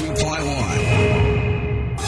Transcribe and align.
102.1. 0.00 2.00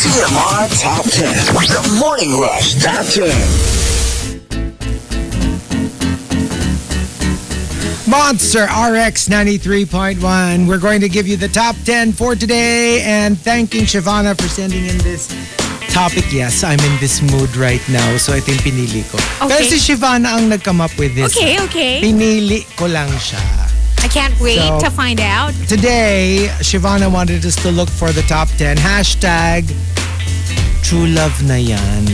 TMR 0.00 0.64
Top 0.80 1.04
10. 1.04 1.28
The 1.52 1.84
Morning 2.00 2.40
Rush 2.40 2.80
Top 2.82 3.04
10. 3.04 3.28
Monster 8.08 8.64
RX 8.64 9.28
93.1. 9.28 10.66
We're 10.66 10.78
going 10.78 11.02
to 11.02 11.10
give 11.10 11.28
you 11.28 11.36
the 11.36 11.48
top 11.48 11.76
10 11.84 12.12
for 12.12 12.34
today 12.34 13.02
and 13.02 13.38
thanking 13.38 13.82
Shivana 13.82 14.34
for 14.40 14.48
sending 14.48 14.86
in 14.86 14.96
this 14.98 15.28
topic. 15.92 16.32
Yes, 16.32 16.64
I'm 16.64 16.80
in 16.80 16.98
this 17.00 17.20
mood 17.20 17.54
right 17.54 17.86
now. 17.90 18.16
So 18.16 18.32
I 18.32 18.40
think 18.40 18.62
pinili 18.62 19.04
ko. 19.12 19.18
Okay. 19.44 19.58
Pero 19.58 19.68
si 19.68 19.76
Shivana 19.76 20.38
ang 20.38 20.48
nag-come 20.48 20.80
up 20.80 20.96
with 20.98 21.14
this. 21.14 21.36
Okay, 21.36 21.60
okay. 21.60 22.00
Pinili 22.00 22.64
ko 22.78 22.86
lang 22.86 23.10
siya. 23.20 23.69
I 24.02 24.08
can't 24.08 24.34
wait 24.40 24.58
So- 24.58 24.80
to 24.80 24.90
find 24.90 25.20
out. 25.20 25.52
Today, 25.68 26.48
Shivana 26.60 27.10
wanted 27.10 27.44
us 27.44 27.56
to 27.62 27.70
look 27.70 27.88
for 27.90 28.10
the 28.12 28.22
top 28.22 28.48
10. 28.56 28.76
Hashtag 28.78 29.68
True 30.82 31.06
Love 31.06 31.36
na 31.44 31.54
yan. 31.60 32.04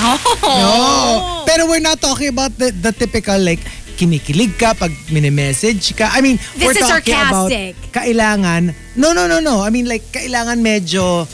Oh. 0.00 0.16
No. 0.44 1.44
Pero 1.48 1.66
we're 1.66 1.82
not 1.82 2.00
talking 2.00 2.28
about 2.28 2.56
the, 2.56 2.70
the 2.70 2.92
typical 2.92 3.36
like 3.40 3.60
kinikilig 4.00 4.56
ka 4.56 4.72
pag 4.72 4.92
mini-message 5.12 5.92
ka. 5.96 6.08
I 6.12 6.20
mean, 6.20 6.36
This 6.56 6.72
we're 6.72 6.78
is 6.78 6.88
talking 6.88 7.12
sarcastic. 7.12 7.76
about 7.76 7.92
kailangan. 7.92 8.62
No, 8.96 9.12
no, 9.12 9.26
no, 9.26 9.40
no. 9.40 9.60
I 9.60 9.68
mean 9.68 9.84
like 9.88 10.04
kailangan 10.12 10.60
medyo 10.64 11.26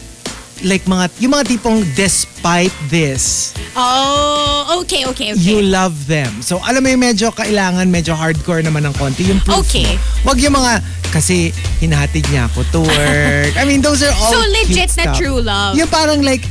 like 0.65 0.85
mga 0.85 1.12
yung 1.21 1.33
mga 1.33 1.45
tipong 1.51 1.85
despite 1.93 2.73
this, 2.89 3.53
Oh, 3.77 4.81
okay, 4.81 5.05
okay, 5.05 5.37
okay. 5.37 5.41
you 5.41 5.61
love 5.61 6.09
them. 6.09 6.41
So 6.41 6.57
alam 6.65 6.81
mo 6.81 6.89
yung 6.89 7.05
medyo 7.05 7.29
kailangan 7.29 7.85
medyo 7.89 8.17
hardcore 8.17 8.65
naman 8.65 8.89
ng 8.89 8.95
konti 8.97 9.29
yung 9.29 9.41
proof 9.45 9.69
Okay. 9.69 10.01
mo. 10.25 10.33
Wag 10.33 10.41
yung 10.41 10.57
mga 10.57 10.81
kasi 11.12 11.53
hinahatid 11.79 12.25
niya 12.29 12.49
ako 12.49 12.65
to 12.73 12.81
work. 12.83 13.53
I 13.61 13.65
mean, 13.69 13.81
those 13.81 14.01
are 14.01 14.12
all 14.17 14.33
So 14.33 14.41
legit 14.49 14.89
cute 14.89 14.97
na 14.97 15.05
stuff. 15.12 15.17
true 15.17 15.41
love. 15.41 15.77
Yung 15.77 15.89
parang 15.89 16.21
like, 16.21 16.45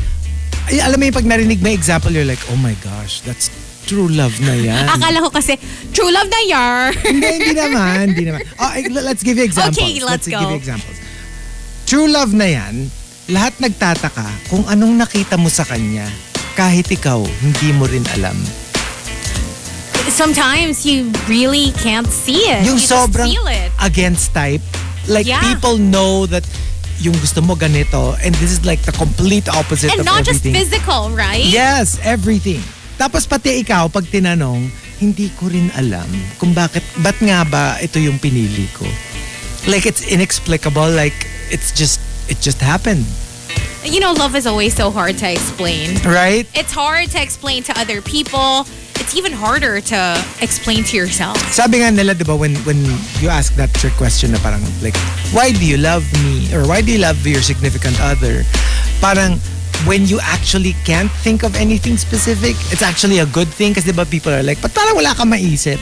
ay, 0.70 0.82
alam 0.82 0.98
mo 0.98 1.06
yung 1.06 1.18
pag 1.18 1.26
narinig 1.26 1.62
yung 1.62 1.74
example, 1.74 2.10
you're 2.10 2.26
like, 2.26 2.42
oh 2.50 2.58
my 2.58 2.74
gosh, 2.82 3.22
that's 3.22 3.50
true 3.86 4.10
love 4.10 4.34
na 4.42 4.58
yan. 4.58 4.86
Akala 4.98 5.22
ko 5.22 5.30
kasi, 5.30 5.58
true 5.94 6.10
love 6.10 6.26
na 6.26 6.42
yar. 6.50 6.80
hindi, 7.06 7.26
hindi 7.42 7.54
naman, 7.54 8.14
hindi 8.18 8.26
naman. 8.26 8.42
Oh, 8.58 8.74
eh, 8.74 8.90
let's 8.90 9.22
give 9.22 9.38
you 9.38 9.46
examples. 9.46 9.78
Okay, 9.78 10.02
let's 10.02 10.26
give 10.26 10.42
go. 10.42 10.50
you 10.50 10.58
examples. 10.58 10.98
True 11.86 12.10
love 12.10 12.34
na 12.34 12.50
yan, 12.50 12.90
lahat 13.26 13.58
nagtataka 13.58 14.26
kung 14.48 14.62
anong 14.66 14.94
nakita 14.96 15.34
mo 15.34 15.50
sa 15.50 15.66
kanya 15.66 16.06
kahit 16.54 16.86
ikaw 16.88 17.20
hindi 17.42 17.74
mo 17.74 17.90
rin 17.90 18.06
alam. 18.14 18.38
Sometimes 20.06 20.86
you 20.86 21.10
really 21.26 21.74
can't 21.82 22.06
see 22.08 22.46
it. 22.48 22.62
Yung 22.64 22.78
you 22.78 22.86
just 22.86 22.94
sobrang 22.94 23.26
feel 23.26 23.48
it. 23.50 23.74
against 23.82 24.32
type, 24.32 24.62
like 25.10 25.26
Yeah. 25.26 25.42
people 25.42 25.76
know 25.76 26.30
that 26.30 26.46
yung 27.02 27.18
gusto 27.18 27.42
mo 27.42 27.58
ganito 27.58 28.14
and 28.22 28.32
this 28.38 28.54
is 28.54 28.64
like 28.64 28.80
the 28.86 28.94
complete 28.94 29.50
opposite 29.50 29.92
And 29.92 30.00
of 30.02 30.08
not 30.08 30.24
just 30.24 30.46
everything. 30.46 30.56
physical, 30.56 31.10
right? 31.12 31.44
Yes, 31.44 31.98
everything. 32.06 32.62
Tapos 32.96 33.28
pati 33.28 33.60
ikaw, 33.60 33.92
pag 33.92 34.08
tinanong, 34.08 34.70
hindi 35.04 35.28
ko 35.36 35.52
rin 35.52 35.68
alam 35.76 36.08
kung 36.40 36.56
bakit, 36.56 36.80
ba't 37.04 37.18
nga 37.20 37.44
ba 37.44 37.76
ito 37.84 38.00
yung 38.00 38.16
pinili 38.16 38.70
ko? 38.72 38.88
Like, 39.68 39.84
it's 39.84 40.06
inexplicable. 40.06 40.88
Like, 40.88 41.18
it's 41.50 41.74
just, 41.74 42.00
it 42.30 42.40
just 42.40 42.62
happened. 42.62 43.04
You 43.86 44.00
know, 44.00 44.14
love 44.14 44.36
is 44.36 44.48
always 44.48 44.74
so 44.76 44.90
hard 44.90 45.18
to 45.20 45.32
explain. 45.32 46.02
Right? 46.02 46.50
It's 46.58 46.74
hard 46.74 47.12
to 47.12 47.22
explain 47.22 47.62
to 47.70 47.78
other 47.78 48.02
people. 48.02 48.66
It's 48.98 49.16
even 49.16 49.32
harder 49.32 49.80
to 49.94 50.00
explain 50.42 50.84
to 50.90 50.98
yourself. 50.98 51.38
Sabi 51.54 51.86
nga 51.86 51.92
nila, 51.92 52.16
di 52.16 52.24
ba, 52.26 52.36
when, 52.36 52.56
when 52.66 52.82
you 53.22 53.30
ask 53.30 53.54
that 53.62 53.70
trick 53.78 53.94
question 53.94 54.32
na 54.34 54.40
parang, 54.40 54.66
like, 54.82 54.98
why 55.30 55.52
do 55.52 55.62
you 55.62 55.78
love 55.78 56.02
me? 56.26 56.50
Or 56.50 56.66
why 56.66 56.82
do 56.82 56.92
you 56.92 56.98
love 56.98 57.22
your 57.28 57.46
significant 57.46 58.02
other? 58.02 58.42
Parang, 59.02 59.38
when 59.86 60.08
you 60.10 60.18
actually 60.24 60.74
can't 60.84 61.12
think 61.22 61.44
of 61.44 61.56
anything 61.56 61.98
specific, 61.98 62.56
it's 62.74 62.82
actually 62.82 63.20
a 63.20 63.28
good 63.30 63.50
thing 63.50 63.76
kasi 63.76 63.92
di 63.92 63.96
ba 63.96 64.06
people 64.06 64.34
are 64.34 64.42
like, 64.42 64.58
but 64.64 64.74
parang 64.74 64.96
wala 64.96 65.14
ka 65.14 65.30
maisip. 65.30 65.78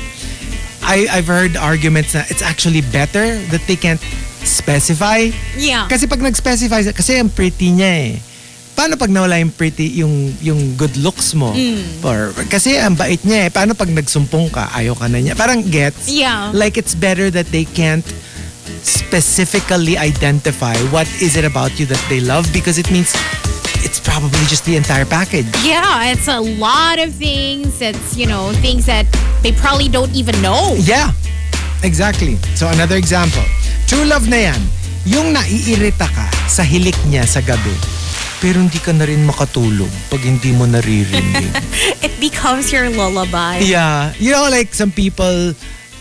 I, 0.84 1.08
I've 1.08 1.28
heard 1.28 1.56
arguments 1.56 2.12
that 2.12 2.28
it's 2.30 2.42
actually 2.44 2.82
better 2.92 3.40
that 3.56 3.64
they 3.68 3.78
can't 3.80 4.04
specify. 4.46 5.32
Yeah. 5.58 5.88
Kasi 5.88 6.08
pag 6.08 6.20
nag-specify, 6.20 6.84
kasi 6.94 7.20
ang 7.20 7.32
pretty 7.32 7.72
niya 7.72 7.92
eh. 8.12 8.14
Paano 8.74 8.98
pag 8.98 9.14
nawala 9.14 9.38
yung 9.38 9.54
pretty, 9.54 10.02
yung, 10.02 10.34
yung 10.42 10.74
good 10.76 10.98
looks 10.98 11.38
mo? 11.38 11.54
Or, 12.02 12.34
kasi 12.50 12.78
ang 12.82 12.98
bait 12.98 13.22
niya 13.22 13.48
eh. 13.48 13.50
Paano 13.54 13.78
pag 13.78 13.90
nagsumpong 13.90 14.50
ka, 14.50 14.74
ayaw 14.74 14.98
ka 14.98 15.06
na 15.06 15.22
niya? 15.22 15.38
Parang 15.38 15.62
gets? 15.62 16.10
Yeah. 16.10 16.50
Like 16.54 16.78
it's 16.78 16.98
better 16.98 17.30
that 17.30 17.54
they 17.54 17.70
can't 17.70 18.06
specifically 18.82 19.96
identify 19.96 20.76
what 20.90 21.08
is 21.22 21.38
it 21.38 21.46
about 21.46 21.78
you 21.80 21.86
that 21.86 22.02
they 22.10 22.20
love 22.20 22.50
because 22.52 22.82
it 22.82 22.90
means 22.92 23.14
it's 23.86 24.00
probably 24.00 24.42
just 24.50 24.66
the 24.66 24.76
entire 24.76 25.06
package. 25.06 25.46
Yeah, 25.62 26.12
it's 26.12 26.28
a 26.28 26.40
lot 26.40 27.00
of 27.00 27.14
things. 27.14 27.80
It's, 27.80 28.18
you 28.18 28.26
know, 28.26 28.52
things 28.64 28.86
that 28.88 29.06
they 29.44 29.52
probably 29.52 29.88
don't 29.88 30.12
even 30.16 30.34
know. 30.42 30.74
Yeah, 30.80 31.12
exactly. 31.84 32.42
So 32.56 32.68
another 32.70 32.96
example. 32.96 33.44
True 33.94 34.10
love 34.10 34.26
na 34.26 34.50
yan. 34.50 34.62
Yung 35.06 35.38
naiirita 35.38 36.10
ka 36.10 36.26
sa 36.50 36.66
hilik 36.66 36.98
niya 37.14 37.30
sa 37.30 37.46
gabi, 37.46 37.78
pero 38.42 38.58
hindi 38.58 38.82
ka 38.82 38.90
na 38.90 39.06
rin 39.06 39.22
makatulog 39.22 39.92
pag 40.10 40.18
hindi 40.26 40.50
mo 40.50 40.66
naririnig. 40.66 41.54
It 42.02 42.18
becomes 42.18 42.74
your 42.74 42.90
lullaby. 42.90 43.62
yeah. 43.62 44.10
You 44.18 44.34
know, 44.34 44.50
like 44.50 44.74
some 44.74 44.90
people 44.90 45.54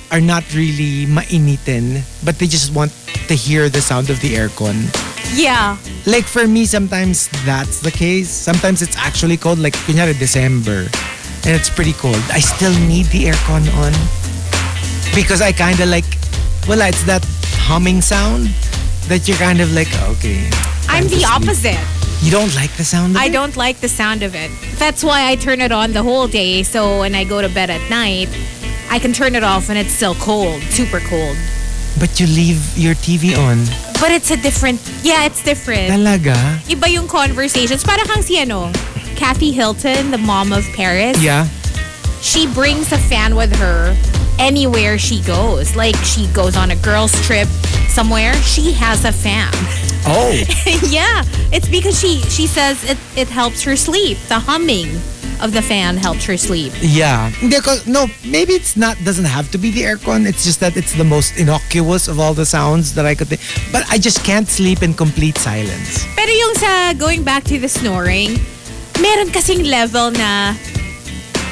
are 0.08 0.25
not 0.25 0.41
really 0.56 1.04
mainitin, 1.04 2.00
but 2.25 2.41
they 2.41 2.48
just 2.48 2.72
want 2.72 2.97
to 3.28 3.36
hear 3.36 3.69
the 3.69 3.84
sound 3.84 4.09
of 4.09 4.24
the 4.24 4.41
aircon. 4.41 4.88
Yeah. 5.36 5.76
Like 6.09 6.24
for 6.24 6.48
me, 6.48 6.64
sometimes 6.64 7.28
that's 7.44 7.84
the 7.84 7.92
case. 7.92 8.32
Sometimes 8.32 8.80
it's 8.80 8.97
actually 8.97 9.36
cold, 9.36 9.60
like 9.60 9.76
kunyari 9.84 10.16
December, 10.16 10.88
and 11.44 11.53
it's 11.53 11.69
pretty 11.69 11.92
cold. 12.00 12.24
I 12.32 12.41
still 12.41 12.72
need 12.88 13.12
the 13.12 13.28
aircon 13.28 13.69
on 13.84 13.92
because 15.12 15.44
I 15.44 15.53
kind 15.53 15.76
of 15.76 15.92
like, 15.92 16.09
well, 16.64 16.80
it's 16.88 17.04
that 17.04 17.20
humming 17.62 18.00
sound 18.03 18.47
that 19.09 19.27
you're 19.28 19.37
kind 19.39 19.61
of 19.61 19.73
like, 19.73 19.89
okay. 20.11 20.50
I'm 20.89 21.06
the 21.06 21.25
opposite. 21.25 21.78
You 22.23 22.31
don't 22.31 22.55
like 22.55 22.71
the 22.77 22.84
sound 22.84 23.15
of 23.15 23.23
I 23.23 23.27
it? 23.27 23.33
don't 23.33 23.56
like 23.56 23.78
the 23.81 23.89
sound 23.89 24.23
of 24.23 24.34
it. 24.34 24.50
That's 24.78 25.03
why 25.03 25.31
I 25.31 25.37
turn 25.37 25.61
it 25.61 25.72
on 25.72 25.93
the 25.93 26.03
whole 26.03 26.27
day. 26.27 26.62
So 26.62 27.01
when 27.01 27.15
I 27.15 27.25
go 27.25 27.41
to 27.41 27.49
bed 27.49 27.71
at 27.71 27.83
night, 27.91 28.28
I 28.91 28.99
can 28.99 29.12
turn 29.12 29.34
it 29.34 29.43
off 29.45 29.71
and 29.71 29.78
it's 29.78 29.93
still 29.93 30.15
cold, 30.17 30.61
super 30.75 31.01
cold. 31.01 31.37
But 31.99 32.19
you 32.21 32.27
leave 32.27 32.61
your 32.77 32.95
TV 32.95 33.37
on. 33.37 33.59
But 34.01 34.11
it's 34.11 34.31
a 34.31 34.37
different, 34.37 34.81
yeah, 35.03 35.25
it's 35.25 35.43
different. 35.43 35.91
Talaga? 35.91 36.34
Iba 36.67 36.93
yung 36.93 37.06
conversations. 37.06 37.84
Para 37.84 38.05
kang 38.05 38.22
si 38.22 38.39
ano, 38.41 38.71
Kathy 39.15 39.53
Hilton, 39.53 40.11
the 40.11 40.19
mom 40.19 40.53
of 40.53 40.67
Paris. 40.75 41.22
Yeah. 41.22 41.47
She 42.21 42.47
brings 42.53 42.91
a 42.93 42.99
fan 42.99 43.34
with 43.34 43.55
her 43.56 43.95
anywhere 44.38 44.98
she 44.98 45.22
goes. 45.22 45.76
Like 45.76 45.97
she 45.97 46.26
goes 46.28 46.56
on 46.56 46.70
a 46.70 46.76
girls 46.76 47.12
trip 47.26 47.48
somewhere, 47.88 48.34
she 48.34 48.72
has 48.72 49.04
a 49.04 49.12
fan. 49.12 49.53
Oh. 50.04 50.33
yeah, 50.89 51.22
it's 51.53 51.68
because 51.68 51.98
she 51.98 52.21
she 52.28 52.47
says 52.47 52.83
it 52.84 52.98
it 53.16 53.28
helps 53.28 53.62
her 53.62 53.77
sleep. 53.77 54.18
The 54.28 54.39
humming 54.39 55.01
of 55.42 55.53
the 55.53 55.60
fan 55.60 55.97
helps 55.97 56.24
her 56.24 56.36
sleep. 56.36 56.72
Yeah. 56.80 57.30
Because 57.42 57.86
no, 57.86 58.07
maybe 58.24 58.54
it's 58.54 58.77
not, 58.77 58.97
doesn't 59.04 59.27
have 59.27 59.51
to 59.51 59.59
be 59.59 59.71
the 59.71 59.83
aircon. 59.83 60.27
It's 60.27 60.45
just 60.45 60.60
that 60.60 60.77
it's 60.77 60.95
the 60.95 61.04
most 61.04 61.36
innocuous 61.36 62.07
of 62.09 62.21
all 62.21 62.33
the 62.33 62.47
sounds 62.47 62.95
that 62.95 63.04
I 63.04 63.15
could 63.15 63.28
think. 63.28 63.42
But 63.72 63.84
I 63.91 63.98
just 63.98 64.24
can't 64.24 64.48
sleep 64.48 64.83
in 64.83 64.95
complete 64.95 65.36
silence. 65.36 66.07
Pero 66.15 66.30
yung 66.30 66.54
sa 66.54 66.92
going 66.95 67.24
back 67.24 67.42
to 67.51 67.59
the 67.59 67.68
snoring, 67.68 68.39
meron 69.03 69.28
kasing 69.34 69.66
level 69.66 70.12
na 70.12 70.54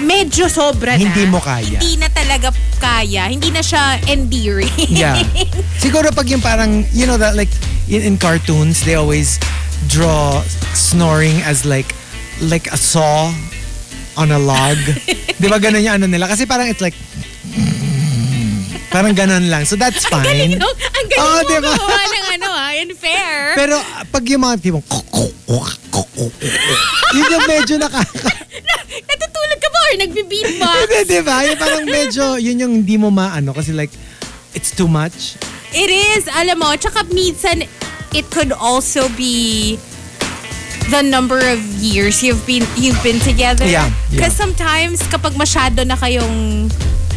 medyo 0.01 0.49
sobra 0.49 0.97
na. 0.97 1.01
Hindi 1.01 1.25
mo 1.29 1.41
kaya. 1.41 1.79
Hindi 1.79 1.97
na 2.01 2.09
talaga 2.09 2.53
kaya. 2.81 3.29
Hindi 3.29 3.51
na 3.53 3.63
siya 3.63 4.01
endearing. 4.09 4.91
Yeah. 4.91 5.23
Siguro 5.85 6.11
pag 6.13 6.29
yung 6.29 6.41
parang, 6.41 6.85
you 6.93 7.07
know 7.07 7.19
that 7.21 7.37
like 7.37 7.53
in, 7.89 8.03
in 8.03 8.17
cartoons, 8.17 8.85
they 8.85 8.97
always 8.97 9.39
draw 9.89 10.43
snoring 10.77 11.41
as 11.45 11.65
like 11.65 11.95
like 12.41 12.69
a 12.73 12.77
saw 12.77 13.33
on 14.17 14.33
a 14.33 14.41
log. 14.41 14.77
Di 15.41 15.49
ba 15.49 15.59
ganun 15.61 15.85
yung 15.85 15.95
ano 16.03 16.07
nila? 16.09 16.29
Kasi 16.29 16.45
parang 16.45 16.69
it's 16.69 16.85
like 16.85 16.97
parang 18.91 19.15
ganun 19.15 19.49
lang. 19.49 19.65
So 19.65 19.79
that's 19.79 20.05
Ang 20.11 20.27
galing, 20.27 20.57
fine. 20.57 20.59
no? 20.59 20.67
Ang 20.67 21.07
galing 21.09 21.23
Oo, 21.23 21.41
mo 21.41 21.49
diba? 21.49 21.71
ng 21.71 22.29
ano 22.41 22.49
ah, 22.51 22.75
in 22.75 22.91
unfair. 22.91 23.55
Pero 23.55 23.79
ah, 23.79 24.03
pag 24.05 24.25
yung 24.27 24.43
mga 24.43 24.57
tipong 24.59 24.83
yun 27.17 27.27
yung 27.27 27.47
medyo 27.49 27.75
nakaka... 27.79 28.31
or 29.91 29.97
nagbi-beatbox? 29.99 30.79
Hindi, 30.87 30.99
di 31.11 31.21
ba? 31.27 31.37
Yung 31.45 31.59
parang 31.59 31.85
medyo, 31.85 32.23
yun 32.39 32.57
yung 32.63 32.73
hindi 32.83 32.97
mo 32.97 33.11
maano 33.11 33.51
kasi 33.53 33.75
like, 33.75 33.91
it's 34.55 34.71
too 34.71 34.87
much. 34.89 35.35
It 35.75 35.91
is, 35.91 36.27
alam 36.31 36.59
mo, 36.59 36.75
tsaka 36.75 37.07
minsan, 37.11 37.67
it 38.15 38.27
could 38.31 38.51
also 38.51 39.07
be 39.15 39.79
the 40.91 41.03
number 41.03 41.39
of 41.39 41.63
years 41.79 42.19
you've 42.23 42.43
been 42.47 42.67
you've 42.75 42.99
been 43.07 43.23
together. 43.23 43.63
Yeah, 43.63 43.87
yeah. 43.87 44.19
Because 44.19 44.35
sometimes, 44.35 44.99
kapag 45.07 45.39
masyado 45.39 45.87
na 45.87 45.95
kayong 45.95 46.67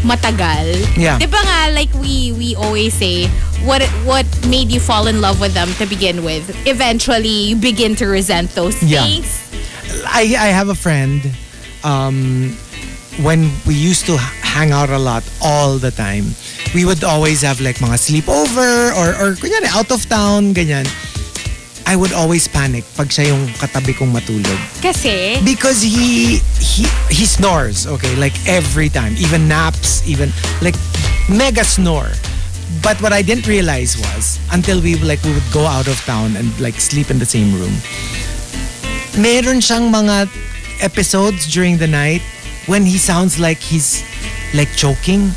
matagal, 0.05 0.77
Yeah. 0.93 1.17
di 1.17 1.25
ba 1.25 1.41
nga, 1.41 1.73
like 1.73 1.89
we 1.97 2.29
we 2.37 2.53
always 2.53 2.93
say, 2.93 3.25
what 3.65 3.81
what 4.05 4.29
made 4.45 4.69
you 4.69 4.77
fall 4.77 5.09
in 5.09 5.17
love 5.25 5.41
with 5.41 5.57
them 5.57 5.73
to 5.81 5.89
begin 5.89 6.21
with? 6.21 6.45
Eventually, 6.69 7.49
you 7.49 7.57
begin 7.57 7.97
to 7.97 8.05
resent 8.05 8.53
those 8.53 8.77
Yeah. 8.85 9.01
things. 9.01 9.41
I 10.05 10.37
I 10.37 10.49
have 10.53 10.69
a 10.69 10.77
friend 10.77 11.25
um 11.81 12.53
when 13.21 13.51
we 13.67 13.75
used 13.75 14.05
to 14.05 14.17
hang 14.17 14.71
out 14.71 14.89
a 14.89 14.97
lot 14.97 15.23
all 15.41 15.77
the 15.77 15.91
time 15.91 16.25
we 16.73 16.85
would 16.85 17.03
always 17.03 17.41
have 17.41 17.61
like 17.61 17.77
mga 17.77 17.97
sleepover 18.01 18.89
or 18.97 19.13
or 19.21 19.37
kunyari 19.37 19.69
out 19.69 19.91
of 19.91 20.01
town 20.09 20.53
ganyan. 20.53 20.89
I 21.85 21.97
would 21.99 22.13
always 22.13 22.47
panic 22.47 22.87
pag 22.95 23.11
siya 23.11 23.35
yung 23.35 23.51
katabi 23.59 23.91
kong 23.91 24.15
matulog. 24.15 24.55
Kasi, 24.79 25.43
because 25.43 25.83
he 25.83 26.39
he 26.57 26.87
he 27.11 27.27
snores 27.27 27.85
okay? 27.85 28.15
Like 28.15 28.33
every 28.47 28.87
time. 28.87 29.13
Even 29.19 29.51
naps 29.51 30.01
even 30.07 30.31
like 30.63 30.79
mega 31.27 31.67
snore. 31.67 32.09
But 32.81 32.97
what 33.03 33.11
I 33.11 33.21
didn't 33.21 33.45
realize 33.45 33.99
was 33.99 34.39
until 34.55 34.79
we 34.81 34.95
like 35.03 35.21
we 35.27 35.35
would 35.35 35.51
go 35.51 35.67
out 35.67 35.91
of 35.91 35.99
town 36.07 36.39
and 36.39 36.47
like 36.57 36.79
sleep 36.79 37.11
in 37.11 37.19
the 37.19 37.27
same 37.27 37.53
room 37.53 37.75
meron 39.13 39.61
siyang 39.61 39.93
mga 39.93 40.25
episodes 40.81 41.45
during 41.45 41.77
the 41.77 41.85
night 41.85 42.21
when 42.67 42.83
he 42.83 42.97
sounds 42.97 43.39
like 43.39 43.57
he's 43.57 44.03
like 44.53 44.69
choking 44.75 45.31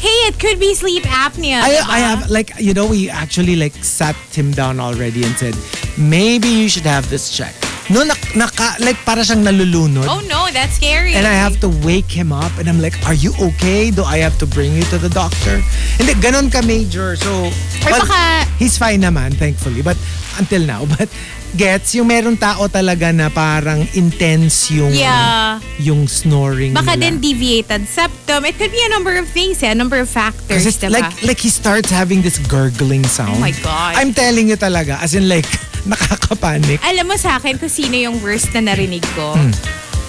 hey, 0.00 0.08
it 0.28 0.40
could 0.40 0.58
be 0.58 0.74
sleep 0.74 1.02
apnea. 1.04 1.60
I. 1.60 1.76
I 1.86 1.98
have 1.98 2.30
like 2.30 2.52
you 2.58 2.72
know 2.72 2.86
we 2.86 3.10
actually 3.10 3.54
like 3.54 3.74
sat 3.84 4.16
him 4.34 4.50
down 4.50 4.80
already 4.80 5.24
and 5.24 5.36
said 5.36 5.54
maybe 5.98 6.48
you 6.48 6.68
should 6.68 6.86
have 6.86 7.08
this 7.10 7.30
checked 7.36 7.69
no 7.90 8.06
nak, 8.06 8.18
naka, 8.34 8.78
like 8.80 8.96
para 9.04 9.20
siyang 9.20 9.42
nalulunod 9.42 10.06
Oh 10.06 10.22
no, 10.30 10.46
that's 10.54 10.78
scary. 10.78 11.14
And 11.14 11.26
I 11.26 11.34
have 11.34 11.58
to 11.60 11.68
wake 11.82 12.10
him 12.10 12.30
up 12.30 12.54
and 12.58 12.70
I'm 12.70 12.78
like, 12.80 12.94
are 13.06 13.14
you 13.14 13.34
okay? 13.50 13.90
Do 13.90 14.06
I 14.06 14.18
have 14.22 14.38
to 14.38 14.46
bring 14.46 14.74
you 14.74 14.86
to 14.94 14.98
the 14.98 15.10
doctor? 15.10 15.58
Hindi, 15.98 16.14
ganon 16.22 16.50
ka 16.50 16.62
major. 16.62 17.16
So, 17.18 17.50
Or 17.86 17.90
baka- 17.90 18.46
he's 18.58 18.78
fine 18.78 19.02
naman, 19.02 19.34
thankfully. 19.34 19.82
But, 19.82 19.98
until 20.38 20.62
now. 20.62 20.86
But, 20.94 21.10
gets, 21.50 21.98
yung 21.98 22.06
meron 22.06 22.38
tao 22.38 22.70
talaga 22.70 23.10
na 23.10 23.26
parang 23.26 23.82
intense 23.98 24.70
yung, 24.70 24.94
Yeah. 24.94 25.58
yung 25.82 26.06
snoring 26.06 26.74
Baka 26.78 26.94
nila. 26.94 27.10
din 27.10 27.14
deviated 27.18 27.90
septum. 27.90 28.46
It 28.46 28.54
could 28.54 28.70
be 28.70 28.78
a 28.86 28.90
number 28.94 29.18
of 29.18 29.26
things, 29.26 29.58
eh? 29.66 29.70
a 29.70 29.74
number 29.74 29.98
of 29.98 30.06
factors, 30.06 30.62
diba? 30.78 30.94
like, 30.94 31.10
like 31.26 31.40
he 31.42 31.50
starts 31.50 31.90
having 31.90 32.22
this 32.22 32.38
gurgling 32.46 33.02
sound. 33.02 33.34
Oh 33.34 33.42
my 33.42 33.50
God. 33.50 33.98
I'm 33.98 34.14
telling 34.14 34.46
you 34.46 34.54
talaga. 34.54 35.02
As 35.02 35.14
in 35.14 35.26
like, 35.26 35.46
nakakapanik. 35.86 36.80
Alam 36.84 37.08
mo 37.08 37.16
sa 37.16 37.36
akin 37.36 37.58
kung 37.58 37.68
sino 37.68 37.94
yung 37.94 38.20
worst 38.20 38.52
na 38.52 38.60
narinig 38.60 39.04
ko? 39.14 39.34
Hmm. 39.34 39.52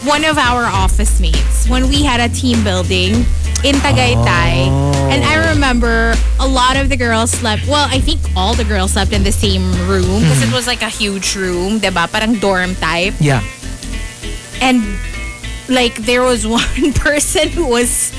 One 0.02 0.26
of 0.26 0.38
our 0.42 0.66
office 0.66 1.22
mates. 1.22 1.70
When 1.70 1.86
we 1.88 2.02
had 2.02 2.18
a 2.18 2.30
team 2.30 2.64
building 2.66 3.22
in 3.62 3.78
Tagaytay. 3.78 4.66
Oh. 4.74 5.14
And 5.14 5.22
I 5.22 5.54
remember 5.54 6.16
a 6.42 6.48
lot 6.48 6.74
of 6.76 6.90
the 6.90 6.98
girls 6.98 7.30
slept, 7.30 7.68
well, 7.70 7.86
I 7.86 8.02
think 8.02 8.18
all 8.36 8.56
the 8.58 8.66
girls 8.66 8.94
slept 8.98 9.14
in 9.14 9.22
the 9.22 9.32
same 9.32 9.62
room 9.86 10.26
because 10.26 10.42
Hmm. 10.42 10.50
it 10.50 10.54
was 10.54 10.66
like 10.66 10.82
a 10.82 10.90
huge 10.90 11.36
room, 11.38 11.78
diba? 11.80 12.10
Parang 12.10 12.42
dorm 12.42 12.74
type. 12.82 13.14
Yeah. 13.22 13.46
And 14.62 14.82
like 15.70 15.96
there 16.10 16.24
was 16.26 16.46
one 16.50 16.94
person 16.98 17.50
who 17.50 17.68
was 17.70 18.10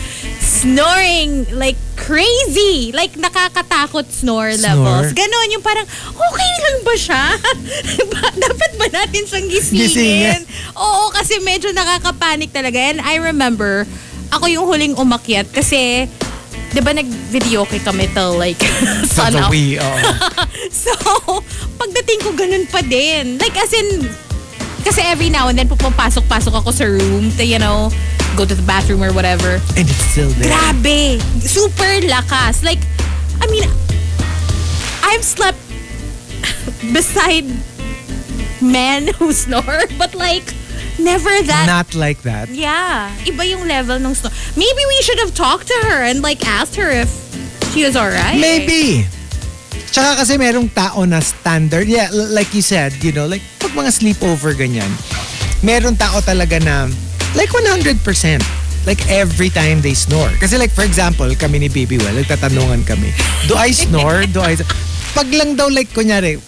snoring 0.52 1.48
like 1.56 1.80
crazy. 1.96 2.92
Like 2.92 3.16
nakakatakot 3.16 4.12
snore, 4.12 4.52
levels. 4.60 5.16
Ganon 5.16 5.48
yung 5.48 5.64
parang, 5.64 5.88
okay 6.12 6.52
lang 6.60 6.76
ba 6.84 6.94
siya? 6.94 7.24
Dapat 8.44 8.70
ba 8.76 8.86
natin 8.92 9.22
siyang 9.24 9.48
gisingin? 9.48 9.80
Gisingin. 9.88 10.42
Oo, 10.76 11.08
kasi 11.08 11.40
medyo 11.40 11.72
nakakapanik 11.72 12.52
talaga. 12.52 12.76
And 12.76 13.00
I 13.00 13.16
remember, 13.18 13.88
ako 14.28 14.44
yung 14.52 14.68
huling 14.68 14.94
umakyat 14.94 15.48
kasi, 15.48 16.04
di 16.72 16.80
ba 16.80 16.92
nag-video 16.92 17.64
kay 17.68 17.80
kami 17.80 18.08
till 18.12 18.36
like 18.36 18.60
sun 19.16 19.32
up? 19.36 19.48
wee, 19.48 19.80
oo. 19.80 19.98
So, 20.72 20.92
pagdating 21.76 22.20
ko 22.24 22.32
ganun 22.32 22.64
pa 22.68 22.80
din. 22.84 23.36
Like 23.36 23.56
as 23.56 23.72
in, 23.72 24.08
kasi 24.84 25.00
every 25.02 25.30
now 25.30 25.48
and 25.48 25.58
then 25.58 25.68
pupapasok-pasok 25.68 26.54
ako 26.60 26.70
sa 26.70 26.84
room 26.84 27.30
to, 27.38 27.44
you 27.44 27.58
know, 27.58 27.90
go 28.36 28.44
to 28.44 28.54
the 28.54 28.62
bathroom 28.62 29.02
or 29.02 29.12
whatever. 29.12 29.60
And 29.78 29.86
it's 29.88 30.04
still 30.12 30.30
there. 30.40 30.50
Grabe! 30.50 31.20
Super 31.40 32.02
lakas. 32.06 32.64
Like, 32.64 32.80
I 33.40 33.46
mean, 33.50 33.64
I've 35.02 35.24
slept 35.24 35.58
beside 36.92 37.44
men 38.60 39.08
who 39.18 39.32
snore, 39.32 39.84
but 39.98 40.14
like, 40.14 40.54
never 40.98 41.30
that. 41.42 41.64
Not 41.66 41.94
like 41.94 42.22
that. 42.22 42.48
yeah. 42.48 43.14
Iba 43.24 43.48
yung 43.48 43.66
level 43.66 43.96
ng 43.96 44.14
snore. 44.14 44.32
Maybe 44.56 44.82
we 44.88 44.98
should 45.02 45.18
have 45.20 45.34
talked 45.34 45.66
to 45.68 45.78
her 45.88 46.02
and 46.02 46.22
like 46.22 46.46
asked 46.46 46.76
her 46.76 46.90
if 46.90 47.10
she 47.72 47.84
was 47.84 47.96
alright. 47.96 48.40
Maybe. 48.40 49.06
Tsaka 49.92 50.24
kasi 50.24 50.40
merong 50.40 50.72
tao 50.72 51.04
na 51.04 51.20
standard. 51.20 51.84
Yeah, 51.84 52.08
like 52.10 52.56
you 52.56 52.64
said, 52.64 52.96
you 53.04 53.12
know, 53.12 53.28
like 53.28 53.44
pag 53.60 53.76
mga 53.76 53.92
sleepover 53.92 54.56
ganyan, 54.56 54.88
meron 55.60 55.94
tao 55.94 56.18
talaga 56.24 56.56
na 56.58 56.88
like 57.36 57.52
100%. 57.52 58.00
Like 58.82 58.98
every 59.06 59.46
time 59.46 59.78
they 59.78 59.94
snore. 59.94 60.32
Kasi 60.42 60.58
like 60.58 60.72
for 60.72 60.82
example, 60.82 61.30
kami 61.38 61.62
ni 61.62 61.68
Baby 61.68 62.02
Well, 62.02 62.18
nagtatanungan 62.18 62.82
kami, 62.82 63.14
do 63.46 63.54
I 63.54 63.70
snore? 63.70 64.26
do 64.26 64.42
I... 64.42 64.58
Pag 65.14 65.30
lang 65.30 65.54
daw 65.54 65.70
like 65.70 65.94
kunyari, 65.94 66.40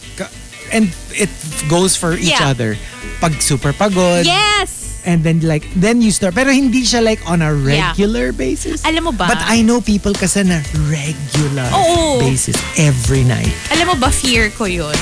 and 0.73 0.91
it 1.15 1.31
goes 1.71 1.95
for 1.95 2.19
each 2.19 2.35
Yeah. 2.35 2.51
other. 2.51 2.75
Pag 3.21 3.39
super 3.39 3.71
pagod, 3.71 4.27
Yes! 4.27 4.84
And 5.05 5.23
then 5.23 5.41
like, 5.41 5.65
then 5.77 6.01
you 6.01 6.11
snore. 6.11 6.33
Pero 6.33 6.51
hindi 6.51 6.83
siya 6.83 7.05
like 7.05 7.21
on 7.29 7.41
a 7.41 7.53
Yeah. 7.55 7.93
regular 7.93 8.33
basis. 8.33 8.85
Alam 8.85 9.09
mo 9.09 9.13
ba? 9.13 9.29
But 9.29 9.41
I 9.45 9.63
know 9.63 9.81
people 9.81 10.13
kasi 10.13 10.43
na 10.43 10.61
regular 10.89 11.69
Oo. 11.73 12.21
basis 12.21 12.57
every 12.77 13.23
night 13.23 13.53
Alam 13.71 13.95
mo 13.95 13.97
ba, 13.97 14.09
fear 14.11 14.51
ko 14.51 14.65
yun. 14.65 14.97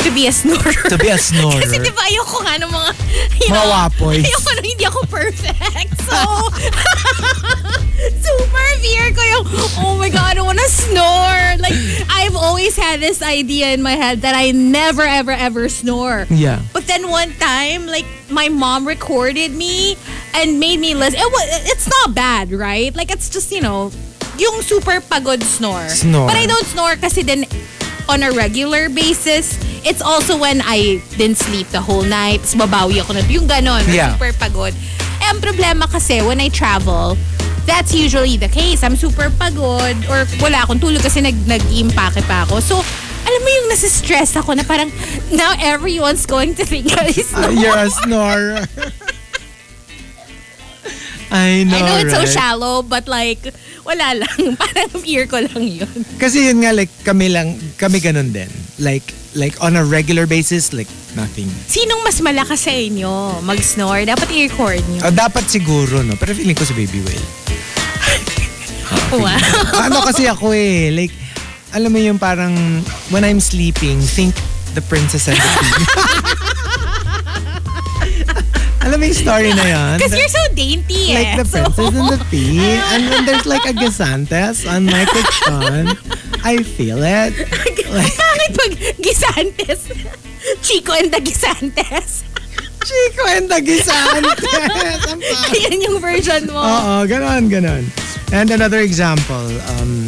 To 0.00 0.10
be 0.10 0.26
a 0.26 0.32
snorer. 0.32 0.72
to 0.88 0.98
be 0.98 1.08
a 1.08 1.18
snorer. 1.18 1.60
Kasi 1.62 1.78
di 1.78 1.90
ba 1.92 2.00
ayoko 2.08 2.40
nga 2.40 2.56
ng 2.56 2.70
mga, 2.72 2.90
you 3.40 3.48
know, 3.52 3.68
ayoko 4.00 4.48
nung 4.56 4.64
hindi 4.64 4.84
ako 4.88 5.04
perfect. 5.12 5.92
So, 6.08 6.16
super 8.24 8.66
fear 8.80 9.12
ko 9.12 9.22
yung, 9.22 9.44
oh 9.84 9.96
my 10.00 10.08
God, 10.08 10.38
I 10.38 10.42
wanna 10.42 10.64
snore. 10.72 11.60
Like, 11.60 11.76
I've 12.08 12.34
always 12.34 12.76
had 12.76 13.00
this 13.00 13.20
idea 13.20 13.76
in 13.76 13.82
my 13.82 13.92
head 13.92 14.22
that 14.22 14.34
I 14.34 14.52
never, 14.52 15.02
ever, 15.02 15.32
ever 15.32 15.68
snore. 15.68 16.26
Yeah. 16.30 16.62
But 16.72 16.86
then 16.86 17.10
one 17.10 17.32
time, 17.36 17.86
like, 17.86 18.06
my 18.30 18.48
mom 18.48 18.88
recorded 18.88 19.52
me 19.52 19.96
and 20.34 20.58
made 20.58 20.80
me 20.80 20.94
listen. 20.94 21.20
It 21.20 21.68
it's 21.68 21.88
not 21.88 22.14
bad, 22.14 22.52
right? 22.52 22.94
Like, 22.96 23.12
it's 23.12 23.28
just, 23.28 23.52
you 23.52 23.60
know, 23.60 23.92
yung 24.38 24.62
super 24.62 25.00
pagod 25.04 25.42
snore. 25.42 25.88
Snore. 25.92 26.26
But 26.26 26.36
I 26.36 26.46
don't 26.46 26.64
snore 26.64 26.96
kasi 26.96 27.22
then 27.22 27.44
on 28.10 28.22
a 28.22 28.30
regular 28.34 28.90
basis. 28.90 29.54
It's 29.86 30.02
also 30.02 30.34
when 30.36 30.60
I 30.60 30.98
didn't 31.14 31.38
sleep 31.38 31.70
the 31.70 31.80
whole 31.80 32.02
night. 32.02 32.42
Tapos 32.42 32.58
babawi 32.58 32.98
ako 33.00 33.14
na. 33.14 33.22
Yung 33.30 33.46
ganon. 33.46 33.86
Yeah. 33.86 34.18
Super 34.18 34.34
pagod. 34.34 34.74
Eh, 35.22 35.26
ang 35.30 35.38
problema 35.38 35.86
kasi 35.86 36.20
when 36.20 36.42
I 36.42 36.50
travel, 36.50 37.14
that's 37.64 37.94
usually 37.94 38.36
the 38.36 38.50
case. 38.50 38.82
I'm 38.82 38.98
super 38.98 39.30
pagod 39.30 39.94
or 40.10 40.26
wala 40.42 40.66
akong 40.66 40.82
tulog 40.82 41.00
kasi 41.00 41.22
nag, 41.22 41.38
nag-impake 41.46 42.26
pa 42.26 42.44
ako. 42.44 42.58
So, 42.60 42.76
alam 43.20 43.40
mo 43.40 43.50
yung 43.52 43.68
nasa-stress 43.68 44.34
ako 44.34 44.56
na 44.56 44.64
parang 44.64 44.88
now 45.30 45.52
everyone's 45.60 46.24
going 46.24 46.56
to 46.56 46.64
think 46.64 46.88
I 46.96 47.12
Uh, 47.12 47.22
snore. 47.30 47.52
you're 47.52 47.78
a 47.78 47.90
snorer. 47.92 48.58
I 51.30 51.62
know, 51.62 51.78
I 51.78 51.80
know 51.86 51.96
it's 52.02 52.10
so 52.10 52.26
right? 52.26 52.28
shallow, 52.28 52.82
but 52.82 53.06
like, 53.06 53.38
wala 53.86 54.18
lang. 54.18 54.38
Parang 54.60 54.90
fear 54.98 55.30
ko 55.30 55.38
lang 55.38 55.62
yun. 55.62 55.96
Kasi 56.18 56.50
yun 56.50 56.66
nga, 56.66 56.74
like, 56.74 56.90
kami 57.06 57.30
lang, 57.30 57.54
kami 57.78 58.02
ganun 58.02 58.34
din. 58.34 58.50
Like, 58.82 59.14
like 59.38 59.54
on 59.62 59.78
a 59.78 59.84
regular 59.86 60.26
basis, 60.26 60.74
like, 60.74 60.90
nothing. 61.14 61.46
Sinong 61.70 62.02
mas 62.02 62.18
malakas 62.18 62.66
sa 62.66 62.74
inyo 62.74 63.42
mag-snore? 63.46 64.02
Dapat 64.10 64.26
i-record 64.34 64.82
nyo. 64.90 65.06
Uh, 65.06 65.14
dapat 65.14 65.46
siguro, 65.46 66.02
no? 66.02 66.18
Pero 66.18 66.34
feeling 66.34 66.58
ko 66.58 66.66
si 66.66 66.74
Baby 66.74 67.00
Will. 67.02 67.26
Wow. 69.10 69.38
ano 69.74 70.02
kasi 70.02 70.26
ako 70.26 70.50
eh, 70.50 70.90
like, 70.90 71.14
alam 71.74 71.94
mo 71.94 71.98
yung 71.98 72.18
parang, 72.18 72.54
when 73.14 73.22
I'm 73.22 73.38
sleeping, 73.38 74.02
think 74.02 74.34
the 74.74 74.82
princess 74.82 75.26
and 75.30 75.38
the 75.38 75.46
pea. 75.46 75.86
alam 78.90 78.98
mo 78.98 79.06
yung 79.06 79.14
story 79.16 79.54
na 79.54 79.62
yun? 79.64 79.94
Because 79.96 80.12
you're 80.12 80.28
so 80.28 80.42
dainty 80.52 81.14
like 81.14 81.30
eh. 81.32 81.38
the 81.38 81.46
So- 81.46 81.62
princess 81.62 81.94
and 81.94 82.08
the 82.10 82.20
pea. 82.26 82.58
And 82.90 83.02
when 83.06 83.22
there's 83.24 83.46
like 83.46 83.62
a 83.64 83.72
gasantes 83.72 84.66
on 84.66 84.84
my 84.84 85.06
kuchon, 85.06 85.94
I 86.42 86.66
feel 86.66 86.98
it. 86.98 87.32
Like, 87.86 88.10
Bakit 88.10 88.50
pag 88.54 88.72
Gisantes, 88.98 89.80
Chico 90.62 90.90
and 90.92 91.10
the 91.10 91.18
Gisantes. 91.18 92.22
Chico 92.80 93.22
and 93.28 93.46
the 93.46 93.60
Gisantes. 93.60 95.02
Ang 95.06 95.20
pa- 95.20 95.52
Yan 95.54 95.78
yung 95.80 95.98
version 95.98 96.48
mo. 96.48 96.58
Oo, 96.58 96.94
ganon, 97.04 97.46
ganon. 97.46 97.84
And 98.30 98.50
another 98.50 98.78
example, 98.80 99.42
um, 99.74 100.06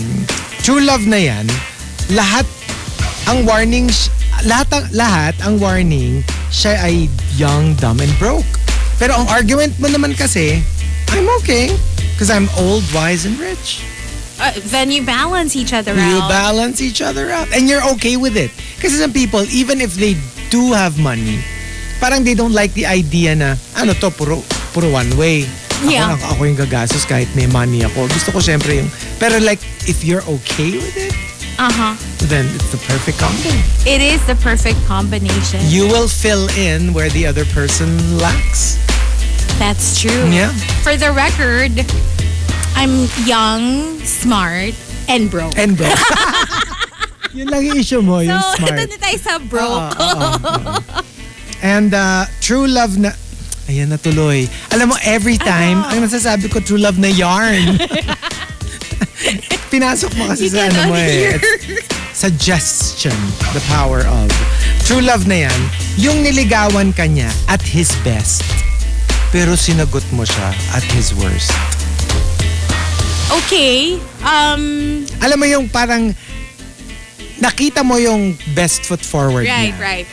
true 0.62 0.78
love 0.80 1.02
na 1.04 1.18
yan, 1.18 1.46
lahat 2.10 2.46
ang 3.26 3.42
warnings, 3.44 4.08
lahat, 4.46 4.70
ang- 4.72 4.90
lahat 4.94 5.34
ang 5.42 5.58
warning, 5.58 6.22
siya 6.48 6.78
ay 6.80 7.10
young, 7.34 7.74
dumb, 7.76 7.98
and 7.98 8.14
broke. 8.16 8.46
Pero 8.98 9.14
ang 9.14 9.26
argument 9.28 9.72
mo 9.78 9.88
naman 9.88 10.12
kasi, 10.12 10.60
I'm 11.10 11.28
okay. 11.42 11.72
Because 12.12 12.30
I'm 12.30 12.48
old, 12.56 12.84
wise, 12.92 13.24
and 13.24 13.36
rich. 13.36 13.82
Uh, 14.38 14.50
then 14.74 14.90
you 14.90 15.02
balance 15.02 15.54
each 15.54 15.72
other 15.72 15.94
You 15.94 16.18
out. 16.18 16.28
balance 16.28 16.80
each 16.80 16.98
other 17.00 17.30
out. 17.30 17.46
And 17.54 17.68
you're 17.68 17.84
okay 17.94 18.16
with 18.16 18.34
it. 18.34 18.50
Kasi 18.80 18.98
some 18.98 19.12
people, 19.12 19.42
even 19.52 19.78
if 19.80 19.94
they 19.94 20.16
do 20.50 20.72
have 20.72 20.98
money, 20.98 21.38
parang 22.00 22.24
they 22.24 22.34
don't 22.34 22.52
like 22.52 22.74
the 22.74 22.86
idea 22.86 23.34
na, 23.34 23.54
ano 23.76 23.92
to, 23.94 24.10
puro, 24.10 24.42
puro 24.72 24.90
one 24.90 25.10
way. 25.16 25.46
Ako, 25.82 25.90
Yeah. 25.90 26.14
ako, 26.14 26.24
ako 26.34 26.40
yung 26.46 26.58
gagastos 26.58 27.04
kahit 27.04 27.26
may 27.34 27.46
money 27.46 27.82
ako. 27.82 28.06
Gusto 28.06 28.30
ko 28.30 28.38
syempre 28.38 28.78
yung, 28.78 28.90
pero 29.18 29.38
like, 29.38 29.58
if 29.86 30.02
you're 30.02 30.22
okay 30.26 30.78
with 30.78 30.96
it, 30.96 31.11
uh-huh. 31.58 31.96
then 32.28 32.46
it's 32.54 32.70
the 32.70 32.78
perfect 32.78 33.18
combo. 33.18 33.50
It 33.88 34.00
is 34.00 34.24
the 34.26 34.36
perfect 34.36 34.78
combination. 34.86 35.60
You 35.66 35.86
will 35.86 36.08
fill 36.08 36.48
in 36.56 36.92
where 36.92 37.10
the 37.10 37.26
other 37.26 37.44
person 37.46 38.18
lacks. 38.18 38.78
That's 39.58 40.00
true. 40.00 40.26
Yeah. 40.30 40.50
For 40.82 40.96
the 40.96 41.12
record, 41.12 41.86
I'm 42.74 43.08
young, 43.26 43.98
smart, 44.00 44.74
and 45.08 45.30
broke. 45.30 45.56
And 45.58 45.76
broke. 45.76 45.92
yun 47.36 47.48
lang 47.48 47.64
yung 47.64 47.78
issue 47.78 48.02
mo, 48.02 48.20
yung 48.20 48.40
so, 48.40 48.56
smart. 48.58 48.76
ito 48.80 48.84
na 48.92 48.98
tayo 48.98 49.18
sa 49.20 49.32
broke. 49.38 49.94
Oo, 49.96 50.08
oo, 50.08 50.28
oo. 50.46 51.02
And 51.62 51.94
uh, 51.94 52.26
true 52.42 52.66
love 52.66 52.98
na... 52.98 53.14
Ayan 53.70 53.94
na 53.94 53.96
tuloy. 53.96 54.50
Alam 54.74 54.90
mo, 54.90 54.96
every 55.06 55.38
time, 55.38 55.78
Ano? 55.86 55.90
ang 55.94 55.98
nasasabi 56.02 56.50
ko, 56.50 56.58
true 56.58 56.82
love 56.82 56.98
na 56.98 57.06
yarn. 57.08 57.78
Pinasok 59.72 60.12
mo 60.20 60.28
kasi 60.28 60.50
You 60.50 60.54
sa 60.54 60.68
ano 60.68 60.92
mo 60.92 60.96
eh. 60.98 61.38
suggestion, 62.12 63.16
the 63.56 63.62
power 63.72 64.04
of. 64.04 64.28
True 64.84 65.00
love 65.00 65.24
na 65.26 65.48
yan, 65.48 65.60
yung 65.96 66.18
niligawan 66.20 66.92
ka 66.92 67.08
niya 67.08 67.30
at 67.48 67.62
his 67.62 67.88
best, 68.04 68.44
pero 69.32 69.56
sinagot 69.56 70.04
mo 70.12 70.26
siya 70.26 70.52
at 70.76 70.84
his 70.92 71.16
worst. 71.16 71.50
Okay. 73.32 73.96
Um, 74.20 75.06
Alam 75.24 75.38
mo 75.40 75.46
yung 75.48 75.66
parang 75.72 76.12
nakita 77.40 77.80
mo 77.80 77.96
yung 77.96 78.36
best 78.52 78.84
foot 78.84 79.00
forward 79.00 79.48
right, 79.48 79.72
niya. 79.72 79.80
right. 79.80 80.08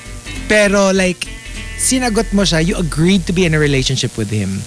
Pero 0.48 0.96
like, 0.96 1.28
sinagot 1.76 2.32
mo 2.32 2.48
siya, 2.48 2.64
you 2.64 2.80
agreed 2.80 3.28
to 3.28 3.36
be 3.36 3.44
in 3.44 3.52
a 3.54 3.60
relationship 3.60 4.16
with 4.16 4.32
him 4.32 4.64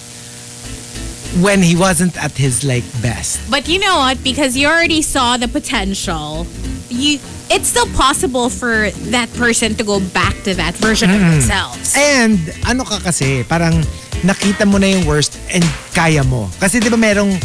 when 1.41 1.61
he 1.61 1.75
wasn't 1.75 2.15
at 2.21 2.31
his 2.37 2.63
like 2.63 2.83
best. 3.01 3.39
But 3.49 3.67
you 3.67 3.79
know 3.79 3.97
what? 3.97 4.23
Because 4.23 4.55
you 4.57 4.67
already 4.67 5.01
saw 5.01 5.37
the 5.37 5.47
potential, 5.47 6.45
you 6.89 7.19
it's 7.49 7.67
still 7.67 7.87
possible 7.93 8.49
for 8.49 8.89
that 9.13 9.31
person 9.33 9.75
to 9.75 9.83
go 9.83 9.99
back 10.13 10.33
to 10.43 10.53
that 10.55 10.75
version 10.75 11.09
of 11.09 11.19
themselves. 11.19 11.93
And 11.97 12.39
ano 12.65 12.83
ka 12.83 12.99
kasi, 12.99 13.43
parang 13.43 13.83
nakita 14.23 14.65
mo 14.65 14.77
na 14.77 14.87
yung 14.87 15.05
worst 15.05 15.37
and 15.53 15.63
kaya 15.93 16.23
mo. 16.23 16.49
Kasi 16.59 16.79
di 16.79 16.89
ba 16.89 16.97
merong 16.97 17.37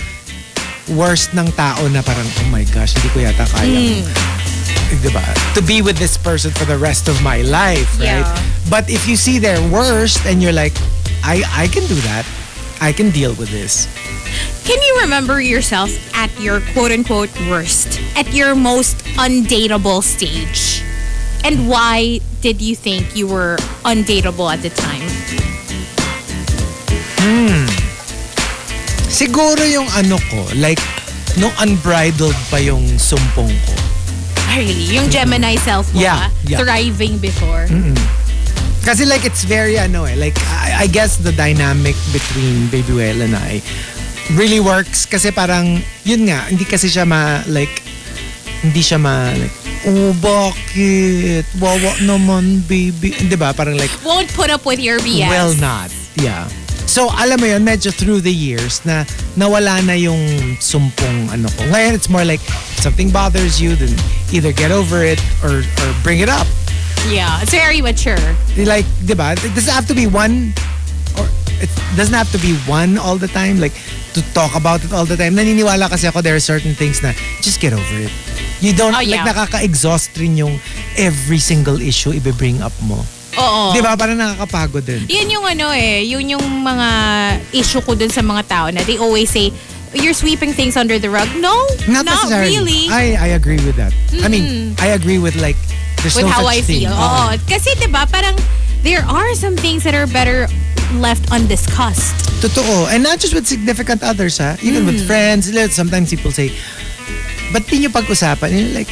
worst 0.96 1.34
ng 1.34 1.50
tao 1.52 1.84
na 1.92 2.00
parang, 2.00 2.24
oh 2.24 2.48
my 2.48 2.64
gosh, 2.72 2.94
hindi 2.96 3.08
ko 3.12 3.18
yata 3.20 3.44
kaya. 3.52 4.00
Di 5.02 5.10
ba? 5.12 5.20
To 5.52 5.60
be 5.60 5.82
with 5.82 5.98
this 5.98 6.16
person 6.16 6.52
for 6.52 6.64
the 6.64 6.78
rest 6.78 7.08
of 7.08 7.20
my 7.20 7.42
life, 7.42 7.88
right? 8.00 8.24
Yeah. 8.24 8.42
But 8.70 8.88
if 8.88 9.04
you 9.08 9.16
see 9.16 9.36
their 9.36 9.60
worst 9.68 10.24
and 10.24 10.40
you're 10.40 10.56
like, 10.56 10.72
I, 11.20 11.44
I 11.52 11.66
can 11.68 11.84
do 11.84 11.98
that. 12.08 12.24
I 12.80 12.92
can 12.92 13.10
deal 13.10 13.34
with 13.34 13.50
this. 13.50 13.86
Can 14.64 14.80
you 14.82 15.00
remember 15.02 15.40
yourself 15.40 15.90
at 16.14 16.30
your 16.40 16.60
quote 16.72 16.92
unquote 16.92 17.30
worst, 17.48 18.00
at 18.16 18.32
your 18.32 18.54
most 18.54 18.98
undateable 19.16 20.02
stage? 20.02 20.82
And 21.44 21.68
why 21.68 22.20
did 22.40 22.60
you 22.60 22.74
think 22.76 23.16
you 23.16 23.26
were 23.26 23.56
undateable 23.84 24.52
at 24.52 24.62
the 24.62 24.70
time? 24.70 25.06
Siguro 29.18 29.66
yung 29.66 29.90
ano 29.98 30.14
ko, 30.30 30.46
like, 30.62 30.78
nung 31.42 31.50
unbridled 31.58 32.38
pa 32.54 32.62
yung 32.62 32.86
sumpong 33.02 33.50
ko. 33.50 33.74
Ah, 34.46 34.62
Really? 34.62 34.94
Yung 34.94 35.10
Gemini 35.10 35.58
self 35.58 35.90
mo 35.90 35.98
Yeah, 35.98 36.28
ah, 36.28 36.30
yeah. 36.46 36.62
thriving 36.62 37.18
before? 37.18 37.66
Kasi 38.84 39.04
like 39.04 39.24
it's 39.24 39.44
very 39.44 39.76
ano 39.76 40.04
eh, 40.04 40.16
like 40.16 40.38
I, 40.48 40.84
I 40.84 40.86
guess 40.88 41.18
the 41.20 41.32
dynamic 41.32 41.96
between 42.12 42.68
Baby 42.72 42.94
Well 42.96 43.20
and 43.20 43.36
I 43.36 43.60
really 44.36 44.60
works 44.60 45.04
kasi 45.04 45.32
parang 45.32 45.80
yun 46.04 46.28
nga, 46.28 46.48
hindi 46.48 46.64
kasi 46.64 46.88
siya 46.88 47.04
ma 47.04 47.40
like 47.48 47.80
hindi 48.64 48.80
siya 48.80 48.96
ma 49.00 49.32
like 49.36 49.52
oh 49.86 50.12
bakit? 50.18 51.44
Wawa 51.60 51.92
naman 52.02 52.64
baby. 52.64 53.12
'Di 53.12 53.36
ba? 53.36 53.52
Parang 53.52 53.76
like 53.76 53.92
Won't 54.02 54.32
put 54.32 54.48
up 54.48 54.64
with 54.64 54.80
your 54.80 54.98
BS. 55.04 55.28
well 55.28 55.52
not. 55.60 55.92
Yeah. 56.16 56.48
So 56.88 57.12
alam 57.12 57.36
mo 57.38 57.46
yun, 57.46 57.68
medyo 57.68 57.92
through 57.92 58.24
the 58.24 58.32
years 58.32 58.80
na 58.88 59.04
nawala 59.36 59.84
na 59.84 59.92
yung 59.92 60.56
sumpong 60.56 61.28
ano 61.28 61.46
ko. 61.52 61.68
Ngayon 61.68 61.92
it's 61.92 62.08
more 62.08 62.24
like 62.24 62.40
if 62.40 62.80
something 62.80 63.12
bothers 63.12 63.60
you 63.60 63.76
then 63.76 63.92
either 64.32 64.50
get 64.56 64.72
over 64.72 65.04
it 65.04 65.20
or 65.44 65.60
or 65.60 65.88
bring 66.00 66.24
it 66.24 66.32
up. 66.32 66.48
Yeah, 67.06 67.40
it's 67.40 67.54
very 67.54 67.80
mature. 67.80 68.18
like, 68.58 68.84
di 69.06 69.14
ba? 69.14 69.32
It 69.38 69.54
doesn't 69.54 69.72
have 69.72 69.86
to 69.88 69.94
be 69.94 70.06
one 70.06 70.52
or 71.16 71.24
it 71.62 71.70
doesn't 71.96 72.14
have 72.14 72.30
to 72.34 72.40
be 72.42 72.52
one 72.66 72.98
all 72.98 73.16
the 73.16 73.30
time. 73.30 73.60
Like, 73.62 73.72
to 74.12 74.20
talk 74.34 74.56
about 74.56 74.82
it 74.84 74.92
all 74.92 75.06
the 75.06 75.16
time. 75.16 75.36
Naniniwala 75.36 75.88
kasi 75.88 76.08
ako 76.08 76.20
there 76.20 76.34
are 76.34 76.42
certain 76.42 76.74
things 76.74 77.00
na 77.02 77.12
just 77.40 77.60
get 77.60 77.72
over 77.72 77.96
it. 78.02 78.12
You 78.60 78.74
don't, 78.74 78.90
Oh, 78.92 79.00
yeah. 79.00 79.22
like 79.22 79.30
nakaka-exhaust 79.30 80.18
rin 80.18 80.36
yung 80.36 80.58
every 80.98 81.38
single 81.38 81.78
issue 81.80 82.10
ibe-bring 82.10 82.58
up 82.60 82.74
mo. 82.82 82.98
Oo. 83.38 83.70
Di 83.70 83.78
ba? 83.78 83.94
Parang 83.94 84.18
nakakapagod 84.18 84.82
din. 84.82 85.06
Yun 85.06 85.28
yung 85.30 85.46
ano 85.46 85.70
eh, 85.70 86.02
yun 86.02 86.26
yung 86.26 86.42
mga 86.42 86.88
issue 87.54 87.78
ko 87.80 87.94
dun 87.94 88.10
sa 88.10 88.18
mga 88.20 88.42
tao 88.50 88.66
na 88.74 88.82
they 88.82 88.98
always 88.98 89.30
say, 89.30 89.54
you're 89.94 90.14
sweeping 90.14 90.52
things 90.52 90.76
under 90.76 90.98
the 90.98 91.10
rug. 91.10 91.28
No, 91.36 91.54
Not, 91.88 92.04
not, 92.04 92.04
necessarily. 92.06 92.56
really. 92.58 92.82
I, 92.90 93.16
I 93.18 93.26
agree 93.38 93.60
with 93.64 93.76
that. 93.76 93.92
I 94.22 94.28
mean, 94.28 94.74
I 94.78 94.88
agree 94.98 95.18
with 95.18 95.36
like, 95.36 95.56
there's 96.02 96.14
with 96.14 96.24
no 96.26 96.30
how 96.30 96.42
such 96.44 96.54
I 96.54 96.60
thing. 96.62 96.80
feel. 96.86 96.92
Oo. 96.92 97.34
Oo. 97.34 97.38
Kasi 97.48 97.74
'di 97.74 97.90
ba 97.90 98.06
parang 98.06 98.36
there 98.86 99.02
are 99.02 99.34
some 99.34 99.56
things 99.58 99.82
that 99.82 99.94
are 99.94 100.06
better 100.06 100.46
left 101.02 101.26
undiscussed. 101.34 102.14
Totoo. 102.40 102.86
And 102.94 103.02
not 103.02 103.18
just 103.18 103.34
with 103.34 103.46
significant 103.50 104.02
others, 104.06 104.38
ha? 104.38 104.54
Even 104.62 104.86
with 104.86 105.02
Mm. 105.02 105.06
friends. 105.10 105.50
Sometimes 105.74 106.10
people 106.14 106.30
say, 106.30 106.54
ba't 107.52 107.66
di 107.66 107.82
nyo 107.82 107.90
pag-usapan? 107.90 108.48
And 108.54 108.74
like, 108.78 108.88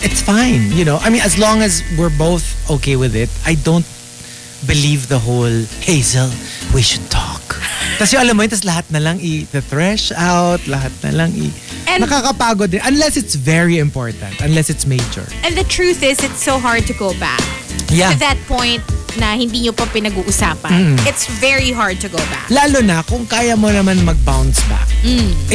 it's 0.00 0.24
fine. 0.24 0.72
You 0.72 0.88
know? 0.88 0.96
I 1.04 1.12
mean, 1.12 1.20
as 1.20 1.36
long 1.36 1.60
as 1.60 1.84
we're 2.00 2.14
both 2.16 2.42
okay 2.72 2.96
with 2.96 3.12
it, 3.14 3.28
I 3.44 3.54
don't 3.60 3.84
believe 4.64 5.12
the 5.12 5.20
whole, 5.20 5.52
Hazel, 5.84 6.32
we 6.72 6.80
should 6.80 7.04
talk. 7.12 7.60
Tapos 8.02 8.18
yung 8.18 8.26
alam 8.26 8.34
mo 8.34 8.42
yun, 8.42 8.50
tapos 8.50 8.66
lahat 8.66 8.86
na 8.90 8.98
lang 8.98 9.22
i-thresh 9.22 10.10
out, 10.18 10.58
lahat 10.66 10.90
na 11.06 11.22
lang 11.22 11.30
i... 11.38 11.54
And- 11.86 12.02
nakakapagod 12.02 12.74
din. 12.74 12.82
Unless 12.82 13.14
it's 13.14 13.38
very 13.38 13.78
important. 13.78 14.34
Unless 14.42 14.74
it's 14.74 14.90
major. 14.90 15.22
And 15.46 15.54
the 15.54 15.62
truth 15.70 16.02
is 16.02 16.18
it's 16.18 16.42
so 16.42 16.58
hard 16.58 16.82
to 16.90 16.94
go 16.98 17.14
back 17.22 17.38
Yeah. 17.94 18.10
to 18.10 18.18
that 18.18 18.42
point 18.50 18.82
na 19.22 19.38
hindi 19.38 19.62
nyo 19.62 19.70
pa 19.70 19.86
pinag-uusapan. 19.86 20.98
It's 21.06 21.30
very 21.38 21.70
hard 21.70 22.02
to 22.02 22.10
go 22.10 22.18
back. 22.26 22.50
Lalo 22.50 22.82
na 22.82 23.06
kung 23.06 23.22
kaya 23.22 23.54
mo 23.54 23.70
naman 23.70 24.02
mag-bounce 24.02 24.58
back. 24.66 24.90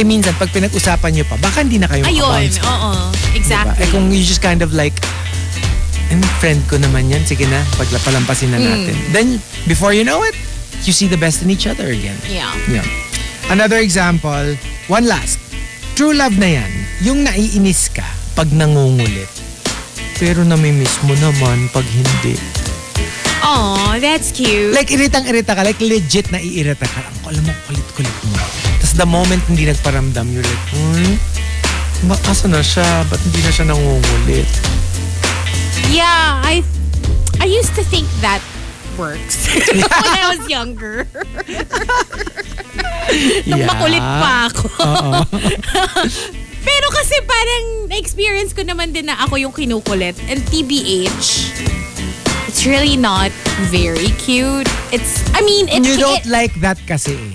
minsan, 0.08 0.32
pag 0.40 0.48
pinag-usapan 0.48 1.20
nyo 1.20 1.28
pa, 1.28 1.36
baka 1.36 1.60
hindi 1.60 1.76
na 1.76 1.84
kayo 1.84 2.00
Ayun, 2.08 2.32
makabounce 2.32 2.64
back. 2.64 2.72
oo. 2.72 2.90
Diba? 3.12 3.36
Exactly. 3.36 3.84
Eh 3.84 3.88
kung 3.92 4.08
you 4.08 4.24
just 4.24 4.40
kind 4.40 4.64
of 4.64 4.72
like, 4.72 4.96
eh, 6.08 6.16
friend 6.40 6.64
ko 6.64 6.80
naman 6.80 7.12
yan, 7.12 7.28
sige 7.28 7.44
na, 7.44 7.60
paglapalampasin 7.76 8.56
na 8.56 8.58
natin. 8.62 8.96
Then, 9.12 9.36
before 9.68 9.92
you 9.92 10.00
know 10.00 10.24
it, 10.24 10.32
you 10.84 10.92
see 10.92 11.06
the 11.08 11.18
best 11.18 11.42
in 11.42 11.50
each 11.50 11.66
other 11.66 11.88
again. 11.90 12.16
Yeah. 12.28 12.52
Yeah. 12.68 12.86
Another 13.50 13.78
example, 13.78 14.56
one 14.86 15.06
last. 15.08 15.40
True 15.96 16.14
love 16.14 16.38
na 16.38 16.62
yan, 16.62 16.70
yung 17.02 17.24
naiinis 17.26 17.90
ka 17.90 18.06
pag 18.38 18.52
nangungulit. 18.54 19.26
Pero 20.18 20.46
namimiss 20.46 20.98
mo 21.06 21.14
naman 21.18 21.66
pag 21.74 21.86
hindi. 21.90 22.38
Oh, 23.42 23.96
that's 24.02 24.34
cute. 24.34 24.74
Like, 24.74 24.90
iritang-irita 24.90 25.54
ka. 25.54 25.62
Like, 25.62 25.78
legit 25.78 26.28
na 26.34 26.42
iirita 26.42 26.84
ka. 26.84 27.00
Ang 27.06 27.18
alam 27.34 27.42
mo, 27.46 27.54
kulit-kulit 27.70 28.18
mo. 28.28 28.36
Tapos 28.82 28.94
the 28.98 29.06
moment 29.06 29.42
hindi 29.46 29.66
nagparamdam, 29.66 30.26
you're 30.34 30.44
like, 30.44 30.66
hmm? 30.74 31.14
Ba, 32.10 32.18
asa 32.30 32.50
na 32.50 32.62
siya? 32.62 33.06
Ba't 33.06 33.18
hindi 33.22 33.40
na 33.42 33.50
siya 33.50 33.64
nangungulit? 33.70 34.50
yeah, 35.90 36.40
I 36.44 36.62
I 37.40 37.46
used 37.46 37.74
to 37.76 37.84
think 37.84 38.06
that 38.20 38.42
works 38.98 39.46
when 39.70 39.86
I 39.88 40.34
was 40.34 40.42
younger. 40.50 41.06
Nung 43.48 43.56
Yeah. 43.56 43.72
makulit 43.72 44.04
pa 44.04 44.52
ako. 44.52 44.68
Pero 46.68 46.86
kasi 46.92 47.16
parang 47.24 47.64
na-experience 47.88 48.52
ko 48.52 48.60
naman 48.60 48.92
din 48.92 49.08
na 49.08 49.16
ako 49.24 49.40
yung 49.40 49.54
kinukulit. 49.54 50.12
And 50.28 50.44
TBH, 50.44 51.48
it's 52.44 52.68
really 52.68 53.00
not 53.00 53.32
very 53.72 54.12
cute. 54.20 54.68
It's, 54.92 55.24
I 55.32 55.40
mean, 55.40 55.72
it's... 55.72 55.88
You 55.88 55.96
don't 55.96 56.20
it- 56.20 56.28
like 56.28 56.52
that 56.60 56.76
kasi 56.84 57.16
eh. 57.16 57.32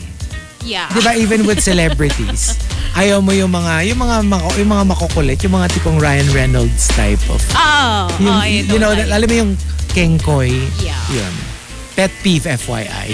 yeah. 0.62 0.88
Di 0.94 1.02
ba 1.02 1.18
even 1.18 1.44
with 1.44 1.60
celebrities, 1.60 2.54
ayaw 2.94 3.20
mo 3.20 3.34
yung 3.34 3.50
mga 3.50 3.90
yung 3.90 4.00
mga 4.00 4.18
mako, 4.24 4.48
yung 4.56 4.70
mga 4.70 4.86
makukulit, 4.86 5.38
yung 5.42 5.58
mga 5.58 5.74
tipong 5.74 5.98
Ryan 5.98 6.30
Reynolds 6.30 6.86
type 6.94 7.20
of 7.34 7.42
Oh, 7.58 8.06
yung, 8.22 8.30
oh, 8.30 8.46
I 8.46 8.62
you 8.62 8.78
know, 8.78 8.94
like- 8.94 9.10
alam 9.10 9.26
mo 9.26 9.36
yung 9.36 9.52
Kengkoy. 9.90 10.54
Yeah. 10.80 11.02
Yun. 11.10 11.34
Pet 11.94 12.10
peeve 12.24 12.50
FYI. 12.50 13.14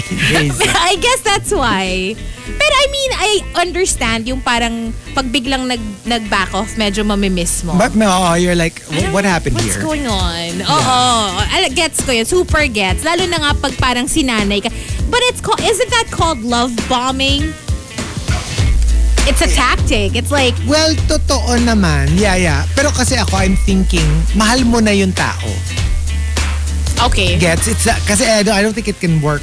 I 0.72 0.96
guess 0.96 1.20
that's 1.20 1.52
why. 1.52 2.16
Pero 2.48 2.72
I 2.74 2.86
mean, 2.88 3.10
I 3.12 3.30
understand 3.60 4.24
yung 4.26 4.40
parang 4.40 4.96
pag 5.12 5.28
biglang 5.28 5.68
nag, 5.68 5.80
nag-back 6.08 6.56
off, 6.56 6.72
medyo 6.80 7.04
mamimiss 7.04 7.60
mo. 7.62 7.76
But 7.76 7.92
no, 7.94 8.08
you're 8.34 8.56
like, 8.56 8.80
what 9.12 9.28
happened 9.28 9.54
what's 9.60 9.76
here? 9.76 9.84
going 9.84 10.08
on? 10.08 10.64
Oo. 10.64 10.98
Al- 11.44 11.76
Gets 11.76 12.00
ko 12.08 12.16
yun. 12.16 12.24
Super 12.24 12.64
gets. 12.72 13.04
Lalo 13.04 13.28
na 13.28 13.38
nga 13.38 13.52
pag 13.52 13.76
parang 13.76 14.08
sinanay 14.08 14.64
ka. 14.64 14.72
But 15.12 15.20
it's 15.28 15.44
called, 15.44 15.60
isn't 15.60 15.90
that 15.92 16.08
called 16.08 16.40
love 16.40 16.72
bombing? 16.88 17.52
It's 19.28 19.44
a 19.44 19.50
tactic. 19.52 20.16
It's 20.16 20.32
like, 20.32 20.56
Well, 20.66 20.96
totoo 21.04 21.60
naman. 21.60 22.16
Yeah, 22.16 22.34
yeah. 22.40 22.64
Pero 22.72 22.88
kasi 22.90 23.20
ako, 23.20 23.36
I'm 23.36 23.54
thinking, 23.60 24.08
mahal 24.34 24.64
mo 24.64 24.80
na 24.80 24.90
yung 24.90 25.12
tao. 25.12 25.44
Okay. 27.06 27.36
Gets? 27.36 27.68
It's 27.68 27.86
a- 27.86 28.00
kasi 28.04 28.24
I 28.24 28.42
don't, 28.42 28.54
I 28.54 28.62
don't 28.62 28.72
think 28.72 28.88
it 28.88 28.98
can 28.98 29.20
work 29.20 29.42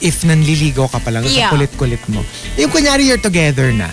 if 0.00 0.22
nanliligo 0.22 0.86
ka 0.86 0.98
pa 0.98 1.10
lang 1.10 1.24
Yeah. 1.24 1.48
sa 1.48 1.56
kulit-kulit 1.56 2.02
mo. 2.08 2.20
Yung 2.56 2.68
kunyari 2.68 3.06
you're 3.06 3.20
together 3.20 3.70
na. 3.70 3.88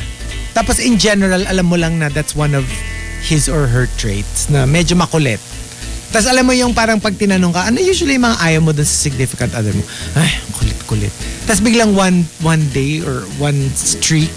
Tapos 0.51 0.77
in 0.77 0.97
general, 0.97 1.41
alam 1.43 1.65
mo 1.65 1.75
lang 1.75 1.97
na 1.97 2.07
that's 2.07 2.33
one 2.33 2.53
of 2.53 2.67
his 3.21 3.47
or 3.47 3.65
her 3.65 3.87
traits 3.95 4.47
na 4.47 4.67
medyo 4.67 4.93
makulit. 4.93 5.39
Tapos 6.11 6.29
alam 6.29 6.45
mo 6.45 6.53
yung 6.53 6.75
parang 6.75 7.01
pag 7.01 7.15
tinanong 7.15 7.49
ka, 7.49 7.65
ano 7.65 7.81
usually 7.81 8.13
yung 8.13 8.27
mga 8.27 8.37
ayaw 8.37 8.61
mo 8.61 8.69
dun 8.69 8.85
sa 8.85 8.97
significant 9.01 9.49
other 9.55 9.73
mo? 9.73 9.81
Ay, 10.13 10.29
kulit-kulit. 10.53 11.09
Tapos 11.43 11.57
biglang 11.59 11.97
one, 11.97 12.21
one 12.39 12.61
day 12.69 13.01
or 13.01 13.25
one 13.41 13.57
streak, 13.73 14.29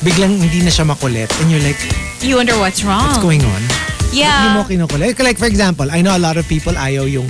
biglang 0.00 0.36
hindi 0.36 0.60
na 0.60 0.70
siya 0.70 0.84
makulit. 0.84 1.26
And 1.40 1.50
you're 1.50 1.64
like, 1.64 1.80
You 2.20 2.36
wonder 2.38 2.54
what's 2.56 2.84
wrong. 2.84 3.02
what's 3.10 3.18
going 3.18 3.42
on? 3.42 3.62
Ba't 3.66 4.14
Hindi 4.14 4.48
mo 4.54 4.62
Yeah. 4.62 4.68
kinukulit. 4.68 5.18
Like 5.18 5.36
for 5.36 5.50
example, 5.50 5.90
I 5.90 5.98
know 5.98 6.14
a 6.14 6.22
lot 6.22 6.36
of 6.36 6.46
people 6.46 6.72
ayaw 6.72 7.10
yung 7.10 7.26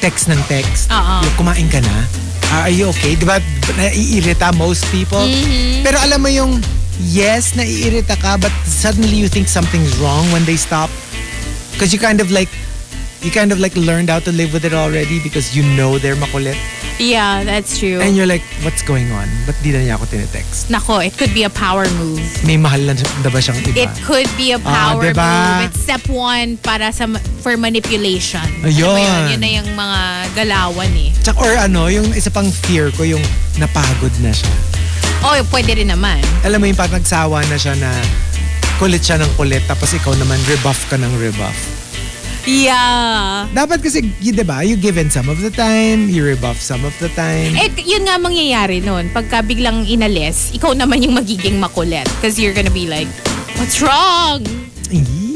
text 0.00 0.30
ng 0.30 0.40
text. 0.46 0.90
Oo. 0.90 1.14
Yung 1.24 1.34
kumain 1.38 1.68
ka 1.68 1.82
na. 1.82 2.06
Ah, 2.48 2.66
Are 2.66 2.72
you 2.72 2.88
okay? 2.90 3.12
Di 3.12 3.28
ba? 3.28 3.42
Naiirita 3.76 4.56
most 4.56 4.86
people. 4.88 5.20
Mm-hmm. 5.20 5.84
Pero 5.84 6.00
alam 6.00 6.24
mo 6.24 6.30
yung 6.32 6.58
yes, 7.04 7.52
naiirita 7.54 8.16
ka 8.18 8.40
but 8.40 8.52
suddenly 8.64 9.14
you 9.14 9.28
think 9.28 9.46
something's 9.46 9.92
wrong 10.00 10.24
when 10.32 10.42
they 10.48 10.56
stop. 10.56 10.88
Because 11.76 11.92
you 11.92 12.00
kind 12.00 12.18
of 12.18 12.32
like 12.32 12.48
you 13.22 13.30
kind 13.30 13.50
of 13.50 13.58
like 13.58 13.74
learned 13.76 14.10
how 14.10 14.18
to 14.22 14.32
live 14.32 14.54
with 14.54 14.64
it 14.64 14.72
already 14.72 15.20
because 15.20 15.54
you 15.54 15.62
know 15.76 15.98
they're 15.98 16.18
makulit. 16.18 16.56
Yeah, 16.98 17.46
that's 17.46 17.78
true. 17.78 18.02
And 18.02 18.18
you're 18.18 18.26
like, 18.26 18.42
what's 18.66 18.82
going 18.82 19.06
on? 19.14 19.30
Ba't 19.46 19.54
di 19.62 19.70
na 19.70 19.78
niya 19.78 19.94
ako 19.94 20.10
tinitext? 20.10 20.66
Nako, 20.66 20.98
it 20.98 21.14
could 21.14 21.30
be 21.30 21.46
a 21.46 21.50
power 21.50 21.86
move. 21.94 22.18
May 22.42 22.58
mahal 22.58 22.82
na, 22.82 22.98
na 23.22 23.30
ba 23.30 23.38
siyang 23.38 23.62
iba? 23.62 23.86
It 23.86 23.94
could 24.02 24.26
be 24.34 24.50
a 24.50 24.58
Ah, 24.66 24.98
power 24.98 25.14
diba? 25.14 25.22
move. 25.22 25.70
It's 25.70 25.78
step 25.78 26.02
one 26.10 26.58
para 26.58 26.90
sa 26.90 27.06
for 27.38 27.54
manipulation. 27.56 28.42
Ayun. 28.66 28.98
Ano 28.98 28.98
yun? 28.98 29.24
Yun 29.30 29.40
na 29.40 29.50
yung 29.62 29.70
mga 29.72 30.00
galawan 30.34 30.90
eh. 30.98 31.10
Tsaka, 31.22 31.38
or 31.38 31.54
ano, 31.54 31.86
yung 31.86 32.10
isa 32.12 32.28
pang 32.28 32.50
fear 32.50 32.90
ko, 32.90 33.06
yung 33.06 33.22
napagod 33.62 34.12
na 34.18 34.34
siya. 34.34 34.50
Oh, 35.22 35.38
pwede 35.50 35.78
rin 35.78 35.90
naman. 35.90 36.18
Alam 36.42 36.62
mo 36.62 36.66
yung 36.66 36.78
parang 36.78 36.98
nagsawa 36.98 37.46
na 37.46 37.54
siya 37.54 37.78
na 37.78 37.94
kulit 38.78 39.02
siya 39.02 39.18
ng 39.18 39.30
kulit 39.34 39.62
tapos 39.66 39.90
ikaw 39.90 40.14
naman 40.14 40.38
rebuff 40.46 40.86
ka 40.86 40.94
ng 40.94 41.10
rebuff. 41.18 41.77
Yeah. 42.46 43.48
Dapat 43.50 43.82
kasi, 43.82 44.06
y- 44.20 44.34
di 44.34 44.44
ba, 44.44 44.62
you 44.62 44.76
give 44.76 44.96
in 44.96 45.10
some 45.10 45.28
of 45.28 45.40
the 45.40 45.50
time, 45.50 46.06
you 46.08 46.24
rebuff 46.24 46.56
some 46.60 46.84
of 46.84 46.94
the 47.02 47.08
time. 47.12 47.56
Eh, 47.56 47.70
yun 47.82 48.06
nga 48.06 48.16
mangyayari 48.20 48.78
nun. 48.84 49.10
Pagka 49.10 49.42
biglang 49.42 49.84
inalis, 49.84 50.54
ikaw 50.54 50.72
naman 50.72 51.02
yung 51.02 51.16
magiging 51.18 51.58
makulit. 51.58 52.06
Because 52.18 52.38
you're 52.38 52.54
gonna 52.54 52.72
be 52.72 52.86
like, 52.86 53.08
what's 53.58 53.82
wrong? 53.82 54.44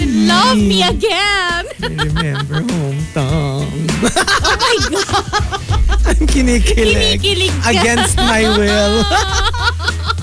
Love 0.02 0.56
me 0.56 0.82
again! 0.82 1.66
Remember 1.80 2.62
hometown. 2.64 3.68
oh 4.06 4.56
my 4.56 4.76
God! 4.88 5.60
I'm 6.08 6.26
kinikilig. 6.26 7.20
Kinikilig 7.20 7.52
ka. 7.62 7.70
Against 7.70 8.16
my 8.16 8.42
will. 8.56 9.04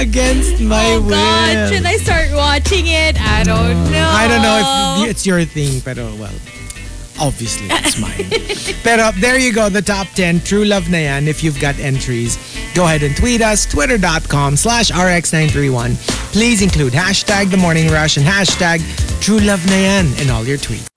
Against 0.00 0.62
my 0.62 0.92
oh 0.92 1.02
will. 1.02 1.10
God, 1.10 1.68
should 1.68 1.84
I 1.84 1.96
start 1.98 2.32
watching 2.32 2.86
it? 2.86 3.20
I 3.20 3.44
don't 3.44 3.84
know. 3.92 4.08
I 4.08 4.26
don't 4.28 4.40
know 4.40 5.04
if 5.04 5.10
it's 5.10 5.26
your 5.26 5.44
thing, 5.44 5.80
but 5.84 5.98
well, 5.98 6.32
obviously 7.20 7.66
it's 7.68 8.00
mine. 8.00 8.24
pero 8.82 9.12
there 9.20 9.38
you 9.38 9.52
go, 9.52 9.68
the 9.68 9.82
top 9.82 10.06
10 10.14 10.40
True 10.40 10.64
Love 10.64 10.88
na 10.88 10.96
yan. 10.96 11.28
If 11.28 11.44
you've 11.44 11.60
got 11.60 11.78
entries, 11.78 12.38
go 12.74 12.84
ahead 12.84 13.02
and 13.02 13.14
tweet 13.14 13.42
us, 13.42 13.66
twitter.com 13.66 14.56
slash 14.56 14.90
rx931. 14.90 15.96
Please 16.32 16.62
include 16.62 16.94
hashtag 16.94 17.50
The 17.50 17.58
Morning 17.58 17.90
Rush 17.92 18.16
and 18.16 18.24
hashtag 18.24 18.80
True 19.20 19.40
Love 19.40 19.64
na 19.66 19.76
yan 19.76 20.06
in 20.16 20.30
all 20.30 20.46
your 20.46 20.56
tweets. 20.56 20.88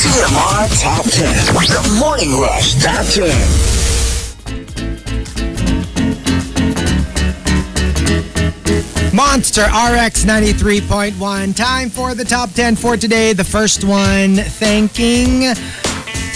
TMR 0.00 0.64
Top 0.80 1.04
10. 1.04 1.20
The 1.52 1.96
Morning 2.00 2.40
Rush 2.40 2.80
Top 2.82 3.04
10. 3.04 3.85
Monster 9.16 9.64
RX 9.64 10.28
93.1. 10.28 11.16
Time 11.56 11.88
for 11.88 12.14
the 12.14 12.22
top 12.22 12.52
10 12.52 12.76
for 12.76 12.98
today. 12.98 13.32
The 13.32 13.48
first 13.48 13.82
one, 13.82 14.36
thanking 14.36 15.56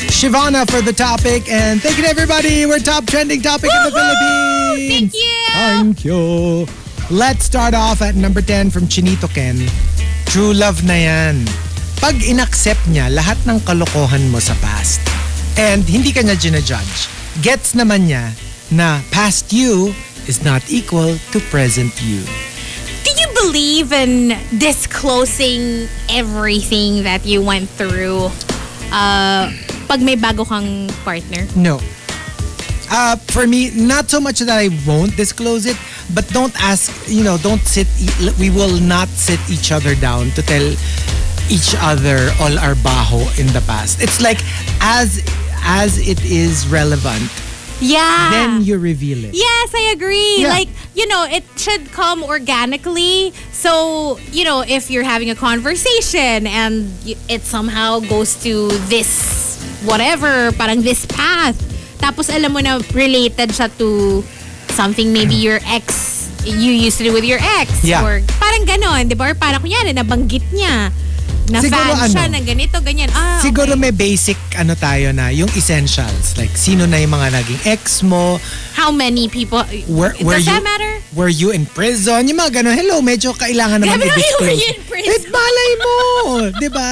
Shivana 0.08 0.64
for 0.64 0.80
the 0.80 0.94
topic 0.94 1.44
and 1.52 1.82
thanking 1.82 2.06
everybody. 2.06 2.64
We're 2.64 2.78
top 2.78 3.04
trending 3.04 3.42
topic 3.42 3.68
in 3.68 3.84
the 3.84 3.92
Philippines. 3.92 4.88
Thank 4.88 5.12
you! 5.12 5.44
Thank 5.52 6.04
you. 6.06 6.66
Let's 7.10 7.44
start 7.44 7.74
off 7.74 8.00
at 8.00 8.14
number 8.14 8.40
10 8.40 8.70
from 8.70 8.88
Chinito 8.88 9.28
Ken. 9.28 9.60
True 10.24 10.54
love 10.54 10.80
na 10.88 10.96
yan. 10.96 11.44
Pag 12.00 12.16
inaccept 12.24 12.88
niya 12.88 13.12
lahat 13.12 13.36
ng 13.44 13.60
kalokohan 13.60 14.24
mo 14.32 14.40
sa 14.40 14.56
past 14.64 15.04
and 15.60 15.84
hindi 15.84 16.16
ka 16.16 16.24
niya 16.24 16.40
ginajudge, 16.40 17.12
gets 17.44 17.76
naman 17.76 18.08
niya 18.08 18.32
na 18.72 19.04
past 19.12 19.52
you 19.52 19.92
is 20.24 20.40
not 20.40 20.64
equal 20.72 21.12
to 21.28 21.44
present 21.52 21.92
you. 22.00 22.24
Believe 23.40 23.92
in 23.92 24.36
disclosing 24.58 25.88
everything 26.10 27.04
that 27.04 27.24
you 27.24 27.42
went 27.42 27.68
through 27.70 28.28
uh, 28.92 29.48
pag 29.88 30.02
may 30.02 30.16
bago 30.16 30.46
kang 30.46 30.88
partner? 31.04 31.46
No. 31.56 31.80
Uh, 32.90 33.16
for 33.32 33.46
me, 33.46 33.70
not 33.70 34.10
so 34.10 34.20
much 34.20 34.40
that 34.40 34.50
I 34.50 34.68
won't 34.86 35.16
disclose 35.16 35.64
it, 35.64 35.76
but 36.12 36.28
don't 36.28 36.52
ask, 36.60 36.90
you 37.08 37.22
know, 37.22 37.38
don't 37.38 37.62
sit, 37.62 37.86
we 38.38 38.50
will 38.50 38.78
not 38.80 39.08
sit 39.08 39.38
each 39.48 39.72
other 39.72 39.94
down 39.94 40.30
to 40.32 40.42
tell 40.42 40.66
each 41.48 41.74
other 41.78 42.30
all 42.40 42.58
our 42.58 42.74
baho 42.82 43.22
in 43.38 43.46
the 43.54 43.62
past. 43.66 44.02
It's 44.02 44.20
like, 44.20 44.38
as 44.80 45.22
as 45.62 45.98
it 45.98 46.24
is 46.24 46.66
relevant, 46.68 47.30
Yeah. 47.80 48.30
then 48.30 48.62
you 48.62 48.78
reveal 48.78 49.24
it. 49.24 49.34
Yes, 49.34 49.74
I 49.74 49.90
agree. 49.92 50.42
Yeah. 50.42 50.48
Like, 50.48 50.68
you 50.94 51.06
know, 51.08 51.24
it 51.24 51.44
should 51.56 51.90
come 51.92 52.22
organically. 52.22 53.32
So, 53.52 54.18
you 54.32 54.44
know, 54.44 54.60
if 54.60 54.90
you're 54.90 55.04
having 55.04 55.30
a 55.30 55.34
conversation 55.34 56.46
and 56.46 56.92
it 57.04 57.42
somehow 57.42 58.00
goes 58.00 58.36
to 58.44 58.68
this 58.88 59.40
whatever, 59.84 60.52
parang 60.52 60.82
this 60.82 61.06
path, 61.06 61.56
tapos 61.98 62.28
alam 62.28 62.52
mo 62.52 62.60
na 62.60 62.80
related 62.92 63.50
siya 63.50 63.72
to 63.78 64.22
something 64.72 65.12
maybe 65.12 65.34
your 65.34 65.60
ex, 65.64 66.28
you 66.44 66.72
used 66.72 66.98
to 66.98 67.04
do 67.04 67.12
with 67.12 67.24
your 67.24 67.40
ex. 67.60 67.84
Yeah. 67.84 68.04
Or 68.04 68.20
parang 68.40 68.64
ganon, 68.64 69.08
di 69.08 69.14
ba? 69.16 69.32
Or 69.32 69.34
parang 69.34 69.60
kunyari, 69.60 69.92
nabanggit 69.96 70.44
niya. 70.52 70.92
Na 71.50 71.58
Siguro 71.58 71.90
fan 71.98 72.10
siya 72.14 72.24
ano, 72.30 72.38
ng 72.38 72.46
ganito, 72.46 72.76
ganyan. 72.78 73.10
Ah, 73.10 73.42
Siguro 73.42 73.74
okay. 73.74 73.82
may 73.82 73.94
basic 73.94 74.38
ano 74.54 74.78
tayo 74.78 75.10
na, 75.10 75.34
yung 75.34 75.50
essentials. 75.58 76.38
Like, 76.38 76.54
sino 76.54 76.86
na 76.86 77.02
yung 77.02 77.10
mga 77.10 77.34
naging 77.42 77.60
ex 77.66 78.06
mo, 78.06 78.38
How 78.78 78.94
many 78.94 79.28
people, 79.28 79.60
Were, 79.90 80.14
were 80.22 80.38
does 80.38 80.46
you, 80.46 80.54
that 80.56 80.62
matter? 80.62 81.02
Were 81.12 81.28
you 81.28 81.50
in 81.50 81.66
prison? 81.66 82.30
Yung 82.30 82.38
mga 82.38 82.62
ganun, 82.62 82.72
hello, 82.78 83.02
medyo 83.02 83.34
kailangan 83.34 83.82
naman 83.82 83.98
Grabe 83.98 84.14
i-disclose. 84.14 84.40
were 84.46 84.56
you 84.56 84.68
in 84.72 84.80
prison? 84.86 85.10
Eh, 85.10 85.20
malay 85.28 85.70
mo, 85.76 85.94
ba? 86.78 86.90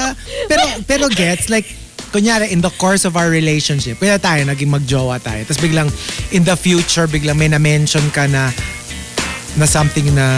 Pero, 0.50 0.64
pero 0.84 1.04
gets, 1.08 1.48
like, 1.48 1.64
kunyari, 2.10 2.50
in 2.50 2.60
the 2.60 2.72
course 2.76 3.06
of 3.06 3.16
our 3.16 3.30
relationship, 3.30 3.96
kaya 4.02 4.18
tayo, 4.18 4.44
naging 4.44 4.68
magjowa 4.68 5.22
tayo. 5.22 5.40
Tapos 5.46 5.60
biglang, 5.62 5.88
in 6.34 6.42
the 6.44 6.56
future, 6.58 7.06
biglang 7.06 7.38
may 7.38 7.48
na-mention 7.48 8.04
ka 8.10 8.26
na, 8.28 8.50
na 9.56 9.64
something 9.64 10.12
na, 10.12 10.36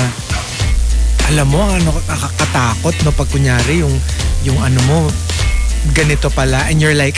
alam 1.31 1.47
mo, 1.47 1.63
ano, 1.63 1.95
nakakatakot, 2.11 2.95
no? 3.07 3.15
Pag 3.15 3.31
kunyari, 3.31 3.87
yung, 3.87 3.95
yung 4.43 4.59
ano 4.59 4.83
mo, 4.91 4.99
ganito 5.95 6.27
pala, 6.29 6.67
and 6.67 6.83
you're 6.83 6.99
like, 6.99 7.15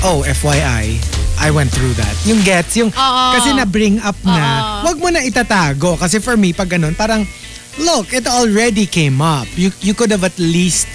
oh, 0.00 0.24
FYI, 0.24 0.96
I 1.36 1.48
went 1.52 1.68
through 1.68 1.92
that. 2.00 2.16
Yung 2.24 2.40
gets, 2.40 2.72
yung, 2.80 2.88
Oo. 2.88 3.24
kasi 3.36 3.52
na-bring 3.52 4.00
up 4.00 4.16
na, 4.24 4.40
Oo. 4.80 4.88
wag 4.88 4.96
mo 4.96 5.12
na 5.12 5.20
itatago. 5.20 6.00
Kasi 6.00 6.24
for 6.24 6.40
me, 6.40 6.56
pag 6.56 6.72
ganun, 6.72 6.96
parang, 6.96 7.28
look, 7.76 8.16
it 8.16 8.24
already 8.24 8.88
came 8.88 9.20
up. 9.20 9.44
You 9.58 9.74
you 9.82 9.92
could 9.92 10.08
have 10.08 10.24
at 10.24 10.38
least, 10.40 10.88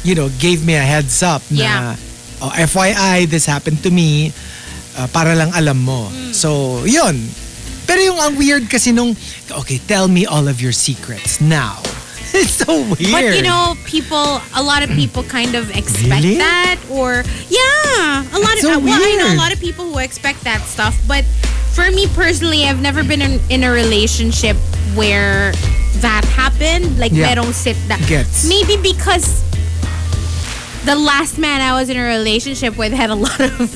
you 0.00 0.16
know, 0.16 0.32
gave 0.40 0.64
me 0.64 0.80
a 0.80 0.84
heads 0.86 1.20
up 1.20 1.44
na, 1.52 1.60
Yeah. 1.60 1.92
oh, 2.40 2.52
FYI, 2.56 3.28
this 3.28 3.44
happened 3.44 3.84
to 3.84 3.92
me, 3.92 4.32
uh, 4.96 5.10
para 5.12 5.36
lang 5.36 5.52
alam 5.52 5.76
mo. 5.76 6.08
Mm. 6.08 6.32
So, 6.32 6.80
yun. 6.88 7.20
Pero 7.90 7.98
yung 8.06 8.18
ang 8.22 8.38
weird 8.38 8.70
kasi 8.70 8.94
nung, 8.94 9.18
okay, 9.50 9.82
tell 9.90 10.06
me 10.06 10.22
all 10.22 10.46
of 10.46 10.62
your 10.62 10.70
secrets 10.70 11.42
now. 11.42 11.82
It's 12.30 12.62
so 12.62 12.86
weird. 12.86 13.10
But 13.10 13.34
you 13.34 13.42
know, 13.42 13.74
people, 13.82 14.38
a 14.54 14.62
lot 14.62 14.86
of 14.86 14.90
people 14.94 15.26
kind 15.26 15.58
of 15.58 15.66
expect 15.74 16.22
Really? 16.22 16.38
that, 16.38 16.78
or 16.86 17.26
yeah, 17.50 18.22
a 18.22 18.38
lot 18.38 18.54
That's 18.54 18.70
of 18.70 18.78
so 18.78 18.78
well, 18.78 18.94
I 19.02 19.18
know 19.18 19.34
a 19.34 19.40
lot 19.42 19.50
of 19.50 19.58
people 19.58 19.90
who 19.90 19.98
expect 19.98 20.46
that 20.46 20.62
stuff. 20.62 20.94
But 21.10 21.26
for 21.74 21.90
me 21.90 22.06
personally, 22.14 22.70
I've 22.70 22.78
never 22.78 23.02
been 23.02 23.18
in, 23.20 23.42
in 23.50 23.66
a 23.66 23.70
relationship 23.74 24.54
where 24.94 25.50
that 26.06 26.22
happened. 26.38 27.02
Like 27.02 27.10
Yeah. 27.10 27.34
merong 27.34 27.50
sit 27.50 27.74
that 27.90 27.98
Gets. 28.06 28.46
maybe 28.46 28.78
because 28.78 29.42
the 30.86 30.94
last 30.94 31.34
man 31.34 31.58
I 31.60 31.74
was 31.74 31.90
in 31.90 31.98
a 31.98 32.06
relationship 32.06 32.78
with 32.78 32.92
had 32.94 33.10
a 33.10 33.18
lot 33.18 33.40
of 33.42 33.66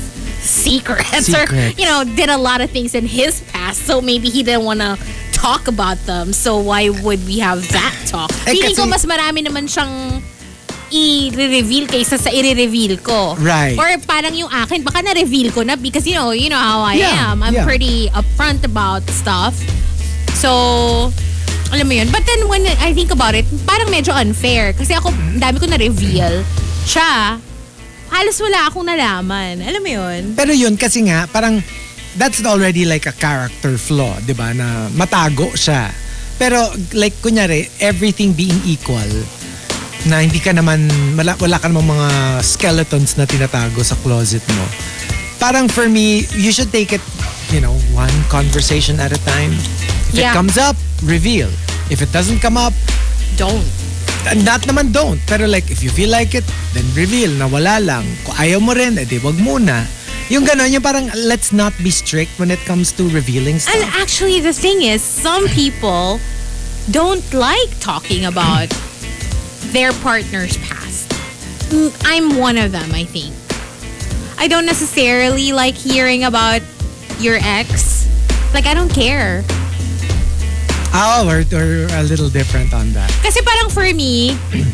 secrets, 0.44 1.28
or 1.32 1.48
Secrets. 1.48 1.80
you 1.80 1.88
know 1.88 2.04
did 2.04 2.28
a 2.28 2.36
lot 2.36 2.60
of 2.60 2.68
things 2.70 2.94
in 2.94 3.08
his 3.08 3.40
past, 3.50 3.82
so 3.88 4.00
maybe 4.00 4.28
he 4.28 4.44
didn't 4.44 4.64
want 4.64 4.80
to 4.80 4.94
talk 5.32 5.66
about 5.66 5.96
them. 6.04 6.32
So 6.32 6.60
why 6.60 6.88
would 6.92 7.24
we 7.24 7.40
have 7.40 7.64
that 7.72 7.96
talk? 8.06 8.28
Eh, 8.46 8.52
Feeling 8.52 8.76
ko 8.76 8.84
kasi- 8.84 8.92
mas 8.92 9.04
marami 9.04 9.40
naman 9.40 9.64
siyang 9.64 10.20
i-reveal 10.94 11.90
kaysa 11.90 12.16
sa 12.16 12.30
i-reveal 12.30 13.00
ko. 13.02 13.34
Right. 13.40 13.74
Or 13.74 13.88
parang 14.06 14.30
yung 14.32 14.46
akin, 14.48 14.84
baka 14.84 15.02
na-reveal 15.02 15.50
ko 15.50 15.66
na 15.66 15.74
because 15.74 16.06
you 16.06 16.14
know, 16.14 16.30
you 16.30 16.46
know 16.48 16.60
how 16.60 16.86
I 16.86 16.94
Yeah, 17.02 17.32
am. 17.32 17.42
I'm 17.42 17.54
yeah. 17.54 17.66
pretty 17.66 18.08
upfront 18.14 18.62
about 18.62 19.02
stuff. 19.10 19.58
So, 20.38 21.10
alam 21.72 21.86
mo 21.88 21.94
yun. 21.98 22.14
But 22.14 22.22
then 22.26 22.46
when 22.46 22.62
I 22.78 22.94
think 22.94 23.10
about 23.10 23.34
it, 23.34 23.42
parang 23.66 23.90
medyo 23.90 24.14
unfair. 24.14 24.70
Kasi 24.72 24.94
ako, 24.94 25.10
dami 25.34 25.58
ko 25.58 25.66
na-reveal. 25.66 26.44
Siya, 26.86 27.40
halos 28.14 28.38
wala 28.38 28.70
akong 28.70 28.86
nalaman. 28.86 29.58
Alam 29.58 29.82
mo 29.82 29.90
yun? 29.90 30.22
Pero 30.38 30.54
yun 30.54 30.78
kasi 30.78 31.02
nga, 31.10 31.26
parang 31.26 31.58
that's 32.14 32.38
already 32.46 32.86
like 32.86 33.10
a 33.10 33.14
character 33.18 33.74
flaw, 33.74 34.14
di 34.22 34.32
ba? 34.32 34.54
Na 34.54 34.86
matago 34.94 35.50
siya. 35.58 35.90
Pero 36.38 36.62
like 36.94 37.14
kunyari, 37.18 37.66
everything 37.82 38.30
being 38.30 38.58
equal, 38.62 39.06
na 40.06 40.22
hindi 40.22 40.38
ka 40.38 40.54
naman, 40.54 40.86
wala, 41.18 41.34
wala 41.38 41.56
ka 41.58 41.66
namang 41.66 41.90
mga 41.90 42.08
skeletons 42.44 43.18
na 43.18 43.26
tinatago 43.26 43.82
sa 43.82 43.98
closet 44.06 44.42
mo. 44.54 44.64
Parang 45.42 45.66
for 45.66 45.90
me, 45.90 46.22
you 46.38 46.54
should 46.54 46.70
take 46.70 46.94
it, 46.94 47.02
you 47.50 47.58
know, 47.58 47.74
one 47.92 48.14
conversation 48.30 49.02
at 49.02 49.10
a 49.10 49.20
time. 49.26 49.52
If 50.14 50.22
it 50.22 50.30
Yeah. 50.30 50.36
comes 50.36 50.54
up, 50.54 50.78
reveal. 51.02 51.50
If 51.90 51.98
it 52.00 52.14
doesn't 52.14 52.38
come 52.38 52.54
up, 52.54 52.72
Don't. 53.34 53.66
Not 54.32 54.64
naman 54.64 54.92
don't. 54.92 55.20
Pero 55.28 55.44
like, 55.44 55.68
if 55.70 55.84
you 55.84 55.90
feel 55.92 56.08
like 56.08 56.34
it, 56.34 56.44
then 56.72 56.84
reveal 56.96 57.30
na 57.36 57.44
wala 57.44 57.76
lang. 57.80 58.04
Kung 58.24 58.36
ayaw 58.40 58.58
mo 58.60 58.72
rin, 58.72 58.96
edi 58.96 59.20
wag 59.20 59.36
muna. 59.36 59.84
Yung 60.32 60.48
gano'n, 60.48 60.72
yung 60.72 60.80
parang 60.80 61.12
let's 61.28 61.52
not 61.52 61.76
be 61.84 61.92
strict 61.92 62.32
when 62.40 62.48
it 62.48 62.58
comes 62.64 62.92
to 62.96 63.04
revealing 63.12 63.60
stuff. 63.60 63.76
And 63.76 63.84
actually, 64.00 64.40
the 64.40 64.56
thing 64.56 64.80
is, 64.80 65.04
some 65.04 65.44
people 65.52 66.16
don't 66.88 67.24
like 67.36 67.68
talking 67.80 68.24
about 68.24 68.72
their 69.76 69.92
partner's 70.00 70.56
past. 70.64 71.12
Mm, 71.68 71.92
I'm 72.08 72.26
one 72.40 72.56
of 72.56 72.72
them, 72.72 72.88
I 72.96 73.04
think. 73.04 73.36
I 74.40 74.48
don't 74.48 74.64
necessarily 74.64 75.52
like 75.52 75.74
hearing 75.74 76.24
about 76.24 76.62
your 77.20 77.36
ex. 77.40 78.08
Like, 78.54 78.64
I 78.64 78.72
don't 78.72 78.92
care. 78.92 79.44
Oh, 80.94 81.26
we're, 81.26 81.44
we're 81.50 81.88
a 81.92 82.02
little 82.02 82.28
different 82.30 82.72
on 82.72 82.92
that. 82.94 83.10
Kasi 83.22 83.42
parang 83.42 83.68
for 83.70 83.84
me, 83.92 84.30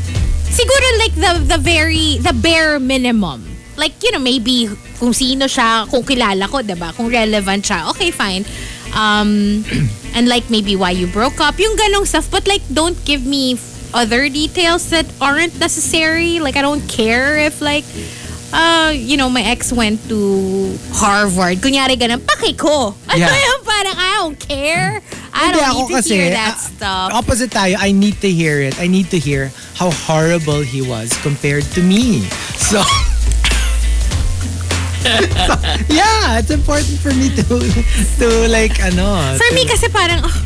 siguro 0.53 0.87
like 1.01 1.15
the 1.17 1.57
the 1.57 1.59
very 1.59 2.19
the 2.21 2.33
bare 2.33 2.79
minimum. 2.79 3.47
Like, 3.77 3.97
you 4.05 4.13
know, 4.13 4.21
maybe 4.21 4.69
kung 5.01 5.17
sino 5.17 5.49
siya, 5.49 5.89
kung 5.89 6.05
kilala 6.05 6.45
ko, 6.53 6.61
'di 6.61 6.77
ba? 6.77 6.93
Kung 6.93 7.09
relevant 7.09 7.65
siya, 7.65 7.89
okay, 7.97 8.13
fine. 8.13 8.45
Um 8.93 9.65
and 10.17 10.29
like 10.29 10.51
maybe 10.53 10.77
why 10.77 10.93
you 10.93 11.09
broke 11.09 11.41
up, 11.41 11.57
yung 11.57 11.77
ganong 11.81 12.05
stuff. 12.05 12.29
But 12.29 12.45
like 12.45 12.61
don't 12.69 12.99
give 13.09 13.25
me 13.25 13.57
other 13.97 14.29
details 14.29 14.91
that 14.93 15.09
aren't 15.19 15.57
necessary. 15.59 16.39
Like 16.45 16.55
I 16.55 16.63
don't 16.63 16.85
care 16.87 17.41
if 17.41 17.65
like 17.65 17.89
uh, 18.53 18.91
you 18.93 19.17
know, 19.17 19.31
my 19.31 19.43
ex 19.43 19.73
went 19.73 20.03
to 20.11 20.19
Harvard. 20.93 21.59
Kunyari 21.63 21.95
ganun, 21.97 22.19
paki 22.21 22.59
ko. 22.59 22.93
Ano 23.09 23.17
Yeah. 23.23 23.31
yun? 23.31 23.59
Parang 23.65 23.97
I 23.97 24.11
don't 24.21 24.39
care. 24.39 25.01
I 25.41 25.53
don't 25.53 25.89
need 25.89 25.89
to 25.89 25.95
kasi, 26.05 26.15
hear 26.15 26.31
that 26.31 26.55
ah, 26.57 26.61
stuff. 26.61 27.09
Opposite 27.15 27.51
tayo, 27.51 27.77
I 27.79 27.93
need 27.93 28.21
to 28.21 28.31
hear 28.31 28.61
it. 28.61 28.79
I 28.79 28.87
need 28.87 29.09
to 29.11 29.19
hear 29.19 29.51
how 29.75 29.91
horrible 29.91 30.61
he 30.61 30.83
was 30.85 31.17
compared 31.25 31.65
to 31.75 31.81
me. 31.83 32.29
So, 32.61 32.83
So, 35.01 35.09
yeah, 35.89 36.37
it's 36.39 36.51
important 36.51 37.01
for 37.01 37.09
me 37.17 37.33
to, 37.33 37.43
to 38.21 38.27
like, 38.53 38.77
ano. 38.85 39.17
For 39.41 39.49
to- 39.49 39.55
me 39.57 39.65
kasi 39.65 39.89
parang, 39.89 40.21
oh, 40.23 40.37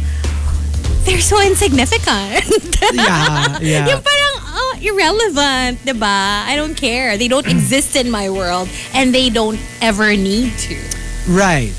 they're 1.05 1.21
so 1.21 1.41
insignificant. 1.43 2.47
Yeah, 2.93 3.59
yeah. 3.65 3.89
Yung 3.89 4.03
parang, 4.05 4.35
oh, 4.45 4.77
irrelevant, 4.79 5.81
diba? 5.89 6.45
I 6.45 6.53
don't 6.55 6.77
care. 6.77 7.17
They 7.17 7.29
don't 7.29 7.47
exist 7.51 7.97
in 7.97 8.11
my 8.11 8.29
world 8.29 8.69
and 8.93 9.13
they 9.15 9.31
don't 9.31 9.59
ever 9.81 10.15
need 10.15 10.53
to. 10.69 10.77
Right. 11.27 11.73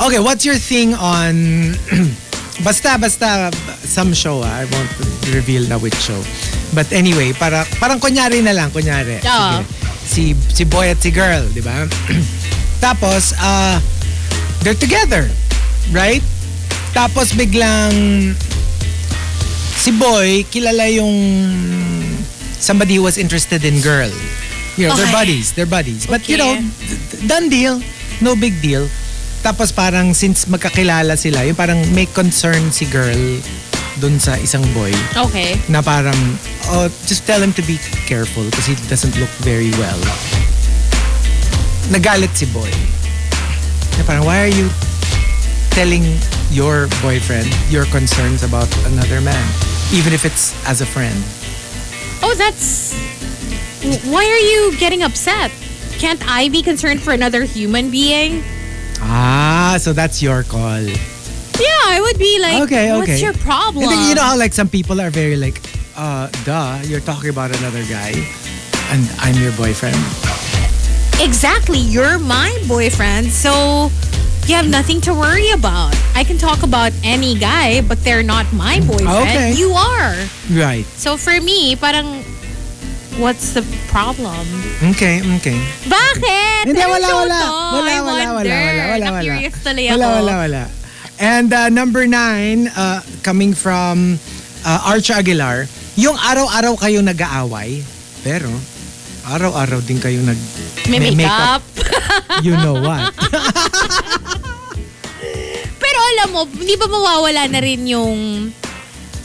Okay, 0.00 0.20
what's 0.22 0.46
your 0.46 0.54
thing 0.54 0.94
on 0.94 1.74
basta 2.60 2.96
basta 2.96 3.50
some 3.84 4.12
show 4.12 4.42
ah. 4.42 4.60
I 4.60 4.64
won't 4.68 4.90
reveal 5.32 5.64
na 5.68 5.78
which 5.78 5.96
show. 5.96 6.18
But 6.72 6.92
anyway, 6.92 7.32
para 7.32 7.66
parang 7.78 7.98
kunyari 7.98 8.42
na 8.42 8.52
lang, 8.52 8.70
kunyari. 8.70 9.18
Oo. 9.20 9.60
Sige. 9.60 9.64
Si 10.10 10.22
si 10.50 10.62
boy 10.64 10.90
at 10.90 10.98
si 10.98 11.10
girl, 11.10 11.46
di 11.50 11.62
ba? 11.62 11.86
Tapos 12.84 13.34
uh 13.38 13.78
they're 14.62 14.78
together, 14.78 15.28
right? 15.90 16.22
Tapos 16.90 17.30
biglang 17.32 18.34
si 19.76 19.90
boy 19.94 20.42
kilala 20.50 20.90
yung 20.90 21.14
somebody 22.58 22.96
who 22.98 23.04
was 23.04 23.16
interested 23.16 23.64
in 23.64 23.80
girl. 23.80 24.10
You 24.76 24.88
know, 24.88 24.96
they're 24.96 25.08
Okay. 25.10 25.18
buddies, 25.26 25.52
they're 25.52 25.68
buddies. 25.68 26.06
But 26.06 26.24
you 26.28 26.36
Okay. 26.36 26.40
know, 26.40 26.54
d- 26.60 27.26
done 27.26 27.46
deal. 27.48 27.80
No 28.20 28.34
big 28.34 28.60
deal. 28.60 28.88
Tapos 29.40 29.72
parang 29.72 30.12
since 30.12 30.44
magkakilala 30.44 31.16
sila, 31.16 31.44
yung 31.48 31.56
parang 31.56 31.80
may 31.96 32.04
concern 32.04 32.68
si 32.68 32.84
girl 32.84 33.16
dun 33.98 34.16
sa 34.20 34.36
isang 34.36 34.64
boy 34.72 34.92
Okay. 35.16 35.56
na 35.68 35.80
parang, 35.80 36.16
oh, 36.72 36.88
just 37.04 37.24
tell 37.26 37.40
him 37.40 37.52
to 37.52 37.60
be 37.64 37.76
careful 38.06 38.44
because 38.48 38.64
he 38.64 38.76
doesn't 38.88 39.16
look 39.16 39.32
very 39.40 39.72
well. 39.76 40.00
Nagalit 41.88 42.32
si 42.36 42.46
boy. 42.52 42.70
Na 43.98 44.04
parang, 44.04 44.24
why 44.24 44.40
are 44.40 44.52
you 44.52 44.68
telling 45.72 46.04
your 46.50 46.88
boyfriend 47.00 47.48
your 47.68 47.84
concerns 47.88 48.42
about 48.44 48.68
another 48.86 49.20
man? 49.20 49.42
Even 49.92 50.12
if 50.12 50.24
it's 50.24 50.52
as 50.68 50.80
a 50.80 50.86
friend. 50.86 51.16
Oh, 52.22 52.34
that's. 52.36 52.92
Why 54.06 54.22
are 54.22 54.44
you 54.44 54.76
getting 54.78 55.02
upset? 55.02 55.50
Can't 55.98 56.20
I 56.28 56.48
be 56.48 56.62
concerned 56.62 57.00
for 57.02 57.12
another 57.12 57.42
human 57.44 57.90
being? 57.90 58.44
Ah, 59.02 59.76
so 59.80 59.92
that's 59.92 60.22
your 60.22 60.42
call. 60.42 60.82
Yeah, 60.82 61.82
I 61.92 62.00
would 62.00 62.18
be 62.18 62.38
like, 62.40 62.62
Okay, 62.64 62.92
what's 62.92 63.10
okay. 63.10 63.20
your 63.20 63.34
problem? 63.34 63.84
And 63.84 63.92
then, 63.92 64.08
you 64.08 64.14
know 64.14 64.22
how 64.22 64.36
like 64.38 64.52
some 64.52 64.68
people 64.68 65.00
are 65.00 65.10
very 65.10 65.36
like, 65.36 65.60
uh, 65.96 66.28
duh, 66.44 66.80
you're 66.84 67.00
talking 67.00 67.30
about 67.30 67.54
another 67.58 67.84
guy 67.84 68.12
and 68.90 69.08
I'm 69.18 69.36
your 69.36 69.52
boyfriend. 69.52 69.96
Exactly. 71.20 71.78
You're 71.78 72.18
my 72.18 72.48
boyfriend, 72.66 73.26
so 73.30 73.90
you 74.46 74.54
have 74.56 74.68
nothing 74.68 75.00
to 75.02 75.12
worry 75.12 75.50
about. 75.50 75.94
I 76.14 76.24
can 76.24 76.38
talk 76.38 76.62
about 76.62 76.92
any 77.04 77.36
guy, 77.38 77.82
but 77.82 78.02
they're 78.02 78.22
not 78.22 78.50
my 78.52 78.80
boyfriend. 78.80 79.28
Okay. 79.28 79.52
You 79.52 79.72
are. 79.72 80.16
Right. 80.50 80.84
So 80.96 81.16
for 81.16 81.38
me, 81.40 81.76
parang, 81.76 82.19
what's 83.18 83.56
the 83.56 83.64
problem? 83.88 84.44
Okay, 84.94 85.24
okay. 85.40 85.58
Bakit? 85.88 86.70
Hindi, 86.70 86.84
wala, 86.84 87.08
wala. 87.08 87.26
Wala, 87.26 87.40
wala, 87.80 87.94
wala, 88.04 88.26
wala, 88.36 88.36
wala, 88.36 88.84
wala. 88.94 89.06
Na-curious 89.18 89.56
tuloy 89.64 89.88
ako. 89.88 89.96
Wala, 89.96 90.06
wala, 90.20 90.34
wala. 90.46 90.62
And 91.20 91.52
uh, 91.52 91.68
number 91.68 92.06
nine, 92.06 92.68
uh, 92.72 93.02
coming 93.20 93.52
from 93.52 94.16
uh, 94.64 94.88
Arch 94.88 95.10
Aguilar, 95.10 95.66
yung 95.98 96.16
araw-araw 96.16 96.80
kayo 96.80 97.04
nag-aaway, 97.04 97.84
pero 98.24 98.48
araw-araw 99.28 99.84
din 99.84 100.00
kayo 100.00 100.24
nag 100.24 100.38
May 100.88 101.12
makeup. 101.12 101.60
You 102.46 102.56
know 102.56 102.78
what? 102.78 103.10
Pero 105.82 105.98
alam 106.16 106.28
mo, 106.32 106.42
hindi 106.46 106.78
ba 106.78 106.86
mawawala 106.86 107.50
na 107.50 107.60
rin 107.60 107.84
yung 107.84 108.48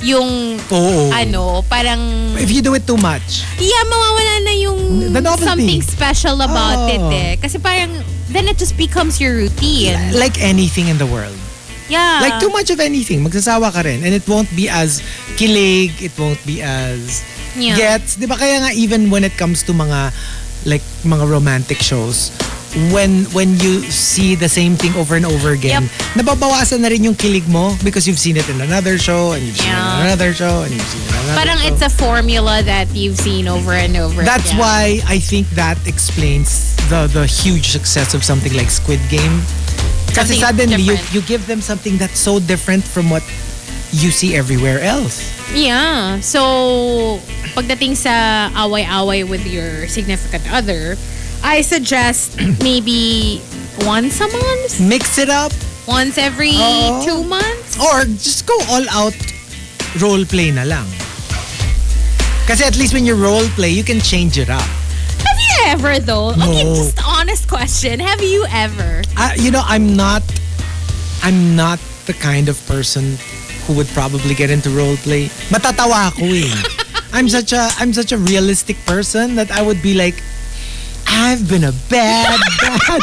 yung 0.06 0.62
Oo. 0.70 1.10
ano, 1.10 1.66
parang 1.66 1.98
If 2.38 2.54
you 2.54 2.62
do 2.62 2.78
it 2.78 2.86
too 2.86 2.98
much. 3.02 3.42
yeah, 3.58 3.82
mawawala 3.90 4.34
na 4.46 4.54
yung 4.54 4.80
The 5.10 5.22
novelty. 5.22 5.50
something 5.50 5.82
special 5.82 6.38
about 6.40 6.86
it 6.88 7.02
eh. 7.10 7.32
Kasi 7.42 7.58
parang 7.58 7.90
then 8.30 8.46
it 8.46 8.62
just 8.62 8.78
becomes 8.78 9.18
your 9.18 9.34
routine. 9.34 9.98
Like 10.14 10.38
anything 10.38 10.88
in 10.88 11.02
the 11.02 11.10
world. 11.10 11.34
Yeah. 11.90 12.22
Like 12.22 12.38
too 12.38 12.50
much 12.50 12.70
of 12.70 12.78
anything, 12.80 13.22
magsasawa 13.22 13.74
ka 13.74 13.82
rin. 13.82 14.06
And 14.06 14.14
it 14.14 14.26
won't 14.26 14.50
be 14.54 14.70
as 14.70 15.02
kilig, 15.38 15.98
it 16.02 16.14
won't 16.18 16.42
be 16.46 16.62
as 16.62 17.26
Yeah. 17.58 17.74
gets. 17.74 18.18
Di 18.18 18.26
ba 18.26 18.36
kaya 18.36 18.62
nga 18.62 18.72
even 18.74 19.10
when 19.10 19.24
it 19.24 19.34
comes 19.38 19.66
to 19.66 19.74
mga 19.74 20.14
like 20.66 20.82
mga 21.02 21.26
romantic 21.26 21.82
shows, 21.82 22.30
when 22.92 23.24
when 23.32 23.56
you 23.64 23.82
see 23.88 24.36
the 24.36 24.50
same 24.50 24.76
thing 24.76 24.92
over 24.96 25.16
and 25.16 25.26
over 25.26 25.52
again, 25.56 25.88
nababawasan 26.14 26.84
na 26.84 26.92
rin 26.92 27.04
yung 27.04 27.16
kilig 27.16 27.48
mo 27.48 27.72
because 27.84 28.04
you've 28.08 28.20
seen 28.20 28.36
it 28.36 28.48
in 28.50 28.60
another 28.60 28.98
show 28.98 29.32
and 29.32 29.44
you've 29.48 29.56
seen 29.56 29.72
it 29.72 29.80
Yeah. 29.80 30.00
in 30.00 30.06
another 30.12 30.32
show 30.36 30.64
and 30.68 30.76
you've 30.76 30.90
seen 30.92 31.02
it 31.02 31.08
in 31.08 31.16
another 31.16 31.36
Parang 31.40 31.60
show. 31.64 31.68
it's 31.72 31.84
a 31.84 31.90
formula 31.90 32.64
that 32.64 32.92
you've 32.92 33.16
seen 33.18 33.48
over 33.48 33.72
and 33.72 33.96
over 33.96 34.24
That's 34.24 34.52
again. 34.52 34.60
why 34.60 35.00
I 35.08 35.20
think 35.20 35.48
that 35.56 35.80
explains 35.88 36.76
the 36.92 37.08
the 37.08 37.24
huge 37.26 37.72
success 37.72 38.12
of 38.14 38.24
something 38.28 38.52
like 38.54 38.68
Squid 38.70 39.00
Game. 39.08 39.40
Kasi 40.12 40.40
suddenly 40.40 40.80
you, 40.80 40.96
you 41.12 41.20
give 41.28 41.44
them 41.48 41.60
something 41.60 41.98
that's 42.00 42.20
so 42.20 42.40
different 42.40 42.84
from 42.84 43.10
what 43.10 43.24
you 43.92 44.12
see 44.12 44.36
everywhere 44.36 44.80
else. 44.80 45.28
Yeah. 45.52 46.20
So, 46.24 47.20
pagdating 47.52 47.96
sa 47.96 48.48
away-away 48.56 49.24
with 49.24 49.44
your 49.44 49.88
significant 49.88 50.48
other, 50.52 50.96
I 51.46 51.62
suggest 51.62 52.42
maybe 52.66 53.38
once 53.86 54.18
a 54.20 54.26
month? 54.28 54.82
Mix 54.82 55.18
it 55.22 55.30
up 55.30 55.54
Once 55.86 56.18
every 56.18 56.58
Oo. 56.58 57.06
two 57.06 57.22
months? 57.24 57.78
or 57.78 58.02
just 58.18 58.50
go 58.50 58.58
all 58.74 58.82
out 58.90 59.14
role 60.02 60.26
play 60.26 60.50
na 60.50 60.66
lang. 60.66 60.88
Kasi 62.50 62.66
at 62.66 62.74
least 62.76 62.94
when 62.94 63.06
you 63.06 63.14
role 63.14 63.46
play, 63.54 63.70
you 63.70 63.84
can 63.86 64.02
change 64.02 64.38
it 64.42 64.50
up. 64.50 64.66
Have 65.22 65.38
you 65.38 65.54
ever 65.70 66.02
though? 66.02 66.34
Okay, 66.34 66.66
No. 66.66 66.74
just 66.74 66.98
honest 67.06 67.46
question. 67.48 68.02
Have 68.02 68.22
you 68.26 68.46
ever? 68.50 69.06
Uh, 69.14 69.38
you 69.38 69.54
know, 69.54 69.62
I'm 69.62 69.94
not 69.94 70.26
I'm 71.22 71.54
not 71.56 71.78
the 72.10 72.14
kind 72.18 72.50
of 72.50 72.58
person 72.66 73.18
who 73.70 73.74
would 73.78 73.90
probably 73.94 74.34
get 74.34 74.50
into 74.50 74.70
role 74.74 74.98
play. 75.06 75.30
Matatawa 75.54 76.10
ako 76.14 76.26
eh. 76.26 76.50
I'm 77.16 77.30
such 77.30 77.54
a 77.54 77.70
I'm 77.78 77.94
such 77.94 78.10
a 78.10 78.18
realistic 78.18 78.78
person 78.90 79.38
that 79.38 79.50
I 79.54 79.62
would 79.62 79.86
be 79.86 79.94
like 79.94 80.18
I've 81.08 81.48
been 81.50 81.64
a 81.64 81.74
bad 81.90 82.40
bad 82.62 83.02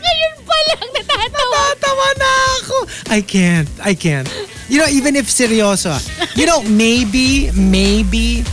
Ngayon 0.00 0.32
pa 0.44 0.56
lang 0.68 0.88
natatawa. 0.94 1.60
Natatawa 1.76 2.08
na 2.18 2.30
ako. 2.60 2.76
I 3.10 3.20
can't. 3.20 3.68
I 3.82 3.92
can't. 3.94 4.28
You 4.70 4.78
know, 4.80 4.88
even 4.88 5.16
if 5.16 5.26
seryoso, 5.26 5.90
ah, 5.90 6.02
you 6.38 6.46
know, 6.46 6.62
maybe, 6.62 7.50
maybe 7.52 8.44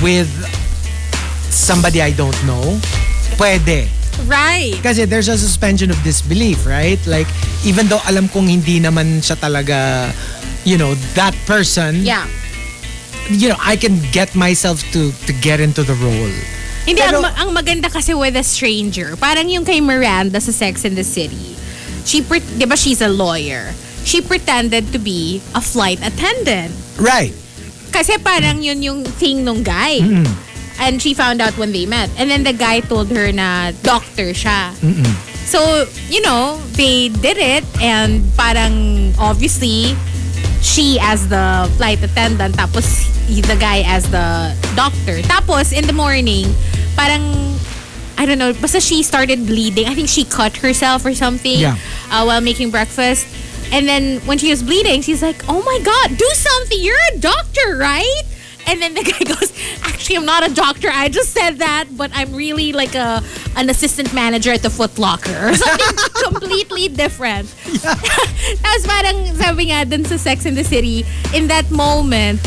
with 0.00 0.30
somebody 1.50 2.00
I 2.00 2.12
don't 2.14 2.36
know, 2.46 2.78
pwede. 3.36 3.90
Right. 4.26 4.78
Kasi 4.82 5.04
there's 5.06 5.26
a 5.28 5.38
suspension 5.38 5.90
of 5.90 5.98
disbelief, 6.02 6.66
right? 6.66 6.98
Like, 7.06 7.26
even 7.64 7.86
though 7.86 8.02
alam 8.06 8.28
kong 8.30 8.46
hindi 8.46 8.78
naman 8.78 9.18
siya 9.22 9.34
talaga, 9.38 10.10
you 10.64 10.78
know, 10.78 10.94
that 11.14 11.34
person, 11.46 12.02
Yeah. 12.06 12.26
you 13.30 13.48
know, 13.50 13.58
I 13.58 13.74
can 13.76 13.98
get 14.10 14.34
myself 14.34 14.82
to 14.94 15.10
to 15.26 15.32
get 15.42 15.58
into 15.60 15.82
the 15.82 15.94
role. 15.98 16.34
Hindi, 16.88 17.04
Pero- 17.04 17.20
ang, 17.20 17.22
ma- 17.22 17.36
ang 17.36 17.50
maganda 17.52 17.92
kasi 17.92 18.16
with 18.16 18.32
a 18.32 18.42
stranger, 18.42 19.12
parang 19.16 19.44
yung 19.44 19.64
kay 19.64 19.80
Miranda 19.80 20.40
sa 20.40 20.50
Sex 20.50 20.88
in 20.88 20.96
the 20.96 21.04
City. 21.04 21.52
She, 22.08 22.24
pre- 22.24 22.40
di 22.40 22.64
ba 22.64 22.72
she's 22.74 23.04
a 23.04 23.12
lawyer? 23.12 23.76
She 24.08 24.24
pretended 24.24 24.88
to 24.92 24.98
be 24.98 25.44
a 25.52 25.60
flight 25.60 26.00
attendant. 26.00 26.72
Right. 26.96 27.36
Kasi 27.92 28.16
parang 28.16 28.64
yun 28.64 28.80
yung 28.80 29.04
thing 29.04 29.44
nung 29.44 29.60
guy. 29.60 30.00
And 30.80 31.02
she 31.02 31.12
found 31.12 31.42
out 31.42 31.58
when 31.58 31.72
they 31.72 31.84
met. 31.84 32.08
And 32.16 32.30
then 32.30 32.44
the 32.44 32.54
guy 32.56 32.80
told 32.80 33.10
her 33.12 33.28
na 33.32 33.72
doctor 33.82 34.32
siya. 34.32 34.72
So, 35.44 35.84
you 36.08 36.22
know, 36.22 36.56
they 36.72 37.08
did 37.08 37.36
it 37.36 37.64
and 37.82 38.24
parang 38.32 39.12
obviously 39.18 39.92
she 40.60 40.96
as 41.00 41.28
the 41.28 41.68
flight 41.76 42.00
attendant 42.00 42.56
tapos 42.56 42.86
he- 43.26 43.40
the 43.44 43.56
guy 43.56 43.84
as 43.84 44.08
the 44.08 44.54
doctor. 44.72 45.20
Tapos 45.24 45.72
in 45.72 45.84
the 45.84 45.92
morning, 45.92 46.48
parang 46.98 47.22
I 48.18 48.26
don't 48.26 48.42
know, 48.42 48.50
basta 48.50 48.82
she 48.82 49.06
started 49.06 49.46
bleeding. 49.46 49.86
I 49.86 49.94
think 49.94 50.10
she 50.10 50.26
cut 50.26 50.58
herself 50.58 51.06
or 51.06 51.14
something 51.14 51.62
Yeah. 51.62 51.78
uh, 52.10 52.26
while 52.26 52.42
making 52.42 52.74
breakfast. 52.74 53.30
And 53.70 53.86
then 53.86 54.18
when 54.26 54.42
she 54.42 54.50
was 54.50 54.58
bleeding, 54.66 55.06
she's 55.06 55.22
like, 55.22 55.44
"Oh 55.46 55.62
my 55.62 55.78
god, 55.84 56.18
do 56.18 56.26
something. 56.34 56.80
You're 56.82 56.98
a 57.14 57.18
doctor, 57.22 57.78
right?" 57.78 58.24
And 58.66 58.82
then 58.82 58.96
the 58.98 59.04
guy 59.12 59.22
goes, 59.22 59.52
"Actually, 59.86 60.16
I'm 60.18 60.26
not 60.26 60.42
a 60.42 60.50
doctor. 60.50 60.88
I 60.90 61.06
just 61.12 61.30
said 61.36 61.60
that, 61.62 61.92
but 61.94 62.10
I'm 62.16 62.34
really 62.34 62.72
like 62.74 62.96
a 62.98 63.22
an 63.54 63.68
assistant 63.70 64.10
manager 64.16 64.50
at 64.50 64.64
the 64.66 64.72
Foot 64.72 64.98
Locker 64.98 65.30
or 65.30 65.54
something 65.60 65.94
completely 66.26 66.88
different." 66.90 67.46
Tapos 68.64 68.82
parang 68.88 69.16
sabi 69.36 69.70
nga 69.70 69.84
dun 69.84 70.02
sa 70.08 70.16
Sex 70.18 70.42
in 70.48 70.56
the 70.56 70.64
City, 70.64 71.04
in 71.36 71.46
that 71.52 71.68
moment, 71.70 72.40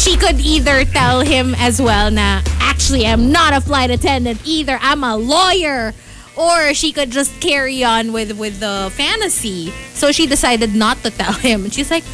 she 0.00 0.16
could 0.16 0.40
either 0.40 0.88
tell 0.88 1.20
him 1.20 1.52
as 1.60 1.76
well 1.76 2.10
na 2.10 2.40
actually 2.56 3.04
I'm 3.04 3.30
not 3.30 3.52
a 3.52 3.60
flight 3.60 3.92
attendant 3.92 4.40
either. 4.48 4.78
I'm 4.80 5.04
a 5.04 5.16
lawyer. 5.16 5.92
Or 6.40 6.72
she 6.72 6.92
could 6.92 7.10
just 7.10 7.36
carry 7.44 7.84
on 7.84 8.16
with 8.16 8.32
with 8.32 8.64
the 8.64 8.88
fantasy. 8.96 9.76
So 9.92 10.08
she 10.08 10.24
decided 10.24 10.72
not 10.72 11.04
to 11.04 11.12
tell 11.12 11.36
him. 11.36 11.68
And 11.68 11.72
she's 11.72 11.90
like 11.92 12.04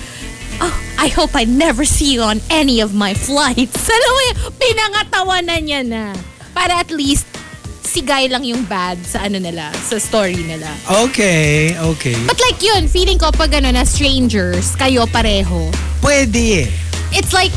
oh 0.59 0.75
I 0.99 1.15
hope 1.15 1.39
I 1.39 1.45
never 1.45 1.85
see 1.85 2.19
you 2.19 2.27
on 2.27 2.43
any 2.51 2.83
of 2.83 2.91
my 2.91 3.15
flights. 3.15 3.87
Alam 3.95 4.11
mo 4.11 4.21
yun? 4.27 4.37
Pinangatawanan 4.59 5.61
niya 5.63 5.81
na. 5.87 6.05
Para 6.59 6.83
at 6.83 6.91
least 6.91 7.31
si 7.87 8.03
guy 8.03 8.27
lang 8.27 8.43
yung 8.43 8.67
bad 8.67 8.99
sa 9.07 9.23
ano 9.23 9.39
nila 9.39 9.71
sa 9.87 10.03
story 10.03 10.43
nila. 10.43 10.67
Okay, 11.07 11.79
okay. 11.79 12.19
but 12.27 12.37
like 12.43 12.59
yun 12.59 12.91
feeling 12.91 13.17
ko 13.17 13.31
pag 13.31 13.55
ano 13.55 13.71
na 13.71 13.87
strangers 13.87 14.75
kayo 14.75 15.07
pareho. 15.07 15.71
Pwede 16.03 16.67
eh. 16.67 16.86
It's 17.13 17.33
like 17.33 17.53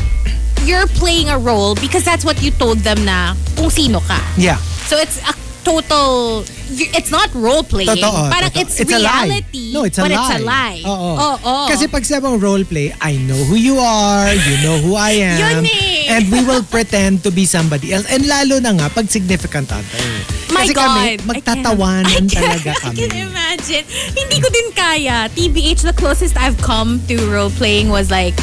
you're 0.64 0.86
playing 1.00 1.28
a 1.30 1.38
role 1.38 1.74
because 1.74 2.04
that's 2.04 2.24
what 2.24 2.42
you 2.42 2.50
told 2.52 2.78
them 2.84 3.04
na 3.04 3.34
kung 3.56 3.70
sino 3.70 4.00
ka. 4.00 4.20
Yeah. 4.36 4.56
So 4.86 4.96
it's 4.98 5.18
a 5.24 5.32
total 5.64 6.44
it's 6.72 7.10
not 7.10 7.28
role 7.34 7.62
playing. 7.62 7.88
Totoo. 7.88 8.30
Parang 8.30 8.50
totoo. 8.50 8.60
it's, 8.62 8.90
lie. 8.90 9.26
reality. 9.26 9.72
No, 9.72 9.84
it's 9.84 9.98
a 9.98 10.02
but 10.02 10.10
lie. 10.12 10.18
it's 10.20 10.30
a 10.30 10.44
lie. 10.44 10.82
Oo. 10.86 11.10
Oo. 11.18 11.54
Kasi 11.68 11.88
pag 11.88 12.02
sabang 12.04 12.40
role 12.40 12.64
play, 12.64 12.94
I 13.00 13.16
know 13.18 13.38
who 13.48 13.56
you 13.56 13.78
are, 13.78 14.30
you 14.32 14.56
know 14.62 14.78
who 14.78 14.94
I 14.94 15.10
am. 15.34 15.38
Yun 15.38 15.66
eh. 15.66 16.10
And 16.10 16.26
we 16.30 16.42
will 16.44 16.62
pretend 16.62 17.22
to 17.24 17.30
be 17.30 17.46
somebody 17.46 17.94
else. 17.94 18.06
And 18.10 18.26
lalo 18.26 18.58
na 18.58 18.74
nga, 18.74 18.86
pag 18.90 19.06
significant 19.10 19.70
other. 19.70 20.02
My 20.50 20.66
Kasi 20.66 20.74
God. 20.74 20.82
kami, 20.86 21.00
I 21.06 21.16
magtatawanan 21.22 22.26
I 22.26 22.34
talaga 22.34 22.70
I 22.74 22.80
kami. 22.82 22.96
can 22.98 23.12
imagine. 23.30 23.84
Hindi 24.14 24.36
ko 24.42 24.48
din 24.50 24.68
kaya. 24.74 25.30
TBH, 25.30 25.86
the 25.86 25.94
closest 25.94 26.34
I've 26.36 26.58
come 26.58 26.98
to 27.06 27.14
role 27.30 27.50
playing 27.54 27.90
was 27.90 28.10
like 28.10 28.34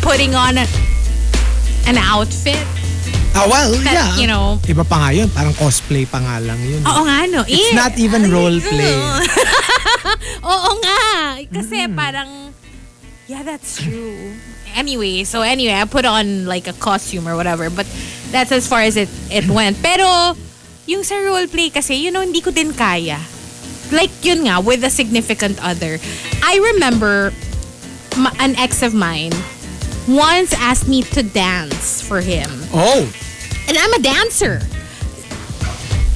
putting 0.00 0.34
on 0.34 0.58
a, 0.58 0.66
an 1.86 1.96
outfit. 1.96 2.60
Ah, 3.36 3.44
well, 3.44 3.76
That, 3.84 3.92
yeah. 3.92 4.16
you 4.16 4.26
know- 4.26 4.56
Iba 4.64 4.80
pa 4.82 4.96
nga 4.98 5.10
yun. 5.12 5.28
Parang 5.28 5.52
cosplay 5.54 6.08
pa 6.08 6.18
nga 6.18 6.40
lang 6.40 6.56
yun. 6.58 6.80
Oo 6.82 7.04
nga, 7.04 7.28
no? 7.28 7.44
It's 7.44 7.72
Eh, 7.72 7.76
not 7.76 7.92
even 8.00 8.32
role 8.32 8.56
play. 8.58 8.96
Oo 10.56 10.70
nga. 10.80 11.00
Kasi 11.44 11.84
parang, 11.92 12.50
yeah, 13.28 13.44
that's 13.44 13.76
true. 13.76 14.32
Anyway, 14.72 15.24
so 15.24 15.40
anyway, 15.40 15.72
I 15.72 15.84
put 15.84 16.04
on 16.04 16.44
like 16.44 16.64
a 16.66 16.76
costume 16.76 17.28
or 17.28 17.36
whatever. 17.36 17.68
But 17.68 17.84
that's 18.32 18.52
as 18.52 18.64
far 18.64 18.80
as 18.80 18.96
it, 18.96 19.08
it 19.28 19.44
went. 19.48 19.80
Pero, 19.82 20.36
yung 20.86 21.04
sa 21.04 21.16
role 21.20 21.46
play 21.46 21.68
kasi, 21.68 21.94
you 21.96 22.10
know, 22.10 22.20
hindi 22.20 22.40
ko 22.40 22.50
din 22.50 22.72
kaya. 22.72 23.20
Like 23.92 24.10
yun 24.22 24.48
nga, 24.48 24.60
with 24.60 24.80
a 24.82 24.90
significant 24.90 25.60
other. 25.60 26.00
I 26.42 26.56
remember 26.72 27.32
an 28.40 28.56
ex 28.56 28.80
of 28.82 28.94
mine 28.94 29.32
once 30.08 30.52
asked 30.54 30.88
me 30.88 31.02
to 31.02 31.22
dance 31.22 32.00
for 32.00 32.20
him. 32.20 32.48
Oh. 32.72 33.10
And 33.68 33.76
I'm 33.76 33.92
a 33.94 33.98
dancer. 33.98 34.60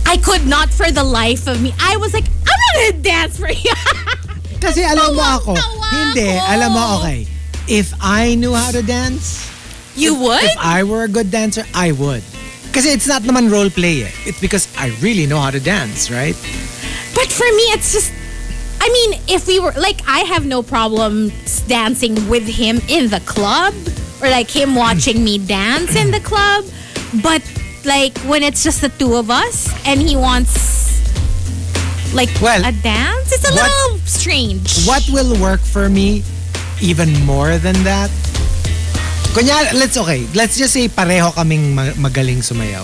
I 0.06 0.16
could 0.16 0.46
not 0.46 0.70
for 0.70 0.90
the 0.90 1.04
life 1.04 1.46
of 1.46 1.62
me. 1.62 1.72
I 1.80 1.96
was 1.96 2.14
like, 2.14 2.26
I'm 2.26 2.60
not 2.66 2.74
gonna 2.74 3.02
dance 3.02 3.38
for 3.38 3.50
you. 3.50 3.74
Kasi 4.60 4.82
alam 4.82 5.16
mo 5.16 5.22
ako, 5.22 5.54
hindi, 5.94 6.28
ako. 6.36 6.52
alam 6.52 6.70
mo, 6.74 6.82
okay. 7.00 7.26
If 7.70 7.94
I 8.02 8.34
knew 8.34 8.52
how 8.52 8.70
to 8.70 8.82
dance, 8.82 9.48
you 9.96 10.14
would? 10.14 10.42
if 10.42 10.58
I 10.58 10.82
were 10.82 11.04
a 11.04 11.08
good 11.08 11.30
dancer, 11.30 11.64
I 11.74 11.92
would. 11.92 12.22
Kasi 12.70 12.90
it's 12.90 13.06
not 13.06 13.22
naman 13.22 13.50
role 13.50 13.70
play 13.70 14.06
eh. 14.06 14.12
It's 14.26 14.38
because 14.38 14.70
I 14.78 14.94
really 15.02 15.26
know 15.26 15.38
how 15.38 15.50
to 15.50 15.58
dance, 15.58 16.10
right? 16.10 16.38
But 17.14 17.28
for 17.30 17.46
me, 17.46 17.64
it's 17.74 17.92
just. 17.92 18.12
I 18.80 18.88
mean, 18.88 19.20
if 19.28 19.46
we 19.46 19.60
were 19.60 19.72
like, 19.76 20.00
I 20.08 20.20
have 20.20 20.46
no 20.46 20.62
problem 20.62 21.30
dancing 21.68 22.16
with 22.28 22.46
him 22.48 22.80
in 22.88 23.08
the 23.10 23.20
club, 23.20 23.74
or 24.22 24.28
like 24.28 24.50
him 24.50 24.74
watching 24.74 25.22
me 25.22 25.38
dance 25.38 25.94
in 25.96 26.10
the 26.10 26.20
club. 26.20 26.64
But 27.22 27.42
like 27.84 28.16
when 28.24 28.42
it's 28.42 28.64
just 28.64 28.80
the 28.80 28.88
two 28.88 29.14
of 29.16 29.30
us, 29.30 29.68
and 29.86 30.00
he 30.00 30.16
wants 30.16 30.80
like 32.14 32.30
Well, 32.40 32.64
a 32.64 32.72
dance, 32.72 33.30
it's 33.32 33.44
a 33.48 33.52
what- 33.54 33.68
little 33.68 33.98
strange. 34.08 34.84
What 34.88 35.04
will 35.12 35.38
work 35.40 35.60
for 35.60 35.88
me 35.88 36.24
even 36.80 37.12
more 37.24 37.58
than 37.58 37.76
that? 37.84 38.10
Kunya, 39.36 39.62
let's 39.78 39.94
okay, 39.96 40.26
let's 40.34 40.58
just 40.58 40.72
say 40.74 40.88
pareho 40.88 41.30
kaming 41.36 41.70
ma- 41.76 41.94
magaling 42.00 42.42
sumayaw. 42.42 42.82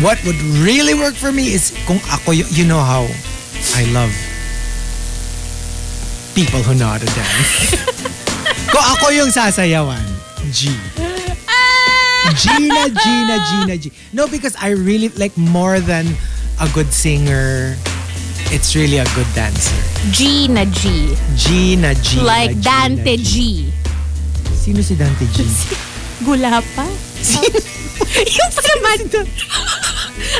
What 0.00 0.16
would 0.24 0.38
really 0.64 0.94
work 0.94 1.12
for 1.12 1.28
me 1.34 1.52
is 1.52 1.74
kung 1.84 1.98
ako, 2.08 2.32
you 2.32 2.64
know 2.64 2.80
how 2.80 3.04
I 3.76 3.84
love 3.92 4.14
people 6.34 6.60
who 6.62 6.74
know 6.74 6.86
how 6.86 6.98
to 6.98 7.06
dance. 7.06 7.74
Kung 8.72 8.86
ako 8.96 9.10
yung 9.10 9.30
sasayawan, 9.34 10.02
G. 10.54 10.70
Gina, 12.38 12.86
Gina, 12.88 13.36
Gina, 13.42 13.74
G. 13.76 13.90
No, 14.12 14.28
because 14.28 14.54
I 14.56 14.70
really 14.70 15.08
like 15.18 15.36
more 15.36 15.80
than 15.80 16.06
a 16.60 16.68
good 16.70 16.92
singer. 16.92 17.74
It's 18.54 18.74
really 18.74 18.98
a 18.98 19.08
good 19.14 19.26
dancer. 19.34 19.74
G 20.10 20.46
na 20.48 20.64
G. 20.66 21.14
Gina, 21.36 21.94
Gina, 21.94 22.22
Like 22.22 22.50
Gina, 22.58 22.62
Dante 22.62 23.16
G. 23.18 23.68
Sino 24.54 24.82
si 24.82 24.94
Dante 24.94 25.26
G? 25.34 25.42
Gula 26.24 26.62
pa? 26.74 26.86
yung 28.36 28.50
pa 28.52 28.62
naman. 28.62 28.98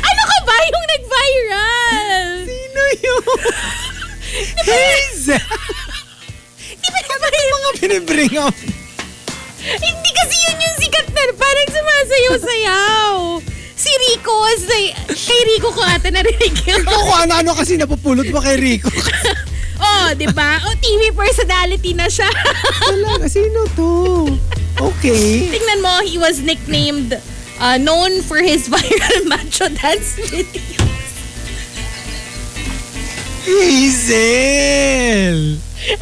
ano 0.00 0.22
ka 0.26 0.37
ba 0.46 0.55
yung 0.61 0.87
nag-viral? 0.90 2.26
Sino 2.46 2.83
yun? 3.03 3.89
Hazel! 4.64 5.42
Di 6.80 6.88
ba 6.88 6.98
nag-viral? 7.02 7.48
Mga 7.50 7.70
binibring 7.82 8.34
up. 8.38 8.56
Hindi 9.60 10.10
kasi 10.16 10.36
yun 10.48 10.56
yung 10.64 10.76
sikat 10.80 11.08
na 11.12 11.22
parang 11.36 11.68
sumasayaw-sayaw. 11.68 13.14
Si 13.80 13.90
Rico 14.08 14.32
like, 14.68 14.92
kay 15.16 15.40
Rico 15.56 15.68
ko 15.72 15.80
ata 15.80 16.12
narinig 16.12 16.56
yun. 16.68 16.84
Ikaw 16.84 17.00
kung 17.00 17.20
ano-ano 17.28 17.50
kasi 17.56 17.80
napupulot 17.80 18.28
mo 18.28 18.40
kay 18.40 18.56
Rico. 18.60 18.92
oh, 19.84 20.08
di 20.16 20.28
ba? 20.30 20.60
Oh, 20.64 20.74
TV 20.78 21.12
personality 21.16 21.96
na 21.96 22.08
siya. 22.08 22.28
Wala, 22.88 23.24
sino 23.28 23.64
to? 23.76 23.90
Okay. 24.80 25.48
Tingnan 25.48 25.80
mo, 25.84 26.00
he 26.04 26.16
was 26.16 26.40
nicknamed, 26.40 27.16
uh, 27.60 27.76
known 27.76 28.20
for 28.24 28.40
his 28.40 28.68
viral 28.72 29.22
macho 29.28 29.68
dance 29.68 30.16
videos. 30.28 30.79
Hazel! 33.50 35.58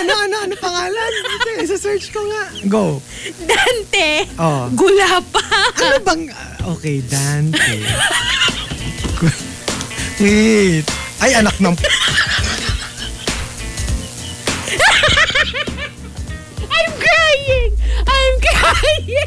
ano, 0.00 0.12
ano, 0.26 0.36
ano 0.42 0.54
pangalan? 0.58 1.12
Ito, 1.38 1.50
isa-search 1.62 2.10
ko 2.10 2.18
nga. 2.26 2.50
Go. 2.66 2.98
Dante, 3.38 4.26
Oh. 4.34 4.66
gula 4.74 5.22
pa. 5.30 5.38
Ano 5.78 6.02
bang... 6.02 6.34
Okay, 6.76 6.98
Dante. 7.06 7.62
Wait. 10.20 10.84
Ay, 11.20 11.34
anak 11.38 11.54
ng... 11.62 11.76
I'm 16.74 16.90
crying! 16.98 17.70
I'm 18.02 18.34
crying! 18.42 19.22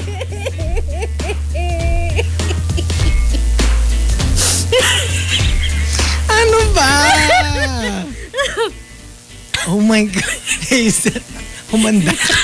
Ano 6.38 6.60
ba? 6.72 6.94
Oh 9.68 9.82
my 9.82 10.06
God. 10.06 10.40
Hazel. 10.64 11.20
Humanda 11.68 12.14
ka. 12.14 12.36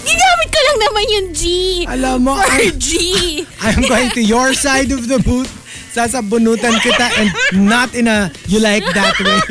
Ginamit 0.00 0.48
ko 0.48 0.60
lang 0.60 0.78
naman 0.80 1.04
yung 1.08 1.28
G. 1.30 1.42
Alam 1.86 2.16
mo, 2.24 2.32
For 2.34 2.50
I- 2.50 2.74
G. 2.74 2.90
I'm 3.64 3.84
going 3.84 4.10
to 4.10 4.22
your 4.22 4.50
side 4.52 4.90
of 4.90 5.06
the 5.06 5.20
booth. 5.20 5.50
Sasabunutan 5.90 6.78
kita 6.78 7.06
and 7.16 7.30
not 7.60 7.94
in 7.94 8.06
a 8.06 8.30
you 8.46 8.58
like 8.58 8.86
that 8.86 9.14
way. 9.18 9.42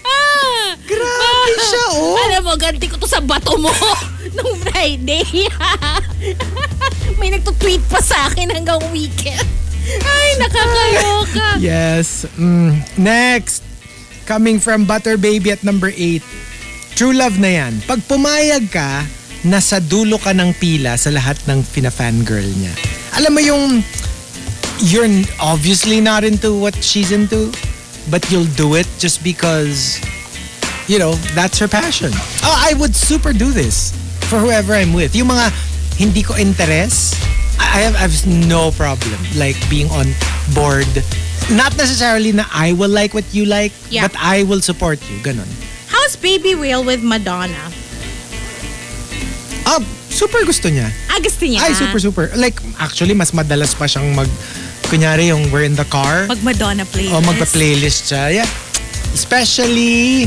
Ah, 0.00 0.72
Grabe 0.80 1.52
siya, 1.54 1.84
oh. 1.94 2.16
Alam 2.18 2.40
mo, 2.42 2.56
ganti 2.56 2.88
ko 2.88 2.96
to 2.96 3.04
sa 3.04 3.20
bato 3.20 3.56
mo 3.56 3.68
nung 4.36 4.56
Friday. 4.62 5.24
May 7.20 7.28
nagtutweet 7.30 7.84
pa 7.86 8.00
sa 8.00 8.28
akin 8.28 8.48
hanggang 8.50 8.80
weekend. 8.88 9.44
Ay, 9.96 10.28
nakakaloka. 10.36 11.46
Yes. 11.62 12.28
Mm. 12.38 12.78
Next. 13.00 13.64
Coming 14.28 14.60
from 14.60 14.84
Butter 14.84 15.16
Baby 15.16 15.56
at 15.56 15.64
number 15.64 15.90
8. 15.90 16.20
True 16.94 17.16
love 17.16 17.40
na 17.40 17.50
yan. 17.62 17.80
Pag 17.88 18.04
pumayag 18.04 18.68
ka, 18.68 19.06
nasa 19.46 19.78
dulo 19.78 20.18
ka 20.18 20.34
ng 20.34 20.52
pila 20.58 20.98
sa 20.98 21.08
lahat 21.14 21.38
ng 21.48 21.62
fina-fangirl 21.62 22.46
niya. 22.58 22.74
Alam 23.16 23.32
mo 23.34 23.40
yung 23.42 23.64
you're 24.82 25.08
obviously 25.40 26.00
not 26.00 26.22
into 26.22 26.54
what 26.54 26.74
she's 26.82 27.10
into, 27.10 27.50
but 28.10 28.22
you'll 28.30 28.50
do 28.54 28.74
it 28.74 28.86
just 28.98 29.22
because, 29.24 29.98
you 30.86 30.98
know, 30.98 31.14
that's 31.34 31.58
her 31.58 31.68
passion. 31.68 32.10
Oh, 32.42 32.56
I 32.56 32.74
would 32.78 32.94
super 32.94 33.32
do 33.32 33.50
this 33.50 33.94
for 34.28 34.38
whoever 34.38 34.74
I'm 34.74 34.92
with. 34.92 35.14
Yung 35.16 35.28
mga 35.28 35.50
hindi 35.98 36.22
ko 36.22 36.36
interest, 36.36 37.18
I 37.68 37.80
have, 37.86 37.94
I 37.96 38.04
have 38.08 38.16
no 38.26 38.70
problem 38.72 39.18
like 39.36 39.56
being 39.68 39.88
on 39.92 40.10
board. 40.54 40.88
Not 41.52 41.76
necessarily 41.76 42.32
na 42.32 42.44
I 42.52 42.72
will 42.72 42.90
like 42.90 43.14
what 43.14 43.24
you 43.32 43.44
like, 43.44 43.72
Yeah. 43.88 44.08
but 44.08 44.16
I 44.18 44.42
will 44.44 44.60
support 44.60 44.98
you. 45.08 45.20
Ganon. 45.22 45.46
How's 45.88 46.16
Baby 46.16 46.54
Whale 46.54 46.84
with 46.84 47.00
Madonna? 47.02 47.70
Ah, 49.64 49.80
super 50.08 50.44
gusto 50.44 50.68
niya. 50.68 50.88
Ah, 51.12 51.20
gusto 51.20 51.44
niya. 51.44 51.60
Ay, 51.60 51.72
super, 51.76 52.00
super. 52.00 52.24
Like, 52.36 52.56
actually, 52.80 53.12
mas 53.14 53.32
madalas 53.32 53.76
pa 53.76 53.84
siyang 53.84 54.12
mag, 54.16 54.28
kunyari 54.88 55.28
yung 55.28 55.48
we're 55.52 55.64
in 55.64 55.76
the 55.76 55.84
car. 55.88 56.24
Mag 56.28 56.40
Madonna 56.44 56.84
playlist. 56.88 57.16
O 57.16 57.20
magpa-playlist 57.24 58.00
siya. 58.08 58.44
Yeah. 58.44 58.48
Especially 59.12 60.26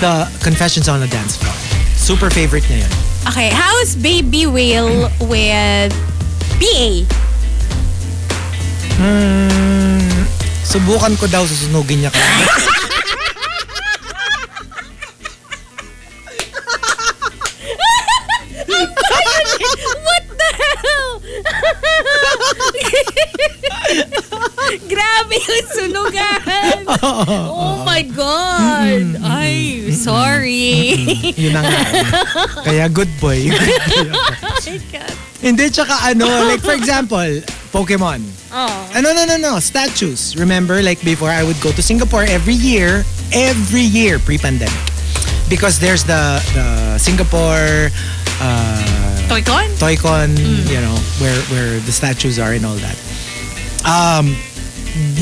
the 0.00 0.28
Confessions 0.40 0.88
on 0.88 1.00
the 1.00 1.08
Dance 1.08 1.36
Floor. 1.36 1.52
Super 1.96 2.28
favorite 2.30 2.64
niya 2.68 2.84
yun. 2.84 2.92
Okay, 3.26 3.50
how's 3.50 3.96
Baby 3.96 4.46
Whale 4.46 5.10
with 5.24 5.92
PA? 6.56 6.88
Hmm, 8.96 10.08
subukan 10.64 11.12
ko 11.20 11.28
daw 11.28 11.44
susunugin 11.44 12.00
niya 12.04 12.10
ka. 12.10 12.20
Grabe 24.90 25.36
yung 25.36 25.66
sunugan. 25.70 26.80
Oh 27.56 27.84
my 27.86 28.02
God. 28.02 29.16
Ay, 29.22 29.88
sorry. 29.94 30.96
Yun 31.32 31.54
na 31.54 31.62
nga. 31.62 31.80
Kaya 32.66 32.84
good 32.90 33.08
boy. 33.22 33.48
Oh. 33.48 33.56
Hindi, 35.40 35.70
tsaka 35.70 35.94
ano, 36.10 36.26
like 36.50 36.60
for 36.60 36.74
example, 36.74 37.40
Pokemon. 37.72 38.20
Oh. 38.52 38.90
Ano, 38.92 39.14
no, 39.14 39.24
no, 39.24 39.36
no. 39.38 39.58
Statues. 39.60 40.36
Remember, 40.36 40.82
like 40.82 41.00
before, 41.04 41.30
I 41.30 41.44
would 41.44 41.60
go 41.60 41.72
to 41.72 41.82
Singapore 41.82 42.24
every 42.28 42.54
year, 42.54 43.04
every 43.32 43.86
year 43.86 44.18
pre-pandemic. 44.18 44.74
Because 45.48 45.78
there's 45.78 46.02
the 46.04 46.42
the 46.52 46.98
Singapore 46.98 47.94
uh, 48.42 48.95
Toy-con? 49.28 49.66
Toy-Con, 49.78 50.36
you 50.70 50.80
know, 50.80 50.94
where 51.18 51.40
where 51.50 51.80
the 51.82 51.92
statues 51.92 52.38
are 52.38 52.52
and 52.54 52.64
all 52.64 52.78
that. 52.78 52.96
Um, 53.82 54.36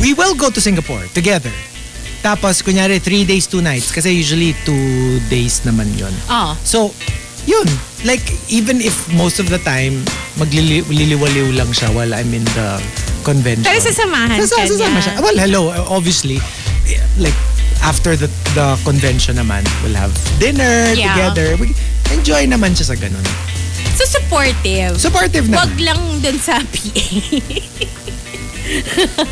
we 0.00 0.12
will 0.14 0.34
go 0.34 0.50
to 0.50 0.60
Singapore 0.60 1.02
together. 1.16 1.52
Tapos, 2.22 2.64
kunyari, 2.64 3.00
three 3.00 3.24
days, 3.24 3.46
two 3.46 3.60
nights. 3.60 3.92
Kasi 3.92 4.12
usually, 4.12 4.56
two 4.64 5.20
days 5.28 5.60
naman 5.64 5.92
yon. 5.96 6.12
Oh. 6.28 6.56
So, 6.64 6.92
yun. 7.44 7.68
Like, 8.04 8.24
even 8.48 8.80
if 8.80 8.96
most 9.12 9.40
of 9.40 9.48
the 9.52 9.60
time, 9.60 10.00
magliliwaliw 10.40 11.52
lang 11.52 11.68
siya 11.72 11.92
while 11.92 12.12
I'm 12.12 12.32
in 12.32 12.44
the 12.56 12.80
convention. 13.24 13.64
Pero 13.68 13.80
sasamahan 13.80 14.40
Sasa- 14.40 14.56
ka 14.56 14.64
sasama 14.68 15.00
niya. 15.00 15.04
siya. 15.04 15.14
Well, 15.20 15.36
hello, 15.36 15.68
obviously. 15.88 16.40
Like, 17.20 17.36
after 17.84 18.16
the 18.16 18.28
the 18.56 18.76
convention 18.84 19.36
naman, 19.36 19.64
we'll 19.84 19.96
have 19.96 20.12
dinner 20.40 20.92
Yeah. 20.96 21.12
together. 21.12 21.56
We, 21.60 21.76
enjoy 22.12 22.48
naman 22.48 22.72
siya 22.72 22.92
sa 22.92 22.96
ganun. 22.96 23.24
So 23.94 24.04
supportive. 24.04 24.98
Supportive 24.98 25.46
naman. 25.46 25.58
Wag 25.60 25.74
lang 25.78 26.00
dun 26.20 26.36
sa 26.36 26.58
PA. 26.72 27.04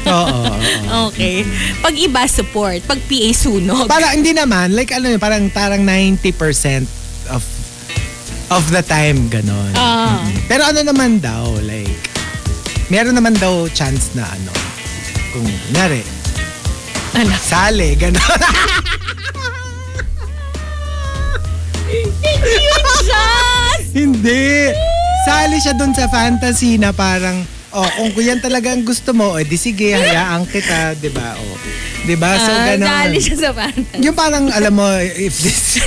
Oo, 0.06 0.12
oo, 0.12 0.54
oo. 0.54 1.08
okay. 1.08 1.42
Pag 1.80 1.94
iba, 1.96 2.22
support. 2.26 2.78
Pag 2.84 3.00
PA, 3.02 3.28
sunog. 3.32 3.86
Para 3.86 4.12
hindi 4.12 4.30
naman, 4.30 4.70
like 4.70 4.92
ano 4.92 5.08
yun, 5.08 5.18
parang 5.18 5.50
parang 5.50 5.82
90% 5.82 6.86
of 7.28 7.42
of 8.50 8.62
the 8.70 8.84
time 8.84 9.26
ganon. 9.26 9.72
Ah. 9.74 10.20
Pero 10.46 10.62
ano 10.62 10.84
naman 10.84 11.18
daw, 11.18 11.48
like 11.64 11.88
meron 12.86 13.16
naman 13.16 13.32
daw 13.34 13.64
chance 13.72 14.12
na 14.12 14.28
ano, 14.28 14.52
kung 15.32 15.48
kunyari, 15.48 16.04
Ano? 17.12 17.32
sali, 17.34 17.96
ganon. 17.96 18.20
Yun 22.32 22.84
siya! 23.02 23.24
Hindi. 23.94 24.72
Sali 25.22 25.56
siya 25.62 25.76
dun 25.76 25.94
sa 25.94 26.08
fantasy 26.08 26.76
na 26.76 26.90
parang, 26.90 27.46
oh, 27.70 27.86
kung 27.94 28.18
yan 28.18 28.42
talaga 28.42 28.74
ang 28.74 28.82
gusto 28.82 29.14
mo, 29.14 29.38
eh 29.38 29.46
di 29.46 29.54
sige, 29.54 29.94
hayaan 29.94 30.44
kita, 30.44 30.98
di 30.98 31.08
ba? 31.08 31.38
Oh, 31.38 31.56
di 32.02 32.16
ba? 32.18 32.34
So, 32.34 32.50
Ah, 32.50 32.74
ganon. 32.74 32.88
dali 32.88 33.18
siya 33.22 33.36
sa 33.38 33.50
fantasy. 33.54 34.02
Yung 34.02 34.16
parang, 34.16 34.50
alam 34.50 34.74
mo, 34.74 34.88
if 34.98 35.34
this... 35.38 35.78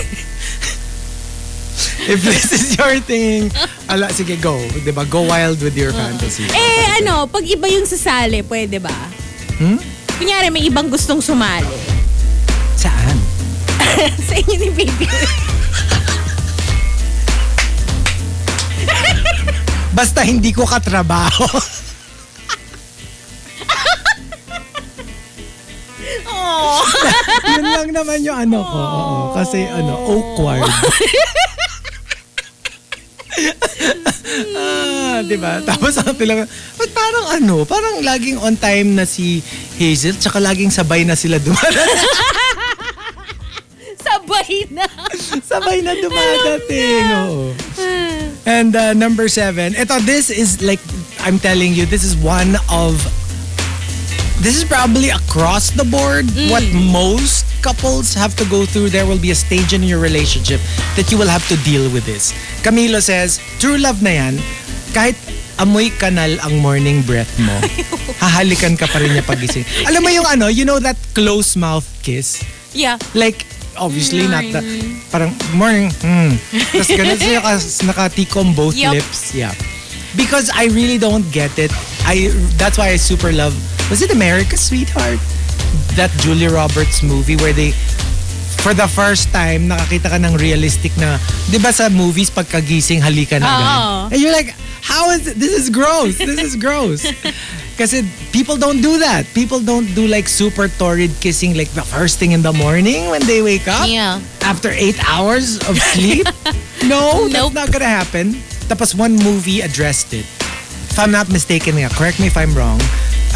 if 2.08 2.22
this 2.22 2.48
is 2.54 2.78
your 2.80 3.02
thing, 3.04 3.52
ala, 3.86 4.08
sige, 4.10 4.40
go. 4.40 4.56
Di 4.80 4.96
ba? 4.96 5.04
Go 5.04 5.28
wild 5.28 5.60
with 5.60 5.76
your 5.76 5.92
fantasy. 5.92 6.48
Eh, 6.48 7.04
ano, 7.04 7.28
pag 7.28 7.44
iba 7.44 7.68
yung 7.68 7.84
sasali, 7.84 8.40
pwede 8.46 8.80
ba? 8.80 8.96
Hmm? 9.60 9.80
kunyari 10.16 10.48
may 10.48 10.64
ibang 10.64 10.88
gustong 10.88 11.20
sumali. 11.20 11.68
Saan? 12.80 13.20
sa 14.32 14.34
inyo 14.40 14.56
ni 14.56 14.70
baby. 14.72 15.08
Basta 19.96 20.28
hindi 20.28 20.52
ko 20.52 20.68
katrabaho. 20.68 21.48
Oh. 26.26 26.82
Yun 27.58 27.66
lang 27.66 27.90
naman 27.94 28.22
yung 28.22 28.38
ano 28.38 28.62
ko. 28.62 28.78
Oo, 28.78 29.34
kasi 29.34 29.66
ano, 29.66 29.94
awkward. 29.98 30.62
ah, 34.58 35.20
di 35.26 35.38
ba? 35.38 35.62
Tapos 35.66 35.98
ang 35.98 36.14
lang, 36.18 36.46
but 36.78 36.90
parang 36.94 37.26
ano, 37.42 37.66
parang 37.66 38.06
laging 38.06 38.38
on 38.42 38.56
time 38.58 38.94
na 38.94 39.06
si 39.10 39.42
Hazel, 39.82 40.18
tsaka 40.18 40.38
laging 40.42 40.70
sabay 40.70 41.02
na 41.06 41.18
sila 41.18 41.42
dumadating. 41.42 42.14
Sabay 44.06 44.70
na. 44.70 44.86
sabay 45.42 45.82
na 45.82 45.94
dumadating. 45.98 47.06
Oo. 47.26 47.50
And 48.46 48.76
uh, 48.76 48.94
number 48.94 49.28
seven, 49.28 49.74
ito, 49.74 50.00
this 50.06 50.30
is 50.30 50.62
like, 50.62 50.80
I'm 51.26 51.40
telling 51.42 51.74
you, 51.74 51.86
this 51.90 52.04
is 52.06 52.16
one 52.16 52.56
of, 52.70 53.02
this 54.38 54.54
is 54.54 54.64
probably 54.64 55.10
across 55.10 55.72
the 55.74 55.84
board 55.84 56.30
what 56.54 56.62
most 56.74 57.46
couples 57.66 58.14
have 58.14 58.36
to 58.38 58.46
go 58.46 58.66
through. 58.66 58.90
There 58.94 59.10
will 59.10 59.18
be 59.18 59.32
a 59.32 59.36
stage 59.36 59.74
in 59.74 59.82
your 59.82 59.98
relationship 59.98 60.62
that 60.94 61.10
you 61.10 61.18
will 61.18 61.28
have 61.28 61.42
to 61.50 61.58
deal 61.66 61.90
with 61.90 62.06
this. 62.06 62.34
Camilo 62.62 63.02
says, 63.02 63.42
true 63.58 63.82
love 63.82 64.06
na 64.06 64.14
yan, 64.30 64.38
kahit 64.94 65.18
amoy 65.58 65.90
kanal 65.98 66.38
ang 66.46 66.62
morning 66.62 67.02
breath 67.02 67.34
mo, 67.42 67.58
hahalikan 68.24 68.78
ka 68.78 68.86
pa 68.86 69.02
rin 69.02 69.18
niya 69.18 69.26
pagising. 69.26 69.66
Alam 69.90 70.06
mo 70.06 70.10
yung 70.14 70.28
ano, 70.30 70.46
you 70.54 70.70
know 70.70 70.78
that 70.78 70.96
close 71.18 71.58
mouth 71.58 71.88
kiss? 72.06 72.46
Yeah. 72.78 73.02
Like, 73.18 73.48
obviously 73.78 74.28
not 74.28 74.44
the, 74.52 74.62
parang 75.12 75.36
morning, 75.56 75.92
hmm. 76.02 76.36
Tapos 76.72 76.90
ganun 76.92 77.20
naka- 77.20 77.84
nakatikom 77.86 78.56
both 78.56 78.76
Yup. 78.76 78.94
lips. 78.96 79.34
Yeah. 79.36 79.54
Because 80.16 80.50
I 80.54 80.72
really 80.72 80.98
don't 80.98 81.28
get 81.32 81.58
it. 81.60 81.72
I 82.08 82.32
That's 82.56 82.78
why 82.78 82.90
I 82.90 82.98
super 82.98 83.32
love, 83.32 83.54
was 83.90 84.02
it 84.02 84.12
America's 84.12 84.62
Sweetheart? 84.62 85.20
That 86.00 86.12
Julia 86.20 86.50
Roberts 86.52 87.04
movie 87.04 87.36
where 87.38 87.54
they, 87.54 87.72
for 88.66 88.74
the 88.74 88.90
first 88.90 89.30
time, 89.30 89.70
nakakita 89.70 90.10
ka 90.10 90.18
ng 90.18 90.42
realistic 90.42 90.90
na, 90.98 91.22
di 91.54 91.62
ba 91.62 91.70
sa 91.70 91.86
movies, 91.86 92.34
pagkagising, 92.34 92.98
halikan 92.98 93.46
agad. 93.46 93.62
Oo. 93.78 94.10
And 94.10 94.18
you're 94.18 94.34
like, 94.34 94.58
how 94.82 95.14
is 95.14 95.30
it? 95.30 95.38
This 95.38 95.54
is 95.54 95.70
gross. 95.70 96.18
This 96.18 96.42
is 96.42 96.58
gross. 96.58 97.06
Kasi 97.80 98.02
people 98.34 98.58
don't 98.58 98.82
do 98.82 98.98
that. 98.98 99.30
People 99.38 99.62
don't 99.62 99.86
do 99.94 100.10
like 100.10 100.26
super 100.26 100.66
torrid 100.82 101.14
kissing 101.22 101.54
like 101.54 101.70
the 101.78 101.86
first 101.86 102.18
thing 102.18 102.34
in 102.34 102.42
the 102.42 102.58
morning 102.58 103.06
when 103.14 103.22
they 103.30 103.46
wake 103.46 103.70
up. 103.70 103.86
Yeah. 103.86 104.18
After 104.42 104.74
eight 104.74 104.98
hours 105.06 105.62
of 105.70 105.78
sleep. 105.94 106.26
no, 106.90 107.30
that's 107.30 107.38
Nope. 107.38 107.54
not 107.54 107.70
gonna 107.70 107.86
happen. 107.86 108.34
Tapos 108.66 108.98
one 108.98 109.14
movie 109.22 109.62
addressed 109.62 110.10
it. 110.10 110.26
If 110.90 110.98
I'm 110.98 111.14
not 111.14 111.30
mistaken, 111.30 111.78
nga, 111.78 111.94
correct 111.94 112.18
me 112.18 112.26
if 112.26 112.38
I'm 112.40 112.56
wrong, 112.58 112.82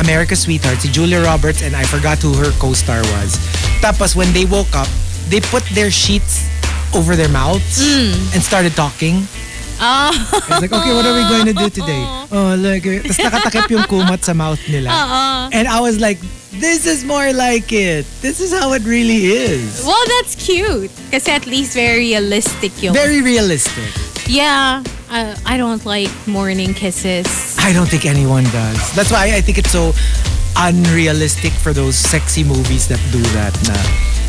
America's 0.01 0.41
Sweetheart, 0.47 0.81
si 0.81 0.89
Julia 0.89 1.21
Roberts 1.21 1.61
and 1.61 1.75
I 1.77 1.85
forgot 1.85 2.17
who 2.17 2.33
her 2.39 2.49
co-star 2.57 3.05
was. 3.19 3.37
Tapos 3.83 4.15
when 4.15 4.31
they 4.33 4.47
woke 4.49 4.73
up, 4.73 4.89
they 5.29 5.39
put 5.39 5.63
their 5.73 5.91
sheets 5.91 6.49
over 6.93 7.15
their 7.15 7.29
mouths 7.29 7.79
and 8.33 8.41
started 8.41 8.73
talking. 8.73 9.23
Oh. 9.81 10.11
I 10.11 10.45
was 10.49 10.61
like, 10.61 10.73
okay, 10.73 10.91
what 10.93 11.05
are 11.05 11.15
we 11.15 11.23
going 11.29 11.45
to 11.47 11.53
do 11.53 11.69
today? 11.69 12.03
Oh, 12.31 12.53
look. 12.53 12.85
eh. 12.85 13.01
Tapos 13.01 13.17
nakatakip 13.25 13.69
yung 13.73 13.83
kumot 13.89 14.21
sa 14.21 14.33
mouth 14.37 14.59
nila. 14.69 14.89
And 15.49 15.65
I 15.67 15.79
was 15.81 15.97
like, 15.97 16.19
this 16.61 16.85
is 16.85 17.01
more 17.05 17.33
like 17.33 17.71
it. 17.73 18.05
This 18.21 18.37
is 18.37 18.53
how 18.53 18.73
it 18.77 18.83
really 18.85 19.33
is. 19.33 19.81
Well, 19.81 19.97
that's 20.19 20.35
cute. 20.37 20.91
Kasi 21.09 21.31
at 21.31 21.47
least 21.49 21.73
very 21.73 22.13
realistic 22.13 22.69
yung... 22.83 22.93
Very 22.93 23.21
realistic. 23.25 23.89
yeah. 24.29 24.83
Uh, 25.09 25.33
I 25.41 25.57
don't 25.57 25.81
like 25.89 26.11
morning 26.29 26.75
kisses. 26.77 27.25
I 27.57 27.73
don't 27.73 27.89
think 27.89 28.05
anyone 28.05 28.45
does. 28.53 28.77
That's 28.93 29.09
why 29.09 29.33
I 29.33 29.41
think 29.41 29.57
it's 29.57 29.73
so 29.73 29.89
unrealistic 30.55 31.53
for 31.53 31.73
those 31.73 31.95
sexy 31.97 32.43
movies 32.43 32.85
that 32.93 32.99
do 33.09 33.21
that 33.33 33.57
na 33.65 33.73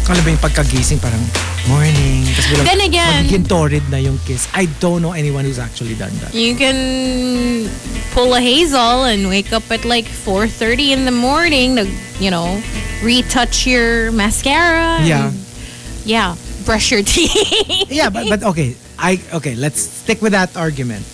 alam 0.09 0.25
ba 0.25 0.31
yung 0.31 0.43
pagkagising 0.43 0.99
parang 0.99 1.21
morning 1.69 2.25
tapos 2.35 2.47
bilang 2.51 2.65
Then 2.67 2.81
again- 2.83 3.25
magiging 3.27 3.47
torrid 3.47 3.85
na 3.91 3.99
yung 3.99 4.19
kiss. 4.25 4.49
I 4.51 4.67
don't 4.81 5.03
know 5.03 5.13
anyone 5.13 5.45
who's 5.45 5.61
actually 5.61 5.95
done 5.95 6.11
that. 6.19 6.35
You 6.35 6.57
can 6.57 7.69
pull 8.11 8.35
a 8.35 8.41
hazel 8.41 9.05
and 9.05 9.29
wake 9.29 9.53
up 9.53 9.63
at 9.71 9.85
like 9.85 10.07
4.30 10.07 10.91
in 10.91 11.01
the 11.05 11.15
morning 11.15 11.77
to, 11.77 11.87
you 12.19 12.31
know, 12.31 12.59
retouch 13.03 13.67
your 13.67 14.11
mascara. 14.11 14.99
and- 14.99 15.07
Yeah. 15.07 15.31
yeah. 16.05 16.31
Brush 16.67 16.91
your 16.91 17.03
teeth. 17.07 17.87
Yeah, 17.87 18.11
but, 18.11 18.27
but 18.29 18.43
okay. 18.51 18.75
I 18.99 19.17
okay, 19.33 19.55
let's 19.57 19.81
stick 19.81 20.21
with 20.21 20.33
that 20.37 20.53
argument. 20.59 21.07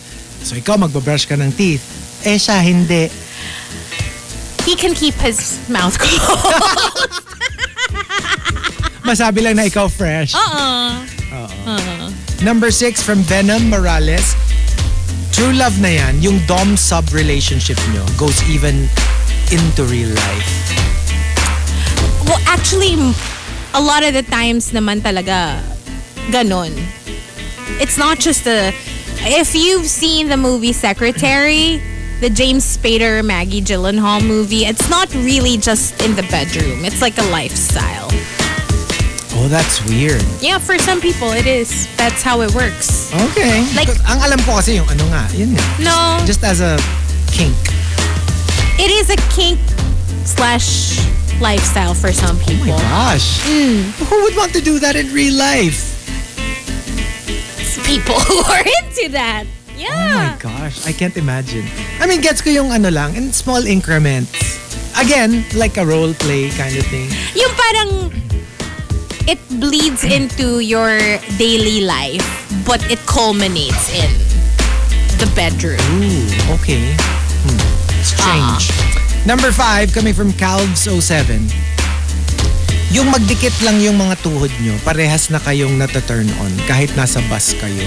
So 0.43 0.57
ikaw 0.57 0.75
magbabrush 0.75 1.29
ka 1.29 1.39
ng 1.39 1.53
teeth. 1.55 1.87
Eh 2.27 2.35
siya 2.35 2.59
hindi. 2.59 3.07
he 4.67 4.75
can 4.75 4.91
keep 4.91 5.15
his 5.23 5.63
mouth 5.71 5.95
closed. 6.03 7.23
Masabi 9.07 9.39
lang 9.47 9.55
na 9.55 9.71
ikaw 9.71 9.87
fresh. 9.87 10.35
Uh-uh. 10.35 11.07
Uh-uh. 11.31 11.79
uh-uh. 11.79 12.11
Number 12.43 12.75
six 12.75 12.99
from 13.01 13.23
Venom 13.23 13.71
Morales. 13.71 14.35
True 15.31 15.55
love 15.55 15.79
na 15.79 15.95
yan, 15.95 16.19
yung 16.19 16.43
dom-sub 16.51 17.07
relationship 17.15 17.79
nyo 17.95 18.03
goes 18.19 18.43
even 18.51 18.91
into 19.55 19.87
real 19.87 20.11
life. 20.11 20.51
Well, 22.27 22.43
actually, 22.51 22.99
a 23.77 23.81
lot 23.81 24.03
of 24.03 24.11
the 24.11 24.27
times 24.27 24.73
naman 24.73 25.07
talaga 25.07 25.63
ganon. 26.35 26.75
It's 27.79 27.97
not 27.97 28.19
just 28.19 28.49
a... 28.51 28.75
If 29.23 29.55
you've 29.55 29.87
seen 29.87 30.29
the 30.29 30.37
movie 30.37 30.73
Secretary, 30.73 31.79
the 32.21 32.31
James 32.31 32.65
Spader, 32.65 33.23
Maggie 33.25 33.63
Gyllenhaal 33.63 34.25
movie, 34.27 34.65
it's 34.65 34.91
not 34.91 35.13
really 35.15 35.59
just 35.59 36.01
in 36.03 36.17
the 36.17 36.25
bedroom. 36.27 36.85
It's 36.85 37.01
like 37.01 37.19
a 37.19 37.27
lifestyle. 37.31 38.11
Oh, 39.39 39.49
that's 39.49 39.85
weird. 39.87 40.23
Yeah, 40.41 40.59
for 40.59 40.79
some 40.79 41.01
people 41.01 41.31
it 41.33 41.47
is. 41.47 41.87
That's 41.97 42.23
how 42.23 42.41
it 42.41 42.55
works. 42.55 43.13
Okay. 43.33 43.63
Like- 43.77 43.87
Because 43.93 44.01
ang 44.09 44.21
alam 44.25 44.41
ko 44.43 44.57
kasi 44.59 44.77
yung 44.77 44.89
ano 44.89 45.05
nga, 45.13 45.29
yun 45.37 45.53
nga. 45.55 45.67
No, 45.79 45.97
Just 46.25 46.43
as 46.43 46.61
a 46.61 46.75
kink. 47.31 47.55
it 48.81 48.91
is 48.91 49.09
a 49.13 49.19
kink 49.31 49.61
slash 50.25 50.99
lifestyle 51.39 51.93
for 51.93 52.11
some 52.13 52.35
Oh 52.35 52.41
my 52.41 52.49
people. 52.49 52.81
gosh. 52.81 53.45
Who 54.09 54.17
would 54.25 54.37
want 54.37 54.53
to 54.57 54.63
do 54.65 54.81
that 54.81 54.97
in 54.97 55.13
real 55.13 55.37
life? 55.37 55.93
people 57.85 58.19
who 58.27 58.43
are 58.51 58.65
into 58.83 59.13
that. 59.15 59.45
Oh 59.47 59.79
my 59.79 59.79
Yeah. 59.79 60.35
gosh, 60.41 60.83
I 60.89 60.93
can't 60.93 61.15
imagine. 61.15 61.63
I 62.01 62.09
mean, 62.09 62.19
gets 62.21 62.41
ko 62.41 62.49
yung 62.51 62.73
ano 62.73 62.89
lang, 62.91 63.15
in 63.15 63.31
small 63.31 63.63
increments. 63.63 64.59
Again, 64.97 65.45
like 65.55 65.77
a 65.77 65.85
role 65.85 66.17
play 66.17 66.49
kind 66.57 66.73
of 66.75 66.83
thing. 66.89 67.13
Yung 67.37 67.53
parang 67.55 67.91
bleeds 69.59 70.05
into 70.05 70.61
your 70.61 70.99
daily 71.41 71.85
life, 71.85 72.25
but 72.65 72.81
it 72.91 73.01
culminates 73.07 73.91
in 73.93 74.11
the 75.19 75.29
bedroom. 75.35 75.81
Ooh, 76.01 76.55
okay. 76.61 76.95
Hmm. 77.45 77.61
Strange. 78.05 78.71
Number 79.27 79.51
five, 79.51 79.91
coming 79.93 80.15
from 80.15 80.31
Calves07. 80.37 81.51
Yung 82.95 83.11
magdikit 83.11 83.53
lang 83.67 83.83
yung 83.83 83.99
mga 83.99 84.15
tuhod 84.23 84.53
nyo, 84.63 84.79
parehas 84.87 85.29
na 85.35 85.43
kayong 85.43 85.75
nata-turn 85.75 86.31
on 86.39 86.53
kahit 86.71 86.95
nasa 86.95 87.19
bus 87.27 87.53
kayo. 87.59 87.83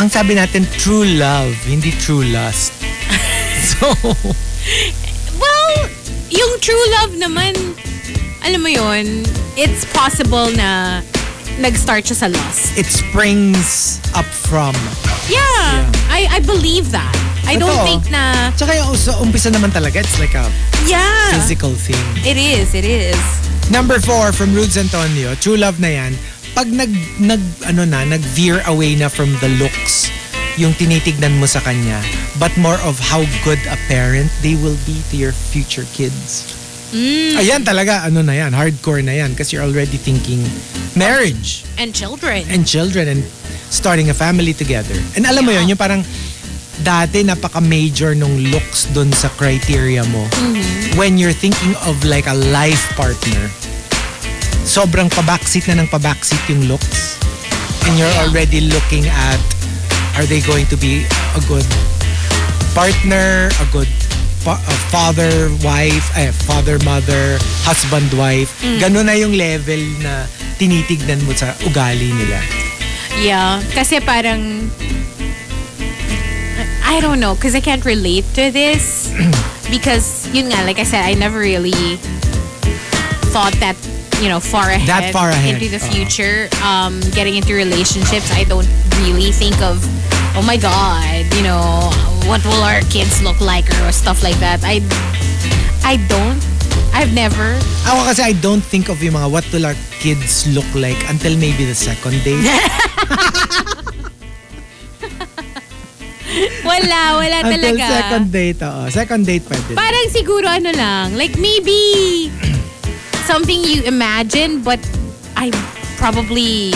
Ang 0.00 0.08
sabi 0.08 0.32
natin, 0.38 0.64
true 0.80 1.04
love, 1.04 1.52
hindi 1.68 1.92
true 2.00 2.24
lust. 2.24 2.72
so, 3.76 3.92
Well, 5.36 5.76
yung 6.32 6.52
true 6.64 6.86
love 7.00 7.12
naman, 7.20 7.52
alam 8.42 8.60
mo 8.60 8.70
yun, 8.70 9.24
it's 9.56 9.84
possible 9.92 10.48
na 10.54 11.00
nag-start 11.58 12.04
siya 12.04 12.16
sa 12.16 12.28
lust. 12.28 12.72
it 12.76 12.86
springs 12.88 14.00
up 14.16 14.24
from. 14.24 14.72
Yeah, 15.28 15.84
I 16.08 16.26
I 16.30 16.40
believe 16.40 16.90
that. 16.90 17.12
I 17.44 17.56
don't 17.56 17.72
Totoo. 17.72 17.86
think 17.88 18.04
na, 18.12 18.52
Tsaka 18.54 18.76
yung 18.78 18.94
sa 18.94 19.16
umpisa 19.18 19.50
naman 19.50 19.72
talaga, 19.72 20.00
it's 20.04 20.20
like 20.22 20.36
a 20.36 20.46
yeah, 20.86 21.34
physical 21.34 21.72
thing. 21.74 21.98
it 22.22 22.36
is, 22.38 22.72
it 22.76 22.84
is. 22.86 23.18
Number 23.70 23.98
four 23.98 24.30
from 24.30 24.54
Rudes 24.54 24.76
Antonio, 24.76 25.34
true 25.36 25.56
love 25.56 25.80
na 25.80 25.88
yan. 25.88 26.12
Pag 26.54 26.68
nag, 26.68 26.90
nag, 27.18 27.40
ano 27.64 27.86
na, 27.86 28.02
nag-veer 28.04 28.62
away 28.66 28.94
na 28.94 29.06
from 29.08 29.30
the 29.40 29.50
looks, 29.58 30.10
yung 30.58 30.74
tinitignan 30.74 31.38
mo 31.38 31.46
sa 31.46 31.62
kanya, 31.62 32.02
but 32.38 32.50
more 32.58 32.78
of 32.82 32.98
how 32.98 33.22
good 33.42 33.58
a 33.70 33.78
parent 33.86 34.28
they 34.42 34.54
will 34.58 34.76
be 34.84 34.98
to 35.10 35.16
your 35.16 35.32
future 35.32 35.86
kids. 35.94 36.59
Ayan 37.38 37.62
talaga, 37.62 38.02
ano 38.02 38.22
na 38.22 38.34
yan, 38.34 38.50
hardcore 38.50 39.02
na 39.02 39.14
yan 39.14 39.38
kasi 39.38 39.54
you're 39.54 39.64
already 39.66 39.94
thinking 39.94 40.42
marriage 40.98 41.62
And 41.78 41.94
children. 41.94 42.42
and 42.50 42.66
children 42.66 43.06
and 43.06 43.22
starting 43.70 44.10
a 44.10 44.16
family 44.16 44.50
together. 44.50 44.98
And 45.14 45.22
alam 45.24 45.46
mo 45.46 45.54
yun, 45.54 45.70
yung 45.70 45.78
parang 45.78 46.02
dati 46.82 47.22
napaka-major 47.22 48.18
nung 48.18 48.40
looks 48.50 48.90
dun 48.90 49.12
sa 49.12 49.30
criteria 49.38 50.02
mo. 50.10 50.26
When 50.98 51.14
you're 51.14 51.36
thinking 51.36 51.78
of 51.86 52.02
like 52.02 52.26
a 52.26 52.34
life 52.50 52.82
partner, 52.98 53.46
sobrang 54.66 55.06
pabackseat 55.08 55.70
na 55.70 55.84
ng 55.84 55.88
pabackseat 55.88 56.42
yung 56.50 56.66
looks. 56.66 57.20
And 57.86 57.94
you're 57.96 58.16
already 58.26 58.66
looking 58.66 59.06
at, 59.06 59.38
are 60.18 60.26
they 60.26 60.42
going 60.42 60.66
to 60.68 60.76
be 60.76 61.06
a 61.38 61.40
good 61.46 61.64
partner, 62.74 63.48
a 63.62 63.66
good 63.70 63.88
fa- 64.40 64.60
a 64.60 64.76
father, 64.88 65.52
wife, 65.62 66.10
eh, 66.16 66.32
father, 66.32 66.78
mother, 66.84 67.36
husband, 67.64 68.08
wife. 68.14 68.50
Ganun 68.80 69.06
na 69.06 69.12
yung 69.12 69.32
level 69.36 69.80
na 70.00 70.26
tinitignan 70.58 71.20
mo 71.24 71.32
sa 71.32 71.52
ugali 71.64 72.12
nila. 72.12 72.40
Yeah. 73.20 73.60
Kasi 73.76 74.00
parang, 74.00 74.70
I 76.84 77.00
don't 77.00 77.20
know, 77.20 77.34
because 77.34 77.54
I 77.54 77.60
can't 77.60 77.84
relate 77.84 78.24
to 78.34 78.50
this. 78.50 79.12
because, 79.70 80.26
yun 80.32 80.48
nga, 80.48 80.64
like 80.64 80.78
I 80.78 80.84
said, 80.84 81.04
I 81.04 81.14
never 81.14 81.38
really 81.38 81.96
thought 83.30 83.54
that, 83.60 83.76
you 84.20 84.28
know, 84.28 84.40
far 84.40 84.68
ahead. 84.70 84.88
That 84.88 85.12
far 85.12 85.30
ahead. 85.30 85.60
Into 85.62 85.68
the 85.70 85.78
Oo. 85.84 85.92
future. 85.92 86.48
Um, 86.64 86.98
getting 87.12 87.36
into 87.36 87.54
relationships, 87.54 88.32
I 88.32 88.44
don't 88.44 88.68
really 89.04 89.30
think 89.32 89.60
of, 89.62 89.78
oh 90.36 90.42
my 90.44 90.56
God, 90.56 91.26
you 91.34 91.42
know, 91.42 91.90
what 92.28 92.44
will 92.44 92.62
our 92.62 92.80
kids 92.92 93.22
look 93.22 93.40
like 93.40 93.66
or 93.82 93.92
stuff 93.92 94.22
like 94.22 94.36
that. 94.38 94.60
I, 94.62 94.80
I 95.84 95.96
don't. 96.08 96.40
I've 96.92 97.14
never. 97.14 97.54
Ako 97.86 98.10
kasi 98.10 98.22
I 98.22 98.34
don't 98.42 98.62
think 98.62 98.90
of 98.90 99.02
yung 99.02 99.14
mga 99.14 99.30
what 99.30 99.46
will 99.52 99.66
our 99.66 99.78
kids 100.02 100.46
look 100.50 100.66
like 100.74 100.98
until 101.08 101.36
maybe 101.38 101.64
the 101.64 101.74
second 101.74 102.18
date. 102.26 102.42
Wala, 106.64 107.18
wala 107.18 107.36
until 107.42 107.74
talaga. 107.74 107.86
second 107.90 108.26
date, 108.30 108.60
oo. 108.62 108.82
Second 108.90 109.22
date 109.26 109.44
pwede. 109.50 109.74
Parang 109.74 110.06
siguro 110.14 110.46
ano 110.46 110.70
lang, 110.70 111.18
like 111.18 111.34
maybe 111.38 112.30
something 113.30 113.58
you 113.66 113.82
imagine 113.82 114.62
but 114.62 114.78
I 115.34 115.50
probably 115.98 116.70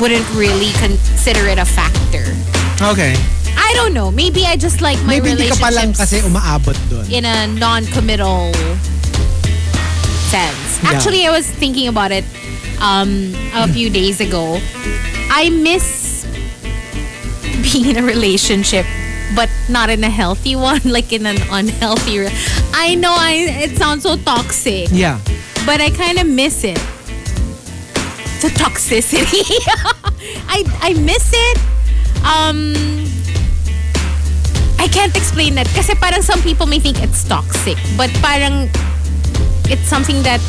wouldn't 0.00 0.26
really 0.34 0.72
consider 0.80 1.48
it 1.48 1.58
a 1.58 1.68
factor. 1.68 2.24
Okay. 2.82 3.14
I 3.56 3.72
don't 3.74 3.94
know. 3.94 4.10
Maybe 4.10 4.44
I 4.44 4.56
just 4.56 4.80
like 4.80 4.98
my 5.06 5.20
Maybe 5.20 5.30
hindi 5.30 5.48
ka 5.48 5.56
pa 5.56 5.70
lang 5.70 5.92
kasi 5.94 6.18
umaabot 6.20 6.74
doon. 6.90 7.06
in 7.10 7.24
a 7.24 7.46
non-committal 7.46 8.50
sense. 10.28 10.82
Yeah. 10.82 10.90
Actually, 10.90 11.26
I 11.26 11.30
was 11.30 11.46
thinking 11.46 11.86
about 11.88 12.10
it 12.10 12.24
um, 12.80 13.32
a 13.54 13.68
few 13.68 13.88
days 13.90 14.20
ago. 14.20 14.58
I 15.30 15.48
miss 15.50 16.26
being 17.62 17.86
in 17.94 17.96
a 17.98 18.02
relationship, 18.02 18.84
but 19.36 19.48
not 19.68 19.88
in 19.90 20.02
a 20.02 20.10
healthy 20.10 20.56
one, 20.56 20.80
like 20.96 21.12
in 21.12 21.24
an 21.26 21.38
unhealthy. 21.50 22.26
I 22.74 22.94
know 22.96 23.14
I 23.14 23.62
it 23.68 23.76
sounds 23.78 24.02
so 24.02 24.16
toxic, 24.16 24.88
Yeah. 24.90 25.20
but 25.64 25.80
I 25.80 25.90
kind 25.90 26.18
of 26.18 26.26
miss 26.26 26.64
it. 26.64 26.80
The 28.42 28.50
toxicity. 28.58 29.46
I 30.50 30.64
I 30.82 30.94
miss 30.98 31.30
it. 31.30 31.56
Um 32.24 32.74
I 34.78 34.88
can't 34.88 35.14
explain 35.16 35.54
that 35.54 35.70
kasi 35.74 35.94
parang 35.94 36.22
some 36.22 36.42
people 36.42 36.66
may 36.66 36.78
think 36.82 36.98
it's 37.02 37.22
toxic, 37.22 37.78
but 37.96 38.10
parang 38.18 38.66
it's 39.70 39.86
something 39.86 40.22
that 40.26 40.42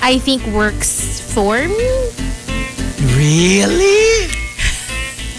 I 0.00 0.18
think 0.18 0.44
works 0.48 1.20
for 1.20 1.68
me. 1.68 1.90
Really? 3.16 4.32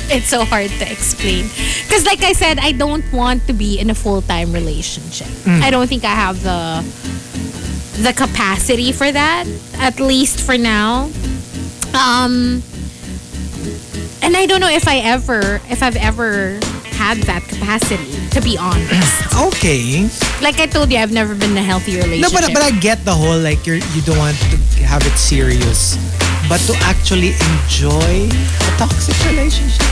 It's 0.10 0.30
so 0.30 0.46
hard 0.46 0.70
to 0.80 0.86
explain. 0.90 1.50
Because 1.84 2.06
like 2.06 2.24
I 2.24 2.32
said, 2.32 2.60
I 2.60 2.72
don't 2.72 3.04
want 3.12 3.46
to 3.48 3.54
be 3.54 3.78
in 3.80 3.90
a 3.90 3.96
full-time 3.96 4.54
relationship. 4.54 5.28
I 5.46 5.70
don't 5.70 5.88
think 5.88 6.06
I 6.06 6.16
have 6.16 6.42
the 6.44 6.80
the 8.06 8.14
capacity 8.14 8.94
for 8.94 9.12
that, 9.12 9.50
at 9.82 10.00
least 10.00 10.40
for 10.40 10.58
now. 10.58 11.10
Um 11.98 12.62
and 14.22 14.36
I 14.36 14.46
don't 14.46 14.62
know 14.62 14.70
if 14.70 14.88
I 14.88 14.98
ever 15.00 15.62
if 15.70 15.82
I've 15.84 15.96
ever 15.98 16.60
had 16.98 17.18
that 17.30 17.46
capacity, 17.46 18.10
to 18.34 18.42
be 18.42 18.58
honest. 18.58 19.26
Okay. 19.38 20.10
like 20.42 20.60
I 20.60 20.66
told 20.66 20.92
you, 20.92 20.98
I've 20.98 21.14
never 21.14 21.36
been 21.36 21.52
in 21.52 21.58
a 21.58 21.62
healthy 21.62 21.96
relationship. 21.96 22.34
No, 22.34 22.34
but, 22.34 22.50
but 22.54 22.64
I 22.64 22.72
get 22.80 23.06
the 23.06 23.14
whole 23.14 23.38
like 23.38 23.68
you're 23.68 23.78
you 23.94 24.02
don't 24.02 24.18
want 24.18 24.36
to 24.38 24.58
have 24.84 25.06
it 25.06 25.14
serious. 25.18 25.94
But 26.50 26.58
to 26.66 26.74
actually 26.82 27.38
enjoy 27.38 28.30
a 28.34 28.72
toxic 28.82 29.14
relationship. 29.30 29.86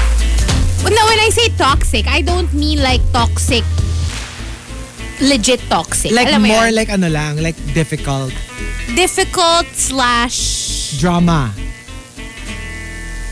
Well, 0.82 0.94
no, 0.94 1.04
when 1.06 1.20
I 1.20 1.30
say 1.30 1.50
toxic, 1.58 2.08
I 2.08 2.22
don't 2.22 2.52
mean 2.54 2.82
like 2.82 3.02
toxic, 3.12 3.64
legit 5.22 5.62
toxic. 5.70 6.12
Like 6.12 6.30
Alam 6.30 6.48
more 6.48 6.72
like 6.72 6.90
ano 6.90 7.10
lang, 7.10 7.38
like 7.38 7.58
difficult 7.74 8.34
difficult 8.96 9.68
slash 9.74 10.98
drama. 10.98 11.52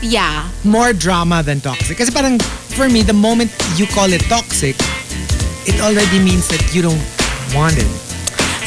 Yeah. 0.04 0.48
More 0.62 0.92
drama 0.92 1.42
than 1.42 1.60
toxic. 1.60 1.96
Kasi 1.96 2.12
parang 2.12 2.38
for 2.76 2.88
me, 2.88 3.02
the 3.02 3.16
moment 3.16 3.50
you 3.80 3.86
call 3.88 4.12
it 4.12 4.20
toxic, 4.28 4.76
it 5.64 5.80
already 5.80 6.20
means 6.20 6.46
that 6.52 6.60
you 6.76 6.84
don't 6.84 7.00
want 7.56 7.74
it. 7.80 7.88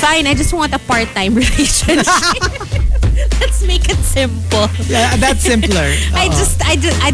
Fine, 0.01 0.25
I 0.27 0.33
just 0.33 0.53
want 0.53 0.73
a 0.73 0.79
part-time 0.79 1.35
relationship. 1.43 2.01
Let's 3.41 3.61
make 3.65 3.89
it 3.89 4.01
simple. 4.01 4.67
Yeah, 4.89 5.15
that's 5.17 5.41
simpler. 5.41 5.93
I 6.13 6.27
just, 6.33 6.61
I 6.65 6.75
just, 6.75 6.97
I, 7.01 7.13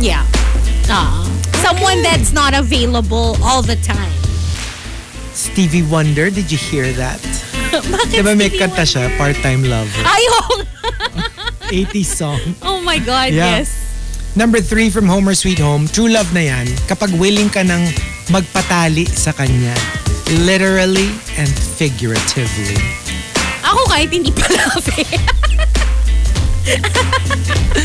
yeah. 0.00 0.24
Ah. 0.88 1.26
Someone 1.60 2.02
that's 2.02 2.32
not 2.32 2.54
available 2.54 3.36
all 3.44 3.60
the 3.60 3.76
time. 3.76 4.12
Stevie 5.32 5.82
Wonder, 5.82 6.30
did 6.30 6.50
you 6.50 6.56
hear 6.58 6.92
that? 6.96 7.20
Bakit 7.70 8.24
Diba 8.24 8.36
may 8.36 8.48
Stevie 8.48 8.64
kanta 8.64 8.84
siya, 8.88 9.12
part-time 9.16 9.62
lover. 9.64 10.02
Ayong! 10.02 10.66
80s 11.70 12.10
song. 12.12 12.40
Oh 12.60 12.78
my 12.78 12.98
God, 12.98 13.30
Yeah. 13.30 13.62
yes. 13.62 13.70
Number 14.32 14.60
three 14.60 14.90
from 14.90 15.06
Homer 15.06 15.34
Sweet 15.34 15.58
Home, 15.58 15.86
true 15.86 16.06
love 16.06 16.30
na 16.30 16.44
yan 16.44 16.66
kapag 16.86 17.10
willing 17.12 17.48
ka 17.48 17.62
ng 17.62 17.82
magpatali 18.28 19.02
sa 19.06 19.30
kanya. 19.30 19.74
Literally 20.40 21.10
and 21.34 21.50
figuratively. 21.74 22.78
Ako 23.60 23.80
kahit 23.88 24.10
hindi 24.10 24.30
pa 24.30 24.46
love 24.48 24.86
eh. 24.96 25.18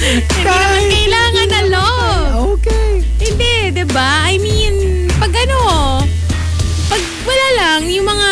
hindi 0.05 0.53
naman 0.53 0.83
kailangan 0.85 1.47
na 1.47 1.61
love. 1.67 2.33
Okay. 2.55 3.01
Hindi, 3.17 3.53
'di 3.71 3.85
ba? 3.89 4.29
I 4.29 4.37
mean, 4.37 4.75
pag 5.17 5.33
ano, 5.33 5.59
pag 6.85 7.01
wala 7.25 7.47
lang 7.55 7.81
yung 7.89 8.05
mga 8.05 8.29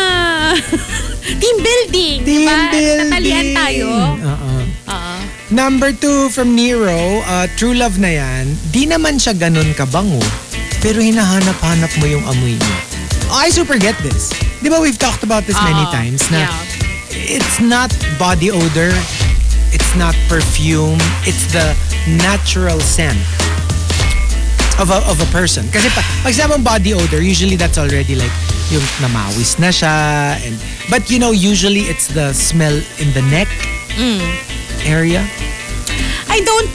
team 1.42 1.56
building, 1.58 2.16
'di 2.22 2.30
Team 2.36 2.46
ba? 2.46 2.58
building. 2.70 2.98
Tatalian 3.02 3.46
tayo. 3.52 3.88
Oo. 4.22 4.53
Number 5.54 5.94
two 5.94 6.34
from 6.34 6.58
Nero, 6.58 7.22
uh, 7.30 7.46
true 7.54 7.78
love 7.78 8.02
na 8.02 8.10
yan, 8.10 8.58
di 8.74 8.90
naman 8.90 9.22
siya 9.22 9.38
ganun 9.38 9.70
kabango, 9.78 10.18
pero 10.82 10.98
hinahanap-hanap 10.98 11.94
mo 12.02 12.10
yung 12.10 12.26
amoy 12.26 12.58
niya. 12.58 12.78
Oh, 13.30 13.38
I 13.38 13.54
super 13.54 13.78
get 13.78 13.94
this. 14.02 14.34
Di 14.58 14.66
ba 14.66 14.82
we've 14.82 14.98
talked 14.98 15.22
about 15.22 15.46
this 15.46 15.54
many 15.62 15.86
times 15.94 16.26
na 16.34 16.50
yeah. 16.50 16.50
it's 17.38 17.62
not 17.62 17.94
body 18.18 18.50
odor, 18.50 18.90
it's 19.70 19.94
not 19.94 20.18
perfume, 20.26 20.98
it's 21.22 21.46
the 21.54 21.70
natural 22.18 22.82
scent 22.82 23.22
of 24.82 24.90
a, 24.90 25.06
of 25.06 25.22
a 25.22 25.28
person. 25.30 25.70
Kasi 25.70 25.86
pa, 25.94 26.02
pag 26.26 26.34
sinabang 26.34 26.66
body 26.66 26.98
odor, 26.98 27.22
usually 27.22 27.54
that's 27.54 27.78
already 27.78 28.18
like 28.18 28.34
yung 28.74 28.82
namawis 28.98 29.54
na 29.62 29.70
siya. 29.70 30.34
And, 30.42 30.58
but 30.90 31.14
you 31.14 31.22
know, 31.22 31.30
usually 31.30 31.86
it's 31.86 32.10
the 32.10 32.34
smell 32.34 32.74
in 32.98 33.14
the 33.14 33.22
neck 33.30 33.46
Mm. 33.94 34.22
area. 34.86 35.22
I 36.28 36.40
don't 36.42 36.70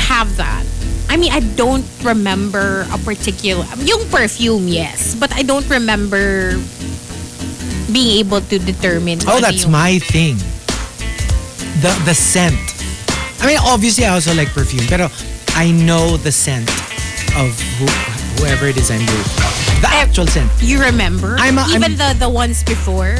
have 0.00 0.36
that. 0.36 0.64
I 1.08 1.16
mean, 1.16 1.32
I 1.32 1.40
don't 1.54 1.84
remember 2.02 2.86
a 2.92 2.98
particular 2.98 3.66
yung 3.84 4.08
perfume, 4.08 4.66
yes, 4.68 5.14
but 5.14 5.30
I 5.36 5.42
don't 5.42 5.68
remember 5.68 6.56
being 7.92 8.24
able 8.24 8.40
to 8.40 8.56
determine. 8.58 9.20
Oh, 9.28 9.40
that's 9.40 9.62
yung- 9.68 9.72
my 9.72 9.98
thing. 10.00 10.40
The 11.84 11.92
the 12.08 12.14
scent. 12.16 12.56
I 13.42 13.46
mean, 13.46 13.58
obviously, 13.60 14.04
I 14.08 14.14
also 14.16 14.32
like 14.32 14.48
perfume, 14.56 14.86
pero 14.88 15.10
I 15.52 15.68
know 15.72 16.16
the 16.16 16.32
scent 16.32 16.70
of 17.36 17.52
who, 17.76 17.84
whoever 18.40 18.66
it 18.70 18.76
is 18.80 18.88
I'm 18.88 19.04
with. 19.04 19.28
The 19.84 19.90
eh, 19.92 20.00
actual 20.08 20.26
scent. 20.30 20.48
You 20.62 20.80
remember? 20.80 21.36
I'm 21.36 21.58
a- 21.58 21.68
Even 21.76 21.92
I'm- 21.92 22.00
the 22.00 22.24
the 22.24 22.30
ones 22.32 22.62
before. 22.64 23.18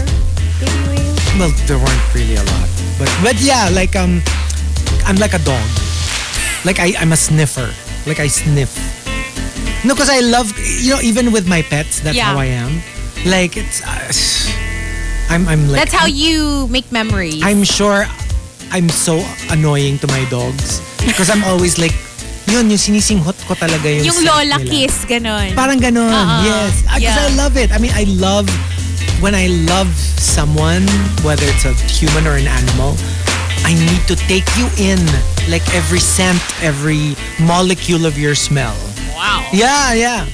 Well, 1.38 1.50
there 1.66 1.78
weren't 1.80 2.04
really 2.14 2.36
a 2.36 2.44
lot, 2.44 2.68
but 3.00 3.08
but 3.24 3.36
yeah, 3.40 3.68
like 3.72 3.96
um, 3.96 4.20
I'm 5.08 5.16
like 5.16 5.32
a 5.34 5.42
dog. 5.42 5.64
Like 6.64 6.78
I 6.78 6.92
I'm 7.00 7.10
a 7.12 7.16
sniffer. 7.18 7.72
Like 8.06 8.20
I 8.20 8.28
sniff. 8.28 8.70
No, 9.82 9.94
because 9.94 10.10
I 10.10 10.20
love 10.20 10.52
you 10.78 10.92
know 10.94 11.00
even 11.00 11.32
with 11.32 11.48
my 11.48 11.62
pets, 11.62 12.00
that's 12.00 12.14
Yeah. 12.16 12.30
how 12.30 12.38
I 12.38 12.46
am. 12.52 12.82
Like 13.24 13.56
it's. 13.56 13.80
Uh, 13.82 14.12
I'm 15.32 15.48
I'm 15.48 15.66
like 15.72 15.80
That's 15.88 15.94
how 15.96 16.06
you 16.06 16.68
make 16.68 16.92
memories. 16.92 17.40
I'm 17.42 17.64
sure 17.64 18.04
I'm 18.70 18.88
so 18.92 19.24
annoying 19.48 19.98
to 20.04 20.06
my 20.12 20.28
dogs 20.28 20.84
because 21.00 21.30
I'm 21.32 21.42
always 21.44 21.78
like, 21.80 21.92
yun, 22.46 22.68
yung 22.68 22.76
sinisinghot 22.78 23.40
ko 23.48 23.54
talaga 23.56 23.88
yung 23.88 24.12
Yung 24.12 24.18
scent 24.20 24.28
lola 24.28 24.56
nila. 24.60 24.68
kiss, 24.68 24.96
ganon. 25.08 25.56
Parang 25.56 25.80
ganon, 25.80 26.08
Oo. 26.12 26.44
yes. 26.44 26.84
Because 26.84 27.00
Yeah. 27.00 27.16
I 27.16 27.32
love 27.36 27.56
it. 27.56 27.72
I 27.72 27.78
mean, 27.80 27.92
I 27.96 28.04
love, 28.20 28.44
when 29.22 29.34
I 29.34 29.46
love 29.70 29.88
someone, 30.18 30.82
whether 31.22 31.46
it's 31.46 31.64
a 31.64 31.72
human 31.86 32.26
or 32.26 32.34
an 32.36 32.50
animal, 32.50 32.98
I 33.62 33.72
need 33.78 34.02
to 34.10 34.16
take 34.26 34.44
you 34.58 34.66
in. 34.76 34.98
Like 35.48 35.62
every 35.74 35.98
scent, 36.02 36.42
every 36.62 37.14
molecule 37.40 38.04
of 38.06 38.18
your 38.18 38.34
smell. 38.34 38.74
wow. 39.14 39.46
Yeah, 39.52 39.94
yeah. 39.94 40.26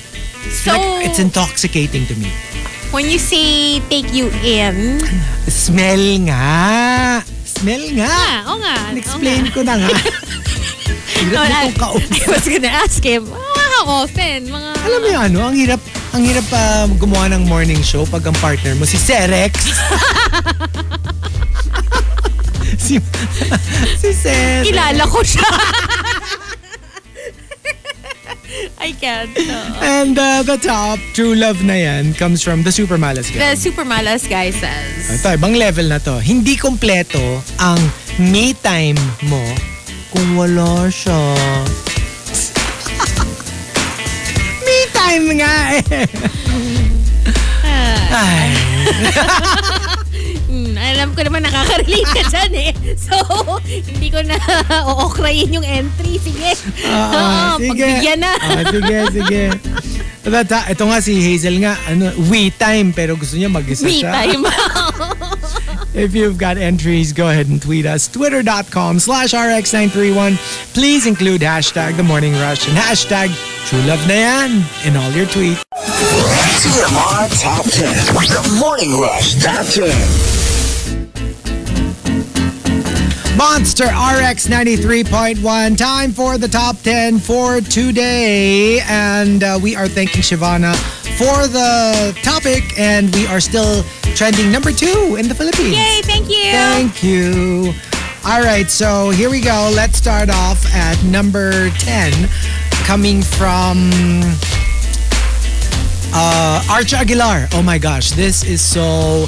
So, 0.48 0.72
like, 0.72 1.06
it's 1.06 1.18
intoxicating 1.18 2.06
to 2.06 2.14
me. 2.16 2.32
when 2.90 3.04
you 3.04 3.18
say 3.20 3.80
take 3.92 4.12
you 4.16 4.32
in, 4.40 5.00
Smell 5.48 6.00
nga. 6.24 7.20
Smell 7.44 7.84
nga. 7.92 8.08
ah, 8.08 8.48
oo 8.48 8.56
nga. 8.64 8.76
Explain 8.96 9.52
ko 9.52 9.60
na 9.62 9.76
nga. 9.76 9.92
No, 11.28 11.42
I. 11.42 11.74
I 11.76 12.30
was 12.30 12.46
gonna 12.46 12.70
ask 12.70 13.02
him, 13.02 13.26
oh, 13.26 13.56
how 13.74 14.06
often? 14.06 14.46
Mga, 14.48 14.70
Alam 14.86 14.98
mo 15.02 15.06
yung 15.10 15.24
ano, 15.28 15.38
ang 15.50 15.56
hirap, 15.58 15.82
ang 16.18 16.26
hirap 16.26 16.50
pa 16.50 16.90
gumawa 16.98 17.30
ng 17.30 17.46
morning 17.46 17.78
show 17.78 18.02
pag 18.10 18.26
ang 18.26 18.34
partner 18.42 18.74
mo 18.74 18.82
si 18.82 18.98
Serex. 18.98 19.54
si, 22.84 22.98
si 24.02 24.10
Serex. 24.10 24.66
kilala 24.66 25.06
ko 25.06 25.22
siya. 25.22 25.46
I 28.82 28.90
can't. 28.98 29.30
no. 29.30 29.62
And 29.78 30.18
uh, 30.18 30.42
the 30.42 30.58
top, 30.58 30.98
true 31.14 31.38
love 31.38 31.62
na 31.62 31.78
yan, 31.78 32.18
comes 32.18 32.42
from 32.42 32.66
the 32.66 32.74
Super 32.74 32.98
Malas 32.98 33.30
guy. 33.30 33.54
The 33.54 33.54
super 33.54 33.86
malas 33.86 34.26
guy 34.26 34.50
says, 34.50 35.22
Ito, 35.22 35.38
ibang 35.38 35.54
level 35.54 35.86
na 35.86 36.02
to. 36.02 36.18
Hindi 36.18 36.58
kompleto 36.58 37.38
ang 37.62 37.78
me 38.18 38.58
time 38.58 38.98
mo 39.30 39.42
kung 40.10 40.34
wala 40.34 40.90
siya. 40.90 41.14
Time 45.08 45.40
nga 45.40 45.54
eh. 45.80 46.04
Ay. 48.12 48.48
Hmm, 50.48 50.80
alam 50.80 51.12
ko 51.12 51.20
naman 51.20 51.44
nakaka-relate 51.44 52.08
ka 52.08 52.22
dyan 52.32 52.52
eh. 52.56 52.72
So, 52.96 53.14
hindi 53.68 54.08
ko 54.08 54.24
na 54.24 54.32
ookrayin 54.96 55.52
yung 55.52 55.62
entry. 55.62 56.16
Sige. 56.16 56.56
Ah, 56.88 57.54
Oo, 57.54 57.60
pagbigyan 57.68 58.24
na. 58.24 58.32
Ah, 58.40 58.64
sige, 58.64 58.96
sige. 59.12 59.42
Ito, 60.24 60.56
ito 60.72 60.84
nga 60.88 60.98
si 61.04 61.20
Hazel 61.20 61.60
nga, 61.60 61.76
ano, 61.84 62.08
we 62.32 62.48
time, 62.56 62.96
pero 62.96 63.12
gusto 63.12 63.36
niya 63.36 63.52
mag-isa 63.52 63.84
siya. 63.84 64.08
time. 64.24 64.48
If 65.92 66.16
you've 66.16 66.40
got 66.40 66.56
entries, 66.56 67.12
go 67.12 67.28
ahead 67.28 67.52
and 67.52 67.60
tweet 67.60 67.84
us. 67.84 68.08
Twitter.com 68.08 69.04
slash 69.04 69.36
RX931. 69.36 70.40
Please 70.72 71.04
include 71.04 71.44
hashtag 71.44 72.00
The 72.00 72.08
Morning 72.08 72.32
Rush 72.40 72.64
and 72.64 72.76
hashtag 72.76 73.28
True 73.68 73.84
Love 73.84 74.00
na 74.08 74.14
yan 74.14 74.64
in 74.88 74.96
all 74.96 75.12
your 75.12 75.26
tweets. 75.26 75.60
TMR 75.76 77.28
Top 77.36 77.68
10. 77.68 78.16
The 78.16 78.56
Morning 78.58 78.98
Rush 78.98 79.36
Top 79.44 79.66
10. 79.68 79.92
Monster 83.36 83.84
RX 83.92 84.48
93.1. 84.48 85.76
Time 85.76 86.12
for 86.12 86.38
the 86.38 86.48
top 86.48 86.80
10 86.80 87.18
for 87.18 87.60
today. 87.60 88.80
And 88.88 89.44
uh, 89.44 89.60
we 89.62 89.76
are 89.76 89.86
thanking 89.86 90.22
Shivana 90.22 90.74
for 91.20 91.46
the 91.46 92.18
topic. 92.22 92.64
And 92.78 93.14
we 93.14 93.26
are 93.26 93.38
still 93.38 93.84
trending 94.16 94.50
number 94.50 94.72
two 94.72 95.16
in 95.20 95.28
the 95.28 95.34
Philippines. 95.34 95.76
Yay, 95.76 96.00
thank 96.04 96.30
you. 96.30 96.52
Thank 96.56 97.02
you. 97.04 97.74
All 98.24 98.42
right, 98.42 98.68
so 98.68 99.10
here 99.10 99.30
we 99.30 99.40
go. 99.40 99.70
Let's 99.74 99.96
start 99.96 100.28
off 100.28 100.66
at 100.74 101.02
number 101.04 101.70
10, 101.70 102.12
coming 102.88 103.20
from 103.20 103.92
uh, 106.14 106.64
Arch 106.70 106.94
Aguilar. 106.94 107.46
Oh 107.52 107.62
my 107.62 107.76
gosh, 107.76 108.12
this 108.12 108.42
is 108.42 108.64
so 108.64 109.26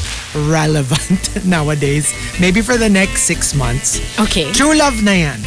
relevant 0.48 1.44
nowadays. 1.44 2.08
Maybe 2.40 2.62
for 2.62 2.78
the 2.78 2.88
next 2.88 3.24
six 3.28 3.54
months. 3.54 4.00
Okay. 4.18 4.50
True 4.52 4.72
love 4.72 5.04
na 5.04 5.12
yan. 5.12 5.40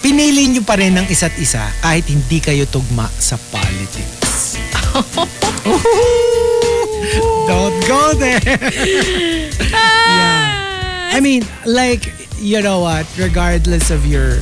Pinili 0.00 0.48
nyo 0.56 0.64
pa 0.64 0.80
rin 0.80 0.96
ng 0.96 1.04
isa't 1.12 1.36
isa 1.36 1.68
kahit 1.84 2.08
hindi 2.08 2.40
kayo 2.40 2.64
tugma 2.64 3.12
sa 3.20 3.36
politics. 3.52 4.56
Don't 7.44 7.76
go 7.84 8.16
there. 8.16 8.40
yeah. 9.68 11.12
I 11.12 11.20
mean, 11.20 11.44
like, 11.68 12.08
you 12.40 12.64
know 12.64 12.80
what? 12.80 13.04
Regardless 13.20 13.92
of 13.92 14.08
your 14.08 14.40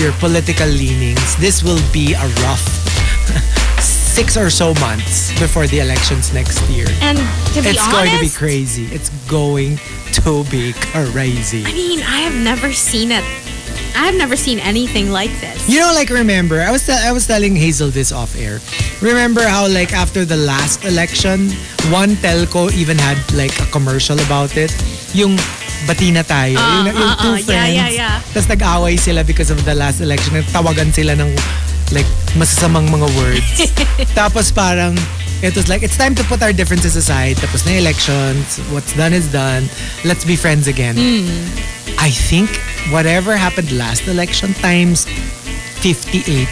your 0.00 0.12
political 0.18 0.66
leanings, 0.68 1.36
this 1.36 1.62
will 1.62 1.80
be 1.92 2.14
a 2.14 2.26
rough 2.44 2.64
six 3.80 4.36
or 4.36 4.50
so 4.50 4.74
months 4.74 5.32
before 5.40 5.66
the 5.66 5.80
elections 5.80 6.32
next 6.32 6.60
year. 6.68 6.86
And 7.00 7.18
to 7.54 7.62
be 7.62 7.70
It's 7.70 7.80
honest, 7.80 7.92
going 7.92 8.10
to 8.12 8.20
be 8.20 8.30
crazy. 8.30 8.86
It's 8.94 9.10
going 9.28 9.78
to 10.24 10.44
be 10.50 10.72
crazy. 10.74 11.64
I 11.64 11.72
mean, 11.72 12.00
I 12.00 12.20
have 12.20 12.34
never 12.34 12.72
seen 12.72 13.10
it. 13.10 13.24
I 13.94 14.06
have 14.06 14.14
never 14.16 14.36
seen 14.36 14.58
anything 14.58 15.10
like 15.10 15.30
this. 15.40 15.68
You 15.68 15.80
know, 15.80 15.92
like 15.94 16.08
remember, 16.08 16.60
I 16.60 16.70
was 16.70 16.88
I 16.88 17.12
was 17.12 17.26
telling 17.26 17.54
Hazel 17.56 17.88
this 17.90 18.10
off 18.12 18.36
air. 18.36 18.58
Remember 19.00 19.42
how 19.42 19.68
like 19.68 19.92
after 19.92 20.24
the 20.24 20.36
last 20.36 20.84
election, 20.84 21.50
one 21.92 22.16
telco 22.24 22.72
even 22.72 22.96
had 22.98 23.18
like 23.34 23.52
a 23.60 23.66
commercial 23.70 24.18
about 24.20 24.56
it. 24.56 24.72
Yung 25.14 25.36
bati 25.86 26.10
na 26.12 26.22
tayo. 26.22 26.56
Ah, 26.58 26.86
yung, 26.86 26.94
yung 26.94 27.12
ah, 27.12 27.22
two 27.22 27.36
yeah, 27.36 27.46
friends. 27.46 27.74
yeah, 27.74 27.90
yeah. 27.90 28.16
Tapos 28.32 28.48
nag-away 28.48 28.96
sila 28.96 29.24
because 29.24 29.50
of 29.50 29.58
the 29.64 29.74
last 29.74 30.00
election. 30.00 30.34
Tawagan 30.50 30.92
sila 30.92 31.14
ng 31.18 31.30
like 31.92 32.08
masasamang 32.38 32.88
mga 32.88 33.08
words. 33.18 33.72
Tapos 34.18 34.52
parang 34.52 34.96
it 35.42 35.56
was 35.56 35.68
like, 35.68 35.82
it's 35.82 35.98
time 35.98 36.14
to 36.14 36.24
put 36.24 36.42
our 36.42 36.52
differences 36.52 36.94
aside. 36.96 37.36
Tapos 37.36 37.66
na 37.66 37.72
elections. 37.72 38.58
What's 38.70 38.94
done 38.94 39.12
is 39.12 39.30
done. 39.30 39.66
Let's 40.04 40.24
be 40.24 40.36
friends 40.36 40.66
again. 40.68 40.94
Hmm. 40.96 41.28
I 41.98 42.10
think 42.10 42.48
whatever 42.90 43.36
happened 43.36 43.70
last 43.76 44.06
election 44.08 44.54
times 44.62 45.04
58 45.82 46.46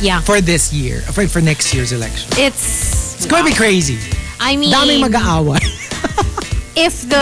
Yeah. 0.00 0.20
for 0.22 0.40
this 0.40 0.72
year, 0.72 1.00
for, 1.14 1.26
for 1.28 1.40
next 1.40 1.74
year's 1.74 1.92
election. 1.92 2.30
It's 2.38 3.14
It's 3.14 3.26
going 3.26 3.44
to 3.44 3.50
be 3.50 3.56
crazy. 3.56 3.98
I 4.40 4.56
mean, 4.56 4.72
Daming 4.72 5.00
mag-aaway. 5.00 5.62
if 6.76 7.08
the 7.08 7.20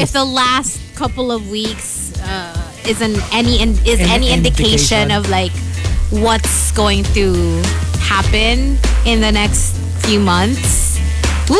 if 0.00 0.12
the 0.12 0.24
last 0.24 0.80
couple 0.96 1.30
of 1.30 1.50
weeks 1.50 2.12
uh, 2.22 2.56
isn't 2.86 3.18
any 3.34 3.60
in, 3.62 3.70
is 3.86 4.00
An 4.00 4.08
any 4.08 4.32
indication, 4.32 5.08
indication. 5.08 5.10
of 5.12 5.28
like 5.30 5.52
what's 6.10 6.72
going 6.72 7.04
to 7.14 7.34
happen 8.00 8.78
in 9.04 9.20
the 9.20 9.30
next 9.32 9.76
few 10.04 10.18
months, 10.20 10.98
woo, 11.48 11.56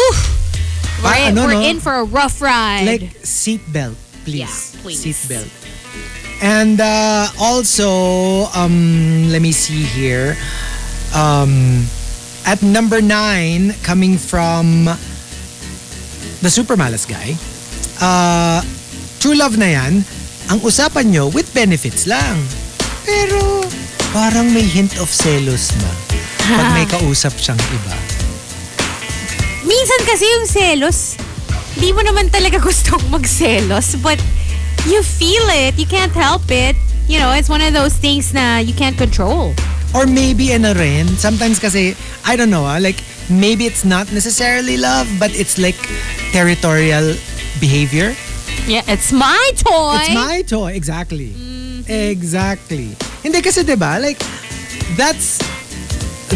we're, 1.05 1.13
Ah, 1.15 1.29
in, 1.29 1.39
ano, 1.39 1.47
we're 1.47 1.53
no? 1.61 1.63
in 1.69 1.81
for 1.81 1.95
a 1.95 2.05
rough 2.05 2.41
ride. 2.41 2.87
like 2.87 3.03
seatbelt, 3.23 3.95
please. 4.25 4.41
Yeah, 4.75 4.81
please. 4.83 5.05
Seatbelt. 5.05 5.49
And 6.41 6.81
uh, 6.81 7.27
also, 7.41 8.47
um, 8.55 9.29
let 9.31 9.43
me 9.43 9.51
see 9.53 9.83
here. 9.83 10.37
Um, 11.15 11.85
at 12.47 12.63
number 12.63 13.03
nine, 13.03 13.75
coming 13.83 14.17
from 14.17 14.89
the 16.43 16.51
Super 16.51 16.77
Malas 16.77 17.07
guy, 17.09 17.35
uh, 18.03 18.63
True 19.19 19.35
Love 19.35 19.59
na 19.59 19.69
yan, 19.75 20.05
ang 20.49 20.59
usapan 20.63 21.11
nyo 21.11 21.29
with 21.35 21.51
benefits 21.53 22.07
lang. 22.07 22.39
Pero 23.03 23.67
parang 24.15 24.49
may 24.55 24.65
hint 24.65 24.97
of 25.03 25.11
selos 25.11 25.75
na 25.83 25.91
pag 26.55 26.69
may 26.73 26.87
kausap 26.95 27.35
siyang 27.37 27.61
iba. 27.75 27.97
Minsan 29.69 30.01
kasi 30.09 30.25
yung 30.25 30.47
selos, 30.49 30.99
di 31.77 31.93
mo 31.93 32.01
naman 32.01 32.31
talaga 32.33 32.57
gustong 32.67 33.03
magselos, 33.13 33.99
but 34.01 34.17
you 34.87 35.03
feel 35.03 35.45
it. 35.53 35.77
You 35.77 35.85
can't 35.85 36.15
help 36.15 36.49
it. 36.49 36.79
You 37.09 37.19
know, 37.19 37.33
it's 37.33 37.49
one 37.49 37.65
of 37.65 37.73
those 37.73 37.97
things 37.97 38.33
na 38.33 38.61
you 38.61 38.73
can't 38.73 38.97
control. 38.97 39.53
Or 39.97 40.05
maybe 40.05 40.53
ano 40.53 40.77
rin, 40.77 41.09
sometimes 41.17 41.57
kasi, 41.57 41.97
I 42.29 42.37
don't 42.37 42.53
know, 42.53 42.69
ah, 42.69 42.77
like, 42.77 43.01
maybe 43.31 43.65
it's 43.67 43.85
not 43.85 44.11
necessarily 44.13 44.77
love, 44.77 45.09
but 45.19 45.31
it's 45.37 45.59
like 45.59 45.79
territorial 46.33 47.15
behavior. 47.61 48.15
Yeah, 48.67 48.83
it's 48.89 49.13
my 49.13 49.51
toy. 49.57 49.97
It's 50.01 50.15
my 50.15 50.43
toy. 50.43 50.73
Exactly. 50.73 51.33
Exactly. 51.89 52.93
Hindi 53.25 53.41
kasi 53.41 53.65
'di 53.65 53.77
ba? 53.81 53.97
Like 53.97 54.21
that's 54.97 55.41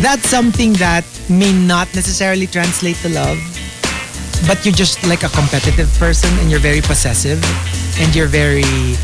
that's 0.01 0.25
something 0.29 0.73
that 0.81 1.05
may 1.29 1.53
not 1.53 1.93
necessarily 1.93 2.49
translate 2.49 2.97
to 3.05 3.13
love. 3.13 3.37
But 4.49 4.65
you're 4.65 4.75
just 4.75 4.99
like 5.07 5.23
a 5.23 5.31
competitive 5.31 5.93
person 6.03 6.33
and 6.41 6.51
you're 6.51 6.63
very 6.63 6.81
possessive 6.83 7.39
and 8.01 8.11
you're 8.17 8.33
very 8.33 8.97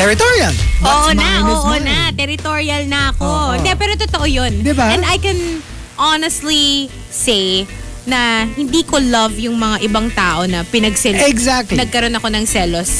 territorial. 0.00 0.50
Oo 0.82 0.82
What's 0.82 1.14
na, 1.14 1.22
mine 1.22 1.46
is 1.46 1.62
oo 1.62 1.78
na. 1.84 1.98
Territorial 2.16 2.82
na 2.90 3.00
ako. 3.14 3.26
Oo. 3.28 3.52
Hindi, 3.54 3.70
pero 3.78 3.92
totoo 3.94 4.26
yun. 4.26 4.64
Diba? 4.66 4.88
And 4.88 5.06
I 5.06 5.20
can 5.20 5.62
honestly 5.98 6.88
say 7.10 7.66
na 8.08 8.48
hindi 8.48 8.86
ko 8.88 8.96
love 8.96 9.36
yung 9.36 9.60
mga 9.60 9.84
ibang 9.84 10.08
tao 10.14 10.48
na 10.48 10.64
pinagsil 10.64 11.12
Exactly. 11.18 11.76
nagkaroon 11.76 12.16
ako 12.16 12.32
ng 12.32 12.44
selos 12.48 12.90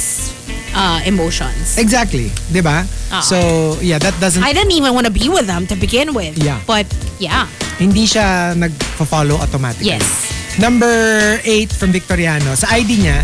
uh, 0.76 1.00
emotions. 1.08 1.80
Exactly. 1.80 2.28
Di 2.52 2.60
ba? 2.60 2.84
Oo. 2.84 3.24
So, 3.24 3.36
yeah, 3.80 3.96
that 3.96 4.12
doesn't... 4.20 4.44
I 4.44 4.52
didn't 4.52 4.76
even 4.76 4.92
want 4.92 5.08
to 5.08 5.14
be 5.14 5.32
with 5.32 5.48
them 5.48 5.64
to 5.66 5.74
begin 5.76 6.12
with. 6.12 6.36
Yeah. 6.36 6.60
But 6.68 6.84
yeah, 7.16 7.48
hindi 7.80 8.04
siya 8.04 8.52
nag-follow 8.58 9.40
automatically. 9.40 9.96
yes. 9.96 10.28
Number 10.58 11.38
8 11.46 11.70
from 11.70 11.94
Victoriano. 11.94 12.52
Sa 12.58 12.66
ID 12.68 13.06
niya, 13.06 13.22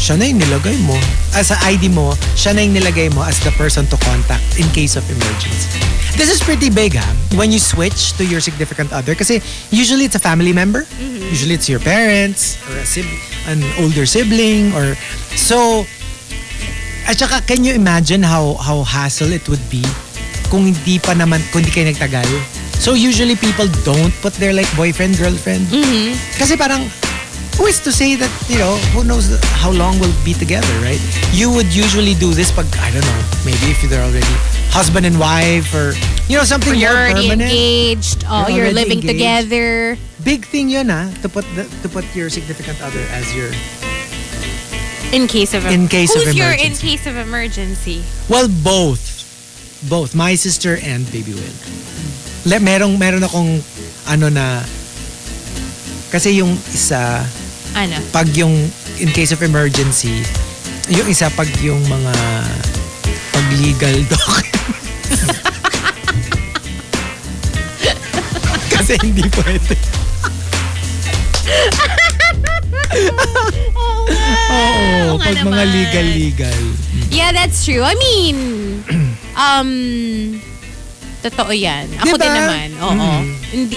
siya 0.00 0.16
na 0.16 0.24
yung 0.24 0.40
nilagay 0.40 0.80
mo. 0.88 0.96
Ah, 1.36 1.44
sa 1.44 1.60
ID 1.60 1.92
mo, 1.92 2.16
siya 2.32 2.56
na 2.56 2.64
yung 2.64 2.72
nilagay 2.72 3.12
mo 3.12 3.20
as 3.20 3.36
the 3.44 3.52
person 3.60 3.84
to 3.92 4.00
contact 4.00 4.56
in 4.56 4.64
case 4.72 4.96
of 4.96 5.04
emergency. 5.12 5.76
This 6.16 6.32
is 6.32 6.40
pretty 6.40 6.72
big 6.72 6.96
ha, 6.96 7.04
when 7.36 7.52
you 7.52 7.60
switch 7.60 8.16
to 8.16 8.24
your 8.24 8.40
significant 8.40 8.96
other. 8.96 9.12
Kasi 9.12 9.44
usually 9.68 10.08
it's 10.08 10.16
a 10.16 10.22
family 10.22 10.56
member. 10.56 10.88
Usually 11.30 11.54
it's 11.54 11.68
your 11.68 11.84
parents 11.84 12.56
or 12.66 12.80
a 12.80 12.86
sib- 12.88 13.20
an 13.44 13.60
older 13.78 14.08
sibling 14.08 14.72
or 14.72 14.96
so 15.36 15.84
at 17.06 17.18
saka, 17.18 17.42
can 17.42 17.64
you 17.64 17.74
imagine 17.74 18.22
how 18.22 18.54
how 18.60 18.86
hassle 18.86 19.32
it 19.32 19.42
would 19.48 19.62
be 19.66 19.82
kung 20.46 20.66
hindi 20.66 20.98
pa 20.98 21.10
naman, 21.12 21.42
kung 21.50 21.62
hindi 21.62 21.72
kayo 21.74 21.86
nagtagal? 21.90 22.26
So 22.80 22.94
usually 22.96 23.36
people 23.36 23.68
don't 23.84 24.14
put 24.24 24.32
their 24.40 24.54
like 24.54 24.68
boyfriend, 24.72 25.18
girlfriend. 25.18 25.68
Kasi 26.38 26.56
parang, 26.56 26.86
who 27.56 27.66
is 27.66 27.80
to 27.80 27.92
say 27.92 28.16
that, 28.16 28.30
you 28.48 28.58
know, 28.58 28.76
who 28.92 29.04
knows 29.04 29.28
how 29.60 29.70
long 29.70 29.98
we'll 30.00 30.14
be 30.24 30.32
together, 30.34 30.72
right? 30.80 31.00
You 31.32 31.50
would 31.52 31.68
usually 31.74 32.14
do 32.14 32.32
this 32.32 32.50
pag, 32.50 32.66
I 32.80 32.90
don't 32.90 33.04
know, 33.04 33.20
maybe 33.44 33.72
if 33.72 33.82
they're 33.88 34.02
already 34.04 34.26
husband 34.72 35.04
and 35.04 35.18
wife 35.18 35.74
or, 35.74 35.92
you 36.30 36.38
know, 36.38 36.44
something 36.44 36.74
You're 36.74 36.90
more 36.94 37.00
already 37.10 37.28
permanent. 37.28 37.50
engaged. 37.50 38.24
Oh, 38.28 38.48
You're 38.48 38.66
you're, 38.66 38.72
living 38.72 39.02
engaged. 39.02 39.12
together. 39.18 39.98
Big 40.24 40.46
thing 40.46 40.68
yun 40.70 40.90
ah, 40.90 41.10
to 41.22 41.28
put, 41.28 41.44
the, 41.56 41.64
to 41.82 41.88
put 41.88 42.04
your 42.14 42.30
significant 42.30 42.80
other 42.82 43.00
as 43.10 43.28
your, 43.34 43.50
In 45.10 45.26
case 45.26 45.54
of 45.54 45.66
In 45.66 45.88
case 45.88 46.14
of 46.14 46.22
Who's 46.22 46.36
your 46.38 46.54
in 46.54 46.70
emergency. 46.70 46.86
case 46.86 47.04
of 47.06 47.16
emergency? 47.18 47.98
Well, 48.30 48.46
both. 48.62 49.02
Both. 49.90 50.14
My 50.14 50.36
sister 50.38 50.78
and 50.86 51.02
Baby 51.10 51.34
Will. 51.34 51.56
Le, 52.46 52.60
merong, 52.62 52.94
meron 52.96 53.26
akong 53.26 53.58
ano 54.06 54.28
na 54.30 54.62
kasi 56.14 56.38
yung 56.38 56.54
isa 56.70 57.26
Ano? 57.80 57.96
pag 58.10 58.28
yung 58.36 58.52
in 58.96 59.08
case 59.08 59.32
of 59.32 59.40
emergency 59.40 60.20
yung 60.86 61.08
isa 61.08 61.32
pag 61.32 61.48
yung 61.60 61.80
mga 61.82 62.12
pag 63.30 63.46
legal 63.56 63.96
documents 64.12 65.16
kasi 68.68 69.00
hindi 69.00 69.24
pwede 69.32 69.76
Oo, 74.50 75.16
nga 75.16 75.24
pag 75.24 75.36
mga 75.36 75.46
naman. 75.46 75.66
legal 75.70 76.06
legal 76.10 76.60
Yeah, 77.10 77.34
that's 77.34 77.66
true. 77.66 77.82
I 77.82 77.98
mean, 77.98 78.36
um, 79.34 79.70
totoo 81.20 81.50
yan. 81.50 81.90
Ako 81.98 82.14
Diba? 82.14 82.22
din 82.22 82.32
naman. 82.32 82.68
Oo. 82.78 83.10
Hindi, 83.50 83.76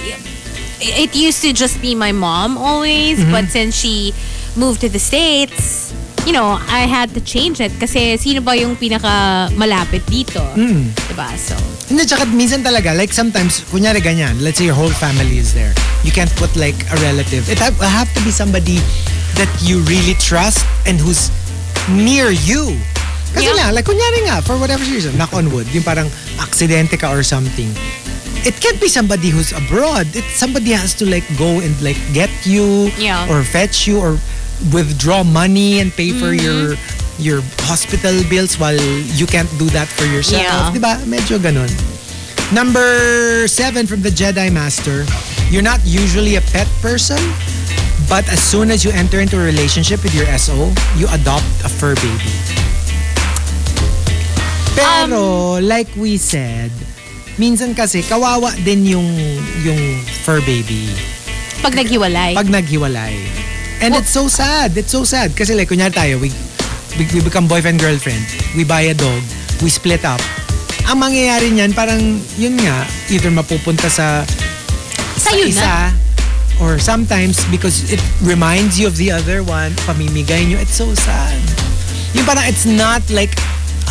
it 0.84 1.16
used 1.16 1.42
to 1.42 1.54
just 1.54 1.80
be 1.82 1.96
my 1.96 2.12
mom 2.12 2.58
always, 2.58 3.20
Mm-hmm. 3.20 3.32
but 3.32 3.46
since 3.48 3.76
she 3.76 4.12
moved 4.56 4.82
to 4.82 4.90
the 4.90 5.00
States, 5.00 5.94
you 6.26 6.32
know, 6.32 6.60
I 6.68 6.86
had 6.86 7.12
to 7.16 7.22
change 7.22 7.60
it 7.60 7.72
kasi 7.80 8.16
sino 8.18 8.40
ba 8.40 8.56
yung 8.56 8.76
pinaka 8.76 9.48
malapit 9.56 10.04
dito? 10.08 10.40
Mm. 10.56 10.92
Diba? 11.10 11.28
So, 11.36 11.56
Hindi, 11.90 12.08
tsaka 12.08 12.24
minsan 12.28 12.64
talaga, 12.64 12.96
like 12.96 13.12
sometimes, 13.12 13.60
kunyari 13.68 14.00
ganyan, 14.00 14.40
let's 14.40 14.58
say 14.58 14.66
your 14.66 14.76
whole 14.78 14.94
family 14.94 15.38
is 15.38 15.52
there. 15.54 15.76
You 16.04 16.12
can't 16.12 16.32
put 16.40 16.52
like 16.56 16.76
a 16.92 16.98
relative. 17.04 17.48
It 17.52 17.60
have, 17.60 17.76
have 17.80 18.08
to 18.16 18.22
be 18.24 18.32
somebody 18.32 18.80
that 19.36 19.52
you 19.62 19.84
really 19.84 20.16
trust 20.16 20.64
and 20.88 20.96
who's 21.00 21.28
near 21.92 22.32
you. 22.32 22.76
Kasi 23.34 23.50
Yeah. 23.50 23.58
lang, 23.66 23.76
like 23.76 23.84
kunyari 23.84 24.30
nga, 24.30 24.40
for 24.46 24.56
whatever 24.56 24.86
reason, 24.86 25.12
knock 25.18 25.34
on 25.34 25.50
wood, 25.52 25.66
yung 25.74 25.84
parang 25.84 26.08
aksidente 26.40 26.96
ka 26.96 27.10
or 27.12 27.26
something. 27.26 27.68
It 28.44 28.60
can't 28.60 28.80
be 28.80 28.88
somebody 28.92 29.30
who's 29.32 29.52
abroad. 29.56 30.08
It 30.16 30.28
somebody 30.36 30.72
has 30.76 30.94
to 31.00 31.06
like 31.08 31.24
go 31.40 31.64
and 31.64 31.72
like 31.82 31.98
get 32.12 32.30
you 32.46 32.92
Yeah. 33.00 33.24
or 33.32 33.44
fetch 33.44 33.88
you 33.88 34.00
or 34.04 34.20
withdraw 34.76 35.24
money 35.24 35.80
and 35.80 35.92
pay 35.96 36.12
for 36.12 36.32
Mm-hmm. 36.36 36.44
your 36.44 36.76
your 37.22 37.40
hospital 37.70 38.12
bills 38.28 38.58
while 38.60 38.76
you 39.16 39.24
can't 39.30 39.48
do 39.62 39.70
that 39.72 39.88
for 39.88 40.04
yourself. 40.04 40.44
Yeah. 40.44 40.72
Di 40.76 40.80
ba? 40.82 41.00
Medyo 41.08 41.40
ganun. 41.40 41.70
Number 42.52 43.48
seven 43.48 43.88
from 43.88 44.02
the 44.04 44.10
Jedi 44.12 44.52
Master. 44.52 45.06
You're 45.54 45.64
not 45.66 45.80
usually 45.86 46.36
a 46.36 46.44
pet 46.52 46.68
person, 46.82 47.22
but 48.10 48.26
as 48.28 48.42
soon 48.42 48.70
as 48.74 48.84
you 48.84 48.90
enter 48.92 49.22
into 49.22 49.38
a 49.40 49.46
relationship 49.46 50.02
with 50.04 50.12
your 50.18 50.26
SO, 50.36 50.74
you 50.98 51.06
adopt 51.14 51.46
a 51.64 51.70
fur 51.70 51.94
baby. 52.02 52.30
Pero, 54.76 55.60
like 55.62 55.88
we 55.96 56.18
said, 56.18 56.72
minsan 57.38 57.74
kasi 57.74 58.06
kawawa 58.06 58.54
din 58.62 58.94
yung 58.98 59.10
yung 59.66 59.82
fur 60.24 60.38
baby 60.46 60.94
pag 61.64 61.80
naghiwalay. 61.80 62.36
pag 62.36 62.52
naghiwalay. 62.52 63.16
And 63.80 63.96
it's 63.96 64.12
so 64.12 64.28
sad. 64.28 64.76
It's 64.76 64.92
so 64.92 65.08
sad. 65.08 65.32
Kasi 65.32 65.56
like, 65.56 65.72
kunyari 65.72 65.96
tayo, 65.96 66.20
we, 66.20 66.28
we, 67.00 67.08
we 67.16 67.20
become 67.24 67.48
boyfriend, 67.48 67.80
girlfriend. 67.80 68.28
We 68.52 68.68
buy 68.68 68.92
a 68.92 68.96
dog. 68.96 69.24
We 69.64 69.72
split 69.72 70.04
up. 70.04 70.20
Ang 70.92 71.00
mangyayari 71.00 71.56
niyan, 71.56 71.72
parang, 71.72 72.20
yun 72.36 72.60
nga, 72.60 72.84
either 73.08 73.32
mapupunta 73.32 73.88
sa, 73.88 74.28
sa 75.16 75.32
Sa'yo 75.32 75.48
isa, 75.48 75.96
or 76.60 76.76
sometimes, 76.80 77.40
because 77.48 77.88
it 77.88 78.04
reminds 78.20 78.76
you 78.76 78.88
of 78.88 79.00
the 79.00 79.08
other 79.08 79.40
one, 79.40 79.72
pamimigay 79.88 80.44
nyo, 80.44 80.60
it's 80.60 80.76
so 80.76 80.92
sad. 80.92 81.40
Yung 82.12 82.28
parang, 82.28 82.44
it's 82.44 82.68
not 82.68 83.00
like 83.08 83.32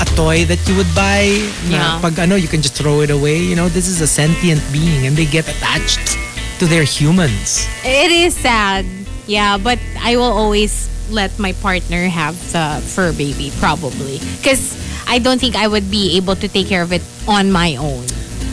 a 0.00 0.04
toy 0.16 0.44
that 0.46 0.60
you 0.68 0.74
would 0.76 0.88
buy 0.94 1.28
na 1.68 1.76
Yeah. 1.76 2.00
pag 2.00 2.18
ano, 2.18 2.34
you 2.36 2.48
can 2.48 2.62
just 2.62 2.74
throw 2.74 3.00
it 3.02 3.10
away. 3.10 3.38
You 3.38 3.56
know, 3.56 3.68
this 3.68 3.88
is 3.88 4.00
a 4.00 4.06
sentient 4.08 4.62
being 4.72 5.06
and 5.06 5.16
they 5.16 5.26
get 5.26 5.48
attached 5.48 6.16
to 6.58 6.66
their 6.66 6.84
humans. 6.84 7.66
It 7.84 8.10
is 8.10 8.34
sad. 8.34 8.86
Yeah, 9.26 9.56
but 9.58 9.78
I 10.02 10.16
will 10.16 10.32
always 10.32 10.88
let 11.10 11.36
my 11.38 11.52
partner 11.60 12.08
have 12.08 12.34
the 12.52 12.80
fur 12.82 13.12
baby, 13.12 13.52
probably. 13.60 14.18
Because 14.40 14.74
I 15.06 15.18
don't 15.18 15.38
think 15.38 15.54
I 15.54 15.68
would 15.68 15.90
be 15.90 16.16
able 16.16 16.34
to 16.36 16.48
take 16.48 16.66
care 16.68 16.82
of 16.82 16.92
it 16.92 17.02
on 17.28 17.52
my 17.52 17.76
own. 17.76 18.02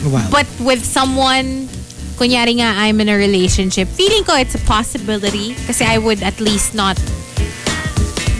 Wow. 0.06 0.28
But 0.30 0.46
with 0.60 0.84
someone, 0.84 1.68
kunyari 2.20 2.60
nga 2.60 2.76
I'm 2.76 3.00
in 3.00 3.08
a 3.08 3.16
relationship, 3.16 3.88
feeling 3.88 4.22
ko 4.24 4.36
it's 4.36 4.54
a 4.54 4.62
possibility 4.68 5.54
kasi 5.66 5.84
I 5.84 5.98
would 5.98 6.22
at 6.22 6.38
least 6.38 6.74
not 6.74 7.00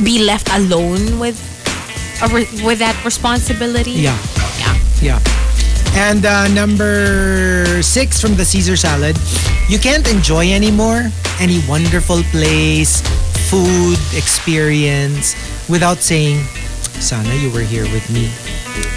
be 0.04 0.22
left 0.24 0.48
alone 0.52 1.18
with 1.18 1.36
re- 2.28 2.48
with 2.64 2.78
that 2.78 3.00
responsibility. 3.04 3.92
Yeah. 3.92 4.18
Yeah. 4.58 4.76
Yeah. 5.00 5.20
And 5.94 6.24
uh, 6.24 6.46
number 6.48 7.82
six 7.82 8.20
from 8.20 8.36
the 8.36 8.44
Caesar 8.44 8.76
salad, 8.76 9.18
you 9.68 9.78
can't 9.78 10.06
enjoy 10.08 10.52
anymore 10.52 11.10
any 11.40 11.60
wonderful 11.66 12.22
place, 12.30 13.00
food, 13.50 13.98
experience 14.14 15.34
without 15.68 15.98
saying, 15.98 16.44
sana 17.00 17.34
you 17.34 17.50
were 17.50 17.64
here 17.64 17.84
with 17.90 18.08
me. 18.10 18.30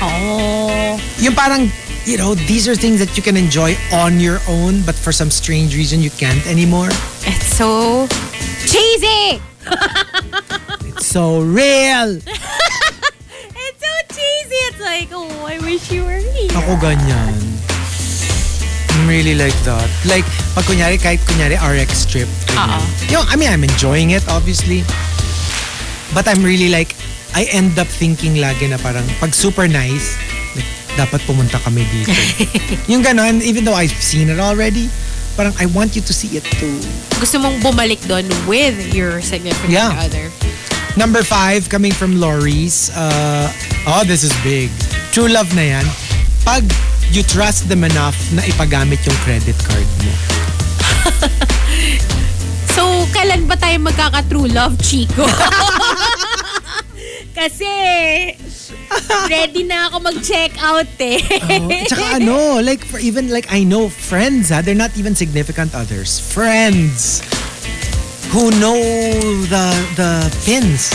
Oh. 0.01 0.99
Yung 1.17 1.33
parang, 1.33 1.71
you 2.05 2.17
know, 2.17 2.35
these 2.35 2.67
are 2.67 2.75
things 2.75 2.99
that 2.99 3.15
you 3.17 3.23
can 3.23 3.37
enjoy 3.37 3.75
on 3.91 4.19
your 4.19 4.39
own, 4.47 4.81
but 4.83 4.93
for 4.93 5.11
some 5.11 5.31
strange 5.31 5.75
reason 5.75 6.01
you 6.01 6.11
can't 6.11 6.45
anymore. 6.45 6.89
It's 7.25 7.55
so 7.57 8.07
cheesy. 8.67 9.41
It's 10.93 11.07
so 11.07 11.41
real. 11.41 12.19
Cheesy. 14.13 14.59
It's 14.69 14.79
like, 14.79 15.09
oh, 15.11 15.27
I 15.45 15.57
wish 15.59 15.89
you 15.91 16.05
were 16.05 16.21
here. 16.21 16.53
Ako 16.53 16.77
ganyan. 16.77 17.33
I'm 18.93 19.09
really 19.09 19.33
like 19.33 19.57
that. 19.65 19.89
Like, 20.05 20.23
pag 20.53 20.63
kunyari, 20.69 21.01
kahit 21.01 21.19
kunyari 21.25 21.57
RX 21.57 22.05
trip. 22.05 22.29
ganyan. 22.47 22.77
Oo. 22.77 22.79
Yung, 23.09 23.25
I 23.25 23.35
mean, 23.35 23.49
I'm 23.49 23.65
enjoying 23.65 24.13
it, 24.13 24.21
obviously. 24.29 24.85
But 26.13 26.29
I'm 26.29 26.45
really 26.45 26.69
like, 26.69 26.93
I 27.33 27.49
end 27.49 27.81
up 27.81 27.89
thinking 27.89 28.37
lagi 28.37 28.69
na 28.69 28.77
parang, 28.77 29.01
pag 29.17 29.33
super 29.33 29.65
nice, 29.65 30.13
like, 30.53 30.69
dapat 30.93 31.25
pumunta 31.25 31.57
kami 31.65 31.81
dito. 31.89 32.13
yung 32.91 33.01
ganon, 33.01 33.41
even 33.41 33.65
though 33.65 33.73
I've 33.73 33.89
seen 33.97 34.29
it 34.29 34.37
already, 34.37 34.93
parang 35.33 35.57
I 35.57 35.65
want 35.73 35.97
you 35.97 36.05
to 36.05 36.13
see 36.13 36.37
it 36.37 36.45
too. 36.61 36.77
Gusto 37.17 37.41
mong 37.41 37.65
bumalik 37.65 37.97
doon 38.05 38.29
with 38.45 38.77
your 38.93 39.17
significant 39.25 39.73
Yeah. 39.73 39.97
other. 39.97 40.29
Number 40.95 41.23
five, 41.23 41.69
coming 41.69 41.91
from 41.91 42.19
Lori's. 42.19 42.91
Uh, 42.93 43.49
oh, 43.87 44.03
this 44.05 44.23
is 44.23 44.33
big. 44.43 44.69
True 45.11 45.27
love 45.27 45.49
na 45.55 45.81
yan. 45.81 45.85
Pag 46.45 46.69
you 47.09 47.21
trust 47.25 47.69
them 47.69 47.83
enough 47.83 48.17
na 48.33 48.41
ipagamit 48.45 49.01
yung 49.05 49.17
credit 49.25 49.57
card 49.65 49.89
mo. 50.01 50.11
So, 52.73 53.05
kailan 53.13 53.45
ba 53.45 53.53
tayo 53.53 53.77
magkaka-true 53.85 54.49
love, 54.49 54.81
Chico? 54.81 55.29
Kasi, 57.37 57.69
ready 59.29 59.61
na 59.61 59.93
ako 59.93 60.09
mag-check 60.09 60.57
out 60.57 60.89
eh. 60.97 61.21
Oh, 61.61 61.69
tsaka 61.85 62.17
ano, 62.17 62.57
like 62.65 62.81
for 62.81 62.97
even 62.97 63.29
like 63.29 63.45
I 63.53 63.61
know 63.61 63.93
friends 63.93 64.49
ha, 64.49 64.65
they're 64.65 64.73
not 64.73 64.97
even 64.97 65.13
significant 65.13 65.77
others. 65.77 66.17
Friends 66.17 67.21
who 68.33 68.49
know 68.57 68.77
the 69.47 69.65
the 69.95 70.11
pins. 70.45 70.89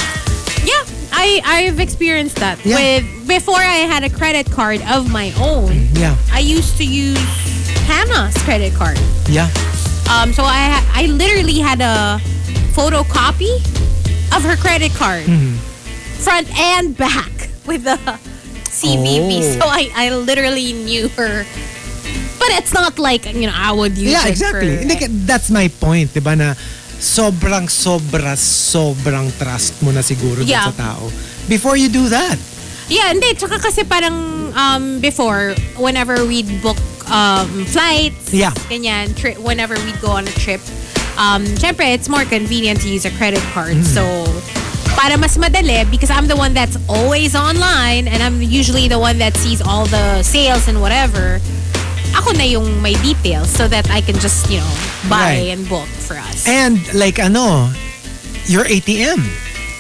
yeah, 0.66 0.82
I 1.14 1.40
I've 1.46 1.78
experienced 1.80 2.36
that 2.42 2.58
Yeah. 2.66 2.76
with 2.76 3.04
before 3.28 3.62
I 3.62 3.86
had 3.86 4.02
a 4.02 4.10
credit 4.10 4.50
card 4.50 4.82
of 4.90 5.06
my 5.10 5.30
own. 5.38 5.88
Yeah. 5.94 6.16
I 6.32 6.40
used 6.40 6.76
to 6.78 6.84
use 6.84 7.18
Hannah's 7.86 8.34
credit 8.42 8.74
card. 8.74 8.98
Yeah. 9.30 9.46
Um, 10.10 10.32
so 10.34 10.42
I 10.42 10.82
I 10.94 11.06
literally 11.06 11.58
had 11.62 11.80
a 11.80 12.18
photocopy 12.74 13.54
of 14.34 14.42
her 14.42 14.56
credit 14.56 14.92
card, 14.98 15.24
Mm-hmm. 15.26 15.56
front 16.20 16.46
and 16.58 16.96
back 16.96 17.30
with 17.66 17.84
the 17.84 17.96
CVV. 18.66 19.30
Oh. 19.38 19.58
So 19.62 19.64
I 19.70 19.90
I 19.94 20.10
literally 20.10 20.72
knew 20.74 21.08
her. 21.14 21.46
But 22.38 22.50
it's 22.58 22.72
not 22.72 22.98
like 22.98 23.26
you 23.26 23.46
know 23.46 23.54
I 23.54 23.70
would 23.72 23.98
use 23.98 24.10
Yeah, 24.14 24.26
it 24.26 24.30
exactly. 24.34 24.78
for- 24.82 24.94
ka- 25.06 25.12
that's 25.26 25.50
my 25.50 25.68
point, 25.68 26.14
di 26.14 26.20
ba 26.22 26.34
na 26.38 26.54
sobrang, 26.98 27.70
sobra, 27.70 28.34
sobrang 28.36 29.30
trust 29.38 29.78
mo 29.82 29.90
na 29.90 30.00
siguro 30.02 30.42
Yeah. 30.44 30.70
sa 30.70 30.74
tao. 30.74 31.10
Before 31.48 31.76
you 31.76 31.88
do 31.88 32.08
that. 32.10 32.36
Yeah, 32.88 33.12
hindi. 33.12 33.34
Tsaka 33.34 33.58
kasi 33.60 33.84
parang 33.84 34.52
um, 34.56 35.00
before, 35.00 35.54
whenever 35.76 36.24
we'd 36.24 36.48
book 36.62 36.78
um, 37.08 37.64
flights, 37.66 38.32
Yeah. 38.32 38.52
ganyan, 38.68 39.14
tri- 39.16 39.38
whenever 39.40 39.74
we'd 39.86 40.00
go 40.00 40.10
on 40.12 40.26
a 40.26 40.34
trip, 40.40 40.60
um, 41.16 41.44
syempre, 41.56 41.86
it's 41.94 42.08
more 42.08 42.24
convenient 42.24 42.80
to 42.82 42.88
use 42.88 43.04
a 43.04 43.10
credit 43.16 43.42
card. 43.54 43.76
Mm. 43.76 43.84
So, 43.84 44.02
para 44.96 45.16
mas 45.16 45.36
madali, 45.36 45.88
because 45.90 46.10
I'm 46.10 46.26
the 46.26 46.36
one 46.36 46.54
that's 46.54 46.76
always 46.88 47.34
online 47.36 48.08
and 48.08 48.22
I'm 48.22 48.42
usually 48.42 48.88
the 48.88 48.98
one 48.98 49.18
that 49.18 49.36
sees 49.36 49.60
all 49.62 49.86
the 49.86 50.22
sales 50.22 50.66
and 50.66 50.80
whatever, 50.80 51.40
ako 52.14 52.32
na 52.32 52.44
yung 52.44 52.80
may 52.80 52.94
details 53.00 53.48
so 53.48 53.68
that 53.68 53.88
I 53.90 54.00
can 54.00 54.16
just, 54.18 54.48
you 54.48 54.58
know, 54.60 54.74
buy 55.08 55.36
Right. 55.36 55.52
and 55.52 55.68
book 55.68 55.86
for 55.88 56.16
us. 56.16 56.46
And 56.46 56.78
like 56.94 57.18
ano, 57.18 57.70
your 58.46 58.64
ATM. 58.64 59.20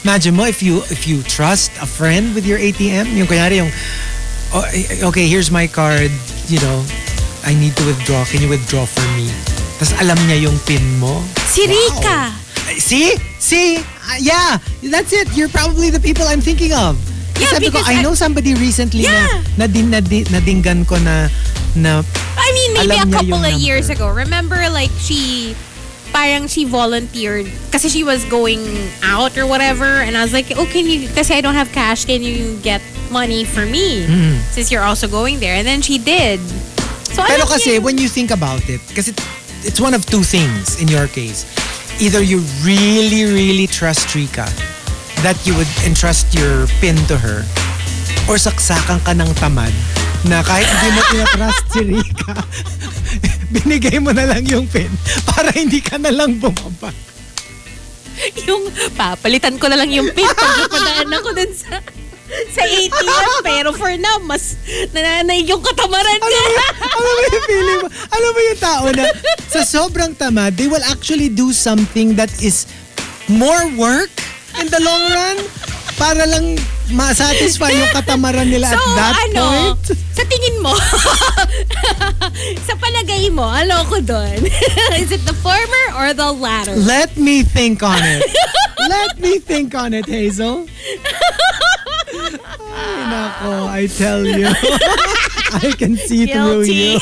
Imagine 0.04 0.36
mo 0.36 0.44
if 0.44 0.62
you 0.62 0.80
if 0.88 1.04
you 1.04 1.20
trust 1.26 1.72
a 1.82 1.86
friend 1.86 2.32
with 2.32 2.46
your 2.46 2.56
ATM, 2.56 3.12
yung 3.12 3.26
kunyari 3.26 3.60
yung 3.60 3.72
oh, 4.54 4.64
eh, 4.72 5.04
okay, 5.04 5.28
here's 5.28 5.50
my 5.50 5.66
card, 5.66 6.08
you 6.48 6.56
know, 6.60 6.80
I 7.44 7.52
need 7.52 7.76
to 7.76 7.84
withdraw. 7.84 8.24
Can 8.24 8.40
you 8.40 8.48
withdraw 8.48 8.86
for 8.86 9.04
me? 9.18 9.28
Tapos 9.76 9.92
alam 10.00 10.16
niya 10.26 10.48
yung 10.48 10.56
pin 10.64 10.80
mo. 10.98 11.20
si 11.46 11.66
Rika! 11.66 12.32
Eh, 12.68 12.78
See? 12.78 13.16
See? 13.38 13.80
Uh, 13.80 14.18
yeah, 14.20 14.58
that's 14.88 15.12
it. 15.12 15.28
You're 15.34 15.48
probably 15.48 15.88
the 15.90 16.00
people 16.00 16.24
I'm 16.28 16.40
thinking 16.40 16.72
of. 16.72 16.96
Yeah, 17.38 17.54
Sabi 17.54 17.70
ko, 17.70 17.78
because 17.78 17.86
I 17.88 18.00
I- 18.00 18.02
know 18.02 18.12
somebody 18.14 18.54
recently 18.54 19.06
Yeah. 19.06 19.24
na 19.56 19.66
nadin, 19.66 19.88
nadin, 19.88 20.26
nadinggan 20.28 20.84
ko 20.84 20.98
na 20.98 21.28
na 21.76 22.02
I 22.38 22.48
mean, 22.54 22.88
maybe 22.88 22.96
a 22.96 23.12
couple 23.12 23.44
of 23.44 23.52
years 23.60 23.90
ago. 23.90 24.08
Remember, 24.08 24.56
like, 24.70 24.90
she, 24.98 25.54
parang 26.12 26.46
she 26.48 26.64
volunteered 26.64 27.46
kasi 27.70 27.88
she 27.88 28.04
was 28.04 28.24
going 28.26 28.64
out 29.02 29.36
or 29.36 29.46
whatever. 29.46 29.84
And 29.84 30.16
I 30.16 30.22
was 30.22 30.32
like, 30.32 30.46
oh, 30.56 30.66
can 30.66 30.86
you, 30.86 31.08
kasi 31.08 31.34
I 31.34 31.40
don't 31.40 31.54
have 31.54 31.72
cash, 31.72 32.04
can 32.04 32.22
you 32.22 32.56
get 32.62 32.80
money 33.10 33.44
for 33.44 33.66
me? 33.66 34.06
Mm-hmm. 34.06 34.40
Since 34.50 34.70
you're 34.70 34.82
also 34.82 35.08
going 35.08 35.40
there. 35.40 35.54
And 35.54 35.66
then 35.66 35.82
she 35.82 35.98
did. 35.98 36.40
So, 37.12 37.24
Pero 37.26 37.44
kasi 37.46 37.78
niya- 37.78 37.82
when 37.82 37.98
you 37.98 38.08
think 38.08 38.30
about 38.30 38.68
it, 38.68 38.80
kasi 38.94 39.12
it's 39.64 39.80
one 39.80 39.94
of 39.94 40.06
two 40.06 40.22
things 40.22 40.80
in 40.80 40.88
your 40.88 41.08
case. 41.08 41.44
Either 42.00 42.22
you 42.22 42.38
really, 42.62 43.24
really 43.26 43.66
trust 43.66 44.14
Rika 44.14 44.46
that 45.26 45.34
you 45.44 45.56
would 45.56 45.66
entrust 45.84 46.30
your 46.32 46.68
pin 46.78 46.94
to 47.10 47.18
her 47.18 47.42
or 48.30 48.38
saksakan 48.38 49.02
ka 49.02 49.10
ng 49.10 49.26
tamad 49.34 49.74
na 50.26 50.42
kahit 50.42 50.66
hindi 50.66 50.88
mo 50.96 51.00
tinatrust 51.06 51.64
si 51.72 51.80
Rika, 51.86 52.34
binigay 53.54 53.98
mo 54.02 54.10
na 54.10 54.26
lang 54.26 54.42
yung 54.48 54.66
pin 54.66 54.90
para 55.28 55.54
hindi 55.54 55.78
ka 55.78 56.00
na 56.00 56.10
lang 56.10 56.40
bumaba. 56.42 56.90
yung 58.50 58.66
papalitan 58.98 59.54
ko 59.62 59.70
na 59.70 59.78
lang 59.78 59.94
yung 59.94 60.10
pin 60.10 60.26
pag 60.26 60.58
napadaan 60.58 61.10
ako 61.14 61.28
dun 61.38 61.52
sa 61.54 61.78
sa 62.28 62.60
ATM. 62.60 63.40
Pero 63.40 63.72
for 63.72 63.88
now, 63.96 64.20
mas 64.20 64.60
nananaig 64.92 65.48
yung 65.48 65.64
katamaran 65.64 66.20
Alam 66.20 66.28
mo, 66.28 66.60
alam 66.84 67.12
mo 67.16 67.22
yung 67.24 67.46
feeling 67.48 67.80
mo? 67.80 67.88
Alam 67.88 68.30
mo 68.36 68.40
yung 68.44 68.60
tao 68.60 68.86
na 68.92 69.04
sa 69.48 69.60
sobrang 69.64 70.12
tamad, 70.12 70.52
they 70.60 70.68
will 70.68 70.84
actually 70.92 71.32
do 71.32 71.56
something 71.56 72.12
that 72.20 72.28
is 72.44 72.68
more 73.32 73.64
work 73.80 74.12
in 74.60 74.68
the 74.68 74.80
long 74.80 75.04
run 75.08 75.38
para 75.98 76.24
lang 76.24 76.54
ma-satisfy 76.94 77.74
yung 77.74 77.92
katamaran 77.92 78.46
nila 78.48 78.70
So, 78.72 78.78
at 78.78 78.94
that 78.96 79.14
ano, 79.28 79.44
point. 79.74 79.98
sa 80.14 80.22
tingin 80.24 80.56
mo, 80.62 80.72
sa 82.70 82.74
palagay 82.78 83.28
mo, 83.28 83.44
ano 83.44 83.82
ko 83.90 84.00
doon? 84.00 84.46
Is 85.02 85.10
it 85.12 85.26
the 85.26 85.36
former 85.42 85.84
or 85.98 86.14
the 86.14 86.30
latter? 86.32 86.72
Let 86.78 87.18
me 87.18 87.42
think 87.42 87.82
on 87.82 87.98
it. 88.00 88.24
Let 88.88 89.18
me 89.18 89.42
think 89.42 89.74
on 89.74 89.92
it, 89.92 90.06
Hazel. 90.06 90.64
Ay, 92.72 92.98
nako, 93.10 93.52
I 93.68 93.82
tell 93.90 94.22
you. 94.24 94.48
I 95.60 95.72
can 95.76 95.98
see 95.98 96.24
through 96.30 96.64
you. 96.68 97.00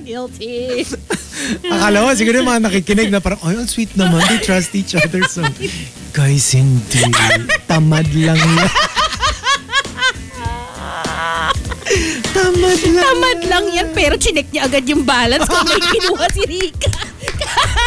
Guilty. 0.00 0.84
Akala 1.68 2.02
mo, 2.02 2.12
siguro 2.16 2.40
yung 2.40 2.48
mga 2.48 2.66
nakikinig 2.66 3.12
na 3.12 3.20
parang, 3.20 3.40
ang 3.44 3.68
sweet 3.68 3.92
naman. 3.94 4.24
They 4.26 4.40
trust 4.42 4.72
each 4.74 4.96
other 4.96 5.22
so. 5.28 5.44
Guys, 6.10 6.58
hindi. 6.58 7.06
Tamad 7.70 8.10
lang 8.18 8.34
yan. 8.34 8.70
Tamad 12.34 12.80
lang. 12.82 13.04
Tamad 13.06 13.40
lang 13.46 13.64
yan, 13.70 13.88
pero 13.94 14.14
chinek 14.18 14.50
niya 14.50 14.66
agad 14.66 14.86
yung 14.90 15.06
balance 15.06 15.46
kung 15.46 15.66
may 15.70 15.78
kinuha 15.78 16.26
si 16.34 16.42
Rika. 16.46 16.90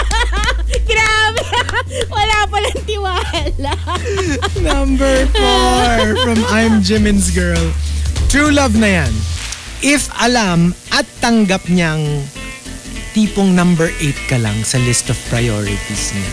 Grabe. 0.89 1.43
Wala 2.07 2.37
palang 2.47 2.81
tiwala. 2.87 3.73
Number 4.59 5.27
four 5.35 6.15
from 6.23 6.39
I'm 6.47 6.79
Jimin's 6.79 7.31
Girl. 7.31 7.71
True 8.31 8.51
love 8.51 8.75
na 8.79 9.03
yan. 9.03 9.13
If 9.83 10.07
alam 10.15 10.71
at 10.95 11.03
tanggap 11.19 11.67
niyang 11.67 12.23
tipong 13.13 13.51
number 13.51 13.91
8 13.99 14.31
ka 14.31 14.37
lang 14.39 14.63
sa 14.63 14.79
list 14.81 15.11
of 15.11 15.19
priorities 15.27 16.15
niya. 16.15 16.31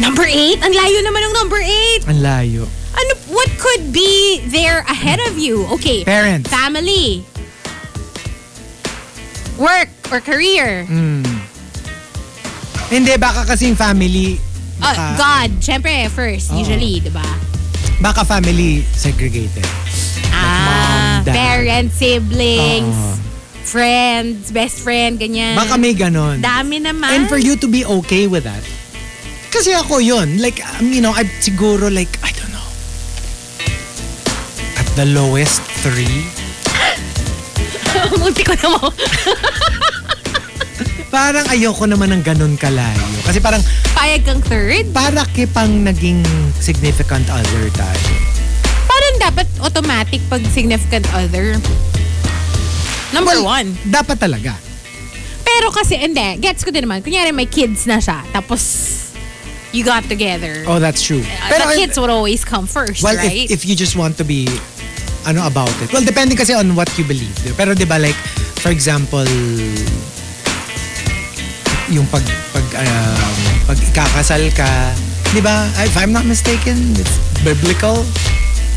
Number 0.00 0.24
eight? 0.24 0.58
Ang 0.64 0.72
layo 0.72 0.98
naman 1.04 1.20
ng 1.22 1.34
number 1.36 1.60
eight. 1.60 2.02
Ang 2.08 2.24
layo. 2.24 2.64
Ano, 2.90 3.12
what 3.30 3.48
could 3.56 3.92
be 3.92 4.40
there 4.48 4.80
ahead 4.88 5.20
of 5.28 5.36
you? 5.36 5.64
Okay. 5.78 6.02
Parents. 6.04 6.48
Family. 6.48 7.22
Work 9.60 9.88
or 10.10 10.20
career. 10.20 10.88
Hindi, 12.90 13.12
baka 13.16 13.44
kasing 13.46 13.76
family, 13.76 14.40
Uh, 14.80 14.88
baka, 14.88 15.04
God, 15.14 15.50
syempre, 15.60 15.92
first, 16.08 16.48
usually, 16.56 17.04
di 17.04 17.12
ba? 17.12 17.22
baka 18.00 18.24
family 18.24 18.80
segregated. 18.96 19.68
Ah, 20.32 21.20
mom, 21.20 21.28
dad. 21.28 21.36
parents, 21.36 22.00
siblings, 22.00 22.96
Oo. 22.96 23.12
friends, 23.62 24.48
best 24.48 24.80
friend, 24.80 25.20
ganyan. 25.20 25.52
Baka 25.52 25.76
may 25.76 25.92
ganon. 25.92 26.40
Dami 26.40 26.80
naman. 26.80 27.12
And 27.12 27.22
for 27.28 27.36
you 27.36 27.60
to 27.60 27.68
be 27.68 27.84
okay 27.84 28.24
with 28.24 28.48
that. 28.48 28.64
Kasi 29.50 29.74
ako 29.74 29.98
yun. 29.98 30.38
Like, 30.38 30.62
um, 30.62 30.88
you 30.88 31.02
know, 31.02 31.10
I 31.10 31.26
siguro 31.42 31.90
like, 31.90 32.16
I 32.22 32.30
don't 32.32 32.50
know. 32.50 32.68
At 34.78 34.86
the 34.94 35.06
lowest 35.06 35.60
three. 35.82 36.30
Munti 38.20 38.46
ko 38.46 38.54
na 38.54 38.68
mo. 38.70 38.82
Parang 41.10 41.42
ayoko 41.50 41.90
naman 41.90 42.14
ng 42.14 42.22
ganun 42.22 42.54
kalayo. 42.54 43.02
Kasi 43.26 43.42
parang 43.42 43.58
Payag 43.98 44.22
kang 44.22 44.38
third? 44.46 44.86
para 44.94 45.26
kipang 45.34 45.82
naging 45.82 46.22
significant 46.56 47.26
other 47.26 47.66
tayo. 47.74 48.10
Parang 48.86 49.14
dapat 49.18 49.46
automatic 49.58 50.22
pag 50.30 50.38
significant 50.54 51.02
other. 51.10 51.58
Number 53.10 53.42
Well, 53.42 53.58
one. 53.58 53.74
Dapat 53.82 54.22
talaga. 54.22 54.54
Pero 55.42 55.74
kasi, 55.74 55.98
hindi. 55.98 56.38
Gets 56.38 56.62
ko 56.62 56.70
din 56.70 56.86
naman. 56.86 57.02
Kunyari, 57.02 57.34
may 57.34 57.50
kids 57.50 57.90
na 57.90 57.98
siya. 57.98 58.22
Tapos, 58.30 58.62
you 59.72 59.84
got 59.84 60.04
together. 60.04 60.64
Oh, 60.66 60.78
that's 60.78 61.02
true. 61.02 61.22
Uh, 61.22 61.70
the 61.70 61.74
kids 61.76 61.98
would 61.98 62.10
always 62.10 62.44
come 62.44 62.66
first, 62.66 63.02
well, 63.02 63.16
right? 63.16 63.50
if, 63.50 63.62
if 63.62 63.66
you 63.66 63.74
just 63.76 63.96
want 63.96 64.16
to 64.18 64.24
be 64.24 64.48
ano 65.26 65.46
about 65.46 65.72
it. 65.82 65.92
Well, 65.92 66.04
depending 66.04 66.36
kasi 66.36 66.54
on 66.54 66.74
what 66.74 66.88
you 66.96 67.04
believe. 67.04 67.34
Pero 67.56 67.76
'di 67.76 67.84
ba 67.84 68.00
like 68.00 68.16
for 68.60 68.72
example 68.72 69.26
yung 71.90 72.06
pag 72.08 72.22
pag 72.54 72.66
um, 72.86 73.38
pag 73.66 73.78
ikakasal 73.78 74.42
ka, 74.54 74.70
'di 75.34 75.42
ba? 75.42 75.68
If 75.84 75.96
I'm 75.98 76.14
not 76.14 76.24
mistaken, 76.24 76.96
it's 76.96 77.18
biblical. 77.42 78.06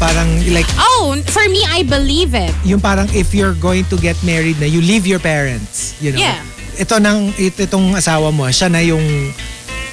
Parang 0.01 0.41
like 0.51 0.67
oh, 0.75 1.15
for 1.31 1.45
me, 1.47 1.63
I 1.69 1.85
believe 1.85 2.35
it. 2.35 2.51
yung 2.67 2.81
parang 2.81 3.07
if 3.15 3.31
you're 3.31 3.55
going 3.55 3.87
to 3.87 3.95
get 3.95 4.19
married 4.25 4.59
na 4.59 4.67
you 4.67 4.83
leave 4.83 5.07
your 5.07 5.21
parents, 5.21 5.95
you 6.03 6.11
know. 6.11 6.19
Yeah. 6.19 6.41
Ito 6.73 6.97
nang 6.97 7.31
it, 7.37 7.55
itong 7.55 7.93
asawa 7.93 8.33
mo, 8.33 8.49
siya 8.49 8.67
na 8.67 8.81
yung 8.81 9.31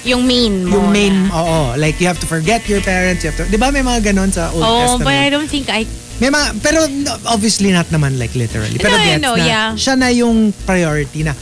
Yung 0.03 0.25
main 0.25 0.65
mo 0.65 0.81
yung 0.81 0.89
main, 0.89 1.13
na. 1.13 1.35
oo, 1.35 1.59
like 1.77 2.01
you 2.01 2.07
have 2.07 2.17
to 2.17 2.25
forget 2.25 2.65
your 2.65 2.81
parents, 2.81 3.21
you 3.21 3.29
have 3.29 3.37
to, 3.37 3.45
'di 3.45 3.55
ba 3.55 3.69
may 3.69 3.81
mga 3.81 4.09
ganon 4.09 4.33
sa 4.33 4.49
Old 4.49 4.59
Oh, 4.59 4.79
Testament? 4.97 5.05
but 5.05 5.15
I 5.15 5.29
don't 5.29 5.45
think 5.45 5.69
I... 5.69 5.85
May 6.17 6.29
mga, 6.29 6.47
pero 6.59 6.85
no, 6.85 7.13
obviously 7.27 7.69
not 7.69 7.85
naman 7.89 8.17
like 8.17 8.33
literally. 8.33 8.77
Pero 8.77 8.93
No, 8.93 9.01
gets 9.01 9.21
no, 9.21 9.31
na 9.37 9.45
yeah. 9.45 9.67
siya 9.73 9.93
na 9.95 10.09
yung 10.09 10.53
priority 10.65 11.21
na 11.21 11.33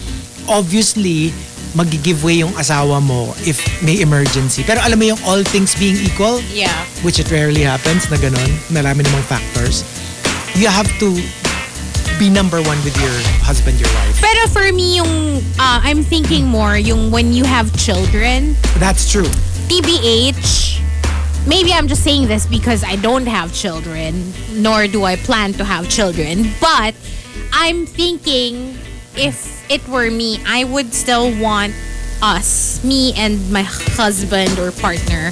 obviously 0.47 1.31
mag-give 1.71 2.19
way 2.19 2.41
yung 2.41 2.51
asawa 2.55 2.97
mo 2.97 3.31
if 3.43 3.61
may 3.79 4.01
emergency. 4.01 4.65
Pero 4.65 4.81
alam 4.81 4.97
mo 4.97 5.05
yung 5.05 5.21
all 5.23 5.43
things 5.45 5.75
being 5.75 5.95
equal, 5.97 6.41
Yeah. 6.49 6.73
which 6.99 7.19
it 7.19 7.29
rarely 7.29 7.61
happens 7.61 8.09
na 8.09 8.17
ganun, 8.17 8.49
marami 8.67 9.05
namang 9.05 9.23
factors, 9.23 9.85
you 10.57 10.65
have 10.65 10.89
to 10.97 11.13
be 12.19 12.29
number 12.29 12.61
one 12.61 12.77
with 12.83 12.95
your 12.99 13.15
husband, 13.39 13.79
your 13.79 13.87
wife. 13.95 14.19
Pero 14.19 14.47
for 14.51 14.73
me, 14.75 14.97
yung, 14.97 15.37
uh, 15.57 15.79
I'm 15.81 16.03
thinking 16.03 16.45
more 16.45 16.77
yung 16.77 17.11
when 17.11 17.31
you 17.31 17.45
have 17.45 17.71
children, 17.79 18.55
That's 18.77 19.09
true. 19.09 19.31
TBH, 19.71 20.81
maybe 21.47 21.71
I'm 21.71 21.87
just 21.87 22.03
saying 22.03 22.27
this 22.27 22.45
because 22.45 22.83
I 22.83 22.97
don't 22.97 23.25
have 23.25 23.53
children, 23.53 24.33
nor 24.51 24.87
do 24.87 25.05
I 25.05 25.15
plan 25.15 25.53
to 25.53 25.63
have 25.63 25.87
children, 25.89 26.51
but 26.59 26.93
I'm 27.53 27.85
thinking 27.85 28.77
if 29.15 29.63
it 29.71 29.87
were 29.87 30.11
me, 30.11 30.39
I 30.45 30.65
would 30.65 30.93
still 30.93 31.31
want 31.39 31.73
us, 32.21 32.83
me 32.83 33.13
and 33.15 33.39
my 33.49 33.63
husband 33.63 34.59
or 34.59 34.71
partner, 34.71 35.31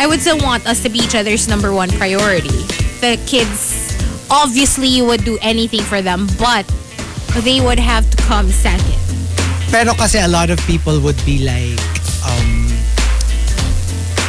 I 0.00 0.06
would 0.06 0.20
still 0.20 0.38
want 0.38 0.66
us 0.66 0.82
to 0.84 0.88
be 0.88 0.98
each 0.98 1.14
other's 1.14 1.46
number 1.46 1.72
one 1.74 1.90
priority. 1.90 2.64
The 3.04 3.20
kids, 3.26 3.81
obviously, 4.32 4.88
you 4.88 5.04
would 5.04 5.24
do 5.28 5.36
anything 5.44 5.84
for 5.84 6.00
them, 6.00 6.24
but 6.40 6.64
they 7.44 7.60
would 7.60 7.78
have 7.78 8.08
to 8.08 8.16
come 8.24 8.48
second. 8.48 8.96
Pero 9.68 9.92
kasi 9.92 10.18
a 10.18 10.28
lot 10.28 10.48
of 10.48 10.56
people 10.64 10.96
would 11.04 11.20
be 11.28 11.44
like, 11.44 11.76
um, 12.24 12.72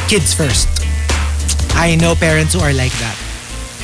kids 0.08 0.36
first. 0.36 0.68
I 1.74 1.96
know 1.96 2.14
parents 2.14 2.52
who 2.52 2.60
are 2.60 2.76
like 2.76 2.92
that. 3.00 3.16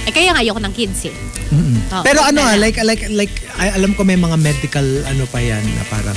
Eh, 0.06 0.12
kaya 0.12 0.32
nga 0.36 0.40
ayoko 0.44 0.60
ng 0.60 0.72
kids 0.72 1.04
eh. 1.08 1.16
Oo, 1.50 2.04
Pero 2.06 2.22
ano 2.22 2.40
ah, 2.46 2.54
like, 2.56 2.78
like, 2.84 3.10
like, 3.10 3.34
I, 3.58 3.74
alam 3.74 3.92
ko 3.98 4.04
may 4.04 4.14
mga 4.16 4.38
medical 4.38 4.86
ano 5.04 5.26
pa 5.26 5.42
yan 5.42 5.60
na 5.76 5.82
parang, 5.90 6.16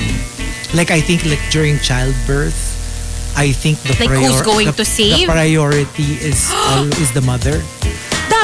like 0.72 0.94
I 0.94 1.02
think 1.02 1.26
like 1.26 1.42
during 1.50 1.76
childbirth, 1.82 2.54
I 3.34 3.50
think 3.50 3.82
the, 3.82 3.98
Like, 3.98 4.14
who's 4.14 4.46
going 4.46 4.70
the, 4.70 4.78
to 4.78 4.84
save? 4.86 5.26
the 5.26 5.34
priority 5.34 6.22
is 6.22 6.46
al- 6.70 6.94
is 7.02 7.10
the 7.10 7.20
mother. 7.26 7.58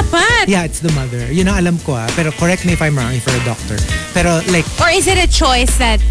Dapat! 0.01 0.49
Yeah, 0.49 0.65
it's 0.65 0.81
the 0.81 0.91
mother. 0.97 1.31
You 1.31 1.43
know, 1.45 1.53
alam 1.53 1.77
ko 1.85 1.93
ah. 1.93 2.09
Pero 2.17 2.33
correct 2.33 2.65
me 2.65 2.73
if 2.73 2.81
I'm 2.81 2.97
wrong, 2.97 3.13
if 3.13 3.25
you're 3.25 3.37
a 3.37 3.45
doctor. 3.45 3.77
Pero 4.13 4.41
like, 4.49 4.65
Or 4.81 4.89
is 4.89 5.05
it 5.05 5.21
a 5.21 5.29
choice 5.29 5.77
that 5.77 6.01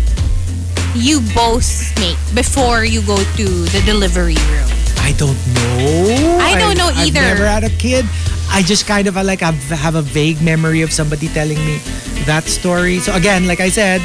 you 0.94 1.20
both 1.34 1.66
make 1.98 2.18
before 2.34 2.84
you 2.86 3.02
go 3.02 3.18
to 3.18 3.46
the 3.74 3.82
delivery 3.84 4.38
room? 4.54 4.70
I 5.02 5.12
don't 5.18 5.38
know. 5.58 6.38
I 6.38 6.54
don't 6.58 6.78
know 6.78 6.90
either. 6.94 7.18
I've 7.18 7.38
never 7.38 7.46
had 7.46 7.64
a 7.64 7.74
kid. 7.82 8.06
I 8.50 8.62
just 8.62 8.86
kind 8.86 9.06
of 9.06 9.14
like 9.14 9.40
have, 9.40 9.58
have 9.70 9.94
a 9.94 10.02
vague 10.02 10.42
memory 10.42 10.82
of 10.82 10.92
somebody 10.92 11.28
telling 11.28 11.58
me 11.58 11.78
that 12.26 12.44
story. 12.44 12.98
So 12.98 13.14
again, 13.14 13.46
like 13.46 13.60
I 13.60 13.70
said, 13.70 14.02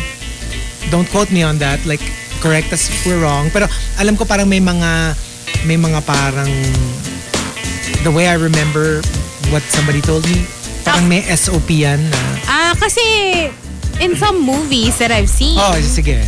don't 0.90 1.10
quote 1.10 1.32
me 1.32 1.44
on 1.44 1.58
that. 1.60 1.86
Like 1.86 2.02
correct 2.42 2.74
us 2.74 2.90
if 2.90 3.06
we're 3.06 3.22
wrong. 3.22 3.50
Pero 3.50 3.68
alam 4.00 4.18
ko 4.18 4.26
parang 4.26 4.50
may 4.50 4.62
mga 4.62 5.18
may 5.66 5.78
mga 5.78 6.06
parang 6.06 6.50
the 8.06 8.12
way 8.14 8.30
I 8.30 8.38
remember 8.38 9.02
what 9.52 9.62
somebody 9.64 10.02
told 10.02 10.26
me. 10.26 10.46
Parang 10.84 11.10
may 11.10 11.22
SOP 11.34 11.70
yan 11.72 11.98
na. 12.10 12.22
Ah, 12.46 12.74
kasi 12.78 13.02
in 14.00 14.14
some 14.16 14.42
movies 14.42 14.98
that 15.00 15.10
I've 15.12 15.30
seen, 15.30 15.58
Oh, 15.58 15.74
sige. 15.82 16.22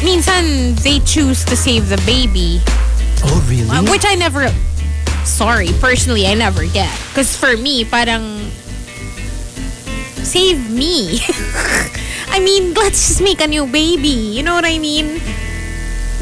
minsan 0.00 0.74
they 0.82 1.00
choose 1.04 1.44
to 1.44 1.56
save 1.56 1.88
the 1.88 2.00
baby, 2.04 2.60
Oh, 3.24 3.40
really? 3.48 3.68
uh, 3.68 3.84
which 3.90 4.04
I 4.04 4.14
never, 4.16 4.48
sorry, 5.24 5.68
personally, 5.80 6.26
I 6.26 6.34
never 6.34 6.64
get. 6.66 6.88
Because 7.12 7.36
for 7.36 7.56
me, 7.56 7.84
parang, 7.84 8.48
save 10.24 10.70
me. 10.70 11.20
I 12.32 12.38
mean, 12.40 12.72
let's 12.74 12.96
just 13.08 13.20
make 13.20 13.40
a 13.40 13.48
new 13.48 13.66
baby. 13.66 14.36
You 14.36 14.42
know 14.42 14.54
what 14.54 14.64
I 14.64 14.78
mean? 14.78 15.20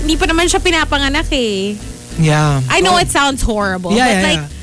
Hindi 0.00 0.14
pa 0.16 0.26
naman 0.26 0.46
siya 0.48 0.58
pinapanganak 0.62 1.26
eh. 1.30 1.74
yeah. 2.18 2.62
I 2.70 2.80
know 2.80 2.94
Oh. 2.94 3.02
it 3.02 3.10
sounds 3.10 3.42
horrible, 3.42 3.92
Yeah, 3.92 4.06
but 4.06 4.14
yeah, 4.14 4.22
like, 4.26 4.42
yeah. 4.42 4.57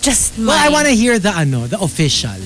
Just 0.00 0.38
my. 0.38 0.52
Well, 0.52 0.60
I 0.60 0.68
want 0.72 0.88
to 0.88 0.94
hear 0.96 1.18
the 1.18 1.30
ano, 1.30 1.66
the 1.66 1.80
official. 1.80 2.40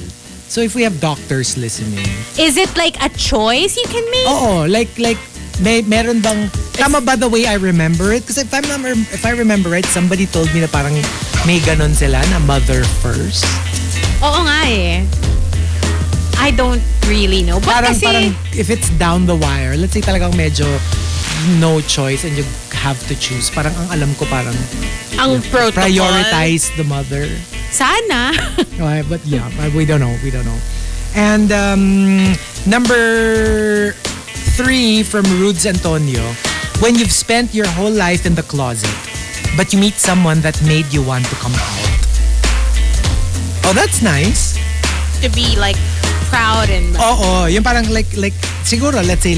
So 0.50 0.60
if 0.60 0.74
we 0.74 0.82
have 0.82 1.00
doctors 1.00 1.56
listening, 1.56 2.06
Is 2.38 2.56
it 2.58 2.70
like 2.76 2.94
a 3.02 3.08
choice 3.10 3.74
you 3.74 3.86
can 3.90 4.04
make? 4.10 4.26
Oo, 4.28 4.66
like 4.70 4.90
like 4.98 5.18
may 5.62 5.82
meron 5.82 6.18
bang 6.20 6.50
tama 6.74 7.00
ba 7.00 7.14
the 7.16 7.28
way 7.30 7.46
I 7.46 7.54
remember 7.54 8.10
it? 8.12 8.22
Because 8.22 8.38
if 8.38 8.50
I'm 8.54 8.66
not, 8.66 8.82
if 9.14 9.26
I 9.26 9.34
remember 9.34 9.70
right, 9.70 9.86
somebody 9.86 10.26
told 10.26 10.50
me 10.54 10.60
na 10.62 10.70
parang 10.70 10.94
may 11.46 11.58
ganon 11.62 11.94
sila 11.94 12.22
na 12.30 12.38
mother 12.42 12.82
first. 13.02 13.46
Oo 14.22 14.40
nga 14.46 14.60
eh. 14.66 15.02
I 16.38 16.50
don't 16.50 16.82
really 17.06 17.42
know. 17.42 17.62
But 17.62 17.78
Parang 17.82 17.94
kasi, 17.94 18.06
parang 18.06 18.28
if 18.54 18.68
it's 18.70 18.90
down 18.98 19.26
the 19.26 19.38
wire, 19.38 19.78
let's 19.78 19.94
say 19.94 20.02
talagang 20.02 20.34
medyo 20.34 20.66
no 21.60 21.80
choice 21.80 22.24
and 22.24 22.36
you 22.36 22.44
have 22.72 22.98
to 23.08 23.14
choose. 23.16 23.50
Parang 23.50 23.72
ang 23.74 23.88
alam 23.98 24.10
ko 24.14 24.24
parang 24.26 24.54
ang 25.18 25.40
protocol. 25.50 25.84
prioritize 25.84 26.70
the 26.76 26.84
mother. 26.84 27.28
Sana. 27.70 28.32
Okay, 28.74 29.06
but 29.06 29.22
yeah, 29.24 29.46
we 29.70 29.86
don't 29.86 30.02
know. 30.02 30.10
We 30.26 30.34
don't 30.34 30.44
know. 30.44 30.58
And 31.14 31.52
um, 31.54 32.34
number 32.66 33.94
three 34.58 35.06
from 35.06 35.22
Rudes 35.38 35.64
Antonio. 35.64 36.22
When 36.82 36.98
you've 36.98 37.14
spent 37.14 37.54
your 37.54 37.70
whole 37.78 37.94
life 37.94 38.26
in 38.26 38.34
the 38.34 38.42
closet, 38.42 38.90
but 39.56 39.72
you 39.72 39.78
meet 39.78 39.94
someone 39.94 40.42
that 40.42 40.58
made 40.66 40.90
you 40.90 41.06
want 41.06 41.24
to 41.30 41.36
come 41.38 41.54
out. 41.54 42.02
Oh, 43.62 43.72
that's 43.72 44.02
nice. 44.02 44.58
to 45.24 45.30
be 45.32 45.56
like 45.56 45.80
proud 46.28 46.68
and 46.68 46.92
Oo, 47.00 47.00
oh, 47.00 47.16
oh, 47.24 47.44
yung 47.48 47.64
parang 47.64 47.88
like, 47.88 48.12
like, 48.12 48.36
siguro, 48.68 49.00
let's 49.00 49.24
say, 49.24 49.32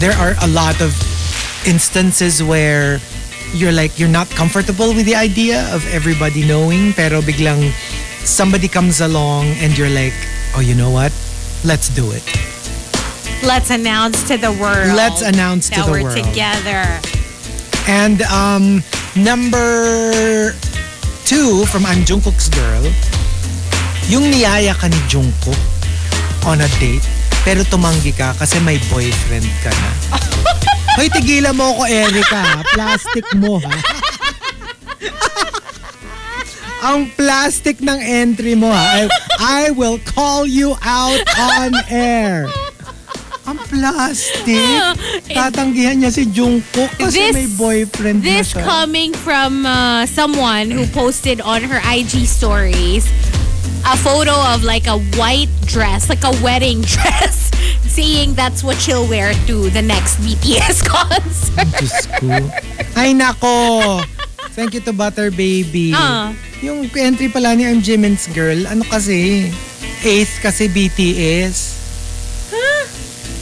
there 0.00 0.16
are 0.16 0.32
a 0.40 0.48
lot 0.48 0.80
of 0.80 0.96
instances 1.66 2.42
where 2.42 2.98
you're 3.54 3.72
like, 3.72 3.98
you're 3.98 4.08
not 4.08 4.28
comfortable 4.30 4.94
with 4.94 5.06
the 5.06 5.14
idea 5.14 5.72
of 5.74 5.86
everybody 5.92 6.46
knowing, 6.46 6.92
pero 6.92 7.20
biglang 7.20 7.70
somebody 8.24 8.68
comes 8.68 9.00
along 9.00 9.46
and 9.60 9.76
you're 9.76 9.90
like, 9.90 10.14
oh, 10.56 10.60
you 10.60 10.74
know 10.74 10.90
what? 10.90 11.12
Let's 11.64 11.88
do 11.88 12.10
it. 12.12 12.24
let's 13.42 13.70
announce 13.70 14.22
to 14.28 14.36
the 14.36 14.52
world. 14.52 14.94
Let's 14.94 15.22
announce 15.22 15.68
to 15.70 15.82
the 15.82 15.90
we're 15.90 16.02
world. 16.04 16.16
together. 16.16 16.86
And 17.88 18.22
um, 18.22 18.82
number 19.16 20.52
two 21.24 21.66
from 21.66 21.84
I'm 21.86 22.04
Jungkook's 22.06 22.48
Girl, 22.48 22.84
yung 24.06 24.30
niyaya 24.30 24.74
ka 24.78 24.86
ni 24.86 24.98
Jungkook 25.10 25.58
on 26.46 26.60
a 26.60 26.68
date, 26.78 27.06
pero 27.42 27.66
tumanggi 27.66 28.14
ka 28.14 28.34
kasi 28.34 28.58
may 28.62 28.78
boyfriend 28.86 29.46
ka 29.60 29.70
na. 29.70 29.90
Hoy, 30.96 31.08
tigilan 31.08 31.56
mo 31.56 31.72
ako, 31.72 31.82
Erica. 31.88 32.42
Plastic 32.70 33.24
mo, 33.34 33.56
ha? 33.58 33.72
Ang 36.82 37.14
plastic 37.14 37.78
ng 37.78 37.96
entry 37.96 38.52
mo, 38.52 38.68
ha? 38.68 38.82
I, 38.84 39.02
I 39.38 39.62
will 39.70 40.02
call 40.02 40.44
you 40.44 40.74
out 40.82 41.22
on 41.32 41.72
air. 41.88 42.50
Ang 43.42 43.58
plastic. 43.70 44.62
Tatanggihan 45.32 45.98
niya 45.98 46.10
si 46.10 46.26
Jungkook 46.26 46.90
kasi 46.98 47.30
This- 47.30 47.34
may 47.34 47.48
boyfriend 47.48 48.20
na 48.20 48.26
This 48.38 48.52
siya. 48.52 48.62
coming 48.62 49.14
from 49.14 49.64
uh, 49.64 50.04
someone 50.06 50.70
who 50.70 50.84
posted 50.90 51.40
on 51.40 51.62
her 51.64 51.80
IG 51.82 52.26
stories 52.26 53.06
a 53.84 53.96
photo 53.98 54.32
of 54.54 54.62
like 54.62 54.86
a 54.86 54.98
white 55.18 55.50
dress, 55.66 56.08
like 56.08 56.24
a 56.24 56.34
wedding 56.42 56.80
dress, 56.94 57.50
saying 57.86 58.34
that's 58.34 58.62
what 58.62 58.78
she'll 58.78 59.06
wear 59.08 59.34
to 59.46 59.70
the 59.70 59.82
next 59.82 60.18
BTS 60.22 60.84
concert. 60.88 61.68
Diyos 61.78 62.06
ko. 62.18 62.30
Ay 62.96 63.12
nako. 63.12 64.00
Thank 64.52 64.76
you 64.76 64.82
to 64.84 64.92
Butter 64.92 65.32
Baby. 65.32 65.96
Ah. 65.96 66.36
Yung 66.60 66.86
entry 66.92 67.32
pala 67.32 67.56
ni 67.56 67.64
I'm 67.64 67.80
Jimin's 67.80 68.28
Girl, 68.30 68.68
ano 68.68 68.84
kasi? 68.84 69.48
Eighth 70.04 70.44
kasi 70.44 70.68
BTS. 70.68 71.82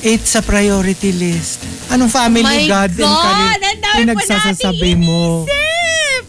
Eighth 0.00 0.24
sa 0.24 0.40
priority 0.40 1.12
list. 1.12 1.60
Anong 1.92 2.08
family 2.08 2.64
God, 2.70 2.94
and 2.96 3.04
God! 3.04 3.60
pa 3.60 3.90
pinagsasasabi 4.00 4.96
nating 4.96 5.04
mo? 5.04 5.44
Isip! 5.44 6.24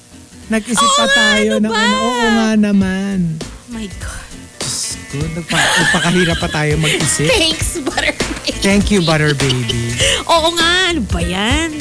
Nag-isip 0.52 0.84
Oo 0.84 0.98
pa 1.00 1.06
tayo 1.08 1.52
ano 1.56 1.70
ng 1.70 1.72
ano, 1.72 1.96
oo 2.04 2.26
nga 2.36 2.50
naman. 2.60 3.18
My 3.72 3.88
God. 4.04 4.30
Diyos 4.60 5.00
ko, 5.12 5.18
nagpa, 5.36 5.58
nagpakahirap 5.58 6.38
pa 6.40 6.48
tayo 6.52 6.76
mag-isip. 6.80 7.28
Thanks, 7.28 7.80
Butter 7.80 8.12
Baby. 8.16 8.52
Thank 8.60 8.92
you, 8.92 9.00
Butter 9.04 9.32
Baby. 9.36 9.96
Oo 10.28 10.52
nga, 10.56 10.92
ano 10.92 11.02
ba 11.08 11.20
yan? 11.24 11.76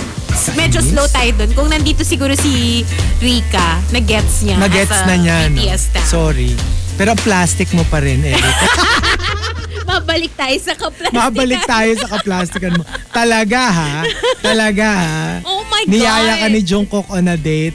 Medyo 0.55 0.81
slow 0.83 1.07
tayo 1.11 1.31
dun. 1.35 1.51
Kung 1.55 1.69
nandito 1.71 2.07
siguro 2.07 2.33
si 2.35 2.83
Rika, 3.19 3.83
na-gets 3.91 4.47
niya. 4.47 4.57
As 4.59 4.91
a 4.91 5.07
na 5.07 5.15
niya, 5.19 5.37
no? 5.51 5.59
BTS 5.63 5.83
stan. 5.91 6.07
Sorry. 6.07 6.55
Pero 6.95 7.15
plastic 7.23 7.71
mo 7.75 7.83
pa 7.87 7.99
rin, 8.03 8.23
Eric. 8.23 8.41
Mabalik 9.91 10.33
tayo 10.39 10.57
sa 10.63 10.75
kaplastic. 10.79 11.19
Mabalik 11.19 11.63
tayo 11.67 11.93
sa 11.99 12.07
kaplastikan 12.07 12.73
mo. 12.79 12.83
Talaga 13.11 13.61
ha? 13.71 13.93
Talaga 14.39 14.87
ha? 14.87 15.23
Oh 15.43 15.67
my 15.67 15.83
God. 15.83 15.91
Niyaya 15.91 16.35
ka 16.39 16.47
ni 16.47 16.61
Jungkook 16.63 17.11
on 17.11 17.27
a 17.27 17.35
date. 17.35 17.75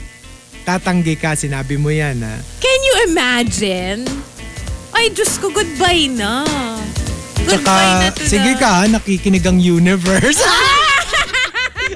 Tatanggi 0.66 1.14
ka, 1.14 1.38
sinabi 1.38 1.78
mo 1.78 1.94
yan 1.94 2.18
ha? 2.26 2.42
Can 2.58 2.78
you 2.82 2.94
imagine? 3.06 4.02
Ay, 4.90 5.14
Diyos 5.14 5.38
ko, 5.38 5.54
goodbye 5.54 6.10
na. 6.10 6.42
Goodbye 7.46 8.02
na 8.02 8.10
to 8.10 8.26
sige 8.26 8.50
the- 8.50 8.58
ka, 8.58 8.90
nakikinig 8.90 9.46
ang 9.46 9.62
universe. 9.62 10.42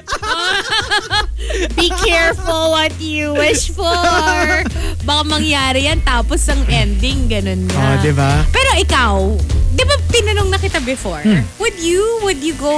Be 1.75 1.91
careful 1.99 2.71
what 2.71 2.95
you 3.03 3.35
wish 3.35 3.75
for. 3.75 4.63
Baka 5.03 5.21
mangyari 5.27 5.91
yan 5.91 5.99
tapos 6.07 6.47
ang 6.47 6.63
ending, 6.71 7.27
ganun 7.27 7.67
na. 7.67 7.75
oh, 7.75 7.95
di 7.99 8.15
ba? 8.15 8.47
Pero 8.55 8.71
ikaw, 8.79 9.35
di 9.75 9.83
ba 9.83 9.99
tinanong 10.07 10.47
na 10.47 10.55
kita 10.55 10.79
before? 10.79 11.19
Hmm. 11.19 11.43
Would 11.59 11.75
you, 11.75 12.01
would 12.23 12.39
you 12.39 12.55
go 12.55 12.71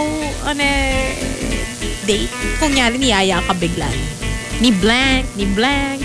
on 0.50 0.58
a 0.58 0.74
date? 2.10 2.34
Kung 2.58 2.74
nyari 2.74 2.98
niyaya 2.98 3.46
ka 3.46 3.54
biglan. 3.54 4.23
Ni 4.64 4.72
blank, 4.72 5.28
ni 5.36 5.43
blank. 5.51 5.99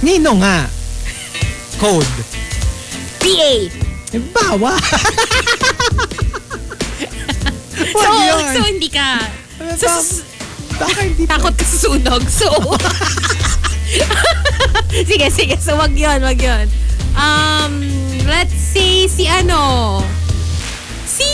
Nino 0.00 0.38
nga. 0.38 0.70
Code. 1.76 2.06
PA. 3.18 3.52
Eh, 4.14 4.22
bawa. 4.30 4.78
So, 7.90 8.06
Wag 8.06 8.22
yun. 8.22 8.54
so 8.54 8.60
hindi 8.70 8.86
ka, 8.92 9.18
so, 9.74 9.88
Bak- 9.88 10.84
Baka 10.84 11.00
hindi 11.00 11.24
pa. 11.26 11.36
takot 11.36 11.54
ka 11.58 11.64
sa 11.64 11.76
sunog. 11.80 12.22
So, 12.28 12.46
sige, 15.08 15.26
sige. 15.32 15.56
So, 15.58 15.74
wag 15.74 15.96
yun, 15.96 16.20
wag 16.22 16.38
yun. 16.38 16.68
Um, 17.16 17.82
let's 18.28 18.54
say 18.54 19.08
si 19.08 19.26
ano, 19.26 20.04
si... 21.02 21.26